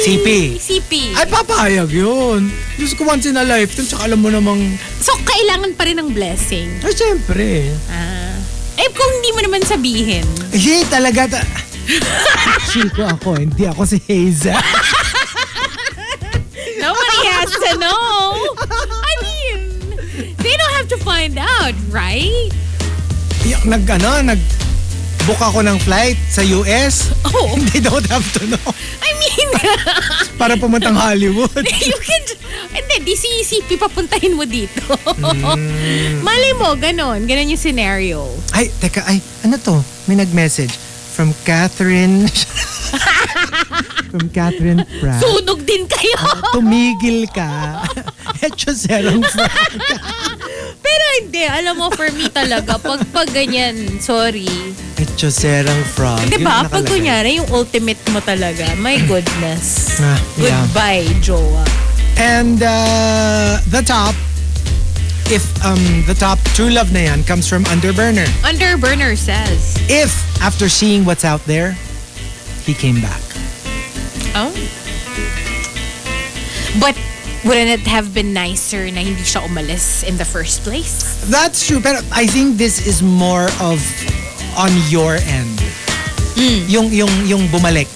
CP. 0.00 0.26
CP. 0.56 0.92
Ay, 1.12 1.26
papayag 1.26 1.90
yun. 1.90 2.48
Diyos 2.74 2.94
ko 2.94 3.04
once 3.04 3.26
in 3.26 3.36
a 3.36 3.44
lifetime, 3.44 3.84
tsaka 3.84 4.08
alam 4.08 4.18
mo 4.18 4.28
namang, 4.28 4.60
So, 4.98 5.12
kailangan 5.20 5.76
pa 5.76 5.84
rin 5.84 5.98
ng 5.98 6.10
blessing. 6.10 6.80
ay, 6.80 6.92
syempre. 6.92 7.68
Ah. 7.86 8.32
Eh, 8.74 8.88
kung 8.90 9.10
hindi 9.12 9.30
mo 9.30 9.40
naman 9.42 9.60
sabihin. 9.60 10.24
Hindi 10.48 10.88
talaga. 10.88 11.28
Ta- 11.28 11.48
Chico 12.70 13.02
ako, 13.02 13.36
hindi 13.36 13.66
ako 13.66 13.82
si 13.84 14.00
Hazel. 14.00 14.56
Nobody 16.80 17.20
has 17.28 17.50
to 17.50 17.70
know. 17.76 18.32
I 19.04 19.12
mean, 19.20 19.58
they 20.38 20.54
don't 20.56 20.74
have 20.74 20.88
to 20.88 20.98
find 20.98 21.36
out, 21.36 21.76
right? 21.90 22.48
Yung 23.44 23.68
nag, 23.68 23.84
ano, 23.84 24.22
nag, 24.24 24.40
book 25.24 25.40
ako 25.40 25.60
ng 25.64 25.76
flight 25.80 26.16
sa 26.28 26.40
US. 26.60 27.12
Oh, 27.28 27.56
They 27.70 27.80
don't 27.80 28.04
have 28.08 28.24
to 28.40 28.42
know. 28.48 28.68
I 29.04 29.10
mean, 29.16 29.48
Para 30.40 30.56
pumuntang 30.56 30.96
Hollywood. 30.96 31.52
you 31.88 31.98
can, 32.00 32.22
hindi, 32.72 32.96
di 33.04 33.14
si 33.14 33.28
CP 33.44 33.76
papuntahin 33.76 34.34
mo 34.34 34.44
dito. 34.48 34.82
Malay 36.26 36.52
mo, 36.56 36.74
ganon. 36.76 37.24
Ganon 37.28 37.52
yung 37.52 37.60
scenario. 37.60 38.24
Ay, 38.50 38.72
teka, 38.80 39.04
ay, 39.06 39.20
ano 39.44 39.56
to? 39.60 39.76
May 40.08 40.18
nag-message. 40.18 40.89
From 41.10 41.34
Catherine. 41.44 42.30
From 44.10 44.30
Catherine 44.30 44.82
Pratt. 44.98 45.20
Sunog 45.22 45.62
din 45.66 45.86
kayo. 45.86 46.16
Tumigil 46.56 47.28
ka. 47.30 47.82
Echo 48.46 48.72
serong. 48.72 49.22
Pero 50.80 51.04
hindi, 51.20 51.44
alam 51.44 51.76
mo, 51.76 51.92
for 51.92 52.08
me 52.14 52.26
talaga, 52.32 52.80
pag, 52.80 53.04
pag 53.12 53.28
ganyan, 53.30 54.00
sorry. 54.00 54.48
Echo 54.96 55.28
serang 55.28 55.82
frog. 55.92 56.24
Di 56.26 56.40
ba? 56.40 56.64
Pag 56.66 56.88
kunyari, 56.88 57.38
yung 57.38 57.50
ultimate 57.52 58.00
mo 58.10 58.18
talaga, 58.24 58.72
my 58.80 58.96
goodness. 59.04 59.98
Ah, 60.00 60.16
yeah. 60.40 60.64
Goodbye, 60.64 61.06
Joa. 61.20 61.62
And 62.16 62.60
uh, 62.60 63.60
the 63.68 63.80
top, 63.84 64.12
if 65.30 65.46
um 65.64 65.78
the 66.10 66.14
top 66.14 66.38
true 66.58 66.70
love 66.70 66.92
na 66.92 67.06
yan 67.06 67.22
comes 67.22 67.46
from 67.46 67.62
Underburner. 67.70 68.26
Underburner 68.42 69.16
says, 69.16 69.78
If 69.86 70.10
after 70.42 70.68
seeing 70.68 71.04
what's 71.04 71.24
out 71.24 71.40
there, 71.46 71.78
he 72.66 72.74
came 72.74 73.00
back. 73.00 73.22
Oh. 74.34 74.50
But 76.78 76.98
wouldn't 77.44 77.70
it 77.70 77.86
have 77.86 78.12
been 78.12 78.34
nicer 78.34 78.90
na 78.90 79.00
hindi 79.00 79.22
siya 79.22 79.46
umalis 79.46 80.02
in 80.06 80.18
the 80.18 80.26
first 80.26 80.62
place? 80.62 81.22
That's 81.30 81.66
true. 81.66 81.80
But 81.80 82.04
I 82.12 82.26
think 82.26 82.58
this 82.58 82.86
is 82.86 83.02
more 83.02 83.48
of 83.62 83.78
on 84.58 84.70
your 84.90 85.18
end. 85.30 85.62
Yung 86.66 86.90
yung 86.90 87.10
yung 87.26 87.46
bumalik. 87.54 87.90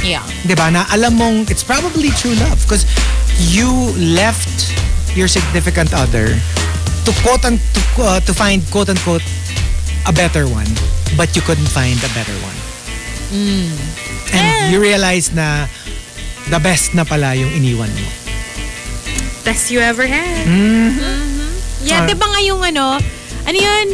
Yeah. 0.00 0.24
'Di 0.48 0.56
ba? 0.56 0.72
Na 0.72 0.88
alam 0.88 1.20
mong 1.20 1.52
it's 1.52 1.64
probably 1.64 2.08
true 2.16 2.32
love 2.40 2.56
because 2.64 2.88
you 3.52 3.68
left 3.96 4.59
your 5.14 5.28
significant 5.28 5.92
other 5.92 6.38
to 7.04 7.10
quote 7.22 7.44
and 7.44 7.58
to, 7.74 7.80
uh, 8.02 8.20
to 8.20 8.32
find 8.34 8.62
quote 8.70 8.88
unquote 8.88 9.24
a 10.06 10.12
better 10.12 10.46
one, 10.48 10.68
but 11.16 11.34
you 11.36 11.42
couldn't 11.42 11.68
find 11.68 11.98
a 12.00 12.10
better 12.14 12.34
one. 12.42 12.58
And 14.32 14.72
you 14.72 14.80
realize 14.80 15.32
na 15.32 15.66
the 16.50 16.58
best 16.58 16.94
na 16.94 17.04
pala 17.04 17.34
yung 17.34 17.50
iniwan 17.50 17.90
mo. 17.90 18.08
Best 19.44 19.70
you 19.70 19.80
ever 19.80 20.06
had. 20.06 20.46
Mhm. 20.46 20.98
Yeah, 21.82 22.04
Ah. 22.04 22.06
di 22.06 22.14
ba 22.14 22.26
nga 22.28 22.40
yung 22.44 22.60
ano, 22.60 23.00
ano 23.46 23.56
yun? 23.56 23.88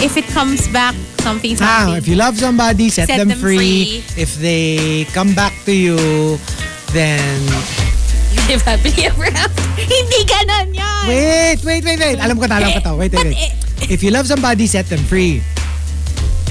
If 0.00 0.16
it 0.16 0.28
comes 0.32 0.68
back, 0.68 0.94
something, 1.20 1.56
Ah, 1.60 1.88
something. 1.88 1.96
if 1.96 2.04
you 2.08 2.16
love 2.16 2.36
somebody, 2.36 2.88
set, 2.88 3.08
Set 3.08 3.18
them, 3.20 3.32
them 3.32 3.40
free. 3.40 4.04
If 4.16 4.36
they 4.40 5.04
come 5.12 5.32
back 5.32 5.52
to 5.64 5.72
you, 5.72 5.96
then 6.92 7.40
Live 8.50 8.66
happily 8.66 9.06
ever 9.14 9.30
after. 9.30 9.62
Hindi 9.78 10.26
ganon 10.26 10.74
yan. 10.74 11.06
wait, 11.06 11.62
wait, 11.62 11.86
wait, 11.86 11.98
wait. 12.02 12.18
Alam 12.18 12.34
ko 12.34 12.50
ta, 12.50 12.58
alam 12.58 12.74
ko 12.74 12.82
to. 12.82 12.98
Wait, 12.98 13.14
wait, 13.14 13.22
But 13.22 13.30
wait. 13.30 13.54
If 13.94 14.02
you 14.02 14.10
love 14.10 14.26
somebody, 14.26 14.66
set 14.66 14.90
them 14.90 15.06
free. 15.06 15.38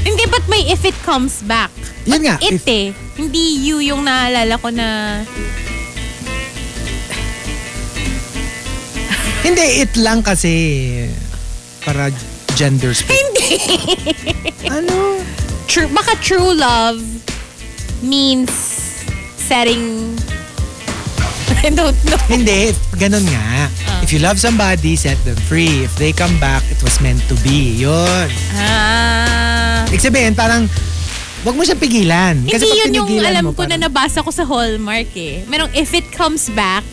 Hindi, 0.08 0.24
but 0.32 0.48
may 0.48 0.64
if 0.72 0.88
it 0.88 0.96
comes 1.04 1.44
back. 1.44 1.68
Yun 2.08 2.24
nga. 2.24 2.40
It 2.40 2.64
if- 2.64 2.68
eh. 2.72 2.96
Hindi 3.20 3.60
you 3.60 3.84
yung 3.84 4.08
naalala 4.08 4.56
ko 4.64 4.72
na... 4.72 5.20
Hindi, 9.44 9.84
it 9.84 9.92
lang 10.00 10.24
kasi 10.24 11.04
para 11.84 12.16
gender 12.56 12.96
space. 12.96 13.12
Hindi. 13.12 13.60
Ano? 14.72 15.20
True, 15.68 15.92
baka 15.92 16.16
true 16.24 16.56
love 16.56 17.04
means 18.00 18.56
setting... 19.36 20.16
I 21.66 21.70
don't 21.70 21.98
know. 22.08 22.20
Hindi, 22.32 22.72
ganun 22.96 23.28
nga. 23.28 23.68
If 24.00 24.16
you 24.16 24.24
love 24.24 24.40
somebody, 24.40 24.96
set 24.96 25.20
them 25.28 25.36
free. 25.36 25.84
If 25.84 25.92
they 26.00 26.16
come 26.16 26.40
back, 26.40 26.64
it 26.72 26.80
was 26.80 27.04
meant 27.04 27.20
to 27.28 27.36
be. 27.44 27.76
Yun. 27.76 28.28
Ah. 28.56 29.84
Ibig 29.92 30.00
sabihin, 30.00 30.34
parang, 30.34 30.72
wag 31.44 31.56
mo 31.56 31.64
siya 31.68 31.76
pigilan. 31.76 32.48
Kasi 32.48 32.64
Hindi 32.64 32.80
yun 32.80 32.90
yung 33.04 33.10
alam 33.20 33.44
mo, 33.44 33.52
ko 33.52 33.68
na 33.68 33.76
parang- 33.76 33.84
nabasa 33.92 34.24
ko 34.24 34.32
sa 34.32 34.48
Hallmark 34.48 35.12
eh. 35.14 35.44
Merong 35.52 35.72
if 35.76 35.92
it 35.92 36.08
comes 36.16 36.48
back, 36.48 36.88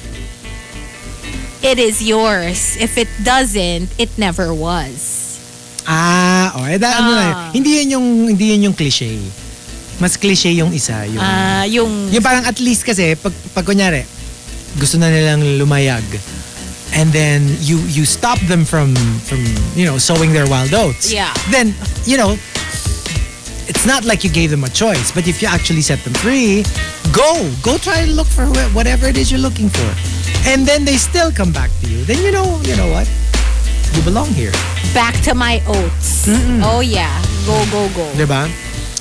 it 1.62 1.78
is 1.78 2.02
yours. 2.02 2.74
If 2.76 2.98
it 2.98 3.08
doesn't, 3.22 3.94
it 3.96 4.10
never 4.18 4.50
was. 4.50 5.14
Ah, 5.86 6.50
oh, 6.58 6.66
eh, 6.66 6.82
da, 6.82 6.98
ano 6.98 7.10
na 7.14 7.22
yun. 7.22 7.36
Ah. 7.38 7.50
Hindi 7.54 7.70
yun 7.78 7.88
yung, 7.94 8.06
hindi 8.34 8.44
yun 8.50 8.60
yung 8.66 8.74
cliche. 8.74 9.14
Mas 10.02 10.18
cliche 10.18 10.50
yung 10.50 10.74
isa. 10.74 11.06
Yung, 11.06 11.22
Ah, 11.22 11.62
yung... 11.70 12.10
yung 12.10 12.20
parang 12.20 12.42
at 12.42 12.58
least 12.58 12.82
kasi, 12.82 13.14
pag, 13.14 13.30
pag 13.54 13.62
kunyari, 13.62 14.02
gusto 14.78 14.98
na 14.98 15.08
nilang 15.08 15.58
lumayag. 15.58 16.04
And 16.94 17.12
then 17.12 17.44
you 17.60 17.78
you 17.90 18.04
stop 18.06 18.38
them 18.48 18.64
from 18.64 18.94
from 19.26 19.42
you 19.74 19.84
know 19.84 19.98
sowing 19.98 20.32
their 20.32 20.46
wild 20.48 20.72
oats. 20.72 21.12
Yeah. 21.12 21.32
Then 21.50 21.74
you 22.06 22.16
know 22.16 22.38
it's 23.68 23.84
not 23.84 24.04
like 24.04 24.22
you 24.24 24.30
gave 24.30 24.50
them 24.50 24.64
a 24.64 24.70
choice, 24.70 25.10
but 25.12 25.26
if 25.26 25.42
you 25.42 25.48
actually 25.48 25.82
set 25.82 26.00
them 26.06 26.14
free, 26.14 26.64
go 27.12 27.44
go 27.62 27.76
try 27.76 28.06
and 28.06 28.14
look 28.16 28.28
for 28.30 28.46
whatever 28.72 29.06
it 29.06 29.18
is 29.18 29.28
you're 29.30 29.42
looking 29.42 29.68
for, 29.68 29.90
and 30.48 30.64
then 30.64 30.84
they 30.86 30.96
still 30.96 31.32
come 31.32 31.52
back 31.52 31.70
to 31.82 31.90
you. 31.90 32.04
Then 32.06 32.22
you 32.22 32.30
know 32.32 32.46
you 32.64 32.76
know 32.76 32.88
what 32.88 33.10
you 33.92 34.00
belong 34.02 34.28
here. 34.32 34.54
back 34.96 35.12
to 35.22 35.34
my 35.34 35.60
oats. 35.66 36.24
Oh 36.64 36.80
yeah. 36.80 37.12
Go, 37.44 37.54
go, 37.70 37.88
go. 37.94 38.08
Diba? 38.16 38.48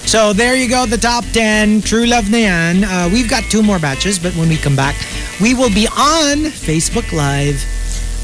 So 0.06 0.34
there 0.34 0.56
you 0.56 0.70
go, 0.70 0.86
the 0.86 0.98
top 0.98 1.26
10 1.34 1.82
True 1.82 2.06
Love 2.06 2.30
na 2.30 2.38
yan. 2.38 2.84
Uh, 2.84 3.10
we've 3.12 3.30
got 3.30 3.44
two 3.50 3.64
more 3.64 3.80
batches, 3.80 4.20
but 4.20 4.34
when 4.36 4.48
we 4.48 4.56
come 4.56 4.76
back, 4.76 4.96
we 5.42 5.54
will 5.54 5.74
be 5.74 5.88
on 5.88 6.46
Facebook 6.54 7.12
Live. 7.12 7.60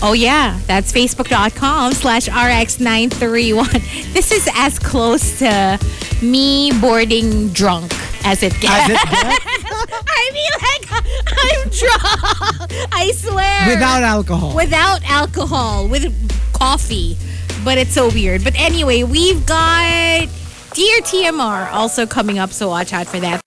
Oh 0.04 0.14
yeah, 0.14 0.60
that's 0.68 0.92
facebook.com 0.92 1.94
slash 1.94 2.28
rx931. 2.28 4.14
This 4.14 4.32
is 4.32 4.48
as 4.56 4.80
close 4.80 5.40
to 5.40 5.80
me 6.22 6.72
boarding 6.80 7.50
drunk 7.50 7.92
as 8.26 8.42
it 8.44 8.54
gets. 8.62 8.74
As 8.74 8.90
it 8.90 9.10
gets, 9.10 9.46
I 10.08 10.32
mean 10.34 10.54
like 10.62 10.86
I'm 11.28 11.70
drunk. 11.70 12.90
I 12.94 13.12
swear. 13.16 13.68
without 13.70 14.04
alcohol. 14.04 14.56
Without 14.56 15.02
alcohol, 15.10 15.88
with 15.88 16.06
coffee. 16.54 17.18
But 17.64 17.78
it's 17.78 17.94
so 17.94 18.10
weird. 18.10 18.44
But 18.44 18.56
anyway, 18.60 19.04
we've 19.04 19.46
got 19.46 20.28
Dear 20.74 21.02
TMR 21.02 21.70
also 21.74 22.06
coming 22.06 22.40
up, 22.40 22.52
so 22.52 22.70
watch 22.70 22.94
out 22.94 23.06
for 23.06 23.20
that. 23.20 23.42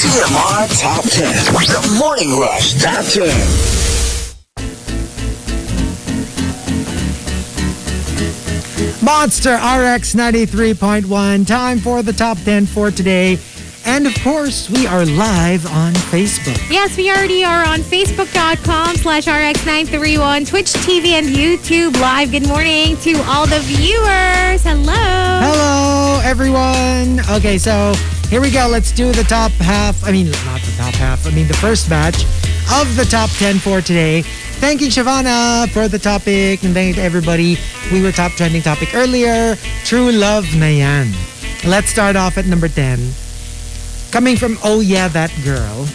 TMR 0.00 0.80
Top 0.80 1.04
10. 1.04 1.34
The 1.66 1.96
Morning 1.98 2.38
Rush 2.40 2.80
Top 2.80 3.04
10. 3.04 3.28
Monster 9.04 9.56
RX 9.56 10.14
93.1. 10.14 11.46
Time 11.46 11.78
for 11.80 12.02
the 12.02 12.14
top 12.14 12.38
10 12.38 12.64
for 12.64 12.90
today. 12.90 13.38
And 13.86 14.04
of 14.04 14.14
course, 14.24 14.68
we 14.68 14.84
are 14.88 15.06
live 15.06 15.64
on 15.66 15.92
Facebook. 15.94 16.58
Yes, 16.68 16.96
we 16.96 17.08
already 17.08 17.44
are 17.44 17.64
on 17.64 17.78
Facebook.com 17.78 18.96
slash 18.96 19.26
RX931, 19.26 20.48
Twitch 20.48 20.72
TV, 20.72 21.10
and 21.10 21.28
YouTube 21.28 21.98
Live. 22.00 22.32
Good 22.32 22.48
morning 22.48 22.96
to 22.98 23.14
all 23.28 23.46
the 23.46 23.60
viewers. 23.60 24.64
Hello. 24.64 24.92
Hello, 24.92 26.20
everyone. 26.24 27.20
Okay, 27.30 27.58
so 27.58 27.94
here 28.28 28.40
we 28.40 28.50
go. 28.50 28.66
Let's 28.68 28.90
do 28.90 29.12
the 29.12 29.22
top 29.22 29.52
half. 29.52 30.02
I 30.04 30.10
mean, 30.10 30.32
not 30.32 30.60
the 30.62 30.74
top 30.76 30.94
half. 30.94 31.24
I 31.24 31.30
mean, 31.30 31.46
the 31.46 31.54
first 31.54 31.88
batch 31.88 32.24
of 32.74 32.96
the 32.96 33.06
top 33.08 33.30
10 33.38 33.60
for 33.60 33.80
today. 33.80 34.22
Thanking 34.58 34.88
Shavana 34.88 35.68
for 35.68 35.86
the 35.86 35.98
topic 36.00 36.64
and 36.64 36.74
thank 36.74 36.88
you 36.88 36.94
to 36.94 37.02
everybody. 37.02 37.56
We 37.92 38.02
were 38.02 38.10
top 38.10 38.32
trending 38.32 38.62
topic 38.62 38.96
earlier. 38.96 39.54
True 39.84 40.10
love 40.10 40.56
na 40.56 40.66
yan. 40.66 41.12
Let's 41.64 41.88
start 41.88 42.16
off 42.16 42.36
at 42.36 42.46
number 42.46 42.66
10. 42.66 43.25
Coming 44.10 44.36
from 44.36 44.56
Oh 44.64 44.80
Yeah 44.80 45.08
That 45.08 45.32
Girl. 45.44 45.86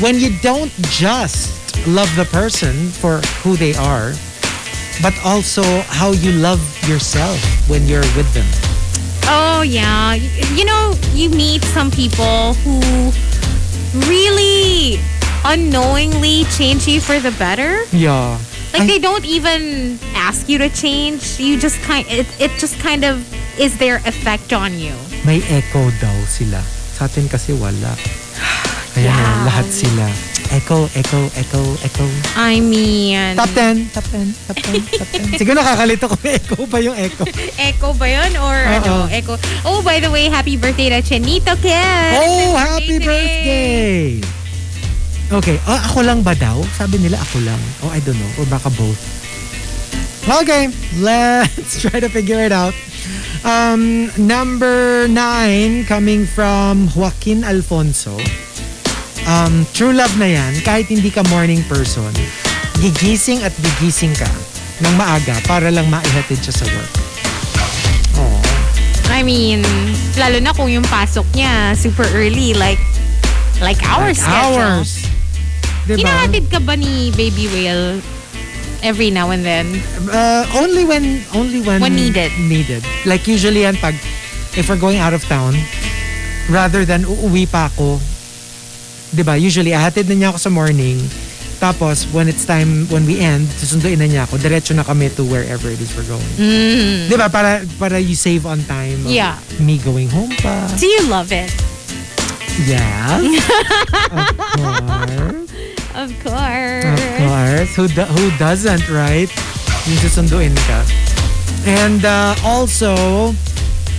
When 0.00 0.18
you 0.18 0.36
don't 0.42 0.72
just 0.90 1.54
love 1.86 2.10
the 2.16 2.24
person 2.26 2.88
for 2.90 3.20
who 3.42 3.56
they 3.56 3.74
are, 3.74 4.12
but 5.02 5.14
also 5.24 5.62
how 5.88 6.12
you 6.12 6.32
love 6.32 6.60
yourself 6.88 7.38
when 7.68 7.86
you're 7.86 8.06
with 8.16 8.32
them. 8.34 8.46
Oh, 9.26 9.62
yeah. 9.62 10.14
You 10.14 10.64
know, 10.64 10.94
you 11.12 11.30
meet 11.30 11.62
some 11.64 11.90
people 11.90 12.54
who 12.64 12.80
really 14.08 14.98
unknowingly 15.44 16.44
change 16.56 16.86
you 16.86 17.00
for 17.00 17.18
the 17.20 17.30
better. 17.32 17.84
Yeah. 17.92 18.38
Like 18.72 18.82
Ay- 18.82 18.86
they 18.86 18.98
don't 18.98 19.24
even 19.24 19.98
ask 20.14 20.48
you 20.48 20.58
to 20.58 20.68
change. 20.68 21.38
You 21.38 21.58
just 21.58 21.80
kind 21.82 22.04
it, 22.08 22.26
it 22.40 22.50
just 22.58 22.78
kind 22.80 23.04
of 23.04 23.22
is 23.58 23.78
their 23.78 23.96
effect 23.98 24.52
on 24.52 24.78
you. 24.78 24.94
May 25.24 25.42
echo 25.46 25.90
daw 26.02 26.24
sila. 26.26 26.60
Sa 26.94 27.06
atin 27.06 27.26
kasi 27.26 27.52
wala. 27.52 27.92
Ayan 28.96 29.10
Yeah. 29.10 29.18
o, 29.18 29.44
lahat 29.44 29.66
sila. 29.66 30.06
Echo, 30.54 30.86
echo, 30.94 31.18
echo, 31.34 31.62
echo. 31.82 32.06
I 32.38 32.62
mean, 32.62 33.34
Top 33.34 33.50
10, 33.50 33.90
top 33.90 34.06
10, 34.06 34.30
top 34.46 34.54
10, 34.54 34.86
top 35.02 35.08
10. 35.10 35.34
Siguro 35.40 35.58
nakakalito 35.58 36.06
kung 36.06 36.22
echo 36.22 36.62
pa 36.70 36.78
yung 36.78 36.94
echo. 36.94 37.26
Echo 37.58 37.90
ba 37.90 38.06
yun? 38.06 38.30
Or 38.38 38.54
ano? 38.54 39.10
Echo. 39.10 39.34
Oh, 39.66 39.82
by 39.82 39.98
the 39.98 40.06
way, 40.06 40.30
happy 40.30 40.54
birthday 40.54 40.94
to 40.94 41.02
Chenito 41.02 41.58
Ken. 41.58 42.22
Oh, 42.22 42.54
happy 42.54 43.02
today. 43.02 43.02
birthday! 43.02 43.98
Okay, 45.34 45.56
ah, 45.66 45.90
ako 45.90 46.06
lang 46.06 46.22
ba 46.22 46.38
daw? 46.38 46.62
Sabi 46.78 47.02
nila 47.02 47.18
ako 47.18 47.42
lang. 47.42 47.58
Oh, 47.82 47.90
I 47.90 47.98
don't 47.98 48.14
know. 48.14 48.30
Or 48.38 48.46
baka 48.46 48.70
both. 48.78 49.00
Okay, 50.24 50.70
let's 51.02 51.76
try 51.82 51.98
to 51.98 52.06
figure 52.06 52.38
it 52.38 52.54
out. 52.54 52.76
Um, 53.44 54.08
number 54.16 55.06
nine, 55.08 55.84
coming 55.84 56.24
from 56.24 56.88
Joaquin 56.96 57.44
Alfonso. 57.44 58.16
Um, 59.24 59.64
true 59.72 59.92
love 59.92 60.12
na 60.20 60.28
yan, 60.28 60.60
kahit 60.60 60.88
hindi 60.88 61.08
ka 61.08 61.24
morning 61.28 61.64
person, 61.64 62.12
gigising 62.80 63.40
at 63.40 63.52
gigising 63.56 64.12
ka 64.12 64.28
ng 64.80 64.94
maaga 64.96 65.36
para 65.48 65.72
lang 65.72 65.88
maihatid 65.88 66.40
siya 66.44 66.54
sa 66.54 66.66
work. 66.68 66.92
Oh. 68.20 68.40
I 69.08 69.24
mean, 69.24 69.64
lalo 70.16 70.40
na 70.40 70.52
kung 70.52 70.68
yung 70.68 70.84
pasok 70.88 71.24
niya 71.32 71.72
super 71.76 72.04
early, 72.12 72.52
like 72.52 72.80
like 73.64 73.80
our 73.86 74.12
Like 74.12 74.20
schedule. 74.20 74.60
hours. 74.60 74.90
Diba? 75.84 76.00
Hinahatid 76.00 76.48
ka 76.48 76.58
ba 76.64 76.76
ni 76.76 77.12
Baby 77.12 77.48
Whale 77.52 78.00
every 78.84 79.08
now 79.10 79.32
and 79.32 79.42
then? 79.42 79.80
Uh, 80.06 80.44
only 80.54 80.84
when 80.84 81.24
only 81.34 81.64
when 81.64 81.80
When 81.80 81.96
needed. 81.96 82.30
Needed. 82.38 82.84
Like 83.08 83.24
usually 83.26 83.64
yan 83.64 83.80
pag 83.80 83.96
if 84.54 84.68
we're 84.68 84.78
going 84.78 85.00
out 85.00 85.16
of 85.16 85.24
town 85.24 85.56
rather 86.52 86.84
than 86.84 87.08
uuwi 87.08 87.48
pa 87.48 87.72
ako. 87.72 87.98
'Di 89.16 89.22
ba? 89.24 89.34
Usually 89.34 89.72
ahatid 89.72 90.06
na 90.06 90.14
niya 90.14 90.28
ako 90.36 90.38
sa 90.38 90.50
morning. 90.52 91.00
Tapos 91.62 92.04
when 92.12 92.28
it's 92.28 92.44
time 92.44 92.84
when 92.92 93.08
we 93.08 93.22
end, 93.22 93.48
susunduin 93.56 93.96
na 93.96 94.04
niya 94.04 94.22
ako. 94.28 94.36
Diretso 94.36 94.76
na 94.76 94.84
kami 94.84 95.08
to 95.16 95.24
wherever 95.24 95.70
it 95.72 95.80
is 95.80 95.88
we're 95.96 96.04
going. 96.04 96.34
'Di 97.08 97.16
ba? 97.16 97.32
Para 97.32 97.64
para 97.80 97.96
you 97.96 98.14
save 98.14 98.44
on 98.44 98.60
time. 98.68 99.00
Mm. 99.08 99.10
Yeah. 99.10 99.40
Me 99.58 99.80
going 99.80 100.12
home 100.12 100.34
pa. 100.44 100.68
Do 100.76 100.84
you 100.84 101.08
love 101.08 101.32
it? 101.32 101.48
Yes. 102.68 103.18
of 104.14 104.30
course. 104.54 105.43
Of 105.94 106.10
course. 106.26 106.84
Of 106.84 107.02
course. 107.22 107.70
Who, 107.78 107.86
do- 107.86 108.10
who 108.10 108.24
doesn't, 108.36 108.90
right? 108.90 109.30
Yung 109.86 109.98
susunduin 110.02 110.54
ka. 110.66 110.82
And 111.64 112.04
uh, 112.04 112.34
also, 112.42 113.32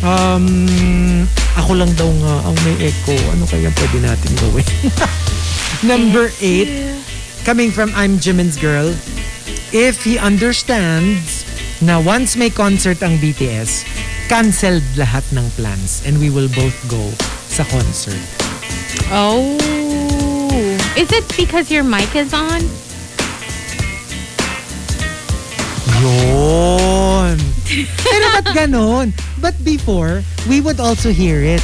um, 0.04 1.26
ako 1.56 1.72
lang 1.80 1.92
daw 1.96 2.12
nga 2.12 2.36
ang 2.52 2.56
may 2.68 2.92
echo. 2.92 3.16
Ano 3.32 3.48
kaya 3.48 3.72
pwede 3.72 3.98
natin 4.04 4.32
gawin? 4.44 4.68
Number 5.88 6.30
eight, 6.44 6.70
coming 7.48 7.72
from 7.72 7.96
I'm 7.96 8.20
Jimin's 8.20 8.60
Girl. 8.60 8.92
If 9.72 10.04
he 10.04 10.20
understands 10.20 11.48
na 11.80 12.00
once 12.00 12.36
may 12.36 12.52
concert 12.52 13.00
ang 13.04 13.18
BTS, 13.24 13.88
canceled 14.28 14.86
lahat 15.00 15.24
ng 15.32 15.48
plans 15.56 16.04
and 16.04 16.20
we 16.20 16.28
will 16.28 16.50
both 16.52 16.76
go 16.92 17.12
sa 17.48 17.64
concert. 17.72 18.20
Oh. 19.12 19.85
Is 20.96 21.12
it 21.12 21.28
because 21.36 21.70
your 21.70 21.84
mic 21.84 22.16
is 22.16 22.34
on? 22.34 22.64
Yun. 26.00 27.36
Pero 28.08 28.26
ba't 28.32 28.48
ganon? 28.56 29.12
But 29.44 29.60
before, 29.68 30.24
we 30.48 30.62
would 30.64 30.80
also 30.80 31.12
hear 31.12 31.44
it. 31.44 31.60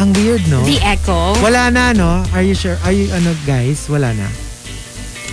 Ang 0.00 0.16
weird, 0.16 0.40
no? 0.48 0.64
The 0.64 0.80
echo. 0.80 1.36
Wala 1.44 1.68
na, 1.68 1.92
no? 1.92 2.24
Are 2.32 2.40
you 2.40 2.56
sure? 2.56 2.80
Are 2.88 2.92
you, 2.92 3.12
ano, 3.12 3.36
guys? 3.44 3.84
Wala 3.92 4.16
na. 4.16 4.28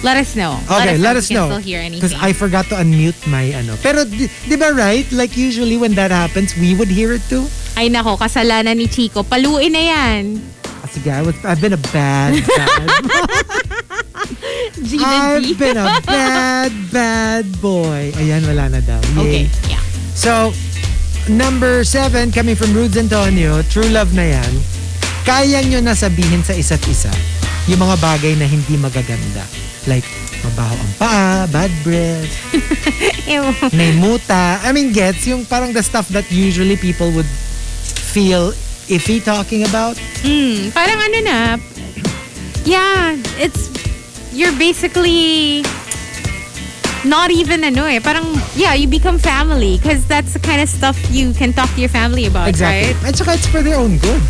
Let 0.03 0.19
us 0.19 0.35
know. 0.35 0.59
Okay, 0.67 0.99
let 0.99 1.15
us 1.15 1.31
know. 1.31 1.47
can 1.47 1.59
still 1.59 1.63
hear 1.63 1.83
Because. 1.87 2.15
I 2.19 2.35
forgot 2.35 2.67
to 2.71 2.75
unmute 2.75 3.19
my, 3.31 3.51
ano. 3.55 3.79
Pero, 3.79 4.03
di, 4.03 4.27
di 4.27 4.55
ba 4.59 4.75
right? 4.75 5.07
Like, 5.11 5.39
usually 5.39 5.79
when 5.79 5.95
that 5.95 6.11
happens, 6.11 6.51
we 6.59 6.75
would 6.75 6.91
hear 6.91 7.15
it 7.15 7.23
too. 7.31 7.47
Ay 7.79 7.87
nako, 7.87 8.19
kasalanan 8.19 8.75
ni 8.75 8.91
Chico. 8.91 9.23
Paluin 9.23 9.71
na 9.71 9.79
yan. 9.79 10.23
Sige, 10.99 11.15
I 11.15 11.23
was, 11.23 11.35
I've 11.47 11.63
been 11.63 11.71
a 11.71 11.83
bad, 11.95 12.43
bad 12.43 12.91
G. 14.83 14.99
I've 14.99 15.55
been 15.55 15.79
a 15.79 15.87
bad, 16.03 16.75
bad 16.91 17.47
boy. 17.63 18.11
Ayan, 18.19 18.43
wala 18.43 18.67
na 18.67 18.83
daw. 18.83 18.99
Yay. 19.15 19.23
Okay, 19.23 19.43
yeah. 19.71 19.79
So, 20.11 20.51
number 21.31 21.87
seven, 21.87 22.35
coming 22.35 22.59
from 22.59 22.75
Rudes 22.75 22.99
Antonio, 22.99 23.63
True 23.71 23.87
Love 23.87 24.11
na 24.11 24.27
yan, 24.27 24.51
kaya 25.23 25.63
nyo 25.63 25.79
na 25.79 25.95
sabihin 25.95 26.43
sa 26.43 26.51
isa't 26.51 26.83
isa 26.91 27.15
yung 27.71 27.79
mga 27.79 27.95
bagay 28.03 28.35
na 28.35 28.43
hindi 28.43 28.75
magaganda. 28.75 29.47
Like, 29.87 30.03
mabaho 30.43 30.75
ang 30.75 30.93
paa, 30.99 31.47
bad 31.47 31.71
breath, 31.87 32.27
may 33.79 33.95
muta. 33.95 34.59
I 34.67 34.75
mean, 34.75 34.91
gets 34.91 35.23
yung 35.31 35.47
parang 35.47 35.71
the 35.71 35.79
stuff 35.79 36.11
that 36.11 36.27
usually 36.27 36.75
people 36.75 37.07
would 37.15 37.29
feel 38.11 38.51
iffy 38.89 39.23
talking 39.23 39.63
about. 39.63 39.95
Mm, 40.25 40.73
parang 40.73 40.97
ano 40.99 41.17
na, 41.21 41.39
yeah, 42.65 43.15
it's, 43.37 43.69
you're 44.33 44.55
basically 44.57 45.63
not 47.05 47.31
even 47.31 47.63
ano 47.63 47.85
eh. 47.85 47.99
Parang, 47.99 48.25
yeah, 48.55 48.73
you 48.73 48.87
become 48.87 49.17
family 49.17 49.77
because 49.77 50.05
that's 50.05 50.33
the 50.33 50.39
kind 50.39 50.61
of 50.61 50.67
stuff 50.67 50.97
you 51.09 51.31
can 51.33 51.53
talk 51.53 51.69
to 51.75 51.79
your 51.79 51.89
family 51.89 52.25
about, 52.25 52.49
Exactly. 52.49 52.93
right? 52.93 53.05
And 53.07 53.15
saka 53.15 53.33
it's 53.33 53.47
for 53.47 53.61
their 53.61 53.77
own 53.79 53.97
good. 53.99 54.21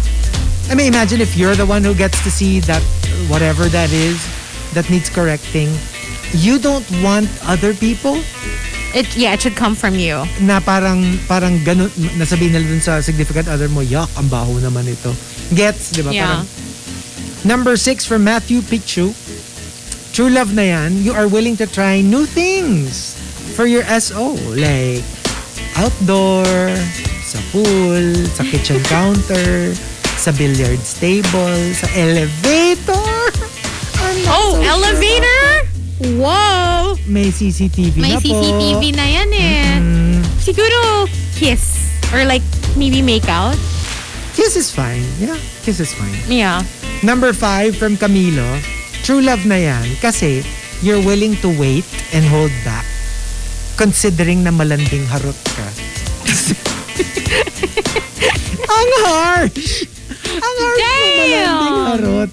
I 0.70 0.76
mean, 0.76 0.88
imagine 0.88 1.20
if 1.20 1.36
you're 1.36 1.56
the 1.56 1.66
one 1.66 1.84
who 1.84 1.96
gets 1.96 2.22
to 2.24 2.30
see 2.30 2.60
that 2.70 2.84
whatever 3.28 3.66
that 3.74 3.92
is 3.92 4.22
that 4.76 4.88
needs 4.90 5.10
correcting, 5.10 5.74
you 6.32 6.60
don't 6.60 6.86
want 7.02 7.26
other 7.48 7.74
people 7.74 8.22
It, 8.90 9.06
yeah, 9.16 9.38
it 9.38 9.42
should 9.42 9.56
come 9.56 9.76
from 9.78 10.02
you. 10.02 10.26
na 10.42 10.58
parang 10.58 11.06
parang 11.30 11.62
ganun 11.62 11.94
nasabihin 12.18 12.58
nila 12.58 12.66
dun 12.66 12.82
sa 12.82 12.98
significant 13.06 13.46
other 13.46 13.70
mo, 13.70 13.86
yuck, 13.86 14.10
ang 14.18 14.26
baho 14.26 14.58
naman 14.58 14.90
ito. 14.90 15.14
Gets, 15.54 15.94
di 15.94 16.02
ba? 16.02 16.10
Yeah. 16.10 16.26
Parang, 16.26 16.46
number 17.46 17.78
six 17.78 18.02
from 18.02 18.26
Matthew 18.26 18.66
Pichu. 18.66 19.14
True 20.10 20.34
love 20.34 20.58
na 20.58 20.66
yan, 20.66 21.06
you 21.06 21.14
are 21.14 21.30
willing 21.30 21.54
to 21.62 21.70
try 21.70 22.02
new 22.02 22.26
things 22.26 23.14
for 23.54 23.70
your 23.70 23.86
SO. 24.02 24.34
Like, 24.58 25.06
outdoor, 25.78 26.50
sa 27.22 27.38
pool, 27.54 28.18
sa 28.34 28.42
kitchen 28.42 28.82
counter, 28.92 29.78
sa 30.18 30.34
billiards 30.34 30.98
table, 30.98 31.62
sa 31.78 31.86
elevator. 31.94 32.98
Oh, 34.30 34.58
so 34.58 35.02
sure. 35.02 35.59
Whoa! 36.00 36.96
May 37.06 37.28
CCTV 37.28 38.00
May 38.00 38.16
na 38.16 38.20
po. 38.20 38.32
CCTV 38.32 38.96
na 38.96 39.06
yan 39.06 39.30
eh. 39.36 39.64
Mm, 39.78 40.20
Siguro, 40.40 41.06
kiss. 41.36 41.92
Or 42.16 42.24
like, 42.24 42.44
maybe 42.76 43.04
make 43.04 43.28
out. 43.28 43.60
kiss 44.32 44.56
is 44.56 44.72
fine. 44.72 45.04
Yeah, 45.20 45.36
kiss 45.68 45.84
is 45.84 45.92
fine. 45.92 46.16
Yeah. 46.32 46.64
Number 47.04 47.36
five 47.36 47.76
from 47.76 48.00
Camilo, 48.00 48.48
true 49.04 49.20
love 49.20 49.44
na 49.44 49.60
yan 49.60 50.00
kasi 50.00 50.40
you're 50.80 51.04
willing 51.04 51.36
to 51.44 51.52
wait 51.60 51.84
and 52.16 52.24
hold 52.24 52.52
back 52.64 52.88
considering 53.76 54.44
na 54.44 54.52
malanding 54.52 55.04
harot 55.08 55.36
ka. 55.36 55.68
Ang 58.70 58.90
harsh! 59.04 59.84
Ang 60.40 60.56
harsh 60.56 60.80
Damn! 60.80 60.96
malanding 61.20 61.80
harot. 61.84 62.30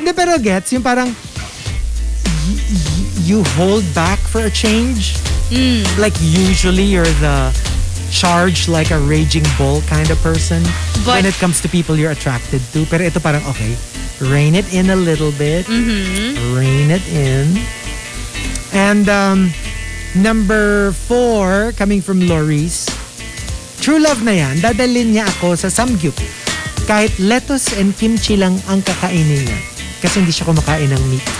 Hindi, 0.00 0.10
pero 0.16 0.32
gets, 0.40 0.72
yung 0.72 0.84
parang 0.84 1.12
you 3.30 3.46
hold 3.54 3.86
back 3.94 4.18
for 4.18 4.42
a 4.42 4.50
change. 4.50 5.14
Mm. 5.54 5.86
Like 6.02 6.18
usually 6.18 6.82
you're 6.82 7.14
the 7.22 7.54
charge 8.10 8.66
like 8.66 8.90
a 8.90 8.98
raging 8.98 9.46
bull 9.54 9.86
kind 9.86 10.10
of 10.10 10.18
person 10.18 10.66
But- 11.06 11.22
when 11.22 11.26
it 11.30 11.38
comes 11.38 11.62
to 11.62 11.70
people 11.70 11.94
you're 11.94 12.10
attracted 12.10 12.58
to. 12.74 12.82
Pero 12.90 13.06
ito 13.06 13.22
parang, 13.22 13.46
okay, 13.46 13.78
rein 14.18 14.58
it 14.58 14.66
in 14.74 14.90
a 14.90 14.98
little 14.98 15.30
bit. 15.38 15.70
Mm-hmm. 15.70 16.58
Rein 16.58 16.90
it 16.90 17.06
in. 17.06 17.54
And 18.74 19.06
um, 19.06 19.54
number 20.18 20.90
four, 21.06 21.70
coming 21.78 22.02
from 22.02 22.26
Loris, 22.26 22.90
True 23.80 23.96
love 23.96 24.20
na 24.20 24.36
yan, 24.36 24.60
dadalhin 24.60 25.16
niya 25.16 25.24
ako 25.24 25.56
sa 25.56 25.72
samgyup. 25.72 26.12
Kahit 26.84 27.16
lettuce 27.16 27.72
and 27.80 27.96
kimchi 27.96 28.36
lang 28.36 28.60
ang 28.68 28.84
kakainin 28.84 29.48
niya. 29.48 29.60
Kasi 30.04 30.20
hindi 30.20 30.36
siya 30.36 30.44
kumakain 30.44 30.92
ng 30.92 31.00
meat. 31.08 31.39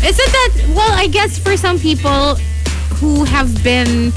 Isn't 0.00 0.32
that, 0.32 0.50
well, 0.72 0.92
I 0.92 1.06
guess 1.06 1.38
for 1.38 1.56
some 1.56 1.78
people 1.78 2.36
who 2.96 3.24
have 3.24 3.52
been 3.62 4.10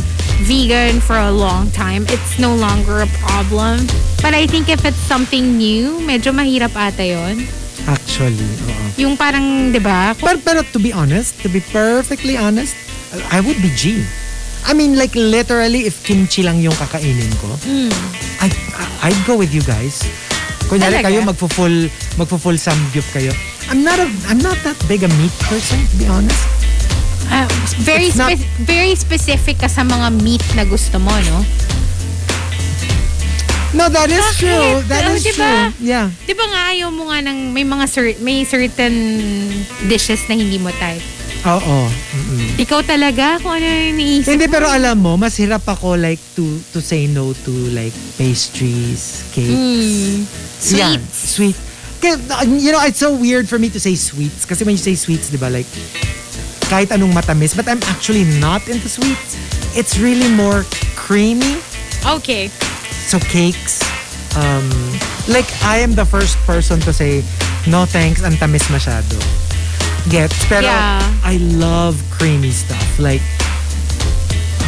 vegan 0.47 0.99
for 0.99 1.15
a 1.15 1.31
long 1.31 1.71
time, 1.71 2.07
it's 2.07 2.39
no 2.39 2.55
longer 2.55 3.01
a 3.03 3.09
problem. 3.19 3.87
But 4.23 4.33
I 4.33 4.47
think 4.47 4.69
if 4.69 4.85
it's 4.85 4.99
something 5.11 5.57
new, 5.57 5.99
medyo 5.99 6.31
mahirap 6.31 6.71
ata 6.75 7.03
yon. 7.03 7.47
Actually, 7.87 8.47
oo. 8.63 8.85
Yung 8.95 9.19
parang, 9.19 9.75
di 9.75 9.79
ba? 9.83 10.15
Pero, 10.15 10.39
pero 10.39 10.63
to 10.71 10.79
be 10.79 10.95
honest, 10.95 11.35
to 11.43 11.51
be 11.51 11.59
perfectly 11.59 12.39
honest, 12.39 12.75
I 13.27 13.43
would 13.43 13.59
be 13.59 13.67
G. 13.75 14.07
I 14.63 14.71
mean, 14.71 14.95
like 14.95 15.11
literally, 15.19 15.83
if 15.83 15.99
kimchi 16.07 16.43
lang 16.47 16.63
yung 16.63 16.73
kakainin 16.79 17.31
ko, 17.43 17.51
I, 18.39 18.47
I'd 19.03 19.19
go 19.27 19.35
with 19.35 19.51
you 19.51 19.59
guys. 19.67 19.99
Kunyari 20.71 21.03
Talaga? 21.03 21.11
kayo, 21.11 21.19
magfo-full, 21.27 21.91
magfo-full 22.15 22.55
samgyup 22.55 23.03
kayo. 23.11 23.35
I'm 23.73 23.81
not 23.81 23.97
a, 23.97 24.05
I'm 24.29 24.37
not 24.37 24.53
that 24.61 24.77
big 24.85 25.01
a 25.01 25.09
meat 25.17 25.33
person, 25.41 25.81
to 25.81 25.95
be 25.97 26.05
honest. 26.05 26.45
Ah, 27.25 27.49
very, 27.81 28.13
It's 28.13 28.15
not- 28.15 28.29
spe- 28.31 28.45
very 28.61 28.93
specific 28.93 29.57
ka 29.57 29.67
sa 29.67 29.81
mga 29.81 30.13
meat 30.21 30.45
na 30.53 30.61
gusto 30.63 31.01
mo, 31.01 31.09
no? 31.09 31.41
No, 33.73 33.89
that 33.89 34.05
is 34.07 34.21
Bakit? 34.21 34.37
true. 34.37 34.69
That 34.85 35.09
Oh, 35.09 35.17
is 35.17 35.25
diba? 35.25 35.73
true. 35.73 35.81
Yeah. 35.81 36.13
Di 36.21 36.37
ba 36.37 36.45
nga 36.45 36.69
ayaw 36.69 36.93
mo 36.93 37.09
nga 37.09 37.25
ng 37.25 37.49
may 37.49 37.65
mga 37.65 37.85
cer- 37.89 38.21
may 38.21 38.45
certain 38.45 38.93
dishes 39.89 40.21
na 40.29 40.37
hindi 40.37 40.61
mo 40.61 40.69
type? 40.71 41.01
Oo. 41.43 41.89
Mm-mm. 41.89 42.61
Ikaw 42.61 42.85
talaga 42.85 43.41
kung 43.41 43.49
ano 43.51 43.65
yung 43.65 43.97
iniisip 43.97 44.29
Hindi, 44.29 44.45
mo. 44.45 44.53
pero 44.53 44.69
alam 44.69 44.95
mo, 44.95 45.17
mas 45.17 45.33
hirap 45.35 45.65
ako 45.65 45.97
like 45.97 46.21
to 46.37 46.45
to 46.69 46.79
say 46.79 47.09
no 47.09 47.33
to 47.41 47.51
like 47.73 47.91
pastries, 48.13 49.25
cakes. 49.33 49.49
Mm. 49.49 50.15
Yeah, 50.69 50.93
Sweets. 50.93 51.17
sweet. 51.33 51.57
You 52.03 52.71
know, 52.71 52.83
it's 52.83 52.99
so 52.99 53.15
weird 53.15 53.47
for 53.47 53.57
me 53.57 53.69
to 53.69 53.79
say 53.79 53.95
sweets. 53.95 54.45
Kasi 54.45 54.63
when 54.63 54.75
you 54.75 54.83
say 54.83 54.95
sweets, 54.95 55.29
di 55.29 55.37
ba, 55.37 55.47
like, 55.49 55.67
kahit 56.67 56.91
anong 56.91 57.13
matamis. 57.13 57.55
But 57.55 57.67
I'm 57.67 57.81
actually 57.87 58.23
not 58.39 58.67
into 58.67 58.89
sweets. 58.89 59.39
It's 59.75 59.97
really 59.97 60.29
more 60.35 60.65
creamy. 60.95 61.59
Okay. 62.05 62.47
So 63.07 63.19
cakes, 63.31 63.79
um, 64.35 64.67
like, 65.27 65.47
I 65.63 65.79
am 65.79 65.95
the 65.95 66.05
first 66.05 66.37
person 66.43 66.79
to 66.81 66.91
say, 66.93 67.23
no 67.67 67.85
thanks, 67.85 68.23
ang 68.23 68.33
tamis 68.35 68.67
masyado. 68.67 69.15
Gets? 70.11 70.35
Pero, 70.51 70.67
Yeah. 70.67 70.99
I 71.23 71.37
love 71.55 71.95
creamy 72.11 72.51
stuff. 72.51 72.99
Like, 72.99 73.23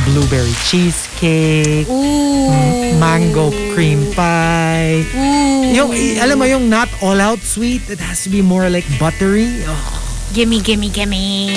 blueberry 0.06 0.54
cheesecake, 0.64 1.15
Ooh. 1.24 2.96
mango 3.00 3.52
cream 3.74 4.12
pie. 4.14 5.04
Ooh. 5.16 5.76
Yung, 5.76 5.90
alam 6.20 6.40
mo 6.40 6.46
yung 6.46 6.70
not 6.70 6.88
all 7.02 7.20
out 7.20 7.40
sweet, 7.40 7.84
it 7.90 8.00
has 8.00 8.24
to 8.24 8.30
be 8.30 8.42
more 8.42 8.70
like 8.70 8.86
buttery. 9.00 9.50
Oh, 9.68 10.02
Gimme, 10.34 10.60
gimme, 10.60 10.90
gimme. 10.90 11.48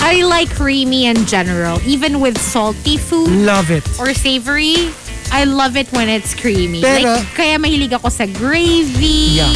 I 0.00 0.24
like 0.24 0.48
creamy 0.54 1.04
in 1.04 1.26
general. 1.26 1.76
Even 1.84 2.20
with 2.20 2.38
salty 2.40 2.96
food 2.96 3.28
love 3.28 3.70
it. 3.70 3.84
or 4.00 4.14
savory, 4.14 4.88
I 5.32 5.44
love 5.44 5.76
it 5.76 5.90
when 5.92 6.08
it's 6.08 6.32
creamy. 6.32 6.80
Pero- 6.80 7.20
like, 7.20 7.28
kaya 7.36 7.58
mahilig 7.58 7.92
ako 7.92 8.08
sa 8.08 8.24
gravy, 8.24 9.36
Yeah. 9.36 9.52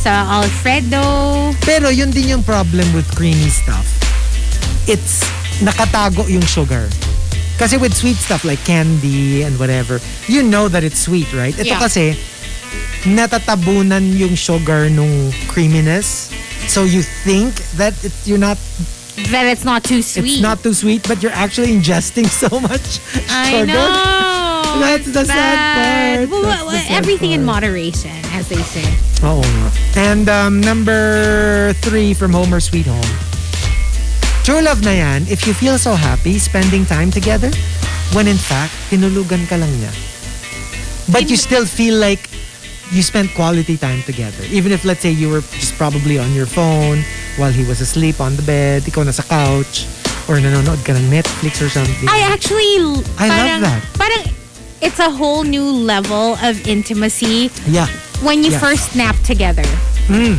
sa 0.00 0.40
Alfredo. 0.40 1.52
Pero 1.60 1.92
yun 1.92 2.08
din 2.08 2.28
yung 2.28 2.44
problem 2.44 2.88
with 2.96 3.04
creamy 3.12 3.52
stuff. 3.52 3.84
It's 4.88 5.20
nakatago 5.60 6.24
yung 6.28 6.44
sugar. 6.44 6.88
Kasi 7.58 7.76
with 7.78 7.94
sweet 7.94 8.16
stuff 8.16 8.44
like 8.44 8.58
candy 8.64 9.42
and 9.42 9.58
whatever, 9.58 10.00
you 10.26 10.42
know 10.42 10.66
that 10.68 10.82
it's 10.82 10.98
sweet, 10.98 11.30
right? 11.32 11.54
Ito 11.54 11.64
Yeah. 11.64 11.78
kasi, 11.78 12.18
natatabunan 13.06 14.16
yung 14.16 14.34
sugar 14.34 14.90
nung 14.90 15.30
creaminess. 15.46 16.32
So 16.66 16.82
you 16.82 17.02
think 17.02 17.54
that 17.76 17.92
it, 18.02 18.12
you're 18.24 18.40
not, 18.42 18.58
That 19.30 19.46
it's 19.46 19.62
not 19.64 19.84
too 19.84 20.02
sweet. 20.02 20.40
it's 20.40 20.42
not 20.42 20.62
too 20.66 20.74
sweet, 20.74 21.06
but 21.06 21.22
you're 21.22 21.36
actually 21.36 21.70
ingesting 21.70 22.26
so 22.42 22.50
much 22.58 22.98
I 23.30 23.62
know. 23.62 23.86
That's 24.82 25.06
the 25.06 25.22
sad 25.24 25.54
part. 26.26 26.30
Well, 26.30 26.42
the 26.42 26.66
well, 26.66 26.70
sad 26.74 26.90
everything 26.90 27.30
in 27.30 27.44
moderation, 27.46 28.10
as 28.34 28.48
they 28.48 28.58
say. 28.66 28.82
Oh. 29.22 29.38
And 29.94 30.28
um, 30.28 30.60
number 30.60 31.72
three 31.78 32.12
from 32.12 32.32
Homer 32.32 32.58
Sweet 32.58 32.86
Home. 32.90 33.06
True 34.44 34.60
love 34.60 34.84
na 34.84 34.92
yan, 34.92 35.24
if 35.24 35.48
you 35.48 35.56
feel 35.56 35.80
so 35.80 35.96
happy 35.96 36.36
spending 36.38 36.84
time 36.84 37.10
together, 37.10 37.48
when 38.12 38.28
in 38.28 38.36
fact, 38.36 38.76
tinulugan 38.92 39.48
ka 39.48 39.56
lang 39.56 39.72
niya. 39.80 39.88
But 41.08 41.32
you 41.32 41.36
still 41.40 41.64
feel 41.64 41.96
like 41.96 42.28
you 42.92 43.00
spent 43.00 43.32
quality 43.32 43.80
time 43.80 44.04
together. 44.04 44.44
Even 44.52 44.72
if, 44.72 44.84
let's 44.84 45.00
say, 45.00 45.10
you 45.10 45.32
were 45.32 45.40
just 45.56 45.74
probably 45.80 46.18
on 46.18 46.32
your 46.36 46.44
phone 46.44 47.00
while 47.40 47.52
he 47.52 47.64
was 47.64 47.80
asleep 47.80 48.20
on 48.20 48.36
the 48.36 48.44
bed, 48.44 48.84
ikaw 48.84 49.08
nasa 49.08 49.24
couch, 49.24 49.88
or 50.28 50.36
nanonood 50.36 50.80
ka 50.84 50.92
ng 50.92 51.08
Netflix 51.08 51.64
or 51.64 51.72
something. 51.72 52.08
I 52.08 52.20
actually 52.28 53.00
I 53.16 53.28
love 53.32 53.64
that. 53.64 53.80
Parang 53.96 54.28
it's 54.84 55.00
a 55.00 55.08
whole 55.08 55.44
new 55.44 55.64
level 55.64 56.36
of 56.44 56.60
intimacy 56.68 57.48
yeah. 57.64 57.88
when 58.20 58.44
you 58.44 58.52
Yes. 58.52 58.60
first 58.60 58.92
nap 58.96 59.16
together. 59.24 59.64
Mm. 60.08 60.36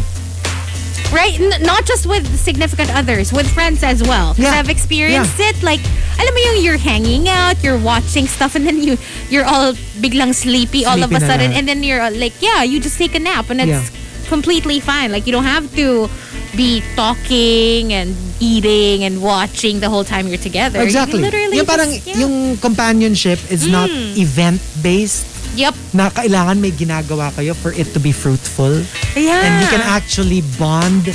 Right? 1.14 1.40
N- 1.40 1.62
not 1.64 1.86
just 1.86 2.06
with 2.06 2.26
significant 2.40 2.94
others, 2.94 3.32
with 3.32 3.48
friends 3.50 3.84
as 3.84 4.02
well. 4.04 4.34
'Cause 4.34 4.46
Yeah. 4.46 4.60
I've 4.60 4.70
experienced 4.70 5.40
it. 5.40 5.62
Like, 5.64 5.80
alam 6.20 6.32
mo 6.34 6.40
yung 6.52 6.64
you're 6.66 6.78
hanging 6.82 7.30
out, 7.30 7.56
you're 7.64 7.78
watching 7.80 8.28
stuff, 8.28 8.56
and 8.56 8.66
then 8.66 8.82
you 8.84 8.98
you're 9.30 9.46
all 9.46 9.74
biglang 10.02 10.34
sleepy, 10.36 10.84
all 10.84 11.00
of 11.02 11.12
a 11.12 11.20
Sleepy 11.20 11.28
sudden, 11.32 11.50
and 11.54 11.68
then 11.68 11.84
you're 11.84 12.02
uh, 12.02 12.12
like, 12.12 12.34
yeah, 12.42 12.64
you 12.64 12.80
just 12.80 12.98
take 12.98 13.16
a 13.16 13.20
nap, 13.22 13.50
and 13.50 13.62
it's 13.62 13.70
Yeah. 13.70 13.84
completely 14.28 14.80
fine. 14.80 15.12
Like, 15.12 15.26
you 15.28 15.32
don't 15.32 15.48
have 15.48 15.70
to 15.78 16.10
be 16.56 16.82
talking 16.96 17.92
and 17.94 18.16
eating 18.40 19.04
and 19.04 19.22
watching 19.22 19.80
the 19.80 19.90
whole 19.92 20.04
time 20.04 20.28
you're 20.28 20.40
together. 20.42 20.80
You 20.80 20.86
Exactly. 20.88 21.20
literally 21.22 21.58
yung 21.60 21.66
parang, 21.68 21.92
just, 21.94 22.08
yeah. 22.08 22.20
yung 22.24 22.58
companionship 22.58 23.40
is 23.52 23.68
not 23.68 23.90
event-based. 23.92 25.26
Yep. 25.56 25.74
na 25.96 26.12
kailangan 26.12 26.60
may 26.60 26.72
ginagawa 26.72 27.32
kayo 27.32 27.56
for 27.56 27.72
it 27.72 27.88
to 27.96 28.00
be 28.00 28.12
fruitful. 28.12 28.84
Yeah. 29.16 29.40
And 29.40 29.54
you 29.64 29.68
can 29.72 29.80
actually 29.82 30.44
bond 30.60 31.08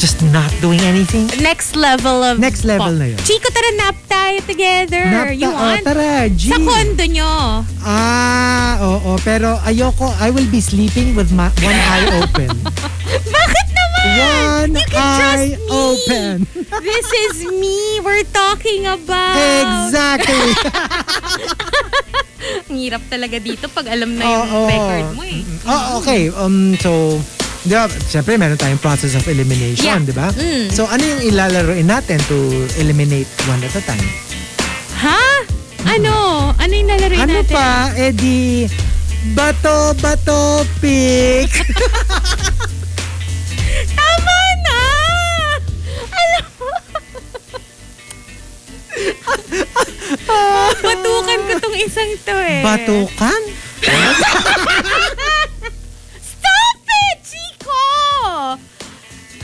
just 0.00 0.18
not 0.34 0.50
doing 0.58 0.80
anything. 0.82 1.30
Next 1.38 1.76
level 1.76 2.24
of... 2.26 2.40
Next 2.42 2.64
level 2.66 2.90
na 2.90 3.14
yun. 3.14 3.18
Chico, 3.22 3.46
tara 3.54 3.70
nap 3.78 3.94
tayo 4.10 4.42
together. 4.42 4.98
Nap 5.06 5.30
you 5.30 5.46
ta- 5.46 5.54
oh, 5.54 5.62
want? 5.62 5.84
tara, 5.86 6.26
G. 6.26 6.50
Sa 6.50 6.58
kondo 6.58 7.04
nyo. 7.06 7.62
Ah, 7.86 8.82
oo. 8.82 9.14
Pero 9.22 9.62
ayoko, 9.62 10.10
I 10.18 10.34
will 10.34 10.48
be 10.50 10.58
sleeping 10.58 11.14
with 11.14 11.30
my, 11.30 11.54
one 11.62 11.78
eye 11.78 12.08
open. 12.18 12.50
Bakit 13.36 13.66
naman? 13.70 14.02
One 14.18 14.74
you 14.74 14.86
can 14.90 14.98
eye 14.98 15.54
trust 15.54 15.54
me. 15.54 15.70
open. 15.70 16.34
This 16.82 17.06
is 17.30 17.46
me 17.46 18.00
we're 18.02 18.26
talking 18.34 18.90
about. 18.90 19.38
exactly. 19.38 20.50
Ang 22.66 22.78
hirap 22.78 23.02
talaga 23.06 23.36
dito 23.38 23.68
pag 23.68 23.86
alam 23.86 24.14
na 24.14 24.22
yung 24.22 24.46
Oo. 24.48 24.60
record 24.66 25.08
mo 25.14 25.22
eh. 25.22 25.40
Oh, 25.64 25.82
okay. 25.98 26.26
Um, 26.28 26.74
so, 26.76 27.18
di 27.62 27.72
ba, 27.72 27.86
syempre 28.04 28.34
meron 28.34 28.56
tayong 28.56 28.78
process 28.78 29.14
of 29.14 29.22
elimination, 29.24 30.02
Yeah. 30.02 30.02
di 30.02 30.12
ba? 30.12 30.28
Mm. 30.32 30.66
So, 30.68 30.84
ano 30.84 31.00
yung 31.00 31.22
ilalaroin 31.24 31.86
natin 31.86 32.18
to 32.26 32.38
eliminate 32.76 33.30
one 33.46 33.62
at 33.62 33.72
a 33.72 33.82
time? 33.82 34.06
Ha? 34.98 35.22
Ano? 35.84 36.14
Ano 36.54 36.72
yung 36.72 36.88
lalaroin 36.88 37.20
Ano 37.20 37.34
natin? 37.38 37.52
pa? 37.52 37.90
Eh 37.94 38.10
di, 38.10 38.66
bato, 39.32 39.94
bato, 39.98 40.62
pick. 40.78 41.50
Tama 43.92 44.36
Batukan 50.82 51.38
ko 51.48 51.52
tong 51.58 51.76
isang 51.78 52.10
to 52.26 52.34
eh. 52.36 52.60
Batukan? 52.62 53.40
Stop 56.20 56.78
it, 56.86 57.18
Chico! 57.24 57.82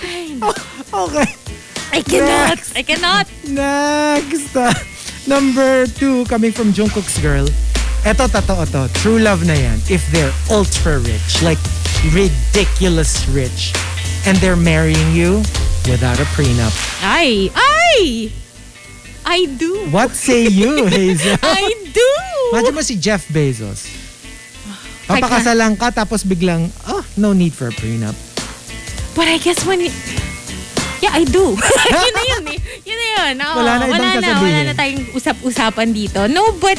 Ay, 0.03 0.39
Okay. 0.89 1.29
I 1.93 2.01
cannot. 2.03 2.59
I 2.77 2.83
cannot. 2.83 3.27
Next. 3.49 4.53
Number 5.27 5.87
two, 5.87 6.25
coming 6.27 6.53
from 6.53 6.73
Jungkook's 6.73 7.19
girl. 7.21 7.47
Eto, 8.05 8.29
totoo 8.29 8.65
to. 8.73 8.89
True 9.01 9.19
love 9.19 9.45
na 9.45 9.53
yan. 9.53 9.81
If 9.91 10.05
they're 10.13 10.33
ultra 10.51 10.99
rich, 11.01 11.43
like 11.43 11.59
ridiculous 12.15 13.27
rich, 13.29 13.75
and 14.25 14.39
they're 14.39 14.57
marrying 14.57 15.13
you 15.13 15.43
without 15.89 16.21
a 16.21 16.27
prenup. 16.37 16.73
Ay, 17.03 17.51
ay! 17.57 18.31
I 19.29 19.45
do. 19.61 19.93
What 19.93 20.17
say 20.17 20.49
you, 20.49 20.87
Hazel? 20.93 21.37
I 21.45 21.69
do. 21.93 22.11
Imagine 22.57 22.75
mo 22.75 22.81
si 22.81 22.97
Jeff 22.97 23.29
Bezos. 23.29 23.85
Papakasalan 25.05 25.77
ka 25.77 25.93
tapos 25.93 26.25
biglang, 26.25 26.73
oh, 26.89 27.05
no 27.21 27.37
need 27.37 27.53
for 27.53 27.69
a 27.69 27.75
prenup. 27.77 28.17
But 29.13 29.29
I 29.29 29.37
guess 29.37 29.65
when 29.69 29.85
Yeah, 30.99 31.15
I 31.15 31.23
do. 31.25 31.55
yun 32.05 32.13
na 32.17 32.23
yun 32.27 32.45
eh. 32.51 32.59
Yun 32.83 32.99
na 32.99 33.07
yun. 33.15 33.35
Oo, 33.39 33.55
Wala 33.63 33.73
na 33.79 33.85
ibang 33.87 34.03
wala 34.03 34.19
na, 34.19 34.31
wala 34.43 34.61
na 34.67 34.75
tayong 34.75 35.07
usap-usapan 35.15 35.95
dito. 35.95 36.27
No, 36.27 36.51
but 36.59 36.75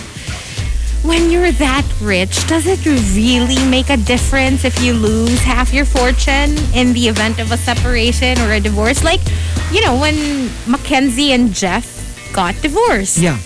when 1.07 1.31
you're 1.31 1.55
that 1.55 1.87
rich, 2.03 2.35
does 2.51 2.67
it 2.67 2.83
really 3.15 3.55
make 3.71 3.87
a 3.87 3.95
difference 3.95 4.67
if 4.67 4.75
you 4.83 4.91
lose 4.91 5.39
half 5.39 5.71
your 5.71 5.87
fortune 5.87 6.51
in 6.75 6.91
the 6.91 7.07
event 7.07 7.39
of 7.39 7.55
a 7.55 7.57
separation 7.57 8.35
or 8.43 8.51
a 8.51 8.59
divorce? 8.59 9.07
Like, 9.07 9.23
you 9.71 9.79
know, 9.79 9.95
when 9.95 10.51
Mackenzie 10.67 11.31
and 11.31 11.55
Jeff 11.55 11.87
got 12.33 12.55
divorced, 12.61 13.17
Yeah, 13.17 13.37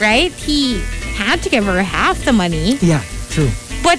right? 0.00 0.32
He 0.32 0.80
had 1.14 1.42
to 1.42 1.48
give 1.50 1.64
her 1.64 1.82
half 1.82 2.24
the 2.24 2.32
money, 2.32 2.76
yeah, 2.82 3.02
true. 3.30 3.50
but 3.82 3.98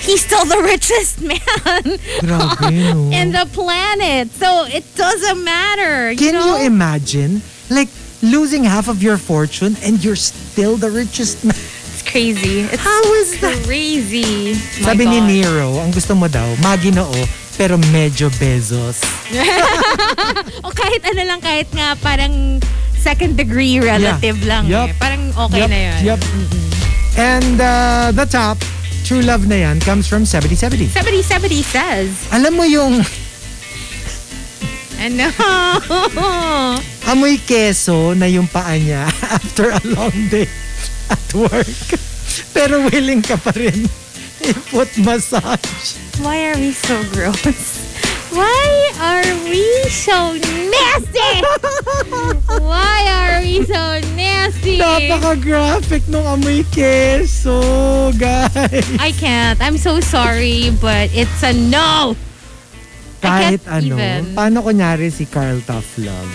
he's 0.00 0.24
still 0.24 0.44
the 0.44 0.60
richest 0.72 1.20
man 1.20 1.40
in 3.12 3.32
the 3.32 3.46
planet. 3.52 4.30
So 4.32 4.64
it 4.68 4.84
doesn't 4.96 5.44
matter. 5.44 6.12
You 6.12 6.18
Can 6.18 6.34
know? 6.34 6.56
you 6.58 6.66
imagine? 6.66 7.42
Like, 7.70 7.88
losing 8.22 8.64
half 8.64 8.88
of 8.88 9.02
your 9.02 9.16
fortune 9.18 9.76
and 9.84 10.02
you're 10.04 10.16
still 10.16 10.76
the 10.76 10.90
richest 10.90 11.44
man. 11.44 11.52
it's 11.56 12.02
crazy. 12.04 12.60
It's 12.68 12.80
How 12.82 13.02
is 13.20 13.40
that? 13.40 13.56
crazy. 13.64 14.56
My 14.84 14.92
Sabi 14.96 15.04
ni 15.08 15.20
Nero, 15.20 15.76
ang 15.80 15.92
gusto 15.92 16.14
mo 16.16 16.28
daw, 16.28 16.44
maginoo, 16.64 17.08
oh, 17.12 17.26
pero 17.56 17.76
medyo 17.92 18.28
bezos. 18.40 19.00
O 20.64 20.72
kahit 20.72 21.04
ano 21.04 21.22
lang, 21.28 21.40
kahit 21.40 21.68
nga 21.72 21.92
parang 22.00 22.56
second 23.04 23.36
degree 23.36 23.76
relative 23.78 24.40
Yeah. 24.40 24.48
lang 24.48 24.64
Yup. 24.64 24.88
eh. 24.88 24.94
Parang 24.96 25.22
okay 25.36 25.60
Yup, 25.60 25.68
na 25.68 25.78
yun. 25.78 25.98
Yup. 26.08 26.20
And 27.14 27.56
uh, 27.60 28.08
the 28.10 28.24
top, 28.24 28.56
true 29.04 29.20
love 29.20 29.44
na 29.44 29.60
yan, 29.60 29.76
comes 29.78 30.08
from 30.08 30.24
7070. 30.24 30.88
70-70 30.88 31.60
says, 31.62 32.08
Alam 32.32 32.56
mo 32.56 32.64
yung 32.64 33.04
ano? 34.96 35.26
amoy 37.12 37.36
keso 37.38 38.16
na 38.16 38.24
yung 38.24 38.48
paa 38.48 38.72
niya 38.74 39.04
after 39.36 39.68
a 39.68 39.80
long 39.84 40.16
day 40.32 40.48
at 41.12 41.20
work. 41.36 41.68
Pero 42.56 42.88
willing 42.88 43.20
ka 43.20 43.36
pa 43.36 43.52
rin 43.52 43.84
i-foot 44.48 44.88
massage. 45.04 46.00
Why 46.24 46.48
are 46.48 46.56
we 46.56 46.72
so 46.72 46.96
gross? 47.12 47.83
Why 48.34 48.66
are 48.98 49.26
we 49.46 49.62
so 49.88 50.34
nasty? 50.34 51.34
Why 52.60 52.98
are 53.08 53.38
we 53.40 53.62
so 53.64 53.82
nasty? 54.18 54.78
Napaka-graphic 54.78 56.02
nung 56.10 56.26
amoy 56.26 56.66
keso, 56.68 57.62
guys. 58.18 58.50
I 58.98 59.14
can't. 59.14 59.60
I'm 59.62 59.78
so 59.78 60.00
sorry, 60.02 60.74
but 60.82 61.14
it's 61.14 61.42
a 61.42 61.54
no. 61.54 62.18
I 63.22 63.24
Kahit 63.24 63.62
can't 63.64 63.86
ano, 63.86 63.94
even. 63.96 64.20
paano 64.34 64.58
kunyari 64.60 65.08
si 65.08 65.24
Carl 65.24 65.62
Tough 65.64 65.96
Love? 65.96 66.34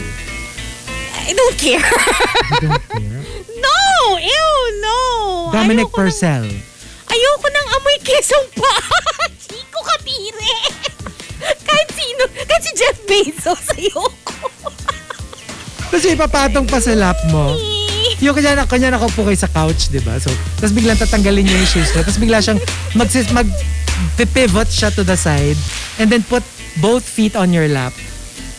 I 1.29 1.35
don't 1.35 1.57
care. 1.59 1.83
You 1.83 2.59
don't 2.65 2.85
care? 2.89 3.21
no! 3.61 3.77
Ew, 4.17 4.49
no! 4.81 4.99
Dominic 5.53 5.85
Ayoko 5.85 5.93
ng- 5.93 5.99
Purcell. 5.99 6.47
Ayoko 7.05 7.47
nang 7.51 7.67
amoy 7.77 7.97
kesong 8.01 8.47
pa. 8.57 8.73
Chico 9.45 9.79
Katire. 9.85 10.88
kahit 11.67 11.89
sino. 11.93 12.23
Kahit 12.45 12.63
si 12.63 12.71
Jeff 12.75 12.97
Bezos, 13.07 13.65
ayoko. 13.75 14.35
Tapos 15.89 16.05
ipapatong 16.05 16.67
pa 16.69 16.77
sa 16.77 16.93
lap 16.93 17.17
mo. 17.33 17.57
Yung 18.21 18.35
kanya, 18.35 18.67
kanya 18.67 18.93
nakaupo 18.93 19.25
kayo 19.25 19.39
sa 19.39 19.49
couch, 19.49 19.89
di 19.89 20.03
ba? 20.03 20.19
So, 20.21 20.29
tapos 20.59 20.75
biglang 20.75 20.99
tatanggalin 20.99 21.47
niya 21.47 21.57
yung 21.57 21.71
shoes 21.71 21.89
niya. 21.95 22.03
Tapos 22.05 22.21
bigla 22.21 22.37
siyang 22.43 22.61
magsis, 22.93 23.31
mag 23.33 23.47
pivot 24.19 24.67
siya 24.67 24.91
to 24.91 25.07
the 25.07 25.15
side 25.15 25.55
and 25.95 26.11
then 26.11 26.19
put 26.27 26.43
both 26.83 27.03
feet 27.03 27.35
on 27.35 27.55
your 27.55 27.67
lap. 27.71 27.95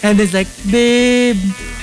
And 0.00 0.16
it's 0.16 0.32
like, 0.32 0.48
babe, 0.72 1.36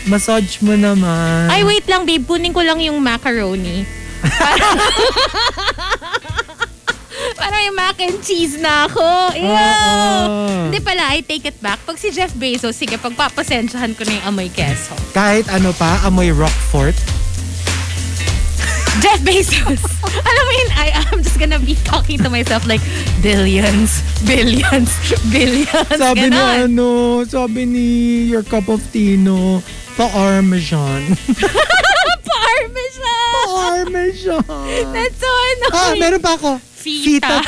massage 0.10 0.58
mo 0.66 0.74
naman. 0.74 1.54
Ay, 1.54 1.62
wait 1.62 1.86
lang, 1.86 2.10
babe. 2.10 2.26
Kunin 2.26 2.50
ko 2.50 2.66
lang 2.66 2.82
yung 2.82 2.98
macaroni. 2.98 3.86
Parang 7.38 7.62
yung 7.64 7.76
mac 7.76 7.98
and 7.98 8.18
cheese 8.20 8.58
na 8.58 8.86
ako. 8.86 9.06
Ew! 9.32 9.46
Oo. 9.46 10.68
Hindi 10.68 10.80
pala, 10.80 11.14
I 11.14 11.22
take 11.22 11.46
it 11.46 11.58
back. 11.58 11.80
Pag 11.84 11.96
si 11.96 12.10
Jeff 12.10 12.34
Bezos, 12.34 12.74
sige, 12.74 12.98
pagpapasensyahan 12.98 13.94
ko 13.94 14.02
na 14.04 14.18
yung 14.18 14.26
amoy 14.28 14.50
keso. 14.50 14.98
Kahit 15.12 15.46
ano 15.48 15.72
pa, 15.72 16.02
amoy 16.02 16.30
Rockfort. 16.30 16.98
Jeff 18.98 19.22
Bezos. 19.22 19.82
Alam 20.28 20.44
mo 20.44 20.54
yun, 20.56 20.70
I, 20.74 20.88
I'm 21.06 21.22
just 21.22 21.38
gonna 21.38 21.62
be 21.62 21.78
talking 21.84 22.18
to 22.18 22.30
myself 22.30 22.66
like, 22.66 22.82
billions, 23.22 24.02
billions, 24.26 24.90
billions. 25.30 25.70
Sabi 25.94 26.28
ni 26.28 26.34
ganon. 26.34 26.74
ano, 26.74 26.88
sabi 27.24 27.62
ni 27.64 27.88
your 28.26 28.42
cup 28.42 28.66
of 28.68 28.82
tino, 28.90 29.62
pa-armesan. 29.94 31.14
Parmesan! 32.28 33.46
Parmesan. 33.46 34.44
That's 34.90 35.16
so 35.16 35.30
Ah, 35.68 35.94
annoying. 35.94 36.00
meron 36.00 36.20
pa 36.20 36.34
ako. 36.34 36.58
Fita. 36.88 37.44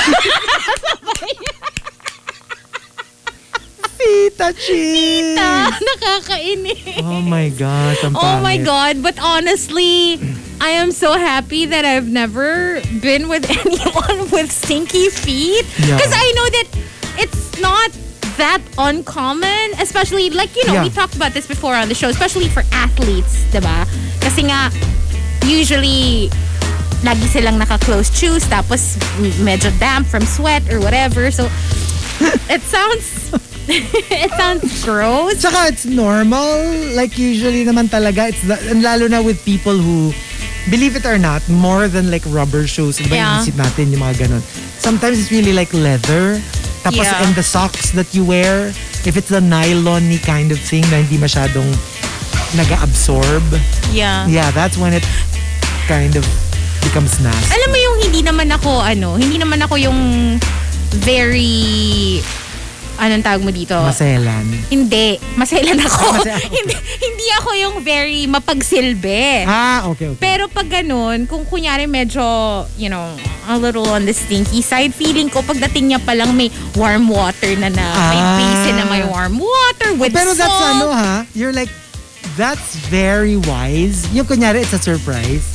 Fita 4.00 4.52
cheese. 4.56 5.38
Ah, 5.50 5.72
nakakainis. 5.80 7.00
Oh 7.04 7.22
my 7.22 7.48
God, 7.50 7.96
ang 8.04 8.16
Oh 8.16 8.40
my. 8.44 8.58
God. 8.60 9.00
But 9.04 9.16
honestly, 9.20 10.20
I 10.60 10.76
am 10.76 10.92
so 10.92 11.16
happy 11.16 11.66
that 11.68 11.86
I've 11.86 12.08
never 12.08 12.82
been 13.00 13.28
with 13.32 13.48
anyone 13.64 14.28
with 14.32 14.52
stinky 14.52 15.08
feet. 15.10 15.64
Yeah. 15.80 15.96
Because 15.96 16.12
I 16.12 16.28
know 16.36 16.48
that 16.60 16.68
it's 17.24 17.60
not 17.62 17.92
that 18.36 18.60
uncommon, 18.78 19.76
especially 19.80 20.30
like, 20.32 20.56
you 20.56 20.66
know, 20.68 20.80
Yeah. 20.80 20.84
we 20.84 20.90
talked 20.92 21.16
about 21.16 21.32
this 21.34 21.48
before 21.48 21.76
on 21.76 21.88
the 21.88 21.96
show, 21.96 22.08
especially 22.10 22.48
for 22.48 22.64
athletes, 22.72 23.44
diba? 23.52 23.84
Kasi 24.20 24.44
nga, 24.48 24.72
usually, 25.44 26.32
lagi 27.04 27.26
silang 27.32 27.58
naka-closed 27.58 28.12
shoes, 28.14 28.44
tapos 28.46 29.00
medyo 29.40 29.72
damp 29.80 30.08
from 30.08 30.26
sweat 30.26 30.64
or 30.72 30.80
whatever. 30.80 31.32
So, 31.32 31.48
it 32.54 32.62
sounds, 32.68 33.32
it 34.12 34.32
sounds 34.36 34.84
gross. 34.84 35.40
Tsaka 35.40 35.72
it's 35.72 35.86
normal. 35.86 36.60
Like 36.96 37.18
usually 37.18 37.64
naman 37.64 37.88
talaga, 37.88 38.30
it's 38.30 38.44
the, 38.44 38.60
and 38.70 38.84
lalo 38.84 39.08
na 39.08 39.22
with 39.24 39.40
people 39.46 39.78
who, 39.78 40.12
believe 40.70 40.96
it 41.00 41.06
or 41.06 41.18
not, 41.18 41.40
more 41.48 41.88
than 41.88 42.12
like 42.12 42.24
rubber 42.28 42.68
shoes. 42.68 43.00
Diba 43.00 43.16
Yeah. 43.16 43.40
inisip 43.40 43.56
natin 43.56 43.96
yung 43.96 44.04
mga 44.04 44.28
ganun. 44.28 44.44
Sometimes 44.80 45.20
it's 45.20 45.32
really 45.32 45.54
like 45.56 45.72
leather. 45.74 46.36
Tapos 46.84 47.08
Yeah. 47.08 47.24
and 47.24 47.32
the 47.36 47.44
socks 47.44 47.92
that 47.96 48.12
you 48.16 48.24
wear, 48.24 48.72
if 49.08 49.16
it's 49.16 49.32
a 49.32 49.40
nylon 49.40 50.20
kind 50.28 50.52
of 50.52 50.60
thing 50.60 50.84
na 50.92 51.00
hindi 51.00 51.16
masyadong 51.16 51.68
nag-absorb, 52.56 53.44
Yeah. 53.92 54.28
yeah, 54.28 54.52
that's 54.52 54.76
when 54.78 54.92
it 54.94 55.04
kind 55.88 56.16
of 56.16 56.26
becomes 56.90 57.22
nasty. 57.22 57.54
Alam 57.54 57.70
mo 57.70 57.78
yung 57.78 57.98
hindi 58.02 58.22
naman 58.22 58.50
ako, 58.50 58.82
ano, 58.82 59.14
hindi 59.14 59.38
naman 59.38 59.62
ako 59.62 59.78
yung 59.78 60.00
very, 61.06 62.18
anong 62.98 63.22
tawag 63.22 63.42
mo 63.42 63.52
dito? 63.54 63.78
Maselan. 63.78 64.42
hindi. 64.68 65.22
Maselan 65.38 65.78
ako. 65.78 66.18
Maselan, 66.18 66.34
okay. 66.34 66.50
hindi, 66.58 66.74
hindi 67.00 67.28
ako 67.38 67.50
yung 67.54 67.76
very 67.80 68.26
mapagsilbi. 68.26 69.46
Ah, 69.46 69.86
okay, 69.86 70.10
okay. 70.10 70.20
Pero 70.20 70.50
pag 70.50 70.66
ganun, 70.66 71.30
kung 71.30 71.46
kunyari 71.46 71.86
medyo, 71.86 72.26
you 72.76 72.90
know, 72.90 73.14
a 73.46 73.54
little 73.54 73.86
on 73.88 74.10
the 74.10 74.14
stinky 74.14 74.60
side, 74.60 74.90
feeling 74.92 75.30
ko 75.30 75.46
pagdating 75.46 75.94
niya 75.94 76.02
pa 76.02 76.18
lang 76.18 76.34
may 76.34 76.50
warm 76.74 77.06
water 77.06 77.54
na 77.54 77.70
na, 77.70 77.86
may 78.10 78.18
Ah. 78.20 78.34
basin 78.36 78.76
na 78.76 78.86
may 78.88 79.06
warm 79.06 79.38
water 79.38 79.94
with 79.94 80.10
Pero 80.10 80.34
salt. 80.34 80.42
that's 80.42 80.62
ano 80.74 80.90
ha, 80.90 81.22
you're 81.38 81.54
like, 81.54 81.70
that's 82.34 82.82
very 82.90 83.38
wise. 83.38 84.10
Yung 84.10 84.26
kunyari, 84.26 84.66
it's 84.66 84.74
a 84.74 84.82
surprise. 84.82 85.46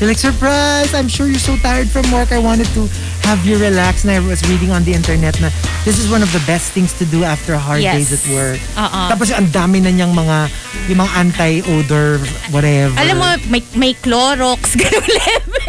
You're 0.00 0.08
like, 0.08 0.16
surprise! 0.16 0.94
I'm 0.96 1.08
sure 1.08 1.28
you're 1.28 1.36
so 1.38 1.60
tired 1.60 1.92
from 1.92 2.08
work. 2.10 2.32
I 2.32 2.40
wanted 2.40 2.64
to 2.72 2.88
have 3.28 3.44
you 3.44 3.60
relax. 3.60 4.00
And 4.02 4.10
I 4.10 4.18
was 4.18 4.40
reading 4.48 4.72
on 4.72 4.80
the 4.82 4.96
internet 4.96 5.36
na 5.44 5.52
this 5.84 6.00
is 6.00 6.08
one 6.08 6.24
of 6.24 6.32
the 6.32 6.40
best 6.48 6.72
things 6.72 6.96
to 6.96 7.04
do 7.04 7.20
after 7.22 7.52
hard 7.52 7.84
Yes. 7.84 8.08
days 8.08 8.10
at 8.16 8.24
work. 8.32 8.56
Oo. 8.80 9.00
Tapos 9.12 9.28
ang 9.28 9.52
dami 9.52 9.84
na 9.84 9.92
niyang 9.92 10.16
mga, 10.16 10.48
yung 10.88 11.04
mga 11.04 11.12
anti-odor, 11.20 12.16
whatever. 12.48 12.96
Alam 12.96 13.16
mo, 13.20 13.28
may, 13.52 13.60
may 13.76 13.92
Clorox, 13.92 14.72
ganun 14.80 15.04
level. 15.04 15.60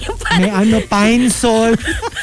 yung 0.00 0.16
parang 0.16 0.40
may 0.40 0.48
ano, 0.48 0.76
pine 0.88 1.28
sol. 1.28 1.76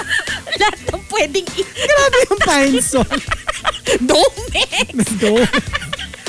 lahat 0.62 0.78
ng 0.90 1.04
pwedeng 1.06 1.46
i- 1.54 1.70
Grabe 1.86 2.18
yung 2.34 2.42
pine 2.42 2.80
sol. 2.82 3.06
Domex. 4.10 5.06
Do. 5.22 5.38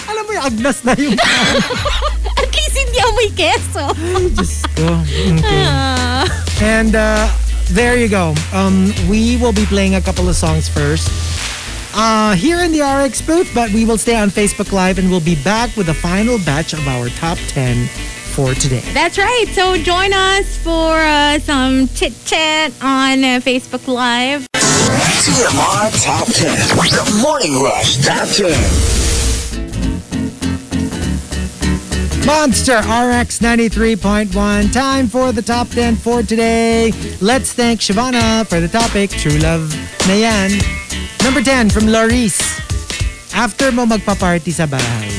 Alam 0.05 0.23
mo 0.23 0.31
yung 0.37 0.45
agnas 0.45 0.85
na 0.85 0.93
yung 1.01 1.17
At 2.73 2.79
least 2.79 2.79
hindi 2.79 2.99
amoy 3.01 3.29
keso. 3.37 4.37
Just 4.37 4.67
go. 4.77 5.03
Okay. 5.39 5.65
Ah. 5.75 6.45
And 6.63 6.95
uh, 6.95 7.29
there 7.71 7.97
you 7.97 8.09
go. 8.09 8.35
Um, 8.53 8.93
we 9.09 9.37
will 9.39 9.53
be 9.53 9.67
playing 9.67 9.95
a 9.97 10.01
couple 10.01 10.29
of 10.29 10.37
songs 10.37 10.69
first. 10.69 11.09
Uh, 11.95 12.35
here 12.35 12.61
in 12.61 12.73
the 12.73 12.81
RX 12.81 13.21
booth, 13.21 13.51
but 13.55 13.71
we 13.73 13.85
will 13.85 13.99
stay 13.99 14.17
on 14.17 14.31
Facebook 14.31 14.73
Live 14.73 14.99
and 14.99 15.11
we'll 15.11 15.21
be 15.21 15.37
back 15.43 15.77
with 15.77 15.87
the 15.87 15.95
final 15.95 16.39
batch 16.39 16.73
of 16.73 16.87
our 16.89 17.09
top 17.11 17.39
10 17.49 17.87
for 18.33 18.55
today. 18.55 18.81
That's 18.95 19.19
right. 19.19 19.47
So 19.53 19.77
join 19.77 20.13
us 20.13 20.57
for 20.59 20.97
uh, 20.97 21.39
some 21.41 21.89
chit 21.89 22.15
chat 22.25 22.73
on 22.81 23.25
uh, 23.25 23.41
Facebook 23.43 23.87
Live. 23.89 24.47
TMR 24.55 25.91
Top 26.05 26.27
10. 26.29 26.77
The 26.79 27.21
Morning 27.23 27.63
Rush 27.63 28.05
Top 28.05 28.29
10. 28.29 29.02
Monster 32.25 32.79
RX 32.79 33.41
93.1. 33.41 34.73
Time 34.73 35.09
for 35.09 35.33
the 35.33 35.43
top 35.43 35.69
10 35.69 35.97
for 35.97 36.23
today. 36.23 36.93
Let's 37.21 37.53
thank 37.53 37.81
Shavana 37.81 38.47
for 38.47 38.61
the 38.61 38.69
topic, 38.69 39.11
True 39.11 39.39
Love 39.43 39.75
na 40.07 40.15
yan. 40.15 40.51
Number 41.27 41.43
10 41.43 41.71
from 41.71 41.91
Laurice. 41.91 42.39
After 43.35 43.75
mo 43.75 43.91
magpa-party 43.91 44.55
sa 44.55 44.71
bahay, 44.71 45.11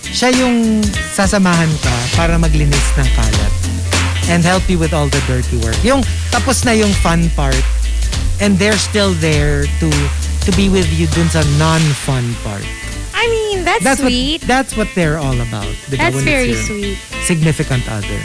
siya 0.00 0.32
yung 0.32 0.80
sasamahan 1.12 1.68
ka 1.84 1.96
para 2.16 2.40
maglinis 2.40 2.88
ng 2.96 3.08
kalat 3.12 3.54
and 4.32 4.40
help 4.40 4.64
you 4.64 4.80
with 4.80 4.96
all 4.96 5.12
the 5.12 5.20
dirty 5.28 5.60
work. 5.60 5.76
Yung 5.84 6.00
tapos 6.32 6.64
na 6.64 6.72
yung 6.72 6.92
fun 7.04 7.28
part 7.36 7.60
and 8.40 8.56
they're 8.56 8.80
still 8.80 9.12
there 9.20 9.68
to 9.76 9.92
to 10.48 10.50
be 10.56 10.72
with 10.72 10.88
you 10.96 11.04
dun 11.12 11.28
sa 11.28 11.44
non-fun 11.60 12.32
part. 12.40 12.64
I 13.16 13.24
mean, 13.32 13.64
that's, 13.64 13.82
That's 13.82 14.00
sweet. 14.04 14.44
what 14.44 14.48
that's 14.48 14.76
what 14.76 14.88
they're 14.94 15.16
all 15.16 15.40
about. 15.40 15.72
that's 15.88 16.20
very 16.20 16.52
sweet. 16.52 17.00
Significant 17.24 17.88
other. 17.88 18.20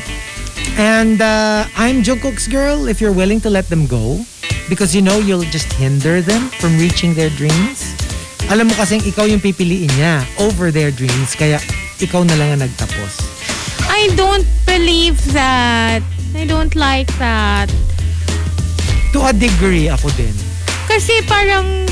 And 0.75 1.21
uh, 1.23 1.63
I'm 1.79 2.03
Jungkook's 2.03 2.47
girl 2.47 2.87
if 2.91 2.99
you're 2.99 3.15
willing 3.15 3.39
to 3.41 3.49
let 3.49 3.67
them 3.71 3.87
go 3.87 4.19
because 4.67 4.93
you 4.95 5.01
know 5.01 5.17
you'll 5.19 5.47
just 5.47 5.71
hinder 5.73 6.21
them 6.21 6.51
from 6.59 6.77
reaching 6.77 7.13
their 7.15 7.31
dreams. 7.39 7.95
Alam 8.51 8.67
mo 8.67 8.75
kasing 8.75 8.99
ikaw 9.07 9.23
yung 9.23 9.39
pipiliin 9.39 9.87
niya 9.95 10.27
over 10.43 10.71
their 10.75 10.91
dreams 10.91 11.39
kaya 11.39 11.59
ikaw 12.03 12.27
na 12.27 12.35
lang 12.35 12.59
ang 12.59 12.61
nagtapos. 12.67 13.23
I 13.87 14.11
don't 14.19 14.47
believe 14.67 15.15
that. 15.31 16.03
I 16.35 16.43
don't 16.43 16.75
like 16.75 17.07
that. 17.15 17.71
To 19.15 19.23
a 19.23 19.31
degree 19.31 19.87
ako 19.87 20.11
din. 20.19 20.35
Kasi 20.87 21.23
parang, 21.27 21.87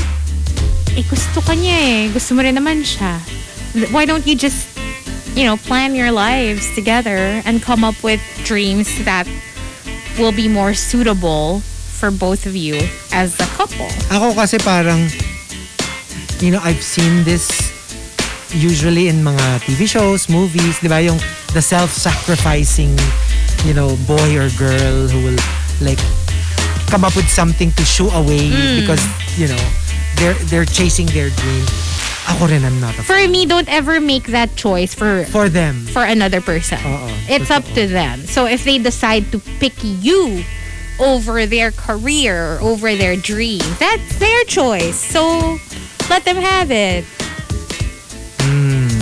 eh, 0.96 1.04
gusto 1.06 1.40
ka 1.40 1.54
niya 1.54 1.78
eh. 1.78 2.00
Gusto 2.10 2.34
mo 2.34 2.42
rin 2.42 2.56
naman 2.56 2.82
siya. 2.82 3.20
Why 3.94 4.06
don't 4.06 4.26
you 4.26 4.34
just, 4.34 4.66
you 5.38 5.44
know, 5.44 5.56
plan 5.56 5.94
your 5.94 6.10
lives 6.10 6.66
together 6.74 7.42
and 7.46 7.62
come 7.62 7.84
up 7.84 7.98
with 8.02 8.20
dreams 8.42 8.90
that 9.04 9.28
will 10.18 10.32
be 10.32 10.48
more 10.48 10.74
suitable 10.74 11.60
for 12.00 12.10
both 12.10 12.46
of 12.46 12.56
you 12.56 12.80
as 13.12 13.38
a 13.38 13.48
couple. 13.54 13.86
Ako 14.10 14.34
kasi 14.34 14.58
parang, 14.58 15.06
you 16.40 16.50
know, 16.50 16.60
I've 16.64 16.82
seen 16.82 17.22
this 17.24 17.70
usually 18.50 19.06
in 19.06 19.22
mga 19.22 19.62
TV 19.62 19.86
shows, 19.86 20.26
movies, 20.28 20.80
di 20.80 20.88
ba? 20.88 20.98
Yung 20.98 21.20
the 21.54 21.62
self-sacrificing, 21.62 22.90
you 23.62 23.74
know, 23.74 23.94
boy 24.08 24.34
or 24.34 24.50
girl 24.58 25.06
who 25.06 25.18
will 25.22 25.40
like 25.78 26.00
come 26.90 27.06
up 27.06 27.14
with 27.14 27.30
something 27.30 27.70
to 27.78 27.84
shoo 27.86 28.10
away 28.10 28.50
because, 28.80 29.02
you 29.38 29.46
know, 29.46 29.62
they're 30.20 30.36
they're 30.52 30.68
chasing 30.68 31.06
their 31.16 31.32
dream. 31.32 31.64
Ako 32.28 32.46
rin, 32.46 32.62
I'm 32.62 32.78
not 32.78 32.94
For 32.94 33.16
me, 33.26 33.46
don't 33.48 33.66
ever 33.72 33.98
make 33.98 34.28
that 34.30 34.54
choice 34.54 34.94
for 34.94 35.24
For 35.32 35.48
them. 35.48 35.88
for 35.88 36.04
another 36.04 36.40
person. 36.44 36.78
Uh-uh, 36.78 37.08
Oo, 37.08 37.14
it's 37.32 37.50
up 37.50 37.64
to 37.74 37.88
them. 37.88 38.22
So 38.28 38.44
if 38.46 38.62
they 38.62 38.76
decide 38.78 39.32
to 39.32 39.40
pick 39.58 39.72
you 39.82 40.44
over 41.00 41.46
their 41.48 41.72
career, 41.72 42.60
over 42.60 42.94
their 42.94 43.16
dream, 43.16 43.64
that's 43.80 44.18
their 44.20 44.44
choice. 44.44 45.00
So 45.00 45.56
let 46.12 46.22
them 46.28 46.36
have 46.36 46.70
it. 46.70 47.02
Hmm. 48.44 48.92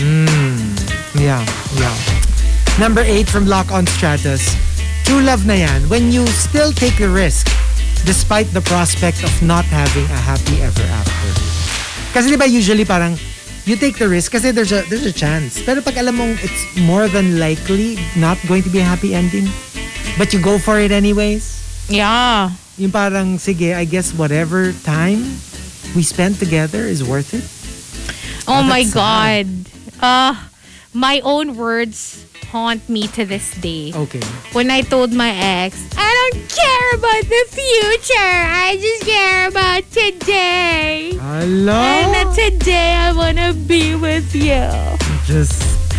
Hmm. 0.00 0.72
Yeah, 1.20 1.44
yeah. 1.76 1.94
Number 2.80 3.02
eight 3.04 3.28
from 3.28 3.46
Lock 3.46 3.70
on 3.70 3.86
Stratus. 3.86 4.56
True 5.04 5.20
love 5.20 5.44
na 5.46 5.54
yan. 5.54 5.82
When 5.92 6.10
you 6.10 6.26
still 6.28 6.72
take 6.72 6.96
the 6.96 7.08
risk 7.08 7.48
despite 8.08 8.48
the 8.56 8.64
prospect 8.64 9.20
of 9.20 9.28
not 9.44 9.68
having 9.68 10.08
a 10.08 10.20
happy 10.24 10.64
ever 10.64 10.80
after. 10.96 11.28
Kasi 12.16 12.32
di 12.32 12.40
ba 12.40 12.48
usually 12.48 12.88
parang 12.88 13.20
you 13.68 13.76
take 13.76 14.00
the 14.00 14.08
risk 14.08 14.32
kasi 14.32 14.48
there's 14.48 14.72
a 14.72 14.80
there's 14.88 15.04
a 15.04 15.12
chance. 15.12 15.60
Pero 15.60 15.84
pag 15.84 16.00
alam 16.00 16.16
mong 16.16 16.40
it's 16.40 16.64
more 16.80 17.04
than 17.04 17.36
likely 17.36 18.00
not 18.16 18.40
going 18.48 18.64
to 18.64 18.72
be 18.72 18.80
a 18.80 18.86
happy 18.88 19.12
ending, 19.12 19.44
but 20.16 20.32
you 20.32 20.40
go 20.40 20.56
for 20.56 20.80
it 20.80 20.88
anyways, 20.88 21.60
Yeah. 21.92 22.48
yung 22.80 22.96
parang 22.96 23.36
sige, 23.36 23.76
I 23.76 23.84
guess 23.84 24.16
whatever 24.16 24.72
time 24.88 25.20
we 25.92 26.00
spend 26.00 26.40
together 26.40 26.88
is 26.88 27.04
worth 27.04 27.36
it. 27.36 27.44
Oh 28.48 28.60
Oh, 28.60 28.62
my 28.64 28.88
that's 28.88 28.96
God. 28.96 29.46
Uh, 30.00 30.32
my 30.96 31.20
own 31.20 31.60
words 31.60 32.24
haunt 32.50 32.88
me 32.88 33.06
to 33.08 33.24
this 33.24 33.52
day. 33.60 33.92
Okay. 33.94 34.20
When 34.52 34.70
I 34.70 34.80
told 34.80 35.12
my 35.12 35.30
ex, 35.30 35.76
I 35.96 36.08
don't 36.18 36.48
care 36.48 36.90
about 36.96 37.22
the 37.28 37.44
future. 37.52 38.14
I 38.16 38.76
just 38.80 39.04
care 39.04 39.48
about 39.48 39.84
today. 39.90 41.12
Hello. 41.20 41.72
And 41.72 42.14
that 42.14 42.34
today 42.34 42.94
I 42.94 43.12
want 43.12 43.36
to 43.38 43.52
be 43.66 43.94
with 43.94 44.34
you. 44.34 44.64
Just 45.26 45.60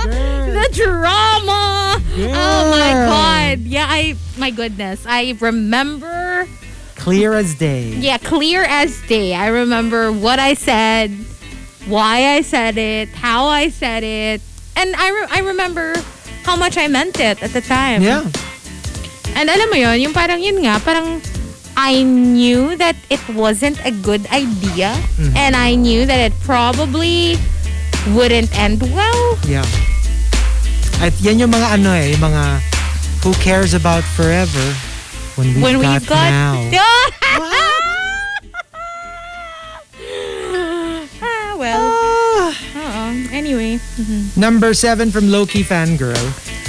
The 0.00 0.68
drama. 0.72 1.98
Oh 2.16 2.70
my 2.70 2.92
god. 3.06 3.58
Yeah, 3.60 3.86
I 3.88 4.16
my 4.38 4.50
goodness. 4.50 5.04
I 5.06 5.36
remember 5.40 6.46
clear 6.96 7.34
as 7.34 7.54
day. 7.54 7.90
yeah, 7.96 8.18
clear 8.18 8.62
as 8.64 9.00
day. 9.08 9.34
I 9.34 9.48
remember 9.48 10.12
what 10.12 10.38
I 10.38 10.54
said, 10.54 11.10
why 11.86 12.36
I 12.36 12.42
said 12.42 12.78
it, 12.78 13.08
how 13.10 13.46
I 13.46 13.68
said 13.70 14.02
it. 14.04 14.40
And 14.80 14.96
I 14.96 15.12
re- 15.12 15.28
I 15.28 15.38
remember 15.44 15.92
how 16.48 16.56
much 16.56 16.80
I 16.80 16.88
meant 16.88 17.20
it 17.20 17.42
at 17.44 17.52
the 17.52 17.60
time. 17.60 18.00
Yeah. 18.00 18.24
And 19.36 19.52
alam 19.52 19.68
mo 19.68 19.76
yun, 19.76 20.00
yung 20.00 20.16
parang 20.16 20.40
yun 20.40 20.56
nga, 20.64 20.80
parang 20.80 21.20
I 21.76 22.00
knew 22.02 22.76
that 22.80 22.96
it 23.12 23.20
wasn't 23.28 23.76
a 23.84 23.92
good 23.92 24.24
idea 24.32 24.96
and 25.36 25.54
I 25.54 25.76
knew 25.76 26.04
that 26.08 26.18
it 26.18 26.34
probably 26.40 27.36
wouldn't 28.16 28.48
end 28.56 28.80
well. 28.96 29.38
Yeah. 29.44 29.68
At 31.00 31.12
yan 31.20 31.44
yung 31.44 31.52
mga 31.52 31.76
ano 31.76 31.92
eh, 31.92 32.16
yung 32.16 32.24
mga 32.32 32.44
who 33.20 33.36
cares 33.44 33.76
about 33.76 34.00
forever 34.16 34.64
when 35.36 35.52
we've 35.52 35.62
when 35.62 35.76
got, 35.80 36.00
we've 36.00 36.08
got 36.08 36.32
now. 36.32 36.56
anyway. 43.30 43.80
Number 44.36 44.74
seven 44.74 45.10
from 45.10 45.30
Loki 45.30 45.62
Fangirl. 45.62 46.18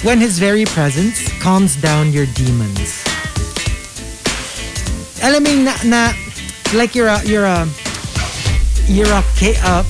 When 0.04 0.20
his 0.20 0.40
very 0.40 0.66
presence 0.66 1.22
calms 1.42 1.76
down 1.78 2.12
your 2.12 2.26
demons. 2.34 3.06
Alam 5.22 5.46
mo 5.46 5.54
na, 5.70 5.74
na 5.86 6.02
like 6.74 6.98
you're 6.98 7.10
a 7.10 7.22
you're 7.24 7.46
a 7.46 7.70
you're 8.90 9.14
a, 9.14 9.24
a, 9.64 9.86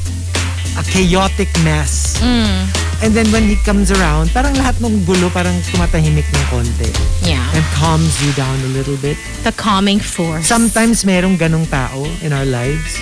a 0.77 0.83
chaotic 0.91 1.47
mess. 1.63 2.19
Mm. 2.19 2.81
And 3.01 3.17
then 3.17 3.25
when 3.33 3.49
he 3.49 3.57
comes 3.65 3.89
around, 3.89 4.29
parang 4.29 4.53
lahat 4.53 4.77
ng 4.77 5.01
gulo 5.09 5.33
parang 5.33 5.57
tumatahimik 5.73 6.27
ng 6.29 6.45
konti. 6.53 6.91
Yeah. 7.25 7.41
And 7.57 7.65
calms 7.73 8.13
you 8.21 8.29
down 8.37 8.61
a 8.61 8.71
little 8.77 8.97
bit. 9.01 9.17
The 9.41 9.51
calming 9.57 9.97
force. 9.97 10.45
Sometimes 10.45 11.01
merong 11.01 11.41
ganong 11.41 11.65
tao 11.65 12.05
in 12.21 12.29
our 12.29 12.45
lives. 12.45 13.01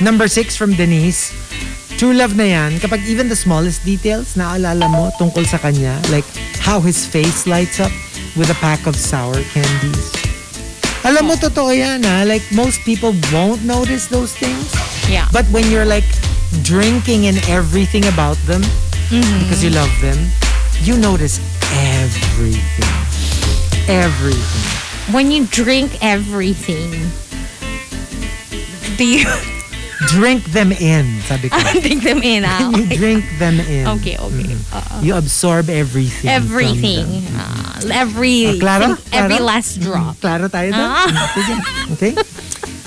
Number 0.00 0.32
six 0.32 0.56
from 0.56 0.72
Denise. 0.80 1.36
True 1.98 2.14
love 2.14 2.38
na 2.38 2.46
yan, 2.46 2.78
kapag 2.78 3.02
even 3.10 3.26
the 3.26 3.34
smallest 3.34 3.82
details 3.82 4.38
naaalala 4.38 4.86
mo 4.86 5.10
tungkol 5.18 5.42
sa 5.42 5.58
kanya, 5.58 5.98
like 6.14 6.22
how 6.62 6.78
his 6.78 7.02
face 7.02 7.42
lights 7.42 7.82
up 7.82 7.90
with 8.38 8.46
a 8.54 8.58
pack 8.62 8.86
of 8.86 8.94
sour 8.94 9.42
candies. 9.50 10.14
Alam 11.02 11.30
mo, 11.30 11.34
totoo 11.34 11.74
yan 11.74 12.06
ha. 12.06 12.22
Like, 12.22 12.46
most 12.54 12.82
people 12.86 13.14
won't 13.34 13.66
notice 13.66 14.06
those 14.06 14.30
things. 14.30 14.70
yeah. 15.10 15.26
But 15.34 15.46
when 15.50 15.66
you're 15.74 15.86
like 15.86 16.06
drinking 16.62 17.26
in 17.26 17.42
everything 17.50 18.06
about 18.06 18.38
them, 18.46 18.62
mm-hmm. 19.10 19.38
because 19.42 19.66
you 19.66 19.74
love 19.74 19.90
them, 19.98 20.18
you 20.86 20.94
notice 20.94 21.42
everything. 21.74 22.94
Everything. 23.90 24.78
when 25.12 25.30
you 25.30 25.46
drink 25.46 25.98
everything, 26.02 27.10
do 28.96 29.04
you 29.04 29.57
Drink 30.06 30.44
them 30.54 30.70
in, 30.70 31.18
sabi 31.26 31.50
ko. 31.50 31.58
drink 31.82 32.06
them 32.06 32.22
in? 32.22 32.46
Ah, 32.46 32.70
you 32.70 32.86
okay. 32.86 32.96
drink 32.96 33.24
them 33.42 33.58
in. 33.58 33.82
Okay, 33.98 34.14
okay. 34.14 34.54
Uh, 34.70 35.02
You 35.02 35.18
absorb 35.18 35.66
everything. 35.68 36.30
everything. 36.30 37.26
Ah, 37.34 37.82
every, 37.90 38.54
Ah, 38.54 38.62
Clara? 38.62 38.88
every 39.10 39.42
last 39.42 39.82
drop. 39.82 40.14
Klaro 40.22 40.46
tayo 40.46 40.70
doon? 40.70 40.86
Ah. 40.86 41.10
Sige. 41.34 41.54
Okay. 41.98 42.12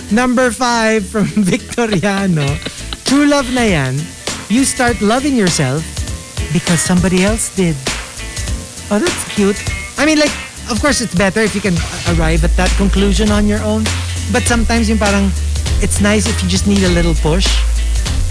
Number 0.08 0.52
five 0.56 1.04
from 1.04 1.28
Victoriano. 1.52 2.48
True 3.04 3.28
love 3.28 3.52
na 3.52 3.68
yan. 3.68 4.00
You 4.48 4.64
start 4.64 5.04
loving 5.04 5.36
yourself 5.36 5.84
because 6.56 6.80
somebody 6.80 7.28
else 7.28 7.52
did. 7.56 7.76
Oh, 8.88 9.00
that's 9.00 9.24
cute. 9.36 9.60
I 10.00 10.08
mean, 10.08 10.20
like, 10.20 10.32
of 10.72 10.80
course, 10.80 11.00
it's 11.04 11.16
better 11.16 11.44
if 11.44 11.52
you 11.56 11.62
can 11.64 11.76
arrive 12.16 12.44
at 12.48 12.56
that 12.56 12.72
conclusion 12.80 13.32
on 13.32 13.48
your 13.48 13.60
own. 13.64 13.84
But 14.32 14.44
sometimes 14.48 14.88
yung 14.88 15.00
parang, 15.00 15.28
it's 15.82 16.00
nice 16.00 16.28
if 16.28 16.42
you 16.42 16.48
just 16.48 16.68
need 16.68 16.84
a 16.84 16.90
little 16.90 17.16
push. 17.16 17.50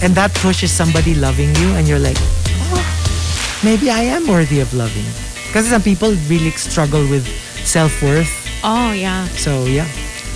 And 0.01 0.15
that 0.15 0.33
push 0.35 0.63
is 0.63 0.71
somebody 0.71 1.13
loving 1.13 1.53
you 1.55 1.75
and 1.75 1.87
you're 1.87 1.99
like, 1.99 2.17
oh, 2.71 2.81
maybe 3.63 3.89
I 3.91 4.01
am 4.01 4.27
worthy 4.27 4.59
of 4.59 4.73
loving. 4.73 5.05
Because 5.47 5.67
some 5.67 5.81
people 5.83 6.15
really 6.27 6.51
struggle 6.51 7.01
with 7.07 7.27
self-worth. 7.67 8.31
Oh, 8.63 8.93
yeah. 8.93 9.27
So, 9.35 9.65
yeah. 9.65 9.87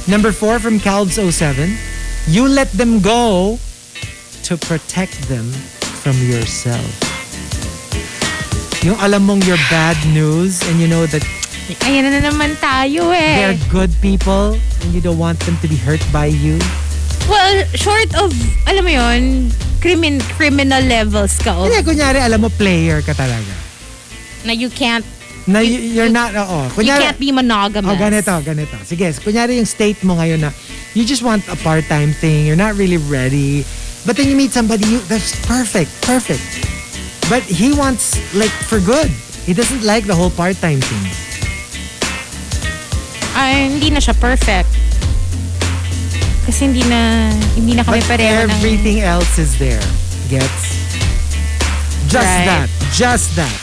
Number 0.07 0.31
four 0.31 0.59
from 0.59 0.77
Calbs07. 0.77 1.73
You 2.27 2.47
let 2.47 2.69
them 2.71 3.01
go 3.01 3.57
to 4.43 4.57
protect 4.57 5.17
them 5.29 5.49
from 6.03 6.13
yourself. 6.21 6.85
Yung 8.83 8.99
alam 9.01 9.25
mong 9.25 9.41
your 9.47 9.57
bad 9.73 9.97
news 10.13 10.61
and 10.69 10.77
you 10.77 10.87
know 10.87 11.07
that 11.07 11.25
Ayan 11.89 12.05
na 12.05 12.21
naman 12.21 12.53
tayo 12.61 13.09
eh. 13.09 13.41
they're 13.41 13.57
good 13.73 13.89
people 13.97 14.53
and 14.85 14.93
you 14.93 15.01
don't 15.01 15.17
want 15.17 15.41
them 15.49 15.57
to 15.65 15.67
be 15.67 15.73
hurt 15.73 16.01
by 16.13 16.29
you. 16.29 16.61
Well, 17.25 17.65
short 17.73 18.13
of, 18.21 18.29
alam 18.69 18.85
mo 18.85 18.91
yon 18.93 19.49
crimin 19.81 20.21
criminal 20.37 20.81
levels 20.85 21.33
ka 21.41 21.57
of, 21.57 21.69
Hindi, 21.69 21.81
kunyari, 21.81 22.21
alam 22.21 22.41
mo, 22.41 22.49
player 22.53 23.01
ka 23.01 23.13
talaga. 23.13 23.53
na 24.45 24.53
you 24.53 24.69
can't, 24.69 25.05
Na 25.47 25.61
y- 25.61 25.93
you're 25.93 26.09
not, 26.09 26.33
oo. 26.33 26.65
you 26.69 26.85
Kunyari, 26.85 27.01
can't 27.05 27.19
be 27.21 27.31
monogamous. 27.31 27.89
Oh, 27.89 27.97
ganito, 27.97 28.33
ganito. 28.41 28.77
Sige, 28.85 29.09
kunyari 29.21 29.57
yung 29.57 29.65
state 29.65 30.01
mo 30.05 30.17
ngayon 30.17 30.41
na 30.41 30.49
you 30.93 31.05
just 31.05 31.21
want 31.21 31.41
a 31.49 31.57
part-time 31.57 32.13
thing, 32.13 32.45
you're 32.45 32.57
not 32.57 32.73
really 32.77 32.97
ready, 32.97 33.65
but 34.05 34.17
then 34.17 34.29
you 34.29 34.35
meet 34.37 34.53
somebody, 34.53 34.85
you, 34.85 34.99
that's 35.05 35.33
perfect, 35.45 35.89
perfect. 36.01 36.41
But 37.29 37.41
he 37.41 37.73
wants, 37.73 38.17
like, 38.37 38.53
for 38.69 38.77
good. 38.79 39.09
He 39.45 39.53
doesn't 39.53 39.81
like 39.81 40.05
the 40.05 40.13
whole 40.13 40.29
part-time 40.29 40.81
thing. 40.81 41.05
Ay, 43.33 43.69
hindi 43.69 43.89
na 43.89 43.97
siya 44.01 44.13
perfect. 44.17 44.69
Kasi 46.45 46.69
hindi 46.69 46.85
na, 46.85 47.33
hindi 47.57 47.73
na 47.73 47.81
kami 47.81 48.05
But 48.05 48.21
pareho 48.21 48.45
ng... 48.45 48.53
everything 48.53 49.01
else 49.01 49.41
is 49.41 49.57
there. 49.57 49.81
Gets? 50.29 50.77
Just 52.05 52.21
Right. 52.21 52.45
that. 52.45 52.67
Just 52.93 53.33
that. 53.35 53.57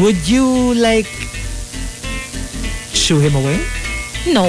Would 0.00 0.24
you, 0.24 0.72
like, 0.74 1.08
shoo 2.96 3.20
him 3.20 3.36
away? 3.36 3.60
No. 4.26 4.48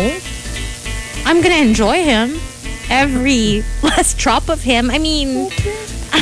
I'm 1.28 1.44
gonna 1.44 1.60
enjoy 1.60 2.04
him. 2.04 2.40
Every 2.90 3.64
last 3.84 4.18
drop 4.18 4.48
of 4.48 4.64
him. 4.64 4.90
I 4.90 4.98
mean... 4.98 5.52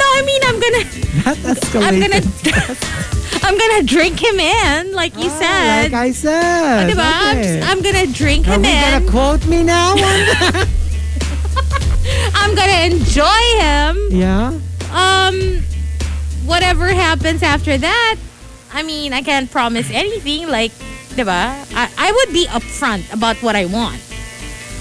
no, 0.00 0.04
I 0.16 0.20
mean, 0.24 0.42
I'm 0.48 0.58
gonna... 0.60 0.84
Not 1.24 1.36
escalated. 1.44 1.84
I'm 1.84 2.00
gonna... 2.00 2.20
I'm 3.44 3.58
gonna 3.60 3.82
drink 3.84 4.16
him 4.24 4.40
in, 4.40 4.94
like 4.96 5.12
you 5.20 5.28
Ah, 5.28 5.38
said. 5.38 5.92
Like 5.92 6.00
I 6.00 6.10
said. 6.12 6.88
Diba? 6.88 7.04
I'm, 7.04 7.36
just, 7.42 7.60
I'm 7.68 7.82
gonna 7.84 8.06
drink 8.08 8.46
him 8.46 8.64
in. 8.64 8.72
Are 8.72 9.00
gonna 9.00 9.10
quote 9.10 9.44
me 9.46 9.62
now? 9.62 9.92
I'm 12.34 12.54
gonna 12.54 12.94
enjoy 12.94 13.42
him. 13.60 13.98
yeah. 14.10 14.58
Um, 14.94 15.62
whatever 16.46 16.86
happens 16.88 17.42
after 17.42 17.76
that, 17.78 18.16
I 18.72 18.82
mean, 18.82 19.12
I 19.12 19.22
can't 19.22 19.50
promise 19.50 19.90
anything. 19.90 20.48
Like, 20.48 20.72
diba? 21.14 21.54
I, 21.74 21.90
I 21.98 22.12
would 22.12 22.32
be 22.32 22.46
upfront 22.46 23.12
about 23.12 23.36
what 23.42 23.56
I 23.56 23.64
want. 23.66 24.00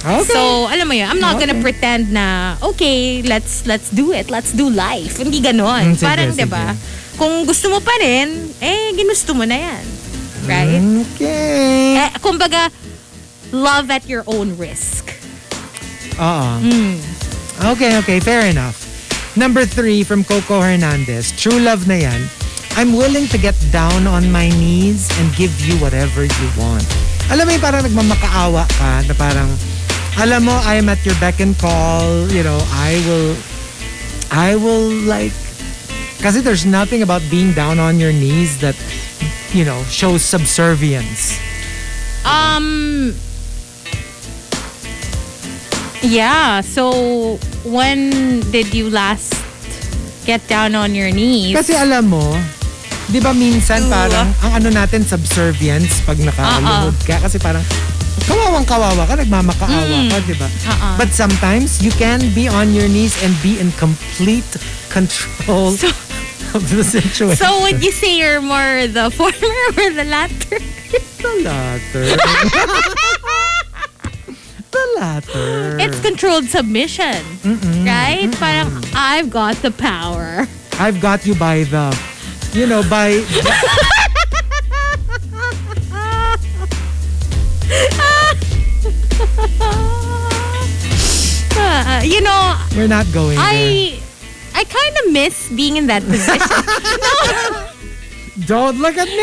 Okay. 0.04 0.24
So, 0.28 0.68
alam 0.68 0.88
mo 0.88 0.94
yun, 0.94 1.10
I'm 1.10 1.20
not 1.20 1.40
gonna 1.40 1.62
pretend 1.64 2.12
na, 2.12 2.58
okay, 2.62 3.22
let's 3.24 3.66
let's 3.66 3.90
do 3.90 4.12
it. 4.12 4.30
Let's 4.30 4.52
do 4.52 4.70
life. 4.70 5.18
Hindi 5.18 5.40
ganon. 5.40 5.84
Mm, 5.84 5.96
sige, 5.96 6.04
Parang, 6.08 6.32
sige. 6.36 6.44
diba? 6.44 6.76
Kung 7.24 7.48
gusto 7.48 7.72
mo 7.72 7.80
pa 7.80 7.96
rin, 8.04 8.52
eh, 8.60 8.92
ginusto 9.00 9.32
mo 9.32 9.48
na 9.48 9.56
yan. 9.56 9.84
Right? 10.44 10.84
Okay. 11.08 11.96
Eh, 12.04 12.12
kumbaga, 12.20 12.68
love 13.56 13.88
at 13.88 14.04
your 14.12 14.28
own 14.28 14.60
risk. 14.60 15.08
Oo. 16.20 16.60
Mm. 16.60 17.00
Okay, 17.72 17.96
okay. 18.04 18.20
Fair 18.20 18.52
enough. 18.52 18.76
Number 19.40 19.64
three 19.64 20.04
from 20.04 20.28
Coco 20.28 20.60
Hernandez. 20.60 21.32
True 21.40 21.64
love 21.64 21.88
na 21.88 21.96
yan. 21.96 22.28
I'm 22.76 22.92
willing 22.92 23.32
to 23.32 23.40
get 23.40 23.56
down 23.72 24.04
on 24.04 24.28
my 24.28 24.52
knees 24.60 25.08
and 25.16 25.32
give 25.40 25.56
you 25.64 25.80
whatever 25.80 26.28
you 26.28 26.48
want. 26.60 26.84
Alam 27.32 27.48
mo 27.48 27.52
yung 27.56 27.64
parang 27.64 27.88
nagmamakaawa 27.88 28.68
ka 28.68 28.92
na 29.08 29.14
parang, 29.16 29.48
alam 30.20 30.44
mo, 30.44 30.60
I 30.68 30.76
am 30.76 30.92
at 30.92 31.00
your 31.08 31.16
beck 31.24 31.40
and 31.40 31.56
call. 31.56 32.28
You 32.36 32.44
know, 32.44 32.60
I 32.76 33.00
will, 33.08 33.32
I 34.28 34.60
will 34.60 34.92
like, 35.08 35.32
kasi 36.24 36.40
there's 36.40 36.64
nothing 36.64 37.04
about 37.04 37.20
being 37.28 37.52
down 37.52 37.84
on 37.84 38.00
your 38.00 38.16
knees 38.16 38.56
that, 38.64 38.80
you 39.52 39.68
know, 39.68 39.84
shows 39.92 40.24
subservience. 40.24 41.36
Um. 42.24 43.12
Yeah. 46.00 46.64
So, 46.64 47.36
when 47.68 48.40
did 48.56 48.72
you 48.74 48.88
last 48.88 49.36
get 50.24 50.40
down 50.48 50.76
on 50.80 50.96
your 50.96 51.12
knees? 51.12 51.52
Kasi 51.60 51.76
alam 51.76 52.08
mo, 52.08 52.24
di 53.12 53.20
ba 53.20 53.36
minsan 53.36 53.84
parang 53.92 54.32
ang 54.40 54.64
ano 54.64 54.72
natin 54.72 55.04
subservience 55.04 56.00
pag 56.08 56.16
nakaluhod 56.24 56.96
ka 57.04 57.20
kasi 57.20 57.36
parang 57.36 57.64
kawawang 58.24 58.64
kawawa 58.64 59.04
ka, 59.04 59.20
nagmamakaawa 59.20 60.08
ka, 60.08 60.18
di 60.24 60.36
ba? 60.40 60.48
Uh-uh. 60.48 60.96
But 60.96 61.12
sometimes 61.12 61.84
you 61.84 61.92
can 62.00 62.24
be 62.32 62.48
on 62.48 62.72
your 62.72 62.88
knees 62.88 63.20
and 63.20 63.36
be 63.44 63.60
in 63.60 63.76
complete 63.76 64.48
control 64.88 65.76
So- 65.76 65.92
of 66.54 66.70
the 66.70 66.84
situation. 66.84 67.36
So, 67.36 67.62
would 67.62 67.84
you 67.84 67.92
say 67.92 68.18
you're 68.18 68.42
more 68.42 68.88
the 68.88 69.10
former 69.12 69.34
or 69.78 69.94
the 69.94 70.06
latter? 70.06 70.60
the 70.60 71.42
latter. 71.44 72.06
the 74.72 74.86
latter. 74.98 75.80
It's 75.80 76.00
controlled 76.02 76.46
submission. 76.46 77.24
Right? 77.86 78.30
Parang, 78.34 78.84
I've 78.94 79.30
got 79.30 79.56
the 79.58 79.72
power. 79.72 80.48
I've 80.80 81.02
got 81.02 81.26
you 81.26 81.36
by 81.36 81.64
the, 81.64 81.98
you 82.54 82.68
know, 82.68 82.84
by 82.90 83.24
Uh, 91.56 92.02
you 92.04 92.22
know, 92.22 92.58
we're 92.76 92.88
not 92.88 93.06
going 93.14 93.38
there. 93.38 94.03
I 94.54 94.64
kind 94.64 94.98
of 95.06 95.12
miss 95.12 95.50
being 95.50 95.76
in 95.78 95.88
that 95.88 96.04
position. 96.04 96.38
Don't 98.48 98.78
look 98.80 98.98
at 98.98 99.08
me. 99.08 99.14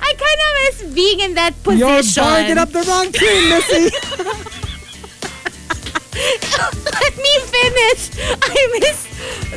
I 0.00 0.14
kind 0.14 0.40
of 0.40 0.54
miss 0.62 0.82
being 0.94 1.20
in 1.20 1.34
that 1.34 1.54
position. 1.62 1.78
You're 1.78 2.02
barking 2.14 2.56
up 2.58 2.70
the 2.70 2.82
wrong 2.88 3.12
tree, 3.12 3.48
Missy. 3.50 3.90
Let 7.02 7.16
me 7.16 7.38
finish. 7.40 8.10
I 8.42 8.78
miss 8.80 9.06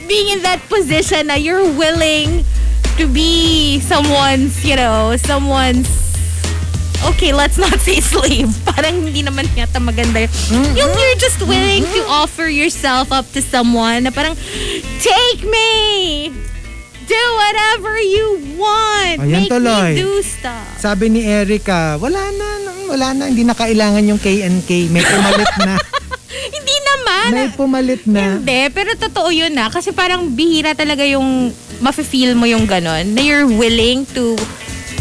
being 0.07 0.29
in 0.29 0.41
that 0.43 0.61
position 0.69 1.27
na 1.27 1.33
you're 1.35 1.63
willing 1.77 2.45
to 2.97 3.07
be 3.07 3.79
someone's, 3.81 4.63
you 4.65 4.75
know, 4.75 5.15
someone's 5.17 5.87
Okay, 7.05 7.31
let's 7.31 7.57
not 7.57 7.75
say 7.87 7.99
slave. 7.99 8.49
Parang 8.65 9.03
hindi 9.03 9.21
naman 9.21 9.47
yata 9.51 9.77
maganda 9.77 10.23
yun. 10.23 10.31
Yung 10.73 10.91
you're 10.91 11.19
just 11.19 11.41
willing 11.41 11.83
to 11.83 12.01
offer 12.07 12.47
yourself 12.47 13.11
up 13.11 13.27
to 13.31 13.41
someone 13.41 14.03
na 14.03 14.11
parang, 14.11 14.35
take 14.99 15.41
me! 15.43 16.31
Do 17.05 17.21
whatever 17.37 17.93
you 17.97 18.27
want! 18.57 19.21
Ayan 19.21 19.45
Make 19.45 19.51
tuloy. 19.51 19.93
me 19.93 20.01
do 20.01 20.09
stuff. 20.21 20.65
Sabi 20.75 21.05
ni 21.07 21.21
Erica, 21.21 22.01
wala 22.01 22.17
na, 22.33 22.47
wala 22.89 23.07
na, 23.13 23.29
hindi 23.29 23.45
na 23.45 23.53
kailangan 23.53 24.01
yung 24.01 24.17
K&K. 24.17 24.89
May 24.89 25.03
pumalit 25.03 25.53
na. 25.59 25.75
Hindi 26.35 26.75
naman. 26.77 27.27
May 27.31 27.47
pumalit 27.49 28.03
na. 28.05 28.37
Hindi, 28.37 28.67
pero 28.69 28.91
totoo 28.93 29.31
yun 29.31 29.55
na. 29.55 29.71
Kasi 29.71 29.95
parang 29.95 30.35
bihira 30.35 30.75
talaga 30.75 31.01
yung 31.01 31.47
mafe-feel 31.79 32.35
mo 32.35 32.43
yung 32.43 32.67
ganon. 32.67 33.15
Na 33.15 33.21
you're 33.23 33.47
willing 33.47 34.03
to 34.11 34.35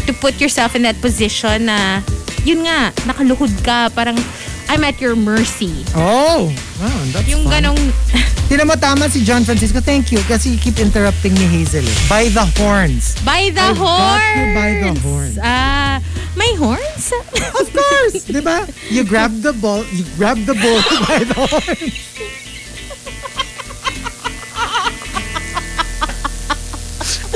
to 0.05 0.13
put 0.13 0.39
yourself 0.39 0.75
in 0.75 0.81
that 0.83 0.97
position 1.01 1.65
na 1.67 2.01
yun 2.45 2.63
nga, 2.63 2.93
nakaluhod 3.05 3.51
ka. 3.61 3.89
Parang 3.91 4.17
I'm 4.65 4.81
at 4.81 4.97
your 4.97 5.13
mercy. 5.15 5.85
Oh, 5.93 6.49
wow, 6.81 7.01
that's 7.13 7.29
Yung 7.29 7.45
fun. 7.45 7.53
ganong 7.61 7.81
Tinan 8.49 8.69
mo 8.69 8.77
tama 8.77 9.09
si 9.09 9.25
John 9.25 9.41
Francisco. 9.41 9.81
Thank 9.81 10.13
you. 10.13 10.21
Kasi 10.29 10.53
you 10.53 10.59
keep 10.61 10.77
interrupting 10.77 11.33
ni 11.33 11.49
Hazel. 11.49 11.85
By 12.05 12.29
the 12.29 12.45
horns. 12.61 13.17
by 13.25 13.49
the 13.49 13.73
got 13.73 13.77
horns. 13.77 14.37
you 14.37 14.45
by 14.53 14.69
the 14.77 14.91
horns. 15.01 15.35
Ah, 15.41 15.97
may 16.37 16.53
horns? 16.53 17.09
Of 17.57 17.73
course. 17.73 18.29
di 18.29 18.41
ba? 18.45 18.69
You 18.89 19.01
grab 19.09 19.33
the 19.41 19.49
ball, 19.53 19.81
you 19.89 20.05
grab 20.13 20.37
the 20.45 20.53
bull 20.53 20.77
by 21.09 21.25
the 21.25 21.33
horns. 21.41 21.93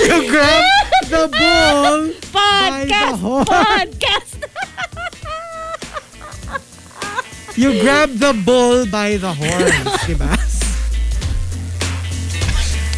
You 0.10 0.32
grab 0.32 0.64
the 1.10 1.24
bull 1.40 2.14
by 2.34 2.86
the 2.86 2.94
podcast! 2.94 3.20
horns. 3.20 3.48
Podcast! 3.50 4.32
You 7.58 7.82
grab 7.82 8.10
the 8.16 8.32
bull 8.46 8.86
by 8.88 9.18
the 9.18 9.34
horns, 9.34 9.92
di 10.08 10.16
ba? 10.16 10.32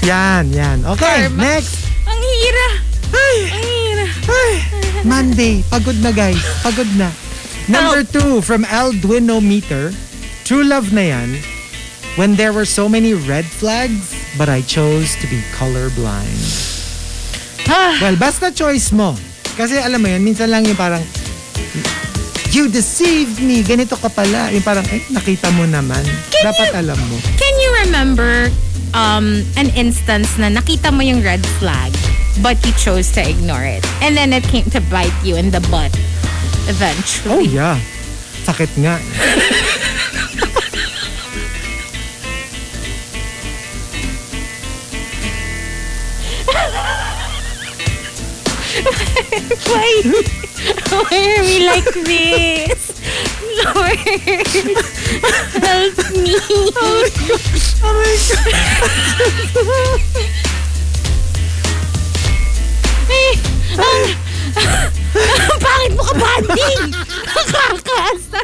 Yan, 0.05 0.53
yan. 0.53 0.85
Okay, 0.85 1.25
Karma. 1.29 1.41
next. 1.41 1.81
Ang 2.05 2.21
hira. 2.21 2.69
Ay, 3.11 3.37
Ang 3.49 3.65
hira. 3.65 4.07
ay. 4.29 4.51
Monday. 5.01 5.53
Pagod 5.65 5.97
na 6.01 6.11
guys. 6.13 6.41
Pagod 6.61 6.89
na. 6.93 7.09
Number 7.65 8.03
two, 8.05 8.41
from 8.41 8.65
Alduino 8.65 9.41
Meter. 9.41 9.89
True 10.45 10.63
love 10.65 10.93
na 10.93 11.09
yan. 11.09 11.37
When 12.17 12.35
there 12.35 12.51
were 12.53 12.65
so 12.65 12.89
many 12.89 13.13
red 13.13 13.45
flags, 13.45 14.13
but 14.37 14.49
I 14.49 14.61
chose 14.61 15.15
to 15.21 15.25
be 15.25 15.41
colorblind. 15.57 16.70
Ah, 17.67 17.97
Well, 17.99 18.15
basta 18.15 18.49
choice 18.49 18.91
mo. 18.91 19.13
Kasi 19.53 19.77
alam 19.77 19.99
mo 19.99 20.07
yan, 20.07 20.21
minsan 20.21 20.49
lang 20.49 20.63
yung 20.63 20.75
parang, 20.75 21.03
you 22.49 22.67
deceived 22.67 23.39
me, 23.39 23.61
ganito 23.61 23.95
ka 23.95 24.07
pala. 24.07 24.49
Yung 24.49 24.63
parang, 24.63 24.83
eh, 24.89 25.03
nakita 25.09 25.51
mo 25.51 25.63
naman. 25.65 26.01
Can 26.31 26.43
Dapat 26.45 26.67
you- 26.67 26.79
alam 26.81 26.99
mo. 27.07 27.15
Can 27.37 27.55
you 27.57 27.71
remember 27.85 28.49
um, 28.93 29.43
an 29.55 29.69
instance 29.73 30.35
na 30.35 30.47
nakita 30.47 30.89
mo 30.89 31.01
yung 31.01 31.21
red 31.21 31.43
flag 31.59 31.91
but 32.39 32.57
you 32.65 32.73
chose 32.75 33.11
to 33.11 33.21
ignore 33.21 33.63
it? 33.63 33.83
And 34.01 34.15
then 34.15 34.31
it 34.31 34.43
came 34.43 34.65
to 34.71 34.81
bite 34.89 35.13
you 35.21 35.35
in 35.35 35.51
the 35.51 35.61
butt 35.69 35.91
Oh 35.91 36.69
eventually. 36.69 37.51
yeah. 37.51 37.77
Sakit 38.41 38.71
nga. 38.79 38.97
Why? 49.31 50.01
Why 50.91 51.15
are 51.37 51.43
we 51.43 51.65
like 51.65 51.87
this? 52.03 52.99
Lord, 53.63 53.97
help 55.63 55.97
me. 56.11 56.35
Oh 56.83 57.95
my 57.95 58.15
God. 58.27 60.01
Eh, 63.11 63.35
ang, 63.75 64.03
ang 65.15 65.59
pangit 65.59 65.91
mo 65.95 66.03
ka, 66.03 66.13
banding! 66.15 66.91
Ang 67.27 67.47
kakasa. 67.51 68.39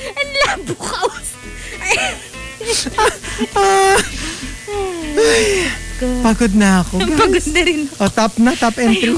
Ang 0.00 0.30
labo 0.44 0.74
ka. 0.80 1.00
Pagod 6.00 6.54
na 6.56 6.80
ako. 6.80 6.98
guys. 7.04 7.18
Pagod 7.20 7.46
na 7.52 7.60
rin 7.62 7.80
ako. 7.86 7.94
Oh, 8.00 8.10
top 8.10 8.32
na, 8.40 8.50
top 8.56 8.76
entry. 8.80 9.12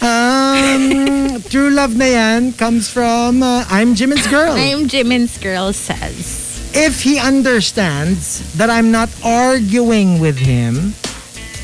Um, 0.00 1.36
true 1.52 1.68
love 1.70 1.92
na 1.94 2.08
yan 2.08 2.52
comes 2.56 2.88
from 2.88 3.42
uh, 3.44 3.68
I'm 3.68 3.92
Jimin's 3.94 4.26
girl. 4.26 4.56
I'm 4.56 4.88
Jimin's 4.88 5.36
girl 5.36 5.72
says. 5.72 6.48
if 6.72 7.02
he 7.02 7.18
understands 7.18 8.40
that 8.54 8.70
I'm 8.70 8.90
not 8.90 9.10
arguing 9.24 10.20
with 10.20 10.38
him, 10.38 10.94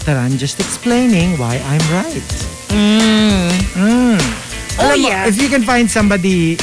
that 0.05 0.17
I'm 0.17 0.37
just 0.37 0.61
explaining 0.61 1.39
why 1.39 1.59
I'm 1.65 1.85
right. 1.95 2.29
Mm. 2.75 4.19
Oh, 4.79 4.85
Alam 4.85 5.03
mo. 5.03 5.09
If 5.27 5.41
you 5.41 5.49
can 5.49 5.63
find 5.63 5.91
somebody 5.91 6.59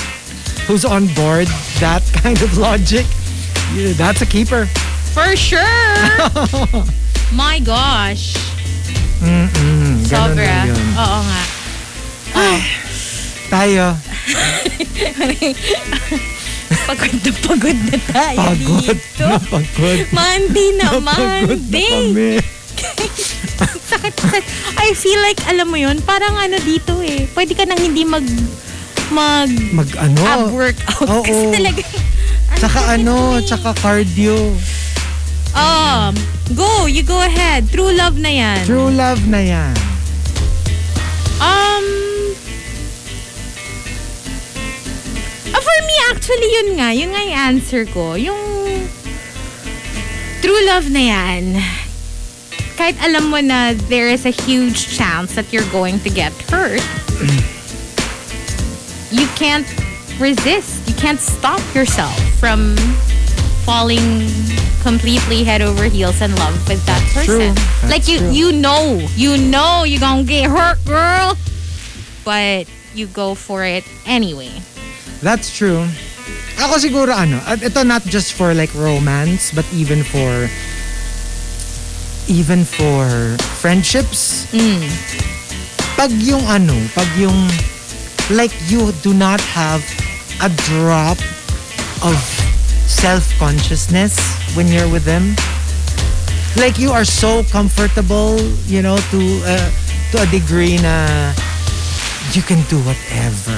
who's 0.67 0.85
on 0.85 1.07
board 1.15 1.47
that 1.79 2.03
kind 2.21 2.39
of 2.41 2.57
logic, 2.57 3.05
that's 3.97 4.21
a 4.21 4.27
keeper. 4.27 4.65
For 5.15 5.35
sure! 5.35 5.63
My 7.33 7.57
gosh. 7.59 8.37
Mm, 9.19 9.49
ganun 10.03 10.35
Sobra. 10.35 10.45
na 10.45 10.67
yun. 10.67 10.87
Oo 10.95 11.19
nga. 11.23 11.41
Tayo, 13.49 13.85
Pagod 16.83 17.13
na 17.15 17.31
pagod 17.39 17.77
na 17.85 17.97
tayo 18.03 18.37
pagod 18.39 18.81
dito. 18.81 19.23
na 19.23 19.37
pagod. 19.39 19.99
Monday. 20.09 20.69
Pagod 20.81 21.61
na 21.69 21.69
Ding! 21.69 22.11
kami. 22.11 22.31
Sakit, 23.55 24.15
sakit. 24.17 24.43
I 24.75 24.91
feel 24.91 25.21
like, 25.21 25.37
alam 25.45 25.69
mo 25.69 25.77
yun, 25.77 26.01
parang 26.01 26.33
ano 26.33 26.57
dito 26.59 26.97
eh. 26.99 27.29
Pwede 27.29 27.53
ka 27.53 27.63
nang 27.63 27.77
hindi 27.77 28.03
mag 28.03 28.25
mag 29.13 29.47
Mag 29.71 29.89
ano? 29.95 30.19
ab 30.25 30.49
workout. 30.49 31.05
Oo. 31.13 31.21
Kasi 31.21 31.43
talaga, 31.53 31.81
Tsaka 32.55 32.79
sakit 32.81 32.93
ano, 32.99 33.13
mo 33.13 33.37
eh. 33.37 33.45
tsaka 33.45 33.69
cardio. 33.77 34.37
Um, 35.53 36.17
go, 36.55 36.85
you 36.85 37.03
go 37.03 37.21
ahead. 37.21 37.69
True 37.69 37.93
love 37.93 38.17
na 38.17 38.29
yan. 38.29 38.65
True 38.65 38.89
love 38.89 39.21
na 39.29 39.37
yan. 39.37 39.73
Um, 41.37 41.85
ah, 45.53 45.61
for 45.61 45.77
me, 45.85 45.95
actually, 46.09 46.49
yun 46.49 46.69
nga. 46.81 46.89
Yun 46.89 47.09
nga 47.13 47.21
yung 47.21 47.39
answer 47.53 47.85
ko. 47.85 48.17
Yung 48.17 48.41
true 50.41 50.61
love 50.65 50.89
na 50.89 51.03
yan. 51.05 51.61
Kahit 52.73 52.97
alam 53.05 53.29
mo 53.29 53.37
na 53.37 53.77
there 53.85 54.09
is 54.09 54.25
a 54.25 54.33
huge 54.33 54.89
chance 54.97 55.37
that 55.37 55.53
you're 55.53 55.69
going 55.69 56.01
to 56.01 56.09
get 56.09 56.33
hurt, 56.49 56.81
you 59.13 59.29
can't 59.37 59.69
resist. 60.17 60.81
You 60.89 60.97
can't 60.97 61.21
stop 61.21 61.61
yourself 61.77 62.17
from 62.41 62.73
falling 63.65 64.27
completely 64.83 65.43
head 65.43 65.61
over 65.61 65.85
heels 65.85 66.21
in 66.21 66.35
love 66.35 66.55
with 66.67 66.85
that 66.85 67.01
person. 67.15 67.55
Like 67.89 68.07
you 68.07 68.19
true. 68.19 68.31
you 68.31 68.51
know, 68.51 68.99
you 69.15 69.37
know 69.37 69.83
you're 69.83 69.99
gonna 69.99 70.23
get 70.23 70.49
hurt, 70.49 70.83
girl. 70.85 71.37
But 72.23 72.67
you 72.93 73.07
go 73.07 73.35
for 73.35 73.63
it 73.63 73.83
anyway. 74.05 74.51
That's 75.21 75.55
true. 75.55 75.87
Ako 76.59 76.77
siguro 76.77 77.15
ano, 77.15 77.39
ito 77.63 77.81
not 77.83 78.03
just 78.03 78.35
for 78.35 78.53
like 78.53 78.71
romance, 78.75 79.51
but 79.55 79.65
even 79.73 80.03
for 80.03 80.47
even 82.27 82.63
for 82.63 83.07
friendships. 83.59 84.47
Mm. 84.51 84.87
Pag 85.95 86.11
yung 86.19 86.43
ano, 86.45 86.75
pag 86.91 87.07
yung 87.15 87.35
like 88.31 88.53
you 88.67 88.91
do 89.03 89.15
not 89.15 89.39
have 89.41 89.83
a 90.43 90.49
drop 90.67 91.19
of 92.03 92.19
self-consciousness 92.93 94.13
when 94.55 94.69
you're 94.69 94.89
with 94.89 95.03
them. 95.03 95.33
Like 96.55 96.77
you 96.77 96.91
are 96.93 97.03
so 97.05 97.41
comfortable, 97.49 98.37
you 98.69 98.81
know, 98.85 98.97
to 99.09 99.21
uh, 99.41 99.69
to 100.13 100.21
a 100.21 100.27
degree 100.29 100.77
na 100.77 101.33
you 102.37 102.45
can 102.45 102.61
do 102.69 102.77
whatever 102.85 103.57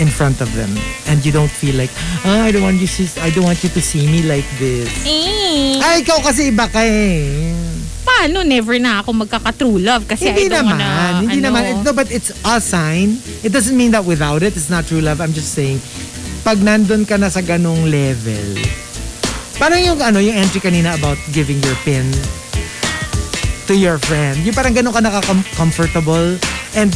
in 0.00 0.08
front 0.08 0.40
of 0.40 0.48
them 0.56 0.72
and 1.12 1.20
you 1.20 1.30
don't 1.30 1.52
feel 1.52 1.76
like 1.76 1.92
ah, 2.24 2.48
I 2.48 2.50
don't 2.50 2.64
want 2.64 2.80
you 2.80 2.88
to, 2.88 3.04
I 3.20 3.28
don't 3.28 3.44
want 3.44 3.60
you 3.60 3.68
to 3.68 3.80
see 3.84 4.08
me 4.08 4.24
like 4.24 4.48
this. 4.56 4.88
Eh, 5.04 5.76
Ay, 5.84 6.00
ikaw 6.00 6.24
kasi 6.24 6.48
iba 6.48 6.64
ka 6.72 6.80
eh. 6.80 7.52
paano 8.02 8.42
never 8.42 8.80
na 8.82 9.04
ako 9.04 9.14
magkaka-true 9.14 9.78
love 9.78 10.08
kasi 10.08 10.26
hindi 10.32 10.46
I 10.46 10.50
don't 10.50 10.66
naman. 10.66 10.78
wanna, 10.78 11.20
hindi 11.22 11.38
ano, 11.38 11.46
naman. 11.52 11.62
No, 11.86 11.92
but 11.92 12.10
it's 12.10 12.32
a 12.42 12.58
sign. 12.58 13.20
It 13.46 13.52
doesn't 13.54 13.76
mean 13.76 13.92
that 13.92 14.02
without 14.08 14.42
it, 14.42 14.56
it's 14.58 14.70
not 14.70 14.86
true 14.90 15.00
love. 15.00 15.20
I'm 15.20 15.32
just 15.32 15.54
saying, 15.54 15.78
pag 16.42 16.58
nandun 16.58 17.06
ka 17.06 17.14
na 17.18 17.30
sa 17.30 17.38
ganong 17.38 17.86
level, 17.86 18.58
parang 19.62 19.78
yung 19.78 19.98
ano, 20.02 20.18
yung 20.18 20.34
entry 20.34 20.58
kanina 20.58 20.98
about 20.98 21.18
giving 21.30 21.62
your 21.62 21.78
pin 21.86 22.06
to 23.70 23.78
your 23.78 23.98
friend. 24.02 24.42
Yung 24.42 24.54
parang 24.54 24.74
ganun 24.74 24.90
ka 24.90 24.98
nakaka-comfortable 24.98 26.34
and 26.74 26.90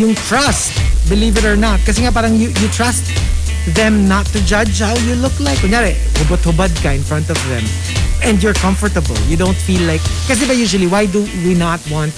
yung 0.00 0.16
trust, 0.28 0.72
believe 1.12 1.36
it 1.36 1.44
or 1.44 1.56
not. 1.56 1.76
Kasi 1.84 2.08
nga 2.08 2.12
parang 2.12 2.32
you, 2.36 2.48
you 2.56 2.68
trust 2.72 3.12
them 3.76 4.08
not 4.08 4.24
to 4.32 4.40
judge 4.48 4.80
how 4.80 4.96
you 5.04 5.12
look 5.20 5.34
like. 5.44 5.60
Kunyari, 5.60 5.92
hubot-hubad 6.24 6.72
ka 6.80 6.96
in 6.96 7.04
front 7.04 7.28
of 7.28 7.38
them 7.52 7.64
and 8.24 8.40
you're 8.40 8.56
comfortable. 8.56 9.16
You 9.28 9.36
don't 9.36 9.58
feel 9.58 9.84
like, 9.84 10.00
kasi 10.24 10.48
ba 10.48 10.56
usually, 10.56 10.88
why 10.88 11.04
do 11.04 11.28
we 11.44 11.52
not 11.52 11.84
want 11.92 12.16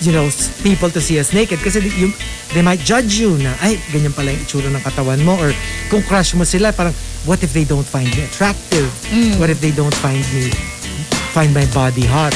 you 0.00 0.12
know, 0.12 0.28
people 0.64 0.88
to 0.90 1.00
see 1.00 1.20
us 1.20 1.32
naked 1.32 1.60
kasi 1.60 1.84
you, 1.92 2.12
they 2.54 2.62
might 2.62 2.80
judge 2.80 3.18
you 3.18 3.38
na, 3.38 3.54
ay, 3.62 3.78
ganyan 3.94 4.14
pala 4.14 4.34
yung 4.34 4.42
itsura 4.42 4.68
ng 4.70 4.82
katawan 4.82 5.22
mo 5.22 5.38
or 5.38 5.54
kung 5.88 6.02
crush 6.02 6.34
mo 6.34 6.42
sila, 6.42 6.72
parang, 6.74 6.94
what 7.24 7.42
if 7.42 7.52
they 7.52 7.64
don't 7.64 7.86
find 7.86 8.10
me 8.16 8.24
attractive? 8.26 8.90
What 9.38 9.50
if 9.50 9.60
they 9.60 9.70
don't 9.70 9.94
find 10.02 10.22
me, 10.34 10.50
find 11.30 11.54
my 11.54 11.66
body 11.70 12.02
hot? 12.02 12.34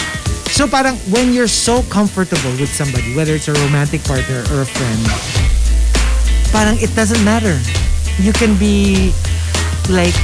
So 0.55 0.71
parang, 0.71 0.95
when 1.11 1.35
you're 1.35 1.51
so 1.51 1.83
comfortable 1.91 2.55
with 2.63 2.71
somebody, 2.71 3.15
whether 3.19 3.35
it's 3.35 3.51
a 3.51 3.57
romantic 3.67 4.05
partner 4.07 4.47
or 4.55 4.63
a 4.63 4.69
friend, 4.69 5.03
parang 6.55 6.79
it 6.79 6.95
doesn't 6.95 7.23
matter. 7.27 7.59
You 8.23 8.31
can 8.31 8.55
be 8.55 9.11
like 9.91 10.15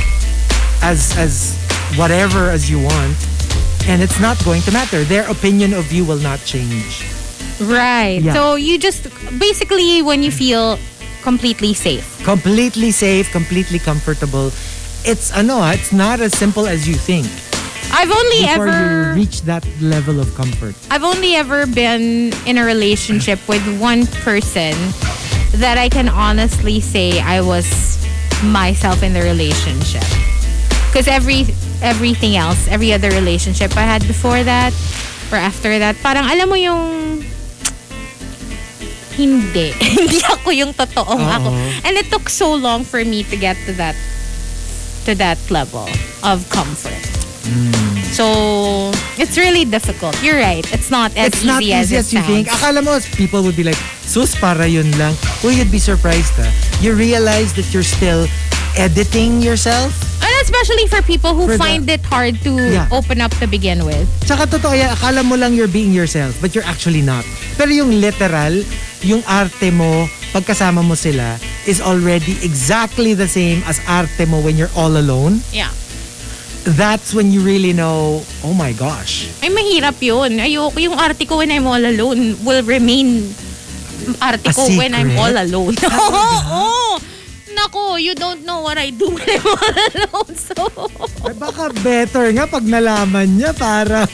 as 0.87 1.13
as 1.19 1.59
whatever 1.99 2.49
as 2.49 2.71
you 2.71 2.79
want 2.79 3.19
and 3.91 4.01
it's 4.01 4.21
not 4.21 4.39
going 4.45 4.63
to 4.63 4.71
matter. 4.71 5.03
Their 5.05 5.29
opinion 5.29 5.75
of 5.75 5.91
you 5.91 6.05
will 6.05 6.23
not 6.23 6.39
change. 6.47 7.03
Right. 7.61 8.21
Yeah. 8.23 8.35
So 8.35 8.57
you 8.57 8.79
just 8.79 9.05
basically 9.39 10.03
when 10.03 10.23
you 10.23 10.31
feel 10.31 10.79
completely 11.23 11.75
safe. 11.75 12.07
completely 12.25 12.91
safe, 12.91 13.31
completely 13.33 13.79
comfortable. 13.79 14.53
It's 15.05 15.33
ano, 15.33 15.61
ah, 15.61 15.73
it's 15.73 15.93
not 15.93 16.21
as 16.21 16.33
simple 16.37 16.67
as 16.67 16.89
you 16.89 16.95
think. 16.95 17.29
I've 17.93 18.11
only 18.13 18.47
Before 18.47 18.69
ever 18.69 19.13
you 19.13 19.21
reach 19.21 19.43
that 19.43 19.67
level 19.81 20.21
of 20.21 20.33
comfort. 20.35 20.77
I've 20.91 21.03
only 21.03 21.35
ever 21.35 21.67
been 21.67 22.33
in 22.47 22.59
a 22.59 22.65
relationship 22.65 23.41
with 23.49 23.63
one 23.81 24.07
person 24.23 24.73
that 25.59 25.77
I 25.77 25.89
can 25.89 26.09
honestly 26.09 26.81
say 26.81 27.21
I 27.21 27.41
was 27.41 27.67
myself 28.45 29.03
in 29.03 29.13
the 29.13 29.23
relationship. 29.23 30.07
Because 30.89 31.09
every 31.09 31.47
everything 31.83 32.37
else, 32.37 32.69
every 32.69 32.93
other 32.93 33.11
relationship 33.11 33.77
I 33.77 33.83
had 33.83 34.07
before 34.07 34.43
that 34.45 34.73
or 35.33 35.39
after 35.39 35.79
that, 35.79 35.97
parang 36.03 36.31
alam 36.31 36.49
mo 36.49 36.55
yung 36.55 37.25
hindi. 39.21 39.77
hindi 40.01 40.19
ako 40.25 40.49
yung 40.49 40.73
totoong 40.73 41.21
Oo. 41.21 41.37
ako. 41.37 41.49
And 41.85 42.01
it 42.01 42.09
took 42.09 42.33
so 42.33 42.57
long 42.57 42.89
for 42.89 43.05
me 43.05 43.21
to 43.29 43.37
get 43.37 43.61
to 43.69 43.73
that 43.77 43.97
to 45.05 45.13
that 45.21 45.37
level 45.53 45.89
of 46.25 46.49
comfort. 46.49 47.01
So, 48.13 48.93
it's 49.19 49.35
really 49.39 49.65
difficult. 49.65 50.15
You're 50.23 50.39
right. 50.39 50.63
It's 50.73 50.91
not 50.91 51.17
as 51.17 51.35
It's 51.35 51.43
easy, 51.43 51.47
not 51.47 51.63
as 51.63 51.91
easy 51.91 51.97
it 51.97 51.99
as, 51.99 52.13
you 52.13 52.21
sounds. 52.21 52.29
think. 52.31 52.45
Akala 52.49 52.85
mo, 52.85 52.99
people 53.17 53.43
would 53.43 53.57
be 53.57 53.65
like, 53.65 53.81
sus, 54.07 54.35
para 54.39 54.67
yun 54.67 54.91
lang. 54.99 55.15
Well, 55.43 55.53
you'd 55.53 55.73
be 55.73 55.79
surprised 55.83 56.35
ha. 56.37 56.47
You 56.81 56.95
realize 56.95 57.55
that 57.55 57.73
you're 57.73 57.87
still 57.87 58.27
editing 58.77 59.41
yourself. 59.43 59.95
Especially 60.41 60.87
for 60.89 61.01
people 61.03 61.37
who 61.37 61.45
For 61.47 61.55
the- 61.55 61.63
find 61.63 61.85
it 61.87 62.01
hard 62.05 62.41
to 62.43 62.53
Yeah. 62.57 62.89
open 62.91 63.21
up 63.21 63.31
to 63.39 63.47
begin 63.47 63.85
with. 63.85 64.09
Tsaka 64.25 64.49
totoo 64.49 64.73
yan, 64.73 64.91
akala 64.91 65.21
mo 65.21 65.37
lang 65.37 65.53
you're 65.53 65.71
being 65.71 65.93
yourself, 65.93 66.33
but 66.41 66.55
you're 66.55 66.67
actually 66.67 67.05
not. 67.05 67.23
Pero 67.55 67.71
yung 67.71 68.01
literal, 68.01 68.65
yung 69.05 69.21
arte 69.29 69.69
mo, 69.71 70.09
pagkasama 70.33 70.81
mo 70.81 70.95
sila, 70.95 71.37
is 71.67 71.81
already 71.81 72.41
exactly 72.41 73.13
the 73.13 73.29
same 73.29 73.61
as 73.69 73.79
arte 73.85 74.25
mo 74.25 74.41
when 74.41 74.57
you're 74.57 74.73
all 74.73 74.97
alone. 74.97 75.45
Yeah. 75.53 75.69
That's 76.65 77.17
when 77.17 77.33
you 77.33 77.41
really 77.41 77.73
know, 77.73 78.21
oh 78.45 78.53
my 78.53 78.73
gosh. 78.73 79.29
Ay, 79.41 79.49
mahirap 79.49 79.97
yun. 80.01 80.37
Ayoko 80.37 80.77
yung 80.77 80.97
arte 80.97 81.25
ko 81.25 81.41
when 81.41 81.49
I'm 81.49 81.65
all 81.65 81.81
alone 81.81 82.37
will 82.45 82.61
remain 82.63 83.33
arte 84.21 84.53
ko 84.53 84.69
when 84.77 84.93
I'm 84.93 85.17
all 85.17 85.33
alone. 85.33 85.77
Oo. 85.89 87.01
Nako, 87.57 88.01
you 88.01 88.15
don't 88.15 88.45
know 88.45 88.61
what 88.63 88.79
I 88.79 88.91
do 88.91 89.11
when 89.11 89.27
I'm 89.29 89.47
all 89.47 89.75
alone. 89.95 90.35
So, 90.37 90.55
Ay, 91.27 91.35
baka 91.35 91.71
better 91.83 92.31
nga 92.33 92.47
pag 92.47 92.65
nalaman 92.65 93.37
niya 93.39 93.53
para... 93.55 94.07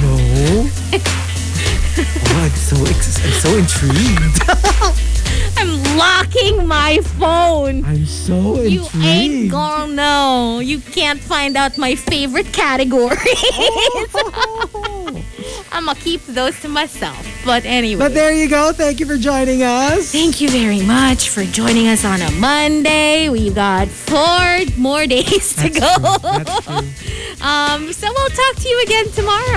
No? 0.00 0.14
oh, 0.96 2.40
I'm 2.40 2.54
so, 2.56 2.76
ex- 2.88 3.20
I'm 3.20 3.34
so 3.40 3.50
intrigued. 3.56 4.36
I'm 5.60 5.98
locking 5.98 6.66
my 6.66 7.00
phone. 7.18 7.84
I'm 7.84 8.06
so 8.06 8.56
intrigued. 8.60 8.94
You 8.94 9.02
ain't 9.02 9.50
gonna 9.50 9.92
know. 9.92 10.60
You 10.60 10.80
can't 10.80 11.20
find 11.20 11.54
out 11.54 11.76
my 11.76 11.94
favorite 11.94 12.50
category. 12.50 13.16
I'm 15.70 15.84
gonna 15.84 16.00
keep 16.00 16.24
those 16.24 16.58
to 16.62 16.68
myself. 16.68 17.26
But 17.44 17.66
anyway. 17.66 18.00
But 18.00 18.14
there 18.14 18.32
you 18.32 18.48
go. 18.48 18.72
Thank 18.72 19.00
you 19.00 19.06
for 19.06 19.18
joining 19.18 19.62
us. 19.62 20.10
Thank 20.10 20.40
you 20.40 20.48
very 20.48 20.80
much 20.80 21.28
for 21.28 21.44
joining 21.44 21.88
us 21.88 22.06
on 22.06 22.22
a 22.22 22.30
Monday. 22.32 23.28
We've 23.28 23.54
got 23.54 23.88
four 23.88 24.60
more 24.78 25.06
days 25.06 25.54
to 25.56 25.68
go. 25.68 25.94
That's 26.22 26.64
true. 26.64 26.80
Um, 27.42 27.90
so 27.90 28.06
we'll 28.14 28.28
talk 28.28 28.56
to 28.56 28.68
you 28.68 28.82
again 28.84 29.10
tomorrow. 29.12 29.56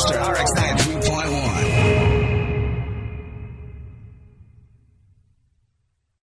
Booster 0.00 0.18
RX 0.18 0.50
93.1. 0.52 1.39